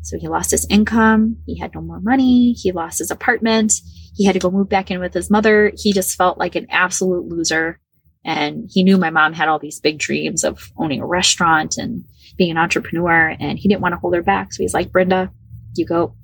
So 0.03 0.19
he 0.19 0.29
lost 0.29 0.51
his 0.51 0.67
income. 0.69 1.37
He 1.47 1.59
had 1.59 1.75
no 1.75 1.81
more 1.81 2.01
money. 2.01 2.53
He 2.53 2.73
lost 2.73 2.99
his 2.99 3.11
apartment. 3.11 3.73
He 4.15 4.27
had 4.27 4.35
to 4.35 4.39
go 4.39 4.51
move 4.51 4.69
back 4.69 4.91
in 4.91 5.01
with 5.01 5.15
his 5.15 5.31
mother. 5.31 5.73
He 5.77 5.93
just 5.93 6.17
felt 6.17 6.39
like 6.39 6.55
an 6.55 6.67
absolute 6.71 7.29
loser. 7.29 7.81
And 8.25 8.69
he 8.71 8.85
knew 8.85 8.99
my 8.99 9.11
mom 9.11 9.33
had 9.33 9.49
all 9.49 9.59
these 9.59 9.81
big 9.81 9.99
dreams 9.99 10.45
of 10.45 10.71
owning 10.77 11.01
a 11.01 11.07
restaurant 11.07 11.77
and 11.79 12.05
being 12.37 12.51
an 12.51 12.59
entrepreneur. 12.59 13.35
And 13.41 13.59
he 13.59 13.69
didn't 13.69 13.81
want 13.81 13.95
to 13.95 13.99
hold 13.99 14.15
her 14.15 14.23
back. 14.23 14.53
So 14.53 14.63
he's 14.63 14.75
like, 14.75 14.93
Brenda, 14.93 15.33
you 15.75 15.87
go, 15.87 16.15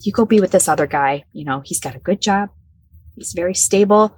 you 0.00 0.12
go 0.12 0.24
be 0.24 0.40
with 0.40 0.50
this 0.50 0.68
other 0.68 0.86
guy. 0.86 1.24
You 1.32 1.44
know, 1.44 1.62
he's 1.64 1.80
got 1.80 1.96
a 1.96 2.00
good 2.00 2.20
job. 2.20 2.50
He's 3.16 3.32
very 3.32 3.54
stable. 3.54 4.16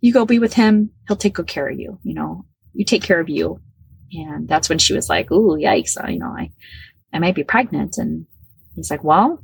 You 0.00 0.12
go 0.12 0.24
be 0.24 0.38
with 0.38 0.54
him. 0.54 0.90
He'll 1.06 1.16
take 1.16 1.34
good 1.34 1.46
care 1.46 1.68
of 1.68 1.78
you. 1.78 1.98
You 2.02 2.14
know, 2.14 2.46
you 2.72 2.84
take 2.84 3.02
care 3.02 3.20
of 3.20 3.28
you. 3.28 3.60
And 4.12 4.48
that's 4.48 4.68
when 4.68 4.78
she 4.78 4.94
was 4.94 5.08
like, 5.08 5.30
ooh, 5.30 5.56
yikes. 5.56 5.96
you 6.10 6.18
know, 6.18 6.34
I, 6.36 6.50
I 7.12 7.18
might 7.18 7.34
be 7.34 7.44
pregnant. 7.44 7.96
And 7.98 8.26
he's 8.74 8.90
like, 8.90 9.04
well, 9.04 9.42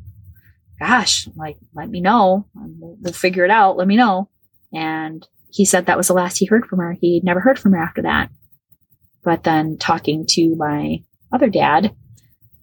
gosh, 0.81 1.29
like, 1.37 1.59
let 1.75 1.89
me 1.89 2.01
know. 2.01 2.47
Um, 2.57 2.77
we'll, 2.79 2.97
we'll 3.01 3.13
figure 3.13 3.45
it 3.45 3.51
out. 3.51 3.77
Let 3.77 3.87
me 3.87 3.97
know. 3.97 4.29
And 4.73 5.27
he 5.51 5.65
said 5.65 5.87
that 5.87 5.97
was 5.97 6.09
the 6.09 6.15
last 6.15 6.39
he 6.39 6.47
heard 6.47 6.67
from 6.67 6.81
her. 6.81 6.97
He 7.01 7.21
never 7.23 7.41
heard 7.41 7.59
from 7.59 7.73
her 7.73 7.83
after 7.83 8.03
that. 8.03 8.31
But 9.25 9.45
then 9.45 9.77
talking 9.79 10.27
to 10.31 10.55
my 10.57 11.03
other 11.33 11.49
dad, 11.49 11.95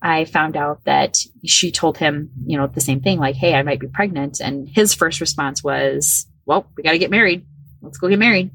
I 0.02 0.26
found 0.26 0.58
out 0.58 0.84
that 0.86 1.18
she 1.46 1.72
told 1.72 1.98
him, 1.98 2.32
you 2.46 2.58
know, 2.58 2.68
the 2.68 2.82
same 2.82 3.02
thing, 3.02 3.20
like, 3.20 3.36
hey, 3.36 3.54
I 3.54 3.64
might 3.64 3.80
be 3.80 3.88
pregnant. 3.88 4.42
And 4.42 4.68
his 4.68 4.94
first 4.94 5.22
response 5.22 5.64
was, 5.64 6.28
well, 6.46 6.70
we 6.76 6.84
got 6.84 6.92
to 6.92 6.98
get 6.98 7.10
married. 7.10 7.46
Let's 7.84 7.98
go 7.98 8.08
get 8.08 8.18
married. 8.18 8.50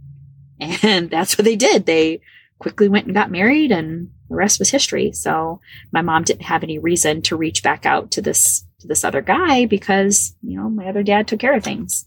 And 0.59 1.11
that's 1.11 1.39
what 1.39 1.45
they 1.45 1.57
did. 1.57 1.87
They 1.87 2.21
quickly 2.59 2.89
went 2.89 3.07
and 3.07 3.15
got 3.15 3.31
married 3.31 3.71
and 3.71 4.11
the 4.29 4.35
rest 4.35 4.59
was 4.59 4.71
history. 4.71 5.13
So 5.13 5.61
my 5.93 6.03
mom 6.03 6.25
didn't 6.25 6.43
have 6.43 6.63
any 6.63 6.79
reason 6.79 7.23
to 7.23 7.37
reach 7.37 7.63
back 7.63 7.87
out 7.87 8.11
to 8.13 8.23
this 8.23 8.65
to 8.81 8.87
this 8.87 9.05
other 9.05 9.23
guy 9.23 9.67
because, 9.67 10.37
you 10.41 10.57
know, 10.57 10.69
my 10.69 10.87
other 10.87 11.03
dad 11.03 11.27
took 11.27 11.41
care 11.41 11.57
of 11.57 11.65
things. 11.65 12.05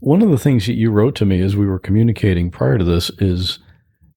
One 0.00 0.20
of 0.20 0.30
the 0.30 0.38
things 0.38 0.66
that 0.66 0.74
you 0.74 0.90
wrote 0.90 1.14
to 1.16 1.24
me 1.24 1.40
as 1.40 1.56
we 1.56 1.66
were 1.66 1.78
communicating 1.78 2.50
prior 2.50 2.76
to 2.76 2.84
this 2.84 3.10
is 3.18 3.60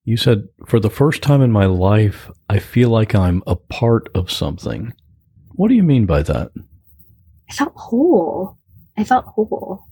you 0.04 0.18
said, 0.18 0.48
For 0.66 0.80
the 0.80 0.90
first 0.90 1.22
time 1.22 1.42
in 1.42 1.52
my 1.52 1.66
life, 1.66 2.30
I 2.50 2.60
feel 2.60 2.90
like 2.90 3.14
I'm 3.14 3.44
a 3.46 3.56
part 3.56 4.10
of 4.16 4.32
something. 4.32 4.94
What 5.52 5.68
do 5.68 5.76
you 5.76 5.84
mean 5.84 6.06
by 6.06 6.24
that? 6.24 6.52
I 7.50 7.54
felt 7.54 7.74
whole. 7.76 8.58
I 8.98 9.04
felt 9.04 9.26
whole 9.26 9.86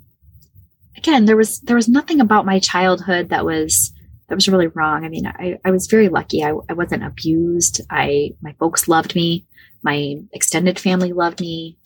again, 0.99 1.26
there 1.26 1.38
was 1.38 1.61
there 1.61 1.76
was 1.76 1.88
nothing 1.88 2.19
about 2.19 2.45
my 2.45 2.59
childhood 2.59 3.30
that 3.30 3.45
was 3.45 3.93
that 4.27 4.35
was 4.35 4.49
really 4.49 4.67
wrong. 4.67 5.05
I 5.05 5.09
mean, 5.09 5.26
I, 5.26 5.57
I 5.65 5.71
was 5.71 5.88
very 5.88 6.09
lucky. 6.09 6.43
I, 6.43 6.51
I 6.69 6.73
wasn't 6.73 7.05
abused. 7.05 7.81
I 7.89 8.31
my 8.41 8.53
folks 8.59 8.88
loved 8.88 9.15
me. 9.15 9.47
My 9.81 10.17
extended 10.34 10.77
family 10.77 11.13
loved 11.13 11.39
me. 11.39 11.77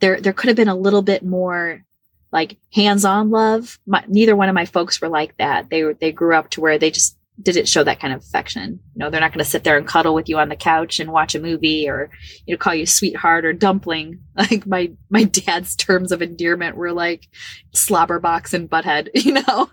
There 0.00 0.20
there 0.20 0.32
could 0.32 0.48
have 0.48 0.56
been 0.56 0.68
a 0.68 0.74
little 0.74 1.02
bit 1.02 1.24
more 1.24 1.84
like 2.32 2.58
hands-on 2.72 3.30
love. 3.30 3.78
My, 3.86 4.04
neither 4.08 4.34
one 4.34 4.48
of 4.48 4.54
my 4.56 4.66
folks 4.66 5.00
were 5.00 5.08
like 5.08 5.36
that. 5.36 5.70
They 5.70 5.84
were, 5.84 5.94
they 5.94 6.10
grew 6.10 6.34
up 6.34 6.50
to 6.50 6.60
where 6.60 6.78
they 6.78 6.90
just 6.90 7.16
didn't 7.42 7.68
show 7.68 7.82
that 7.82 7.98
kind 7.98 8.12
of 8.12 8.20
affection. 8.20 8.78
You 8.94 8.98
know, 8.98 9.10
they're 9.10 9.20
not 9.20 9.32
going 9.32 9.44
to 9.44 9.50
sit 9.50 9.64
there 9.64 9.76
and 9.76 9.86
cuddle 9.86 10.14
with 10.14 10.28
you 10.28 10.38
on 10.38 10.48
the 10.48 10.56
couch 10.56 11.00
and 11.00 11.10
watch 11.10 11.34
a 11.34 11.40
movie 11.40 11.88
or, 11.88 12.10
you 12.46 12.54
know, 12.54 12.58
call 12.58 12.74
you 12.74 12.86
sweetheart 12.86 13.44
or 13.44 13.52
dumpling. 13.52 14.20
Like 14.36 14.66
my, 14.66 14.90
my 15.10 15.22
dad's 15.22 15.76
terms 15.76 16.10
of 16.10 16.20
endearment 16.20 16.76
were 16.76 16.92
like 16.92 17.28
slobberbox 17.72 18.52
and 18.52 18.68
butthead, 18.68 19.10
you 19.14 19.32
know? 19.32 19.70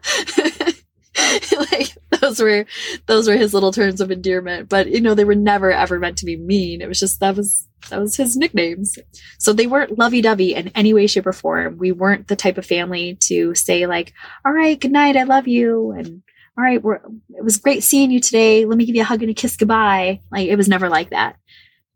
like 1.71 1.97
those 2.21 2.39
were, 2.39 2.67
those 3.07 3.27
were 3.27 3.35
his 3.35 3.55
little 3.55 3.71
terms 3.71 4.01
of 4.01 4.11
endearment, 4.11 4.69
but 4.69 4.87
you 4.87 5.01
know, 5.01 5.15
they 5.15 5.25
were 5.25 5.33
never 5.33 5.71
ever 5.71 5.97
meant 5.97 6.19
to 6.19 6.25
be 6.25 6.37
mean. 6.37 6.79
It 6.79 6.87
was 6.87 6.99
just, 6.99 7.19
that 7.21 7.35
was, 7.35 7.67
that 7.89 7.99
was 7.99 8.15
his 8.15 8.37
nicknames. 8.37 8.99
So 9.39 9.51
they 9.51 9.65
weren't 9.65 9.97
lovey 9.97 10.21
dovey 10.21 10.53
in 10.53 10.67
any 10.69 10.93
way, 10.93 11.07
shape 11.07 11.25
or 11.25 11.33
form. 11.33 11.79
We 11.79 11.91
weren't 11.91 12.27
the 12.27 12.35
type 12.35 12.59
of 12.59 12.65
family 12.65 13.17
to 13.21 13.55
say 13.55 13.87
like, 13.87 14.13
all 14.45 14.53
right, 14.53 14.79
good 14.79 14.91
night. 14.91 15.17
I 15.17 15.23
love 15.23 15.47
you. 15.47 15.91
And, 15.91 16.21
all 16.57 16.63
right, 16.63 16.81
we're, 16.81 16.95
it 17.29 17.43
was 17.43 17.57
great 17.57 17.83
seeing 17.83 18.11
you 18.11 18.19
today. 18.19 18.65
Let 18.65 18.77
me 18.77 18.85
give 18.85 18.95
you 18.95 19.01
a 19.01 19.05
hug 19.05 19.21
and 19.21 19.31
a 19.31 19.33
kiss 19.33 19.55
goodbye. 19.55 20.19
Like 20.31 20.47
it 20.47 20.57
was 20.57 20.67
never 20.67 20.89
like 20.89 21.11
that. 21.11 21.37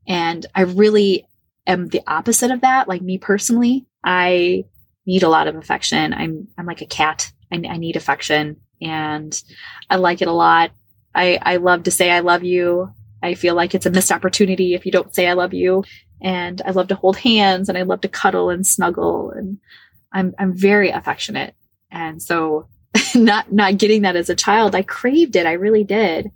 And 0.07 0.45
I 0.55 0.61
really 0.61 1.27
am 1.67 1.87
the 1.87 2.01
opposite 2.07 2.51
of 2.51 2.61
that. 2.61 2.87
Like 2.87 3.01
me 3.01 3.17
personally, 3.17 3.85
I 4.03 4.65
need 5.05 5.23
a 5.23 5.29
lot 5.29 5.47
of 5.47 5.55
affection. 5.55 6.13
I'm, 6.13 6.47
I'm 6.57 6.65
like 6.65 6.81
a 6.81 6.85
cat. 6.85 7.31
I, 7.51 7.61
I 7.67 7.77
need 7.77 7.95
affection 7.95 8.57
and 8.81 9.39
I 9.89 9.97
like 9.97 10.21
it 10.21 10.27
a 10.27 10.33
lot. 10.33 10.71
I, 11.13 11.39
I 11.41 11.57
love 11.57 11.83
to 11.83 11.91
say 11.91 12.11
I 12.11 12.21
love 12.21 12.43
you. 12.43 12.89
I 13.21 13.33
feel 13.33 13.55
like 13.55 13.75
it's 13.75 13.85
a 13.85 13.91
missed 13.91 14.11
opportunity 14.11 14.73
if 14.73 14.85
you 14.85 14.91
don't 14.91 15.13
say 15.13 15.27
I 15.27 15.33
love 15.33 15.53
you. 15.53 15.83
And 16.21 16.61
I 16.65 16.71
love 16.71 16.87
to 16.89 16.95
hold 16.95 17.17
hands 17.17 17.67
and 17.67 17.77
I 17.77 17.81
love 17.81 18.01
to 18.01 18.07
cuddle 18.07 18.49
and 18.49 18.65
snuggle 18.65 19.31
and 19.31 19.59
I'm 20.11 20.33
I'm 20.39 20.53
very 20.53 20.89
affectionate. 20.89 21.55
And 21.91 22.21
so 22.21 22.67
not 23.15 23.51
not 23.51 23.77
getting 23.77 24.03
that 24.03 24.15
as 24.15 24.29
a 24.29 24.35
child, 24.35 24.75
I 24.75 24.81
craved 24.81 25.35
it. 25.35 25.45
I 25.45 25.53
really 25.53 25.83
did. 25.83 26.31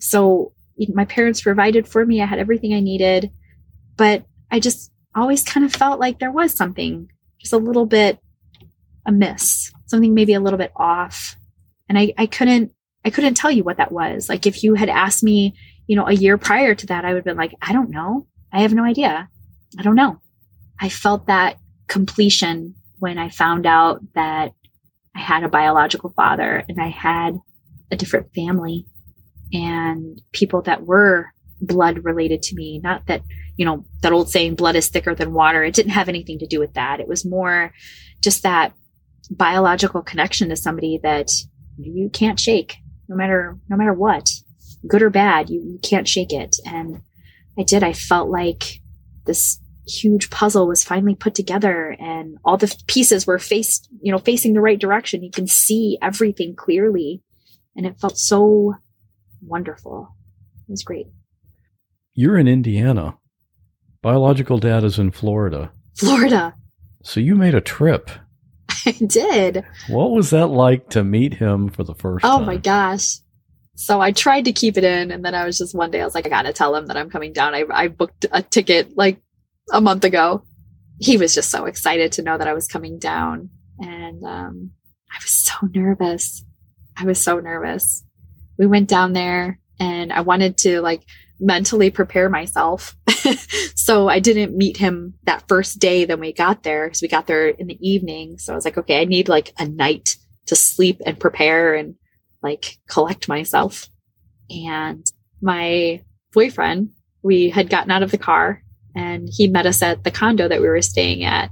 So 0.00 0.52
my 0.92 1.04
parents 1.04 1.40
provided 1.40 1.86
for 1.86 2.04
me. 2.04 2.20
I 2.20 2.26
had 2.26 2.38
everything 2.38 2.74
I 2.74 2.80
needed, 2.80 3.30
but 3.96 4.24
I 4.50 4.60
just 4.60 4.90
always 5.14 5.42
kind 5.42 5.64
of 5.64 5.72
felt 5.72 6.00
like 6.00 6.18
there 6.18 6.32
was 6.32 6.52
something 6.52 7.08
just 7.40 7.52
a 7.52 7.58
little 7.58 7.86
bit 7.86 8.18
amiss, 9.06 9.72
something 9.86 10.14
maybe 10.14 10.34
a 10.34 10.40
little 10.40 10.58
bit 10.58 10.72
off. 10.76 11.36
And 11.88 11.98
I, 11.98 12.12
I 12.16 12.26
couldn't, 12.26 12.72
I 13.04 13.10
couldn't 13.10 13.34
tell 13.34 13.50
you 13.50 13.62
what 13.62 13.76
that 13.76 13.92
was. 13.92 14.28
Like 14.28 14.46
if 14.46 14.64
you 14.64 14.74
had 14.74 14.88
asked 14.88 15.22
me, 15.22 15.54
you 15.86 15.96
know, 15.96 16.06
a 16.06 16.12
year 16.12 16.38
prior 16.38 16.74
to 16.74 16.86
that, 16.86 17.04
I 17.04 17.08
would 17.08 17.18
have 17.18 17.24
been 17.24 17.36
like, 17.36 17.54
I 17.60 17.72
don't 17.72 17.90
know. 17.90 18.26
I 18.52 18.62
have 18.62 18.74
no 18.74 18.84
idea. 18.84 19.28
I 19.78 19.82
don't 19.82 19.94
know. 19.94 20.20
I 20.80 20.88
felt 20.88 21.26
that 21.26 21.58
completion 21.86 22.74
when 22.98 23.18
I 23.18 23.28
found 23.28 23.66
out 23.66 24.00
that 24.14 24.52
I 25.14 25.20
had 25.20 25.44
a 25.44 25.48
biological 25.48 26.10
father 26.10 26.64
and 26.68 26.80
I 26.80 26.88
had 26.88 27.38
a 27.90 27.96
different 27.96 28.34
family 28.34 28.86
and 29.52 30.20
people 30.32 30.62
that 30.62 30.84
were 30.84 31.28
blood 31.60 32.04
related 32.04 32.42
to 32.42 32.54
me. 32.54 32.80
Not 32.82 33.06
that, 33.06 33.22
you 33.56 33.64
know, 33.64 33.84
that 34.02 34.12
old 34.12 34.28
saying, 34.30 34.56
blood 34.56 34.76
is 34.76 34.88
thicker 34.88 35.14
than 35.14 35.32
water. 35.32 35.62
It 35.62 35.74
didn't 35.74 35.92
have 35.92 36.08
anything 36.08 36.38
to 36.40 36.46
do 36.46 36.58
with 36.58 36.74
that. 36.74 37.00
It 37.00 37.08
was 37.08 37.24
more 37.24 37.72
just 38.20 38.42
that 38.42 38.74
biological 39.30 40.02
connection 40.02 40.48
to 40.48 40.56
somebody 40.56 40.98
that 41.02 41.30
you 41.78 42.10
can't 42.10 42.40
shake 42.40 42.76
no 43.08 43.16
matter, 43.16 43.58
no 43.68 43.76
matter 43.76 43.92
what, 43.92 44.28
good 44.86 45.02
or 45.02 45.10
bad, 45.10 45.50
you, 45.50 45.60
you 45.60 45.78
can't 45.82 46.08
shake 46.08 46.32
it. 46.32 46.56
And 46.66 47.02
I 47.58 47.62
did. 47.62 47.82
I 47.82 47.92
felt 47.92 48.30
like 48.30 48.80
this 49.26 49.58
huge 49.86 50.30
puzzle 50.30 50.66
was 50.66 50.84
finally 50.84 51.14
put 51.14 51.34
together 51.34 51.96
and 51.98 52.38
all 52.44 52.56
the 52.56 52.74
pieces 52.86 53.26
were 53.26 53.38
faced, 53.38 53.88
you 54.00 54.12
know, 54.12 54.18
facing 54.18 54.54
the 54.54 54.60
right 54.60 54.78
direction. 54.78 55.22
You 55.22 55.30
can 55.30 55.46
see 55.46 55.98
everything 56.00 56.54
clearly. 56.56 57.22
And 57.76 57.86
it 57.86 58.00
felt 58.00 58.18
so 58.18 58.74
wonderful. 59.42 60.14
It 60.68 60.70
was 60.70 60.82
great. 60.82 61.06
You're 62.14 62.38
in 62.38 62.48
Indiana. 62.48 63.18
Biological 64.00 64.58
dad 64.58 64.84
is 64.84 64.98
in 64.98 65.10
Florida. 65.10 65.72
Florida. 65.96 66.54
So 67.02 67.20
you 67.20 67.34
made 67.34 67.54
a 67.54 67.60
trip. 67.60 68.10
I 68.86 68.92
did. 68.92 69.64
What 69.88 70.12
was 70.12 70.30
that 70.30 70.46
like 70.46 70.90
to 70.90 71.04
meet 71.04 71.34
him 71.34 71.68
for 71.68 71.84
the 71.84 71.94
first 71.94 72.24
oh 72.24 72.38
time? 72.38 72.46
my 72.46 72.56
gosh. 72.56 73.18
So 73.76 74.00
I 74.00 74.12
tried 74.12 74.44
to 74.44 74.52
keep 74.52 74.76
it 74.76 74.84
in 74.84 75.10
and 75.10 75.24
then 75.24 75.34
I 75.34 75.44
was 75.44 75.58
just 75.58 75.74
one 75.74 75.90
day 75.90 76.00
I 76.00 76.04
was 76.04 76.14
like, 76.14 76.26
I 76.26 76.30
gotta 76.30 76.52
tell 76.52 76.74
him 76.76 76.86
that 76.86 76.96
I'm 76.96 77.10
coming 77.10 77.32
down. 77.32 77.54
I, 77.54 77.64
I 77.70 77.88
booked 77.88 78.26
a 78.30 78.40
ticket 78.40 78.96
like 78.96 79.20
a 79.72 79.80
month 79.80 80.04
ago. 80.04 80.44
He 80.98 81.16
was 81.16 81.34
just 81.34 81.50
so 81.50 81.64
excited 81.66 82.12
to 82.12 82.22
know 82.22 82.38
that 82.38 82.48
I 82.48 82.54
was 82.54 82.68
coming 82.68 82.98
down. 82.98 83.50
And 83.78 84.24
um, 84.24 84.70
I 85.10 85.16
was 85.22 85.30
so 85.30 85.54
nervous. 85.74 86.44
I 86.96 87.04
was 87.04 87.22
so 87.22 87.40
nervous. 87.40 88.04
We 88.58 88.66
went 88.66 88.88
down 88.88 89.12
there 89.12 89.58
and 89.80 90.12
I 90.12 90.20
wanted 90.20 90.56
to 90.58 90.80
like 90.80 91.02
mentally 91.40 91.90
prepare 91.90 92.28
myself. 92.28 92.96
so 93.74 94.08
I 94.08 94.20
didn't 94.20 94.56
meet 94.56 94.76
him 94.76 95.14
that 95.24 95.48
first 95.48 95.78
day 95.78 96.04
that 96.04 96.20
we 96.20 96.32
got 96.32 96.62
there 96.62 96.86
because 96.86 97.02
we 97.02 97.08
got 97.08 97.26
there 97.26 97.48
in 97.48 97.66
the 97.66 97.78
evening. 97.80 98.38
So 98.38 98.52
I 98.52 98.56
was 98.56 98.64
like, 98.64 98.78
okay, 98.78 99.00
I 99.00 99.04
need 99.04 99.28
like 99.28 99.52
a 99.58 99.66
night 99.66 100.16
to 100.46 100.56
sleep 100.56 101.00
and 101.04 101.18
prepare 101.18 101.74
and 101.74 101.96
like 102.42 102.78
collect 102.88 103.28
myself. 103.28 103.88
And 104.50 105.04
my 105.40 106.02
boyfriend, 106.32 106.90
we 107.22 107.50
had 107.50 107.70
gotten 107.70 107.90
out 107.90 108.02
of 108.02 108.10
the 108.10 108.18
car 108.18 108.63
and 108.94 109.28
he 109.30 109.48
met 109.48 109.66
us 109.66 109.82
at 109.82 110.04
the 110.04 110.10
condo 110.10 110.48
that 110.48 110.60
we 110.60 110.68
were 110.68 110.82
staying 110.82 111.24
at. 111.24 111.50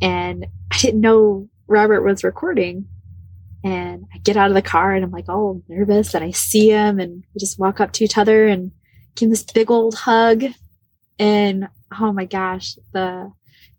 And 0.00 0.46
I 0.70 0.78
didn't 0.78 1.00
know 1.00 1.48
Robert 1.66 2.02
was 2.02 2.24
recording. 2.24 2.86
And 3.62 4.04
I 4.14 4.18
get 4.18 4.36
out 4.36 4.50
of 4.50 4.54
the 4.54 4.62
car 4.62 4.92
and 4.92 5.04
I'm 5.04 5.10
like 5.10 5.28
all 5.28 5.62
nervous 5.68 6.14
and 6.14 6.22
I 6.22 6.32
see 6.32 6.68
him 6.68 7.00
and 7.00 7.24
we 7.34 7.38
just 7.38 7.58
walk 7.58 7.80
up 7.80 7.92
to 7.92 8.04
each 8.04 8.18
other 8.18 8.46
and 8.46 8.72
give 9.14 9.30
this 9.30 9.42
big 9.42 9.70
old 9.70 9.94
hug. 9.94 10.44
And 11.18 11.68
oh 11.98 12.12
my 12.12 12.26
gosh, 12.26 12.76
the 12.92 13.32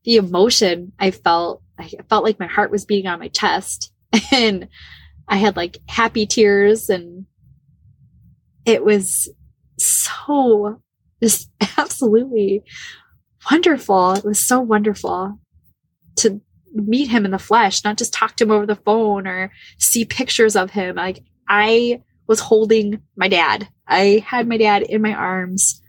the 0.03 0.15
emotion 0.15 0.93
I 0.99 1.11
felt, 1.11 1.61
I 1.77 1.89
felt 2.09 2.23
like 2.23 2.39
my 2.39 2.47
heart 2.47 2.71
was 2.71 2.85
beating 2.85 3.07
on 3.07 3.19
my 3.19 3.27
chest. 3.27 3.91
And 4.31 4.69
I 5.27 5.37
had 5.37 5.55
like 5.55 5.79
happy 5.87 6.25
tears 6.25 6.89
and 6.89 7.25
it 8.65 8.83
was 8.83 9.29
so 9.77 10.81
just 11.21 11.49
absolutely 11.77 12.63
wonderful. 13.49 14.13
It 14.13 14.25
was 14.25 14.39
so 14.39 14.59
wonderful 14.59 15.39
to 16.17 16.41
meet 16.73 17.09
him 17.09 17.25
in 17.25 17.31
the 17.31 17.39
flesh, 17.39 17.83
not 17.83 17.97
just 17.97 18.13
talk 18.13 18.35
to 18.35 18.43
him 18.43 18.51
over 18.51 18.65
the 18.65 18.75
phone 18.75 19.27
or 19.27 19.51
see 19.77 20.05
pictures 20.05 20.55
of 20.55 20.71
him. 20.71 20.95
Like 20.95 21.23
I 21.47 22.01
was 22.27 22.39
holding 22.39 23.01
my 23.15 23.27
dad. 23.27 23.67
I 23.87 24.23
had 24.25 24.47
my 24.47 24.57
dad 24.57 24.83
in 24.83 25.01
my 25.01 25.13
arms 25.13 25.81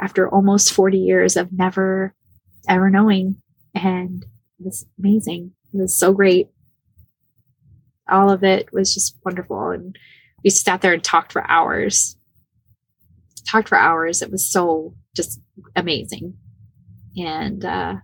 after 0.00 0.28
almost 0.28 0.72
40 0.72 0.98
years 0.98 1.36
of 1.36 1.52
never 1.52 2.14
ever 2.68 2.90
knowing. 2.90 3.36
And 3.74 4.24
it 4.58 4.64
was 4.64 4.86
amazing. 4.98 5.52
It 5.72 5.80
was 5.80 5.96
so 5.96 6.12
great. 6.12 6.48
All 8.08 8.30
of 8.30 8.44
it 8.44 8.72
was 8.72 8.92
just 8.92 9.16
wonderful. 9.24 9.70
And 9.70 9.96
we 10.44 10.50
sat 10.50 10.80
there 10.80 10.92
and 10.92 11.02
talked 11.02 11.32
for 11.32 11.48
hours. 11.48 12.16
Talked 13.48 13.68
for 13.68 13.78
hours. 13.78 14.22
It 14.22 14.30
was 14.30 14.50
so 14.50 14.94
just 15.14 15.40
amazing. 15.76 16.34
And 17.16 17.64
uh, 17.64 17.96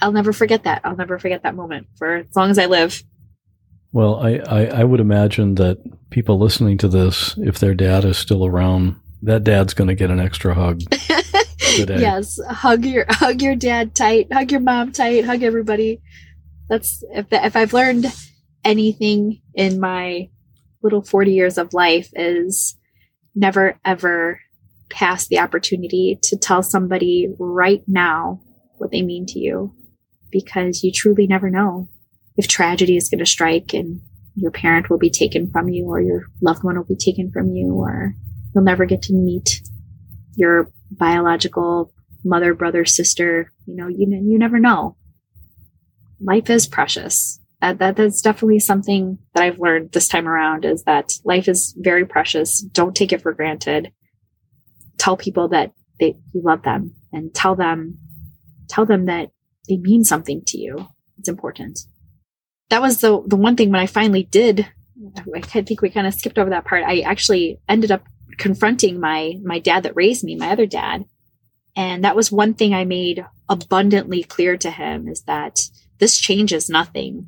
I'll 0.00 0.12
never 0.12 0.32
forget 0.32 0.64
that. 0.64 0.82
I'll 0.84 0.96
never 0.96 1.18
forget 1.18 1.42
that 1.42 1.54
moment 1.54 1.86
for 1.96 2.16
as 2.16 2.36
long 2.36 2.50
as 2.50 2.58
I 2.58 2.66
live. 2.66 3.02
Well, 3.92 4.16
I, 4.16 4.36
I, 4.36 4.66
I, 4.66 4.84
would 4.84 5.00
imagine 5.00 5.56
that 5.56 5.78
people 6.10 6.38
listening 6.38 6.78
to 6.78 6.88
this, 6.88 7.34
if 7.38 7.58
their 7.58 7.74
dad 7.74 8.04
is 8.04 8.16
still 8.16 8.46
around, 8.46 8.94
that 9.22 9.42
dad's 9.42 9.74
going 9.74 9.88
to 9.88 9.96
get 9.96 10.10
an 10.10 10.20
extra 10.20 10.54
hug 10.54 10.80
today. 11.58 12.00
yes, 12.00 12.38
hug 12.48 12.84
your 12.84 13.04
hug 13.08 13.42
your 13.42 13.56
dad 13.56 13.94
tight, 13.94 14.32
hug 14.32 14.52
your 14.52 14.60
mom 14.60 14.92
tight, 14.92 15.24
hug 15.24 15.42
everybody. 15.42 16.00
That's 16.68 17.02
if 17.12 17.26
if 17.32 17.56
I've 17.56 17.72
learned 17.72 18.06
anything 18.64 19.42
in 19.54 19.80
my 19.80 20.30
little 20.82 21.02
forty 21.02 21.32
years 21.32 21.58
of 21.58 21.74
life 21.74 22.10
is 22.14 22.76
never 23.34 23.78
ever 23.84 24.40
pass 24.88 25.28
the 25.28 25.38
opportunity 25.38 26.18
to 26.22 26.36
tell 26.36 26.62
somebody 26.62 27.28
right 27.38 27.82
now 27.86 28.40
what 28.78 28.90
they 28.90 29.02
mean 29.02 29.24
to 29.26 29.38
you 29.38 29.72
because 30.30 30.82
you 30.82 30.90
truly 30.92 31.26
never 31.26 31.50
know 31.50 31.88
if 32.36 32.48
tragedy 32.48 32.96
is 32.96 33.08
going 33.08 33.18
to 33.18 33.26
strike 33.26 33.72
and 33.72 34.00
your 34.34 34.50
parent 34.50 34.88
will 34.88 34.98
be 34.98 35.10
taken 35.10 35.50
from 35.50 35.68
you 35.68 35.84
or 35.86 36.00
your 36.00 36.24
loved 36.40 36.64
one 36.64 36.76
will 36.76 36.84
be 36.84 36.96
taken 36.96 37.30
from 37.30 37.48
you 37.48 37.74
or 37.74 38.14
you'll 38.54 38.64
never 38.64 38.84
get 38.84 39.02
to 39.02 39.12
meet 39.12 39.60
your 40.34 40.72
biological 40.90 41.92
mother, 42.24 42.54
brother, 42.54 42.84
sister. 42.84 43.52
You 43.66 43.76
know, 43.76 43.88
you, 43.88 44.06
you 44.08 44.38
never 44.38 44.58
know. 44.58 44.96
Life 46.20 46.50
is 46.50 46.66
precious. 46.66 47.39
That, 47.60 47.78
that 47.78 47.96
that's 47.96 48.22
definitely 48.22 48.60
something 48.60 49.18
that 49.34 49.42
I've 49.42 49.58
learned 49.58 49.92
this 49.92 50.08
time 50.08 50.26
around 50.26 50.64
is 50.64 50.84
that 50.84 51.12
life 51.24 51.48
is 51.48 51.74
very 51.78 52.06
precious. 52.06 52.60
Don't 52.60 52.96
take 52.96 53.12
it 53.12 53.22
for 53.22 53.34
granted. 53.34 53.92
Tell 54.98 55.16
people 55.16 55.48
that 55.48 55.72
they, 55.98 56.16
you 56.32 56.42
love 56.42 56.62
them 56.62 56.94
and 57.12 57.34
tell 57.34 57.54
them, 57.56 57.98
tell 58.68 58.86
them 58.86 59.06
that 59.06 59.30
they 59.68 59.76
mean 59.76 60.04
something 60.04 60.42
to 60.46 60.58
you. 60.58 60.88
It's 61.18 61.28
important. 61.28 61.80
that 62.70 62.80
was 62.80 63.00
the 63.00 63.22
the 63.26 63.36
one 63.36 63.56
thing 63.56 63.70
when 63.70 63.80
I 63.80 63.86
finally 63.86 64.22
did. 64.22 64.66
I 65.34 65.40
think 65.40 65.82
we 65.82 65.90
kind 65.90 66.06
of 66.06 66.14
skipped 66.14 66.38
over 66.38 66.50
that 66.50 66.64
part. 66.64 66.84
I 66.84 67.00
actually 67.00 67.58
ended 67.68 67.90
up 67.90 68.04
confronting 68.38 69.00
my 69.00 69.34
my 69.42 69.58
dad 69.58 69.82
that 69.82 69.96
raised 69.96 70.24
me, 70.24 70.36
my 70.36 70.50
other 70.50 70.66
dad, 70.66 71.04
and 71.76 72.04
that 72.04 72.16
was 72.16 72.32
one 72.32 72.54
thing 72.54 72.72
I 72.72 72.84
made 72.84 73.24
abundantly 73.48 74.22
clear 74.22 74.56
to 74.58 74.70
him 74.70 75.08
is 75.08 75.22
that 75.22 75.60
this 75.98 76.18
changes 76.18 76.68
nothing. 76.70 77.26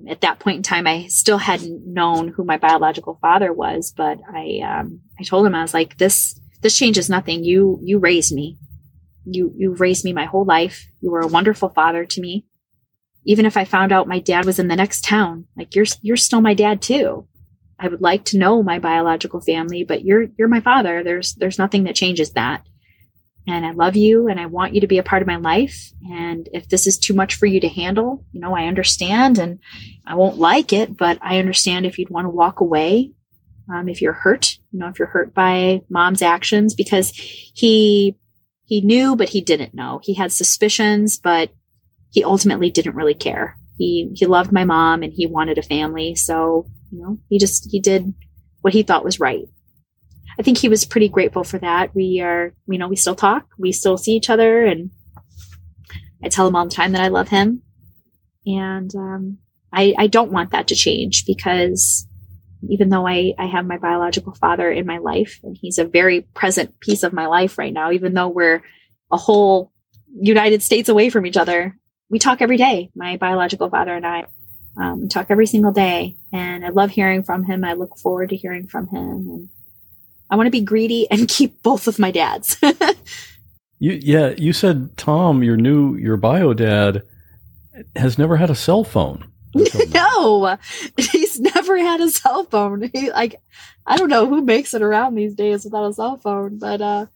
Um, 0.00 0.08
at 0.08 0.20
that 0.22 0.38
point 0.38 0.56
in 0.58 0.62
time, 0.62 0.86
I 0.86 1.06
still 1.08 1.38
hadn't 1.38 1.86
known 1.86 2.28
who 2.28 2.44
my 2.44 2.56
biological 2.56 3.18
father 3.20 3.52
was, 3.52 3.92
but 3.96 4.18
I 4.32 4.60
um, 4.64 5.00
I 5.18 5.24
told 5.24 5.46
him 5.46 5.54
I 5.54 5.62
was 5.62 5.74
like 5.74 5.98
this 5.98 6.38
this 6.62 6.78
changes 6.78 7.10
nothing. 7.10 7.44
You 7.44 7.78
you 7.82 7.98
raised 7.98 8.34
me. 8.34 8.58
You 9.24 9.52
you 9.56 9.74
raised 9.74 10.04
me 10.04 10.12
my 10.12 10.24
whole 10.24 10.44
life. 10.44 10.86
You 11.00 11.10
were 11.10 11.20
a 11.20 11.26
wonderful 11.26 11.68
father 11.68 12.04
to 12.04 12.20
me 12.20 12.46
even 13.24 13.46
if 13.46 13.56
I 13.56 13.64
found 13.64 13.92
out 13.92 14.08
my 14.08 14.18
dad 14.18 14.44
was 14.44 14.58
in 14.58 14.68
the 14.68 14.76
next 14.76 15.04
town, 15.04 15.46
like 15.56 15.74
you're 15.74 15.86
you're 16.02 16.16
still 16.16 16.40
my 16.40 16.54
dad 16.54 16.80
too. 16.80 17.26
I 17.78 17.88
would 17.88 18.00
like 18.00 18.24
to 18.26 18.38
know 18.38 18.62
my 18.62 18.78
biological 18.78 19.40
family, 19.40 19.84
but 19.84 20.04
you're 20.04 20.26
you're 20.38 20.48
my 20.48 20.60
father. 20.60 21.02
There's 21.02 21.34
there's 21.34 21.58
nothing 21.58 21.84
that 21.84 21.94
changes 21.94 22.32
that. 22.32 22.66
And 23.46 23.64
I 23.64 23.72
love 23.72 23.96
you 23.96 24.28
and 24.28 24.38
I 24.38 24.46
want 24.46 24.74
you 24.74 24.82
to 24.82 24.86
be 24.86 24.98
a 24.98 25.02
part 25.02 25.22
of 25.22 25.28
my 25.28 25.36
life. 25.36 25.92
And 26.10 26.48
if 26.52 26.68
this 26.68 26.86
is 26.86 26.98
too 26.98 27.14
much 27.14 27.34
for 27.34 27.46
you 27.46 27.60
to 27.60 27.68
handle, 27.68 28.24
you 28.32 28.40
know, 28.40 28.54
I 28.54 28.66
understand 28.66 29.38
and 29.38 29.58
I 30.06 30.14
won't 30.14 30.38
like 30.38 30.72
it, 30.72 30.96
but 30.96 31.18
I 31.22 31.38
understand 31.38 31.86
if 31.86 31.98
you'd 31.98 32.10
want 32.10 32.26
to 32.26 32.30
walk 32.30 32.60
away. 32.60 33.12
Um, 33.72 33.88
if 33.88 34.02
you're 34.02 34.12
hurt, 34.12 34.58
you 34.72 34.80
know, 34.80 34.88
if 34.88 34.98
you're 34.98 35.06
hurt 35.06 35.32
by 35.32 35.82
mom's 35.88 36.22
actions, 36.22 36.74
because 36.74 37.10
he 37.14 38.16
he 38.64 38.80
knew, 38.80 39.14
but 39.14 39.28
he 39.28 39.40
didn't 39.40 39.74
know. 39.74 40.00
He 40.02 40.14
had 40.14 40.32
suspicions, 40.32 41.18
but 41.18 41.50
he 42.10 42.24
ultimately 42.24 42.70
didn't 42.70 42.96
really 42.96 43.14
care. 43.14 43.56
He 43.78 44.10
he 44.14 44.26
loved 44.26 44.50
my 44.50 44.64
mom 44.64 45.02
and 45.02 45.12
he 45.12 45.26
wanted 45.26 45.56
a 45.56 45.62
family, 45.62 46.16
so 46.16 46.66
you 46.90 47.00
know 47.00 47.18
he 47.28 47.38
just 47.38 47.68
he 47.70 47.80
did 47.80 48.12
what 48.60 48.72
he 48.74 48.82
thought 48.82 49.04
was 49.04 49.20
right. 49.20 49.44
I 50.40 50.42
think 50.42 50.56
he 50.56 50.70
was 50.70 50.86
pretty 50.86 51.10
grateful 51.10 51.44
for 51.44 51.58
that. 51.58 51.94
We 51.94 52.22
are 52.22 52.54
you 52.66 52.78
know 52.78 52.88
we 52.88 52.96
still 52.96 53.14
talk, 53.14 53.44
we 53.58 53.72
still 53.72 53.98
see 53.98 54.12
each 54.12 54.30
other, 54.30 54.64
and 54.64 54.90
I 56.24 56.30
tell 56.30 56.48
him 56.48 56.56
all 56.56 56.64
the 56.64 56.74
time 56.74 56.92
that 56.92 57.02
I 57.02 57.08
love 57.08 57.28
him, 57.28 57.60
and 58.46 58.90
um, 58.94 59.38
I 59.70 59.94
I 59.98 60.06
don't 60.06 60.32
want 60.32 60.52
that 60.52 60.68
to 60.68 60.74
change 60.74 61.26
because 61.26 62.06
even 62.70 62.88
though 62.88 63.06
I, 63.06 63.34
I 63.38 63.44
have 63.48 63.66
my 63.66 63.76
biological 63.76 64.34
father 64.34 64.70
in 64.70 64.86
my 64.86 64.96
life 64.96 65.40
and 65.42 65.58
he's 65.60 65.78
a 65.78 65.84
very 65.84 66.22
present 66.22 66.80
piece 66.80 67.02
of 67.02 67.12
my 67.12 67.26
life 67.26 67.58
right 67.58 67.72
now, 67.72 67.92
even 67.92 68.14
though 68.14 68.28
we're 68.28 68.62
a 69.12 69.18
whole 69.18 69.72
United 70.14 70.62
States 70.62 70.88
away 70.88 71.10
from 71.10 71.26
each 71.26 71.36
other, 71.36 71.76
we 72.08 72.18
talk 72.18 72.40
every 72.40 72.56
day. 72.56 72.90
My 72.94 73.18
biological 73.18 73.68
father 73.68 73.94
and 73.94 74.06
I 74.06 74.24
um, 74.78 75.10
talk 75.10 75.26
every 75.28 75.46
single 75.46 75.72
day, 75.72 76.16
and 76.32 76.64
I 76.64 76.70
love 76.70 76.90
hearing 76.90 77.24
from 77.24 77.44
him. 77.44 77.62
I 77.62 77.74
look 77.74 77.98
forward 77.98 78.30
to 78.30 78.36
hearing 78.36 78.68
from 78.68 78.88
him, 78.88 79.28
and 79.28 79.48
I 80.30 80.36
want 80.36 80.46
to 80.46 80.50
be 80.50 80.60
greedy 80.60 81.10
and 81.10 81.28
keep 81.28 81.62
both 81.62 81.86
of 81.86 81.98
my 81.98 82.10
dads. 82.10 82.56
you, 83.78 83.98
yeah, 84.02 84.34
you 84.36 84.52
said 84.52 84.96
Tom, 84.96 85.42
your 85.42 85.56
new 85.56 85.96
your 85.96 86.16
bio 86.16 86.54
dad, 86.54 87.02
has 87.96 88.18
never 88.18 88.36
had 88.36 88.50
a 88.50 88.54
cell 88.54 88.84
phone. 88.84 89.26
no, 89.92 90.56
he's 90.96 91.40
never 91.40 91.76
had 91.76 92.00
a 92.00 92.10
cell 92.10 92.44
phone. 92.44 92.88
He, 92.92 93.10
like, 93.10 93.34
I 93.84 93.96
don't 93.96 94.08
know 94.08 94.26
who 94.26 94.42
makes 94.42 94.74
it 94.74 94.82
around 94.82 95.16
these 95.16 95.34
days 95.34 95.64
without 95.64 95.88
a 95.88 95.92
cell 95.92 96.16
phone, 96.18 96.58
but 96.58 96.80
uh, 96.80 97.06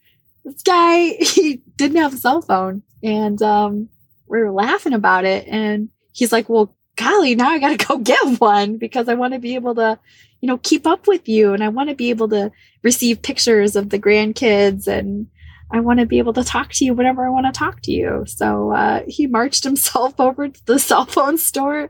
this 0.43 0.61
guy 0.61 1.11
he 1.19 1.61
didn't 1.77 1.97
have 1.97 2.13
a 2.13 2.17
cell 2.17 2.41
phone, 2.41 2.83
and 3.01 3.41
um, 3.41 3.89
we 4.27 4.39
were 4.39 4.51
laughing 4.51 4.93
about 4.93 5.25
it 5.25 5.47
and 5.47 5.89
he's 6.13 6.31
like, 6.31 6.49
well, 6.49 6.75
golly, 6.95 7.35
now 7.35 7.49
I 7.49 7.59
got 7.59 7.77
to 7.77 7.85
go 7.85 7.97
get 7.97 8.39
one 8.39 8.77
because 8.77 9.09
I 9.09 9.15
want 9.15 9.33
to 9.33 9.39
be 9.39 9.55
able 9.55 9.75
to, 9.75 9.99
you 10.41 10.47
know, 10.47 10.57
keep 10.57 10.87
up 10.87 11.07
with 11.07 11.27
you 11.27 11.53
and 11.53 11.63
I 11.63 11.69
want 11.69 11.89
to 11.89 11.95
be 11.95 12.09
able 12.09 12.29
to 12.29 12.51
receive 12.85 13.21
pictures 13.23 13.75
of 13.75 13.89
the 13.89 13.99
grandkids 13.99 14.87
and 14.87 15.27
I 15.71 15.79
want 15.79 15.99
to 15.99 16.05
be 16.05 16.19
able 16.19 16.33
to 16.33 16.43
talk 16.43 16.71
to 16.73 16.85
you 16.85 16.93
whenever 16.93 17.25
I 17.25 17.31
want 17.31 17.47
to 17.47 17.51
talk 17.51 17.81
to 17.81 17.91
you. 17.91 18.23
So 18.27 18.71
uh, 18.71 19.01
he 19.07 19.25
marched 19.25 19.63
himself 19.69 20.19
over 20.19 20.47
to 20.47 20.65
the 20.65 20.79
cell 20.79 21.05
phone 21.05 21.39
store 21.39 21.89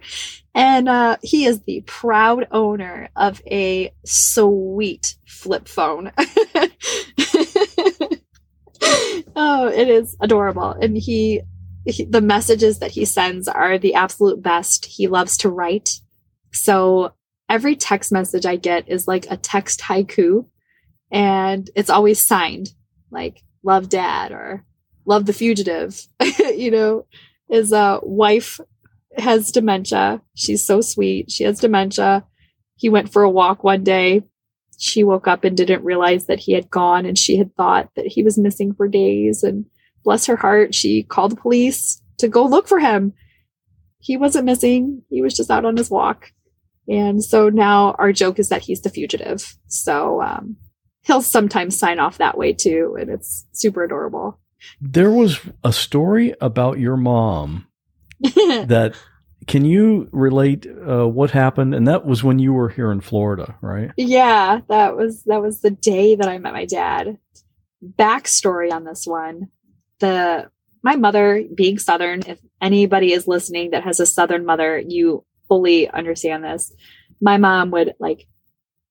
and 0.56 0.88
uh, 0.88 1.18
he 1.22 1.46
is 1.46 1.62
the 1.64 1.82
proud 1.82 2.48
owner 2.50 3.10
of 3.16 3.42
a 3.46 3.94
sweet 4.06 5.18
flip 5.28 5.68
phone. 5.68 6.14
oh, 9.36 9.68
it 9.68 9.90
is 9.90 10.16
adorable. 10.22 10.72
And 10.72 10.98
he 10.98 11.42
he, 11.88 12.06
the 12.06 12.22
messages 12.22 12.80
that 12.80 12.90
he 12.92 13.06
sends 13.06 13.48
are 13.48 13.78
the 13.78 13.94
absolute 13.94 14.42
best. 14.42 14.86
He 14.86 15.08
loves 15.08 15.38
to 15.38 15.50
write. 15.50 16.00
So 16.52 17.14
every 17.48 17.76
text 17.76 18.12
message 18.12 18.46
I 18.46 18.56
get 18.56 18.90
is 18.90 19.08
like 19.08 19.28
a 19.30 19.38
text 19.38 19.82
haiku 19.82 20.46
and 21.12 21.70
it's 21.76 21.90
always 21.90 22.26
signed 22.26 22.70
like 23.12 23.42
love 23.64 23.90
dad 23.90 24.32
or 24.32 24.66
love 25.06 25.26
the 25.26 25.34
fugitive. 25.34 26.08
you 26.56 26.72
know, 26.72 27.06
his 27.50 27.72
uh, 27.72 28.00
wife 28.02 28.60
has 29.18 29.52
dementia. 29.52 30.22
She's 30.36 30.66
so 30.66 30.82
sweet. 30.82 31.32
She 31.32 31.44
has 31.44 31.60
dementia. 31.60 32.26
He 32.76 32.90
went 32.90 33.12
for 33.12 33.24
a 33.24 33.30
walk 33.30 33.64
one 33.64 33.84
day. 33.84 34.24
She 34.78 35.04
woke 35.04 35.28
up 35.28 35.44
and 35.44 35.56
didn't 35.56 35.86
realize 35.86 36.26
that 36.26 36.40
he 36.40 36.52
had 36.52 36.70
gone 36.70 37.06
and 37.06 37.18
she 37.18 37.38
had 37.38 37.56
thought 37.56 37.90
that 37.96 38.08
he 38.08 38.24
was 38.24 38.38
missing 38.38 38.74
for 38.74 38.88
days 38.90 39.42
and 39.42 39.66
bless 40.06 40.28
her 40.28 40.38
heart, 40.38 40.74
she 40.74 41.04
called 41.04 41.32
the 41.32 41.36
police 41.36 42.02
to 42.20 42.30
go 42.30 42.46
look 42.46 42.68
for 42.70 42.80
him. 42.80 43.12
He 44.00 44.16
wasn't 44.16 44.46
missing. 44.46 45.02
He 45.10 45.22
was 45.22 45.36
just 45.36 45.50
out 45.52 45.66
on 45.66 45.76
his 45.76 45.90
walk. 45.90 46.32
And 46.88 47.24
so 47.24 47.50
now 47.50 47.96
our 47.98 48.14
joke 48.14 48.38
is 48.38 48.50
that 48.50 48.62
he's 48.62 48.82
the 48.82 48.90
fugitive. 48.90 49.58
So 49.68 50.22
um, 50.22 50.56
he'll 51.06 51.22
sometimes 51.22 51.78
sign 51.78 52.00
off 52.00 52.18
that 52.18 52.38
way 52.38 52.54
too. 52.54 52.98
And 53.00 53.10
it's 53.10 53.46
super 53.52 53.84
adorable. 53.84 54.40
There 54.82 55.12
was 55.12 55.40
a 55.64 55.72
story 55.72 56.34
about 56.42 56.80
your 56.80 56.98
mom 56.98 57.68
that 58.22 58.96
can 59.48 59.64
you 59.64 60.10
relate 60.12 60.66
uh, 60.66 61.08
what 61.08 61.30
happened? 61.30 61.76
And 61.76 61.88
that 61.88 62.06
was 62.06 62.24
when 62.24 62.40
you 62.40 62.54
were 62.54 62.70
here 62.70 62.92
in 62.92 63.02
Florida, 63.02 63.56
right? 63.62 63.92
Yeah, 63.96 64.62
that 64.70 64.96
was 64.98 65.24
that 65.26 65.42
was 65.42 65.62
the 65.62 65.70
day 65.70 66.16
that 66.16 66.28
I 66.28 66.40
met 66.40 66.54
my 66.54 66.66
dad. 66.66 67.20
Backstory 67.84 68.72
on 68.72 68.86
this 68.86 69.06
one: 69.06 69.50
the 70.00 70.50
my 70.82 70.96
mother 70.96 71.44
being 71.54 71.78
southern 71.78 72.22
if 72.28 72.40
anybody 72.62 73.12
is 73.12 73.28
listening 73.28 73.72
that 73.72 73.84
has 73.84 74.00
a 74.00 74.06
southern 74.06 74.46
mother 74.46 74.80
you 74.80 75.26
fully 75.48 75.90
understand 75.90 76.44
this 76.44 76.72
my 77.20 77.38
mom 77.38 77.72
would 77.72 77.94
like 78.00 78.28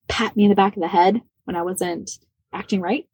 pat 0.08 0.36
me 0.36 0.44
in 0.44 0.50
the 0.50 0.56
back 0.56 0.76
of 0.76 0.82
the 0.82 0.88
head 0.88 1.22
when 1.44 1.56
i 1.56 1.62
wasn't 1.62 2.10
acting 2.54 2.80
right. 2.80 3.06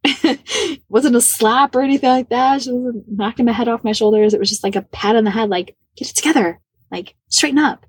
Wasn't 0.89 1.17
a 1.17 1.21
slap 1.21 1.75
or 1.75 1.83
anything 1.83 2.11
like 2.11 2.29
that. 2.29 2.63
She 2.63 2.73
wasn't 2.73 3.05
knocking 3.09 3.47
my 3.47 3.53
head 3.53 3.69
off 3.69 3.83
my 3.83 3.93
shoulders. 3.93 4.35
It 4.35 4.41
was 4.41 4.51
just 4.51 4.63
like 4.63 4.77
a 4.77 4.83
pat 4.83 5.17
on 5.17 5.25
the 5.25 5.31
head 5.31 5.49
like 5.49 5.77
get 5.97 6.11
it 6.11 6.17
together. 6.17 6.61
Like 6.93 7.15
straighten 7.29 7.59
up. 7.59 7.87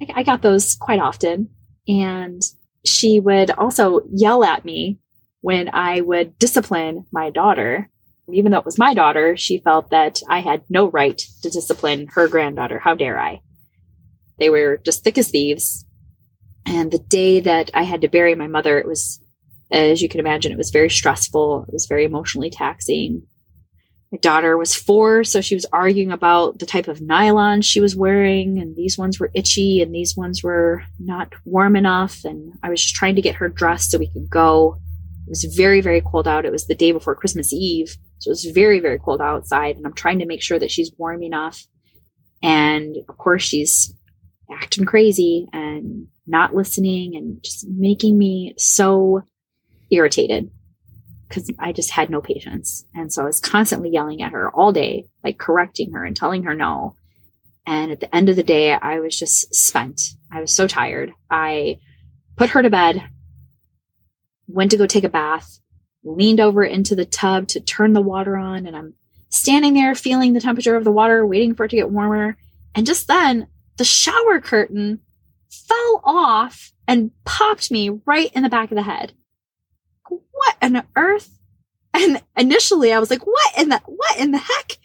I, 0.00 0.20
I 0.20 0.22
got 0.22 0.42
those 0.42 0.76
quite 0.76 1.00
often. 1.00 1.50
And 1.88 2.40
she 2.86 3.20
would 3.20 3.50
also 3.50 4.02
yell 4.12 4.44
at 4.44 4.64
me 4.64 4.98
when 5.40 5.68
i 5.72 6.00
would 6.00 6.38
discipline 6.38 7.04
my 7.12 7.30
daughter. 7.30 7.90
Even 8.32 8.52
though 8.52 8.58
it 8.58 8.64
was 8.64 8.78
my 8.78 8.94
daughter, 8.94 9.36
she 9.36 9.58
felt 9.58 9.90
that 9.90 10.22
I 10.28 10.40
had 10.40 10.62
no 10.70 10.88
right 10.88 11.20
to 11.42 11.50
discipline 11.50 12.06
her 12.12 12.28
granddaughter. 12.28 12.78
How 12.78 12.94
dare 12.94 13.18
I? 13.18 13.40
They 14.38 14.48
were 14.48 14.78
just 14.84 15.02
thick 15.02 15.18
as 15.18 15.30
thieves. 15.30 15.84
And 16.64 16.92
the 16.92 17.00
day 17.00 17.40
that 17.40 17.72
I 17.74 17.82
had 17.82 18.02
to 18.02 18.08
bury 18.08 18.36
my 18.36 18.46
mother, 18.46 18.78
it 18.78 18.86
was, 18.86 19.20
as 19.72 20.02
you 20.02 20.08
can 20.08 20.20
imagine, 20.20 20.52
it 20.52 20.58
was 20.58 20.70
very 20.70 20.90
stressful. 20.90 21.64
It 21.66 21.72
was 21.72 21.86
very 21.86 22.04
emotionally 22.04 22.50
taxing. 22.50 23.22
My 24.12 24.18
daughter 24.18 24.58
was 24.58 24.74
four, 24.74 25.24
so 25.24 25.40
she 25.40 25.54
was 25.54 25.64
arguing 25.72 26.12
about 26.12 26.58
the 26.58 26.66
type 26.66 26.86
of 26.86 27.00
nylon 27.00 27.62
she 27.62 27.80
was 27.80 27.96
wearing, 27.96 28.58
and 28.58 28.76
these 28.76 28.98
ones 28.98 29.18
were 29.18 29.30
itchy, 29.34 29.80
and 29.80 29.94
these 29.94 30.14
ones 30.14 30.42
were 30.42 30.82
not 30.98 31.32
warm 31.46 31.76
enough. 31.76 32.22
And 32.24 32.52
I 32.62 32.68
was 32.68 32.82
just 32.82 32.94
trying 32.94 33.14
to 33.16 33.22
get 33.22 33.36
her 33.36 33.48
dressed 33.48 33.90
so 33.90 33.98
we 33.98 34.12
could 34.12 34.28
go. 34.28 34.76
It 35.26 35.30
was 35.30 35.44
very, 35.44 35.80
very 35.80 36.02
cold 36.02 36.28
out. 36.28 36.44
It 36.44 36.52
was 36.52 36.66
the 36.66 36.74
day 36.74 36.92
before 36.92 37.14
Christmas 37.14 37.52
Eve. 37.54 37.96
So 38.18 38.28
it 38.28 38.32
was 38.32 38.44
very, 38.44 38.80
very 38.80 38.98
cold 38.98 39.22
outside. 39.22 39.76
And 39.76 39.86
I'm 39.86 39.94
trying 39.94 40.18
to 40.18 40.26
make 40.26 40.42
sure 40.42 40.58
that 40.58 40.70
she's 40.70 40.92
warm 40.98 41.22
enough. 41.22 41.64
And 42.42 42.96
of 43.08 43.16
course, 43.16 43.42
she's 43.42 43.94
acting 44.52 44.84
crazy 44.84 45.46
and 45.52 46.08
not 46.26 46.54
listening 46.54 47.16
and 47.16 47.42
just 47.42 47.66
making 47.66 48.18
me 48.18 48.54
so 48.58 49.22
irritated 49.92 50.50
because 51.28 51.50
I 51.58 51.72
just 51.72 51.90
had 51.90 52.10
no 52.10 52.20
patience. 52.20 52.84
And 52.94 53.12
so 53.12 53.22
I 53.22 53.26
was 53.26 53.40
constantly 53.40 53.90
yelling 53.90 54.22
at 54.22 54.32
her 54.32 54.50
all 54.50 54.72
day, 54.72 55.06
like 55.22 55.38
correcting 55.38 55.92
her 55.92 56.04
and 56.04 56.16
telling 56.16 56.42
her 56.42 56.54
no. 56.54 56.96
And 57.66 57.92
at 57.92 58.00
the 58.00 58.14
end 58.14 58.28
of 58.28 58.36
the 58.36 58.42
day, 58.42 58.72
I 58.72 58.98
was 58.98 59.16
just 59.16 59.54
spent. 59.54 60.00
I 60.30 60.40
was 60.40 60.54
so 60.54 60.66
tired. 60.66 61.12
I 61.30 61.78
put 62.36 62.50
her 62.50 62.62
to 62.62 62.70
bed 62.70 63.04
went 64.52 64.70
to 64.70 64.76
go 64.76 64.86
take 64.86 65.04
a 65.04 65.08
bath, 65.08 65.60
leaned 66.04 66.40
over 66.40 66.62
into 66.62 66.94
the 66.94 67.04
tub 67.04 67.48
to 67.48 67.60
turn 67.60 67.92
the 67.92 68.00
water 68.00 68.36
on, 68.36 68.66
and 68.66 68.76
I'm 68.76 68.94
standing 69.30 69.74
there 69.74 69.94
feeling 69.94 70.32
the 70.32 70.40
temperature 70.40 70.76
of 70.76 70.84
the 70.84 70.92
water, 70.92 71.26
waiting 71.26 71.54
for 71.54 71.64
it 71.64 71.70
to 71.70 71.76
get 71.76 71.90
warmer. 71.90 72.36
And 72.74 72.86
just 72.86 73.08
then, 73.08 73.48
the 73.78 73.84
shower 73.84 74.40
curtain 74.40 75.00
fell 75.50 76.00
off 76.04 76.72
and 76.86 77.10
popped 77.24 77.70
me 77.70 78.00
right 78.06 78.30
in 78.34 78.42
the 78.42 78.48
back 78.48 78.70
of 78.70 78.76
the 78.76 78.82
head. 78.82 79.12
What 80.42 80.56
on 80.62 80.82
earth? 80.96 81.38
And 81.94 82.22
initially 82.36 82.92
I 82.92 82.98
was 82.98 83.10
like, 83.10 83.26
what 83.26 83.58
in 83.58 83.68
the, 83.68 83.80
what 83.86 84.18
in 84.18 84.32
the 84.32 84.38
heck? 84.38 84.78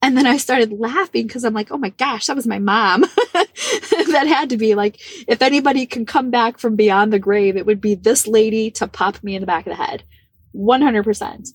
And 0.00 0.16
then 0.16 0.26
I 0.26 0.36
started 0.36 0.72
laughing 0.72 1.26
because 1.26 1.44
I'm 1.44 1.54
like, 1.54 1.70
oh 1.70 1.78
my 1.78 1.90
gosh, 1.90 2.26
that 2.26 2.36
was 2.36 2.46
my 2.46 2.58
mom. 2.58 3.02
that 3.32 4.24
had 4.26 4.50
to 4.50 4.56
be 4.56 4.74
like, 4.74 5.00
if 5.28 5.42
anybody 5.42 5.86
can 5.86 6.04
come 6.04 6.30
back 6.30 6.58
from 6.58 6.76
beyond 6.76 7.12
the 7.12 7.18
grave, 7.20 7.56
it 7.56 7.66
would 7.66 7.80
be 7.80 7.94
this 7.94 8.26
lady 8.26 8.70
to 8.72 8.88
pop 8.88 9.22
me 9.22 9.36
in 9.36 9.40
the 9.40 9.46
back 9.46 9.66
of 9.66 9.76
the 9.76 9.82
head. 9.82 10.02
100%. 10.56 11.48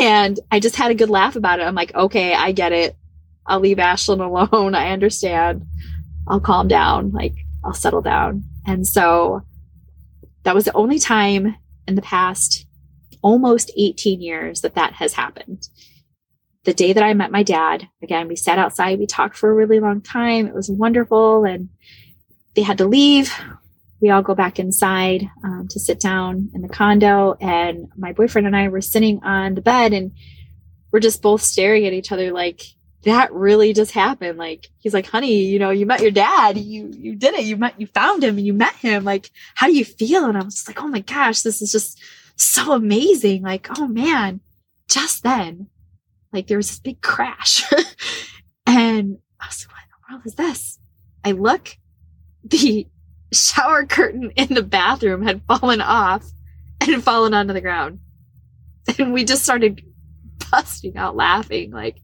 And 0.00 0.38
I 0.50 0.60
just 0.60 0.76
had 0.76 0.90
a 0.90 0.94
good 0.94 1.10
laugh 1.10 1.34
about 1.34 1.60
it. 1.60 1.66
I'm 1.66 1.74
like, 1.74 1.94
okay, 1.94 2.34
I 2.34 2.52
get 2.52 2.72
it. 2.72 2.96
I'll 3.46 3.60
leave 3.60 3.78
Ashlyn 3.78 4.24
alone. 4.24 4.74
I 4.74 4.92
understand. 4.92 5.64
I'll 6.28 6.40
calm 6.40 6.68
down. 6.68 7.10
Like, 7.10 7.34
I'll 7.64 7.74
settle 7.74 8.02
down. 8.02 8.44
And 8.66 8.86
so 8.86 9.42
that 10.44 10.54
was 10.54 10.66
the 10.66 10.74
only 10.74 10.98
time 10.98 11.56
in 11.86 11.94
the 11.94 12.02
past 12.02 12.66
almost 13.22 13.72
18 13.76 14.20
years 14.20 14.60
that 14.60 14.74
that 14.74 14.94
has 14.94 15.14
happened. 15.14 15.68
The 16.64 16.74
day 16.74 16.92
that 16.92 17.02
I 17.02 17.14
met 17.14 17.30
my 17.30 17.42
dad, 17.42 17.88
again, 18.02 18.28
we 18.28 18.36
sat 18.36 18.58
outside, 18.58 18.98
we 18.98 19.06
talked 19.06 19.36
for 19.36 19.50
a 19.50 19.54
really 19.54 19.80
long 19.80 20.00
time. 20.00 20.46
It 20.46 20.54
was 20.54 20.70
wonderful. 20.70 21.44
And 21.44 21.70
they 22.54 22.62
had 22.62 22.78
to 22.78 22.86
leave. 22.86 23.32
We 24.00 24.10
all 24.10 24.22
go 24.22 24.34
back 24.34 24.58
inside 24.58 25.28
um, 25.44 25.66
to 25.70 25.80
sit 25.80 26.00
down 26.00 26.50
in 26.54 26.62
the 26.62 26.68
condo. 26.68 27.36
And 27.40 27.88
my 27.96 28.12
boyfriend 28.12 28.46
and 28.46 28.56
I 28.56 28.68
were 28.68 28.80
sitting 28.80 29.20
on 29.24 29.54
the 29.54 29.62
bed 29.62 29.92
and 29.92 30.12
we're 30.92 31.00
just 31.00 31.22
both 31.22 31.42
staring 31.42 31.86
at 31.86 31.92
each 31.92 32.12
other 32.12 32.32
like, 32.32 32.62
that 33.04 33.32
really 33.32 33.72
just 33.72 33.92
happened. 33.92 34.38
Like 34.38 34.68
he's 34.78 34.94
like, 34.94 35.06
honey, 35.06 35.44
you 35.44 35.58
know, 35.58 35.70
you 35.70 35.86
met 35.86 36.00
your 36.00 36.10
dad. 36.10 36.56
You 36.56 36.92
you 36.96 37.16
did 37.16 37.34
it. 37.34 37.44
You 37.44 37.56
met 37.56 37.80
you 37.80 37.86
found 37.88 38.22
him 38.22 38.36
and 38.36 38.46
you 38.46 38.52
met 38.52 38.74
him. 38.74 39.04
Like, 39.04 39.30
how 39.54 39.66
do 39.66 39.76
you 39.76 39.84
feel? 39.84 40.24
And 40.24 40.38
I 40.38 40.42
was 40.42 40.54
just 40.54 40.68
like, 40.68 40.82
oh 40.82 40.88
my 40.88 41.00
gosh, 41.00 41.42
this 41.42 41.60
is 41.62 41.72
just 41.72 42.00
so 42.36 42.72
amazing. 42.72 43.42
Like, 43.42 43.68
oh 43.78 43.86
man, 43.86 44.40
just 44.88 45.22
then, 45.22 45.68
like 46.32 46.46
there 46.46 46.56
was 46.56 46.68
this 46.68 46.78
big 46.78 47.00
crash. 47.00 47.64
and 48.66 49.18
I 49.40 49.46
was 49.46 49.66
like, 49.66 49.74
what 49.74 49.82
in 49.82 49.88
the 49.90 50.14
world 50.14 50.26
is 50.26 50.34
this? 50.34 50.78
I 51.24 51.32
look, 51.32 51.76
the 52.44 52.86
shower 53.32 53.86
curtain 53.86 54.30
in 54.36 54.54
the 54.54 54.62
bathroom 54.62 55.22
had 55.22 55.42
fallen 55.46 55.80
off 55.80 56.24
and 56.80 57.02
fallen 57.02 57.34
onto 57.34 57.52
the 57.52 57.60
ground. 57.60 58.00
And 58.98 59.12
we 59.12 59.24
just 59.24 59.44
started 59.44 59.80
busting 60.50 60.96
out 60.96 61.14
laughing. 61.14 61.70
Like, 61.70 61.98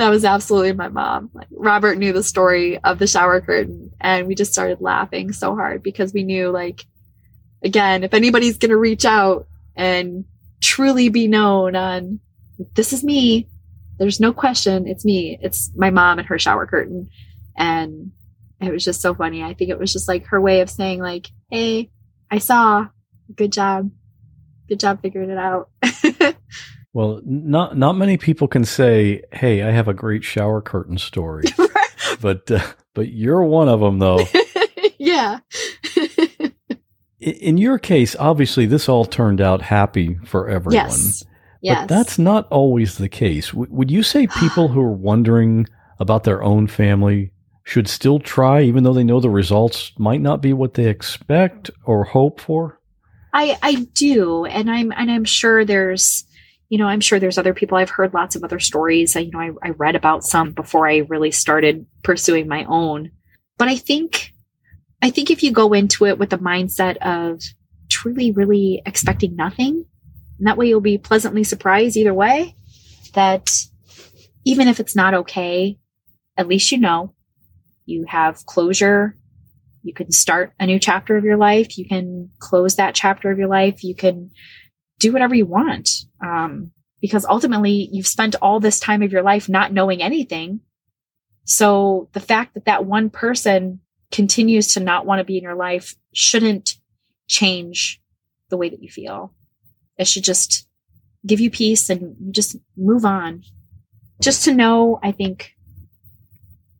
that 0.00 0.08
was 0.08 0.24
absolutely 0.24 0.72
my 0.72 0.88
mom. 0.88 1.28
Like 1.34 1.48
Robert 1.50 1.98
knew 1.98 2.14
the 2.14 2.22
story 2.22 2.78
of 2.78 2.98
the 2.98 3.06
shower 3.06 3.38
curtain 3.42 3.90
and 4.00 4.26
we 4.26 4.34
just 4.34 4.50
started 4.50 4.80
laughing 4.80 5.30
so 5.30 5.54
hard 5.54 5.82
because 5.82 6.14
we 6.14 6.24
knew 6.24 6.48
like 6.48 6.86
again, 7.62 8.02
if 8.02 8.14
anybody's 8.14 8.56
going 8.56 8.70
to 8.70 8.78
reach 8.78 9.04
out 9.04 9.46
and 9.76 10.24
truly 10.62 11.10
be 11.10 11.28
known 11.28 11.76
on 11.76 12.18
this 12.74 12.94
is 12.94 13.04
me, 13.04 13.46
there's 13.98 14.20
no 14.20 14.32
question 14.32 14.88
it's 14.88 15.04
me. 15.04 15.38
It's 15.42 15.70
my 15.76 15.90
mom 15.90 16.18
and 16.18 16.28
her 16.28 16.38
shower 16.38 16.66
curtain. 16.66 17.10
And 17.54 18.12
it 18.58 18.72
was 18.72 18.86
just 18.86 19.02
so 19.02 19.14
funny. 19.14 19.42
I 19.42 19.52
think 19.52 19.68
it 19.68 19.78
was 19.78 19.92
just 19.92 20.08
like 20.08 20.28
her 20.28 20.40
way 20.40 20.62
of 20.62 20.70
saying 20.70 21.00
like, 21.00 21.28
Hey, 21.50 21.90
I 22.30 22.38
saw 22.38 22.86
good 23.36 23.52
job. 23.52 23.90
Good 24.66 24.80
job 24.80 25.02
figuring 25.02 25.28
it 25.28 25.36
out. 25.36 25.68
Well, 26.92 27.20
not 27.24 27.76
not 27.76 27.96
many 27.96 28.16
people 28.16 28.48
can 28.48 28.64
say, 28.64 29.22
"Hey, 29.32 29.62
I 29.62 29.70
have 29.70 29.86
a 29.86 29.94
great 29.94 30.24
shower 30.24 30.60
curtain 30.60 30.98
story," 30.98 31.44
but 32.20 32.50
uh, 32.50 32.60
but 32.94 33.12
you're 33.12 33.44
one 33.44 33.68
of 33.68 33.80
them, 33.80 33.98
though. 34.00 34.26
yeah. 34.98 35.38
In 37.20 37.58
your 37.58 37.78
case, 37.78 38.16
obviously, 38.18 38.66
this 38.66 38.88
all 38.88 39.04
turned 39.04 39.40
out 39.40 39.62
happy 39.62 40.18
for 40.24 40.48
everyone. 40.48 40.86
Yes. 40.88 41.24
Yes. 41.62 41.82
But 41.82 41.88
that's 41.94 42.18
not 42.18 42.48
always 42.50 42.96
the 42.96 43.10
case. 43.10 43.48
W- 43.50 43.70
would 43.70 43.90
you 43.90 44.02
say 44.02 44.26
people 44.38 44.68
who 44.68 44.80
are 44.80 44.92
wondering 44.92 45.66
about 45.98 46.24
their 46.24 46.42
own 46.42 46.66
family 46.66 47.32
should 47.62 47.86
still 47.86 48.18
try, 48.18 48.62
even 48.62 48.82
though 48.82 48.94
they 48.94 49.04
know 49.04 49.20
the 49.20 49.30
results 49.30 49.92
might 49.98 50.22
not 50.22 50.40
be 50.40 50.52
what 50.52 50.74
they 50.74 50.88
expect 50.88 51.70
or 51.84 52.04
hope 52.04 52.40
for? 52.40 52.80
I 53.32 53.56
I 53.62 53.74
do, 53.94 54.44
and 54.46 54.70
I'm 54.70 54.92
and 54.92 55.10
I'm 55.10 55.24
sure 55.24 55.64
there's 55.64 56.24
you 56.70 56.78
know, 56.78 56.86
I'm 56.86 57.00
sure 57.00 57.18
there's 57.18 57.36
other 57.36 57.52
people. 57.52 57.76
I've 57.76 57.90
heard 57.90 58.14
lots 58.14 58.36
of 58.36 58.44
other 58.44 58.60
stories. 58.60 59.16
I, 59.16 59.20
you 59.20 59.32
know, 59.32 59.40
I, 59.40 59.50
I 59.62 59.70
read 59.70 59.96
about 59.96 60.22
some 60.22 60.52
before 60.52 60.88
I 60.88 60.98
really 61.08 61.32
started 61.32 61.84
pursuing 62.04 62.46
my 62.46 62.64
own. 62.64 63.10
But 63.58 63.68
I 63.68 63.76
think, 63.76 64.32
I 65.02 65.10
think 65.10 65.30
if 65.30 65.42
you 65.42 65.50
go 65.50 65.72
into 65.72 66.06
it 66.06 66.16
with 66.16 66.30
the 66.30 66.38
mindset 66.38 66.96
of 66.98 67.42
truly, 67.90 68.30
really 68.30 68.82
expecting 68.86 69.34
nothing, 69.34 69.84
and 70.38 70.46
that 70.46 70.56
way 70.56 70.68
you'll 70.68 70.80
be 70.80 70.96
pleasantly 70.96 71.42
surprised 71.42 71.96
either 71.96 72.14
way, 72.14 72.54
that 73.14 73.50
even 74.44 74.68
if 74.68 74.78
it's 74.78 74.94
not 74.94 75.12
okay, 75.12 75.76
at 76.36 76.46
least 76.46 76.70
you 76.70 76.78
know 76.78 77.14
you 77.84 78.04
have 78.08 78.46
closure. 78.46 79.16
You 79.82 79.92
can 79.92 80.12
start 80.12 80.52
a 80.60 80.66
new 80.66 80.78
chapter 80.78 81.16
of 81.16 81.24
your 81.24 81.36
life. 81.36 81.76
You 81.76 81.88
can 81.88 82.30
close 82.38 82.76
that 82.76 82.94
chapter 82.94 83.30
of 83.30 83.38
your 83.38 83.48
life. 83.48 83.82
You 83.82 83.96
can 83.96 84.30
do 85.00 85.12
whatever 85.12 85.34
you 85.34 85.46
want. 85.46 85.90
Um, 86.24 86.70
because 87.00 87.24
ultimately 87.24 87.88
you've 87.90 88.06
spent 88.06 88.36
all 88.40 88.60
this 88.60 88.78
time 88.78 89.02
of 89.02 89.10
your 89.10 89.22
life 89.22 89.48
not 89.48 89.72
knowing 89.72 90.02
anything. 90.02 90.60
So 91.44 92.08
the 92.12 92.20
fact 92.20 92.54
that 92.54 92.66
that 92.66 92.84
one 92.84 93.10
person 93.10 93.80
continues 94.12 94.74
to 94.74 94.80
not 94.80 95.06
want 95.06 95.18
to 95.18 95.24
be 95.24 95.38
in 95.38 95.42
your 95.42 95.54
life 95.54 95.94
shouldn't 96.12 96.76
change 97.26 98.00
the 98.50 98.56
way 98.56 98.68
that 98.68 98.82
you 98.82 98.90
feel. 98.90 99.32
It 99.96 100.06
should 100.06 100.24
just 100.24 100.68
give 101.26 101.40
you 101.40 101.50
peace 101.50 101.88
and 101.90 102.34
just 102.34 102.56
move 102.76 103.04
on. 103.04 103.44
Just 104.20 104.44
to 104.44 104.54
know, 104.54 105.00
I 105.02 105.12
think 105.12 105.54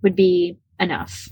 would 0.03 0.17
be 0.17 0.59
enough. 0.79 1.29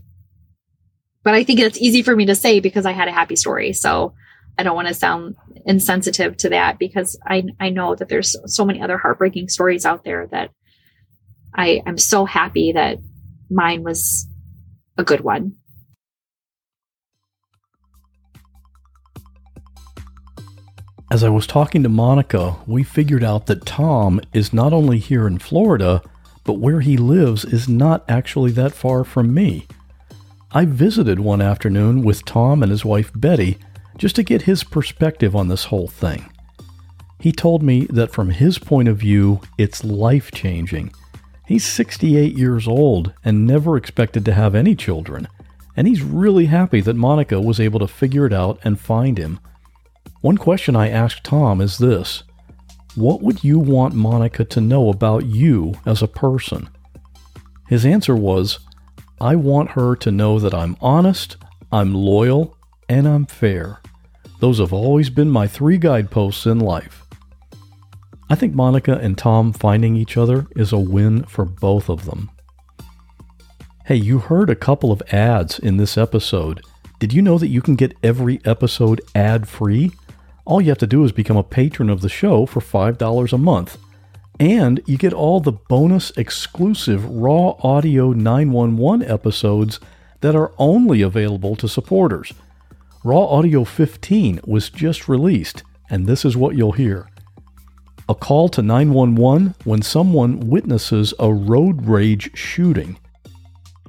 But 1.22 1.34
I 1.34 1.44
think 1.44 1.60
it's 1.60 1.78
easy 1.78 2.02
for 2.02 2.16
me 2.16 2.26
to 2.26 2.34
say 2.34 2.60
because 2.60 2.86
I 2.86 2.92
had 2.92 3.08
a 3.08 3.12
happy 3.12 3.36
story. 3.36 3.72
So 3.72 4.14
I 4.56 4.62
don't 4.62 4.76
want 4.76 4.88
to 4.88 4.94
sound 4.94 5.36
insensitive 5.68 6.34
to 6.38 6.48
that 6.48 6.78
because 6.78 7.16
I 7.24 7.44
I 7.60 7.68
know 7.68 7.94
that 7.94 8.08
there's 8.08 8.34
so 8.46 8.64
many 8.64 8.80
other 8.80 8.96
heartbreaking 8.96 9.48
stories 9.48 9.84
out 9.84 10.02
there 10.02 10.26
that 10.32 10.50
I 11.54 11.82
I'm 11.86 11.98
so 11.98 12.24
happy 12.24 12.72
that 12.72 12.98
mine 13.50 13.84
was 13.84 14.26
a 14.96 15.04
good 15.04 15.20
one. 15.20 15.52
As 21.10 21.22
I 21.22 21.28
was 21.28 21.46
talking 21.46 21.82
to 21.82 21.88
Monica, 21.88 22.56
we 22.66 22.82
figured 22.82 23.24
out 23.24 23.46
that 23.46 23.64
Tom 23.64 24.20
is 24.32 24.52
not 24.52 24.72
only 24.72 24.98
here 24.98 25.26
in 25.26 25.38
Florida, 25.38 26.02
but 26.44 26.54
where 26.54 26.80
he 26.80 26.96
lives 26.96 27.44
is 27.44 27.68
not 27.68 28.04
actually 28.08 28.50
that 28.52 28.72
far 28.72 29.04
from 29.04 29.32
me. 29.32 29.66
I 30.52 30.64
visited 30.64 31.20
one 31.20 31.40
afternoon 31.40 32.02
with 32.02 32.24
Tom 32.24 32.62
and 32.62 32.70
his 32.70 32.84
wife 32.84 33.10
Betty 33.14 33.58
just 33.98 34.16
to 34.16 34.22
get 34.22 34.42
his 34.42 34.64
perspective 34.64 35.36
on 35.36 35.48
this 35.48 35.64
whole 35.66 35.88
thing. 35.88 36.32
He 37.20 37.32
told 37.32 37.62
me 37.62 37.86
that 37.90 38.12
from 38.12 38.30
his 38.30 38.58
point 38.58 38.88
of 38.88 38.98
view, 38.98 39.40
it's 39.58 39.84
life 39.84 40.30
changing. 40.30 40.92
He's 41.46 41.64
68 41.64 42.36
years 42.36 42.68
old 42.68 43.12
and 43.24 43.46
never 43.46 43.76
expected 43.76 44.24
to 44.24 44.34
have 44.34 44.54
any 44.54 44.76
children, 44.76 45.26
and 45.76 45.88
he's 45.88 46.02
really 46.02 46.46
happy 46.46 46.80
that 46.82 46.94
Monica 46.94 47.40
was 47.40 47.58
able 47.58 47.80
to 47.80 47.88
figure 47.88 48.26
it 48.26 48.32
out 48.32 48.60
and 48.62 48.78
find 48.78 49.18
him. 49.18 49.40
One 50.20 50.36
question 50.36 50.76
I 50.76 50.88
asked 50.88 51.24
Tom 51.24 51.60
is 51.60 51.78
this 51.78 52.22
What 52.94 53.22
would 53.22 53.42
you 53.42 53.58
want 53.58 53.94
Monica 53.94 54.44
to 54.44 54.60
know 54.60 54.88
about 54.88 55.26
you 55.26 55.74
as 55.84 56.02
a 56.02 56.08
person? 56.08 56.68
His 57.68 57.84
answer 57.84 58.14
was, 58.14 58.60
I 59.20 59.34
want 59.34 59.70
her 59.70 59.96
to 59.96 60.10
know 60.10 60.38
that 60.38 60.54
I'm 60.54 60.76
honest, 60.80 61.36
I'm 61.72 61.94
loyal, 61.94 62.56
and 62.88 63.06
I'm 63.06 63.26
fair. 63.26 63.80
Those 64.40 64.58
have 64.58 64.72
always 64.72 65.10
been 65.10 65.30
my 65.30 65.46
three 65.46 65.78
guideposts 65.78 66.46
in 66.46 66.60
life. 66.60 67.04
I 68.30 68.34
think 68.34 68.54
Monica 68.54 68.98
and 68.98 69.16
Tom 69.16 69.52
finding 69.52 69.96
each 69.96 70.16
other 70.16 70.46
is 70.54 70.72
a 70.72 70.78
win 70.78 71.24
for 71.24 71.44
both 71.44 71.88
of 71.88 72.04
them. 72.04 72.30
Hey, 73.86 73.96
you 73.96 74.18
heard 74.18 74.50
a 74.50 74.54
couple 74.54 74.92
of 74.92 75.02
ads 75.12 75.58
in 75.58 75.78
this 75.78 75.96
episode. 75.96 76.62
Did 76.98 77.12
you 77.12 77.22
know 77.22 77.38
that 77.38 77.48
you 77.48 77.62
can 77.62 77.74
get 77.74 77.96
every 78.02 78.40
episode 78.44 79.00
ad 79.14 79.48
free? 79.48 79.92
All 80.44 80.60
you 80.60 80.68
have 80.68 80.78
to 80.78 80.86
do 80.86 81.04
is 81.04 81.12
become 81.12 81.36
a 81.36 81.42
patron 81.42 81.88
of 81.88 82.02
the 82.02 82.08
show 82.08 82.44
for 82.44 82.60
$5 82.60 83.32
a 83.32 83.38
month. 83.38 83.78
And 84.38 84.80
you 84.86 84.98
get 84.98 85.12
all 85.12 85.40
the 85.40 85.52
bonus 85.52 86.10
exclusive 86.16 87.04
raw 87.08 87.54
audio 87.62 88.12
911 88.12 89.10
episodes 89.10 89.80
that 90.20 90.36
are 90.36 90.52
only 90.58 91.02
available 91.02 91.56
to 91.56 91.68
supporters. 91.68 92.32
Raw 93.08 93.24
Audio 93.24 93.64
15 93.64 94.40
was 94.44 94.68
just 94.68 95.08
released, 95.08 95.62
and 95.88 96.06
this 96.06 96.26
is 96.26 96.36
what 96.36 96.56
you'll 96.56 96.72
hear. 96.72 97.08
A 98.06 98.14
call 98.14 98.50
to 98.50 98.60
911 98.60 99.54
when 99.64 99.80
someone 99.80 100.40
witnesses 100.40 101.14
a 101.18 101.32
road 101.32 101.86
rage 101.86 102.36
shooting. 102.36 102.98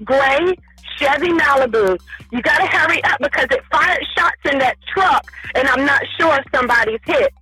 Gray 0.06 0.56
Chevy 0.96 1.32
Malibu. 1.32 2.00
You 2.32 2.42
got 2.42 2.60
to 2.60 2.68
hurry 2.68 3.04
up 3.04 3.20
because 3.20 3.48
it 3.52 3.60
fired 3.70 4.06
shots 4.18 4.40
in 4.54 4.58
that 4.60 4.78
truck, 4.88 5.30
and 5.54 5.68
I'm 5.68 5.86
not 5.86 6.02
sure 6.18 6.40
if 6.40 6.46
somebody's 6.56 7.02
hit. 7.06 7.34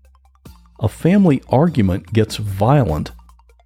A 0.79 0.89
family 0.89 1.43
argument 1.49 2.11
gets 2.11 2.37
violent. 2.37 3.11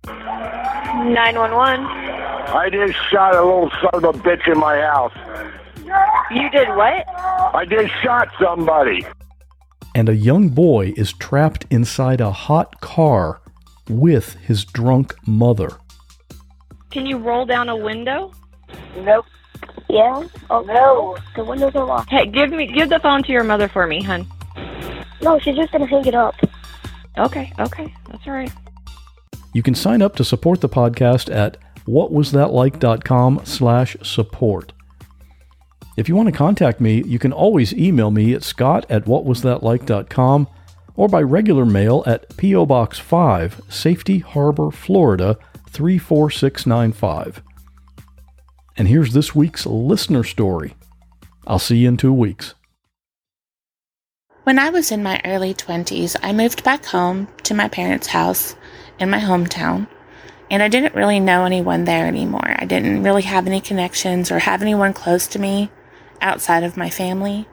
911. 0.06 1.86
I 1.86 2.70
just 2.70 2.94
shot 3.10 3.36
a 3.36 3.42
little 3.42 3.72
son 3.80 4.04
of 4.04 4.04
a 4.04 4.12
bitch 4.20 4.52
in 4.52 4.60
my 4.60 4.82
house. 4.82 5.14
You 6.32 6.50
did 6.50 6.70
what? 6.70 7.06
I 7.56 7.66
just 7.70 7.92
shot 8.04 8.30
somebody. 8.42 9.06
And 9.94 10.08
a 10.08 10.16
young 10.16 10.50
boy 10.50 10.94
is 10.96 11.12
trapped 11.14 11.66
inside 11.70 12.22
a 12.22 12.32
hot 12.32 12.80
car 12.80 13.42
with 13.90 14.36
his 14.36 14.64
drunk 14.64 15.16
mother. 15.28 15.72
Can 16.92 17.06
you 17.06 17.18
roll 17.18 17.46
down 17.46 17.70
a 17.70 17.76
window? 17.76 18.32
Nope. 18.98 19.26
Yeah? 19.90 20.26
Oh, 20.50 20.62
no. 20.62 21.18
The 21.36 21.44
windows 21.44 21.76
are 21.76 21.86
locked. 21.86 22.10
Hey, 22.10 22.26
give 22.26 22.52
me 22.52 22.68
give 22.68 22.90
the 22.90 23.00
phone 23.00 23.24
to 23.24 23.32
your 23.32 23.44
mother 23.44 23.68
for 23.68 23.86
me, 23.86 24.02
hun. 24.02 24.26
No, 25.22 25.38
she's 25.40 25.56
just 25.56 25.72
going 25.72 25.86
to 25.86 25.88
hang 25.88 26.06
it 26.06 26.16
up. 26.16 26.36
Okay, 27.18 27.52
okay. 27.60 27.94
That's 28.10 28.26
all 28.26 28.34
right. 28.34 28.52
You 29.54 29.62
can 29.62 29.76
sign 29.76 30.02
up 30.02 30.16
to 30.16 30.24
support 30.24 30.62
the 30.62 30.70
podcast 30.70 31.34
at 31.34 31.58
whatwasthatlike.com 31.86 33.42
slash 33.44 33.98
support. 34.02 34.72
If 35.98 36.08
you 36.08 36.16
want 36.16 36.28
to 36.28 36.38
contact 36.38 36.80
me, 36.80 37.04
you 37.04 37.20
can 37.20 37.34
always 37.34 37.74
email 37.74 38.12
me 38.12 38.34
at 38.34 38.44
scott 38.44 38.86
at 38.90 39.04
whatwasthatlike.com 39.04 40.48
or 40.96 41.10
by 41.10 41.22
regular 41.22 41.66
mail 41.66 42.04
at 42.08 42.38
P.O. 42.38 42.66
Box 42.66 42.98
5, 42.98 43.62
Safety 43.68 44.20
Harbor, 44.20 44.72
Florida 44.72 45.38
34695. 45.70 47.42
And 48.78 48.88
here's 48.88 49.14
this 49.14 49.36
week's 49.36 49.66
listener 49.66 50.24
story. 50.24 50.76
I'll 51.46 51.60
see 51.60 51.78
you 51.78 51.90
in 51.90 51.98
two 51.98 52.14
weeks. 52.14 52.54
When 54.44 54.60
I 54.60 54.70
was 54.70 54.92
in 54.92 55.04
my 55.04 55.22
early 55.26 55.54
20s, 55.54 56.16
I 56.24 56.32
moved 56.32 56.64
back 56.64 56.86
home 56.86 57.28
to 57.44 57.54
my 57.54 57.68
parents' 57.68 58.08
house 58.08 58.56
in 58.98 59.10
my 59.10 59.20
hometown, 59.20 59.88
and 60.50 60.64
I 60.64 60.70
didn't 60.70 60.96
really 60.96 61.20
know 61.20 61.44
anyone 61.44 61.84
there 61.84 62.08
anymore. 62.08 62.56
I 62.58 62.66
didn't 62.66 63.04
really 63.04 63.22
have 63.24 63.46
any 63.46 63.60
connections 63.60 64.32
or 64.32 64.40
have 64.40 64.62
anyone 64.62 64.94
close 64.94 65.28
to 65.28 65.40
me 65.40 65.70
outside 66.22 66.64
of 66.64 66.78
my 66.78 66.90
family. 66.90 67.48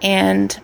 And 0.00 0.60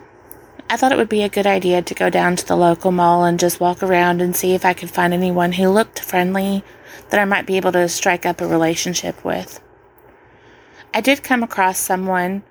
I 0.71 0.77
thought 0.77 0.93
it 0.93 0.99
would 0.99 1.09
be 1.09 1.23
a 1.23 1.29
good 1.29 1.47
idea 1.47 1.81
to 1.81 1.95
go 1.95 2.11
down 2.11 2.37
to 2.37 2.47
the 2.47 2.57
local 2.57 2.93
mall 2.93 3.25
and 3.25 3.39
just 3.39 3.61
walk 3.61 3.83
around 3.83 4.21
and 4.21 4.37
see 4.37 4.55
if 4.55 4.65
I 4.65 4.75
could 4.75 4.91
find 4.91 5.15
anyone 5.15 5.53
who 5.53 5.71
looked 5.71 5.99
friendly 5.99 6.63
that 7.11 7.21
I 7.21 7.25
might 7.25 7.47
be 7.47 7.57
able 7.57 7.73
to 7.73 7.89
strike 7.89 8.27
up 8.27 8.41
a 8.41 8.47
relationship 8.47 9.25
with. 9.25 9.61
I 10.93 11.01
did 11.01 11.23
come 11.23 11.43
across 11.43 11.79
someone 11.79 12.43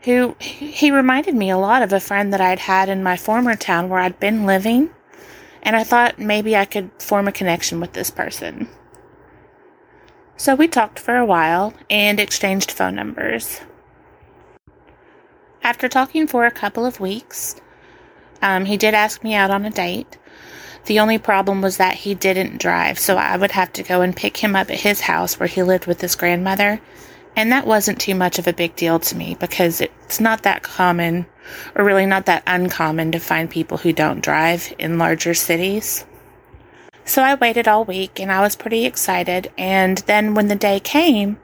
who 0.00 0.36
he 0.38 0.90
reminded 0.90 1.34
me 1.34 1.50
a 1.50 1.58
lot 1.58 1.82
of 1.82 1.92
a 1.92 2.00
friend 2.00 2.32
that 2.32 2.40
I'd 2.40 2.60
had 2.60 2.88
in 2.88 3.02
my 3.02 3.16
former 3.16 3.56
town 3.56 3.88
where 3.88 4.00
I'd 4.00 4.20
been 4.20 4.46
living, 4.46 4.90
and 5.62 5.74
I 5.74 5.82
thought 5.82 6.18
maybe 6.18 6.56
I 6.56 6.64
could 6.64 6.90
form 6.98 7.26
a 7.26 7.32
connection 7.32 7.80
with 7.80 7.92
this 7.92 8.10
person. 8.10 8.68
So 10.38 10.54
we 10.54 10.68
talked 10.68 10.98
for 10.98 11.16
a 11.16 11.24
while 11.24 11.72
and 11.88 12.20
exchanged 12.20 12.70
phone 12.70 12.94
numbers. 12.94 13.60
After 15.62 15.88
talking 15.88 16.26
for 16.26 16.44
a 16.44 16.50
couple 16.50 16.84
of 16.84 17.00
weeks, 17.00 17.56
um, 18.42 18.66
he 18.66 18.76
did 18.76 18.94
ask 18.94 19.24
me 19.24 19.34
out 19.34 19.50
on 19.50 19.64
a 19.64 19.70
date. 19.70 20.18
The 20.84 21.00
only 21.00 21.18
problem 21.18 21.62
was 21.62 21.78
that 21.78 21.94
he 21.94 22.14
didn't 22.14 22.60
drive, 22.60 22.98
so 22.98 23.16
I 23.16 23.36
would 23.36 23.50
have 23.52 23.72
to 23.72 23.82
go 23.82 24.02
and 24.02 24.14
pick 24.14 24.36
him 24.36 24.54
up 24.54 24.70
at 24.70 24.80
his 24.80 25.00
house 25.00 25.40
where 25.40 25.48
he 25.48 25.62
lived 25.62 25.86
with 25.86 26.00
his 26.00 26.14
grandmother. 26.14 26.80
And 27.34 27.50
that 27.50 27.66
wasn't 27.66 28.00
too 28.00 28.14
much 28.14 28.38
of 28.38 28.46
a 28.46 28.52
big 28.52 28.76
deal 28.76 28.98
to 29.00 29.16
me 29.16 29.36
because 29.40 29.80
it's 29.80 30.20
not 30.20 30.42
that 30.42 30.62
common, 30.62 31.26
or 31.74 31.84
really 31.84 32.06
not 32.06 32.26
that 32.26 32.44
uncommon, 32.46 33.10
to 33.12 33.18
find 33.18 33.50
people 33.50 33.78
who 33.78 33.92
don't 33.92 34.22
drive 34.22 34.72
in 34.78 34.98
larger 34.98 35.34
cities. 35.34 36.04
So 37.06 37.22
I 37.22 37.36
waited 37.36 37.68
all 37.68 37.84
week 37.84 38.18
and 38.18 38.32
I 38.32 38.40
was 38.40 38.56
pretty 38.56 38.84
excited. 38.84 39.50
And 39.56 39.98
then 39.98 40.34
when 40.34 40.48
the 40.48 40.56
day 40.56 40.80
came, 40.80 41.38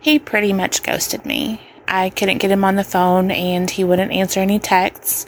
he 0.00 0.18
pretty 0.18 0.52
much 0.52 0.82
ghosted 0.82 1.24
me. 1.24 1.60
I 1.86 2.10
couldn't 2.10 2.38
get 2.38 2.50
him 2.50 2.64
on 2.64 2.74
the 2.74 2.82
phone 2.82 3.30
and 3.30 3.70
he 3.70 3.84
wouldn't 3.84 4.12
answer 4.12 4.40
any 4.40 4.58
texts. 4.58 5.26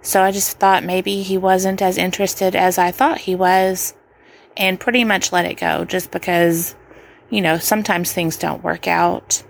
So 0.00 0.22
I 0.22 0.30
just 0.30 0.58
thought 0.58 0.84
maybe 0.84 1.22
he 1.22 1.36
wasn't 1.36 1.82
as 1.82 1.98
interested 1.98 2.56
as 2.56 2.78
I 2.78 2.90
thought 2.90 3.18
he 3.18 3.34
was 3.34 3.94
and 4.56 4.80
pretty 4.80 5.04
much 5.04 5.32
let 5.32 5.44
it 5.44 5.60
go 5.60 5.84
just 5.84 6.10
because, 6.10 6.74
you 7.28 7.42
know, 7.42 7.58
sometimes 7.58 8.10
things 8.10 8.38
don't 8.38 8.64
work 8.64 8.88
out. 8.88 9.42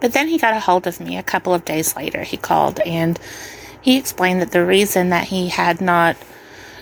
But 0.00 0.12
then 0.12 0.28
he 0.28 0.38
got 0.38 0.54
a 0.54 0.60
hold 0.60 0.86
of 0.86 1.00
me 1.00 1.16
a 1.16 1.22
couple 1.22 1.52
of 1.52 1.64
days 1.64 1.96
later. 1.96 2.22
He 2.22 2.36
called 2.36 2.78
and 2.80 3.18
he 3.82 3.96
explained 3.96 4.40
that 4.40 4.52
the 4.52 4.64
reason 4.64 5.08
that 5.08 5.24
he 5.28 5.48
had 5.48 5.80
not 5.80 6.16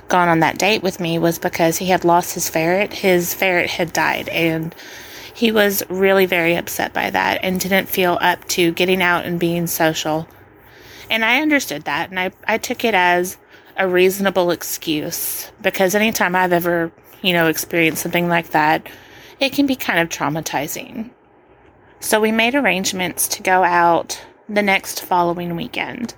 gone 0.08 0.28
on 0.28 0.40
that 0.40 0.58
date 0.58 0.82
with 0.82 1.00
me 1.00 1.18
was 1.18 1.38
because 1.38 1.78
he 1.78 1.86
had 1.86 2.04
lost 2.04 2.34
his 2.34 2.48
ferret. 2.48 2.92
His 2.92 3.34
ferret 3.34 3.70
had 3.70 3.92
died 3.92 4.28
and 4.28 4.74
he 5.34 5.50
was 5.50 5.82
really 5.88 6.26
very 6.26 6.54
upset 6.54 6.92
by 6.92 7.10
that 7.10 7.40
and 7.42 7.58
didn't 7.58 7.88
feel 7.88 8.18
up 8.20 8.46
to 8.48 8.72
getting 8.72 9.02
out 9.02 9.24
and 9.24 9.40
being 9.40 9.66
social. 9.66 10.28
And 11.10 11.24
I 11.24 11.40
understood 11.42 11.84
that 11.84 12.10
and 12.10 12.20
I, 12.20 12.30
I 12.46 12.58
took 12.58 12.84
it 12.84 12.94
as 12.94 13.36
a 13.76 13.88
reasonable 13.88 14.50
excuse 14.50 15.50
because 15.60 15.94
anytime 15.94 16.36
I've 16.36 16.52
ever, 16.52 16.92
you 17.22 17.32
know, 17.32 17.48
experienced 17.48 18.02
something 18.02 18.28
like 18.28 18.50
that, 18.50 18.88
it 19.40 19.52
can 19.52 19.66
be 19.66 19.76
kind 19.76 19.98
of 19.98 20.08
traumatizing. 20.08 21.10
So 22.00 22.20
we 22.20 22.30
made 22.32 22.54
arrangements 22.54 23.26
to 23.28 23.42
go 23.42 23.64
out 23.64 24.22
the 24.48 24.62
next 24.62 25.02
following 25.02 25.56
weekend. 25.56 26.14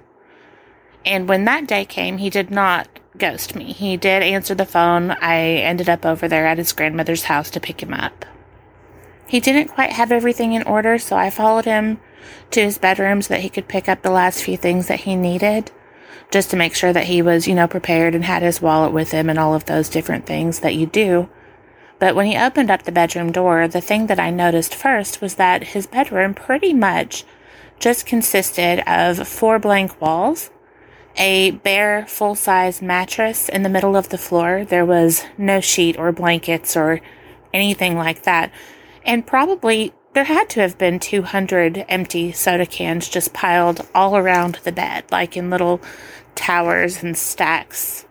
And 1.05 1.29
when 1.29 1.45
that 1.45 1.69
day 1.69 1.85
came, 1.85 2.19
he 2.19 2.29
did 2.29 2.51
not 2.51 2.89
ghost 3.19 3.55
me. 3.55 3.73
He 3.73 3.97
did 3.97 4.23
answer 4.23 4.55
the 4.55 4.67
phone. 4.67 5.11
I 5.11 5.39
ended 5.39 5.89
up 5.89 6.05
over 6.05 6.29
there 6.29 6.47
at 6.47 6.59
his 6.59 6.73
grandmother's 6.73 7.25
house 7.25 7.51
to 7.51 7.61
pick 7.61 7.83
him 7.83 7.93
up. 7.93 8.25
He 9.27 9.41
didn't 9.41 9.69
quite 9.69 9.93
have 9.93 10.13
everything 10.13 10.53
in 10.53 10.63
order, 10.63 10.99
so 10.99 11.17
I 11.17 11.31
followed 11.31 11.65
him 11.65 12.01
to 12.53 12.63
his 12.63 12.79
bedroom 12.79 13.23
so 13.23 13.35
that 13.35 13.41
he 13.41 13.49
could 13.49 13.69
pick 13.69 13.89
up 13.89 14.03
the 14.03 14.11
last 14.11 14.43
few 14.43 14.57
things 14.57 14.87
that 14.89 15.01
he 15.01 15.17
needed, 15.17 15.73
just 16.31 16.51
to 16.51 16.57
make 16.57 16.75
sure 16.75 16.93
that 16.93 17.07
he 17.07 17.23
was, 17.23 17.49
you 17.49 17.55
know, 17.55 17.67
prepared 17.67 18.15
and 18.15 18.25
had 18.25 18.43
his 18.43 18.63
wallet 18.63 18.93
with 18.93 19.11
him 19.11 19.29
and 19.29 19.39
all 19.39 19.55
of 19.55 19.65
those 19.65 19.89
different 19.89 20.27
things 20.27 20.61
that 20.61 20.75
you 20.75 20.87
do. 20.87 21.29
But 21.99 22.15
when 22.15 22.27
he 22.27 22.37
opened 22.37 22.71
up 22.71 22.83
the 22.83 22.93
bedroom 22.93 23.33
door, 23.33 23.67
the 23.67 23.81
thing 23.81 24.07
that 24.07 24.21
I 24.21 24.31
noticed 24.31 24.75
first 24.75 25.21
was 25.21 25.37
that 25.37 25.69
his 25.69 25.87
bedroom 25.87 26.35
pretty 26.35 26.73
much 26.73 27.25
just 27.79 28.07
consisted 28.07 28.81
of 28.87 29.27
four 29.27 29.59
blank 29.59 30.01
walls, 30.01 30.51
a 31.17 31.53
bare 31.53 32.07
full 32.07 32.35
size 32.35 32.83
mattress 32.83 33.49
in 33.49 33.63
the 33.63 33.69
middle 33.69 33.97
of 33.97 34.11
the 34.11 34.19
floor. 34.19 34.65
There 34.65 34.85
was 34.85 35.25
no 35.39 35.61
sheet 35.61 35.99
or 35.99 36.13
blankets 36.13 36.77
or 36.77 37.01
anything 37.53 37.97
like 37.97 38.23
that 38.25 38.53
and 39.07 39.27
probably 39.27 39.95
there 40.13 40.25
had 40.25 40.51
to 40.51 40.61
have 40.61 40.77
been 40.77 40.99
200 40.99 41.85
empty 41.89 42.33
soda 42.33 42.67
cans 42.67 43.09
just 43.09 43.33
piled 43.33 43.87
all 43.95 44.17
around 44.17 44.57
the 44.65 44.73
bed, 44.73 45.05
like 45.11 45.37
in 45.37 45.49
little 45.49 45.81
towers 46.35 47.03
and 47.03 47.17
stacks. 47.17 48.05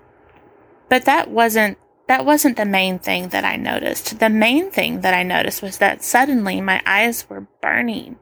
But 0.88 1.06
that 1.06 1.30
wasn't 1.30 1.78
that 2.08 2.26
wasn't 2.26 2.56
the 2.56 2.66
main 2.66 3.00
thing 3.00 3.30
that 3.30 3.44
I 3.44 3.56
noticed. 3.56 4.20
The 4.20 4.30
main 4.30 4.70
thing 4.70 5.02
that 5.02 5.16
I 5.16 5.24
noticed 5.24 5.64
was 5.64 5.80
that 5.80 6.04
suddenly 6.04 6.62
my 6.62 6.82
eyes 6.86 7.28
were 7.28 7.48
burning 7.62 8.18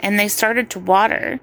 and 0.00 0.18
they 0.18 0.28
started 0.28 0.70
to 0.70 0.78
water. 0.78 1.40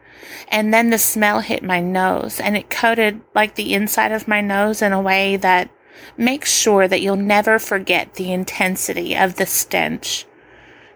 And 0.47 0.73
then 0.73 0.89
the 0.89 0.97
smell 0.97 1.41
hit 1.41 1.63
my 1.63 1.79
nose 1.79 2.39
and 2.39 2.55
it 2.55 2.69
coated 2.69 3.21
like 3.33 3.55
the 3.55 3.73
inside 3.73 4.11
of 4.11 4.27
my 4.27 4.41
nose 4.41 4.81
in 4.81 4.93
a 4.93 5.01
way 5.01 5.37
that 5.37 5.69
makes 6.17 6.51
sure 6.51 6.87
that 6.87 7.01
you'll 7.01 7.15
never 7.15 7.59
forget 7.59 8.15
the 8.15 8.31
intensity 8.31 9.15
of 9.15 9.35
the 9.35 9.45
stench 9.45 10.25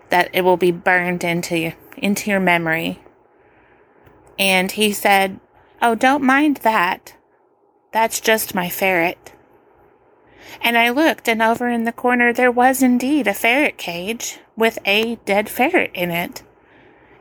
that 0.10 0.30
it 0.34 0.42
will 0.42 0.58
be 0.58 0.72
burned 0.72 1.24
into 1.24 1.74
into 1.98 2.30
your 2.30 2.40
memory. 2.40 3.00
And 4.38 4.72
he 4.72 4.92
said, 4.92 5.40
"Oh, 5.82 5.96
don't 5.96 6.24
mind 6.24 6.58
that. 6.58 7.14
That's 7.92 8.20
just 8.20 8.56
my 8.56 8.70
ferret." 8.70 9.34
And 10.62 10.78
I 10.78 10.90
looked, 10.90 11.28
and 11.28 11.42
over 11.42 11.70
in 11.70 11.84
the 11.84 11.92
corner 11.92 12.34
there 12.34 12.52
was 12.52 12.82
indeed 12.82 13.28
a 13.28 13.34
ferret 13.34 13.78
cage 13.78 14.40
with 14.56 14.80
a 14.86 15.16
dead 15.26 15.50
ferret 15.50 15.92
in 15.94 16.10
it. 16.12 16.42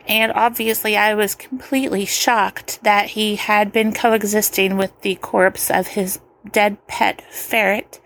And 0.09 0.33
obviously, 0.35 0.97
I 0.97 1.15
was 1.15 1.35
completely 1.35 2.07
shocked 2.07 2.83
that 2.83 3.11
he 3.11 3.37
had 3.37 3.71
been 3.71 3.93
coexisting 3.93 4.77
with 4.77 4.99
the 5.03 5.17
corpse 5.17 5.71
of 5.71 5.89
his 5.89 6.21
dead 6.51 6.85
pet 6.89 7.23
ferret 7.31 8.01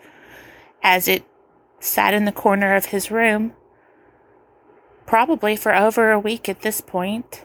as 0.83 1.07
it 1.07 1.25
sat 1.79 2.13
in 2.13 2.25
the 2.25 2.33
corner 2.33 2.75
of 2.75 2.87
his 2.87 3.11
room 3.11 3.55
probably 5.13 5.57
for 5.57 5.75
over 5.75 6.11
a 6.11 6.19
week 6.19 6.49
at 6.49 6.63
this 6.63 6.81
point. 6.81 7.45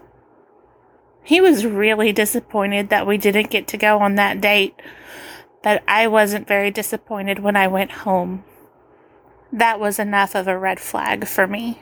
He 1.22 1.42
was 1.42 1.66
really 1.66 2.14
disappointed 2.14 2.88
that 2.88 3.06
we 3.06 3.18
didn't 3.18 3.50
get 3.50 3.68
to 3.68 3.78
go 3.78 4.00
on 4.00 4.16
that 4.16 4.40
date, 4.40 4.82
but 5.62 5.84
I 5.86 6.08
wasn't 6.08 6.48
very 6.48 6.72
disappointed 6.72 7.40
when 7.40 7.58
I 7.58 7.68
went 7.68 7.92
home. 7.92 8.46
That 9.52 9.82
was 9.82 10.00
enough 10.00 10.34
of 10.34 10.48
a 10.48 10.58
red 10.58 10.80
flag 10.80 11.28
for 11.28 11.46
me. 11.46 11.82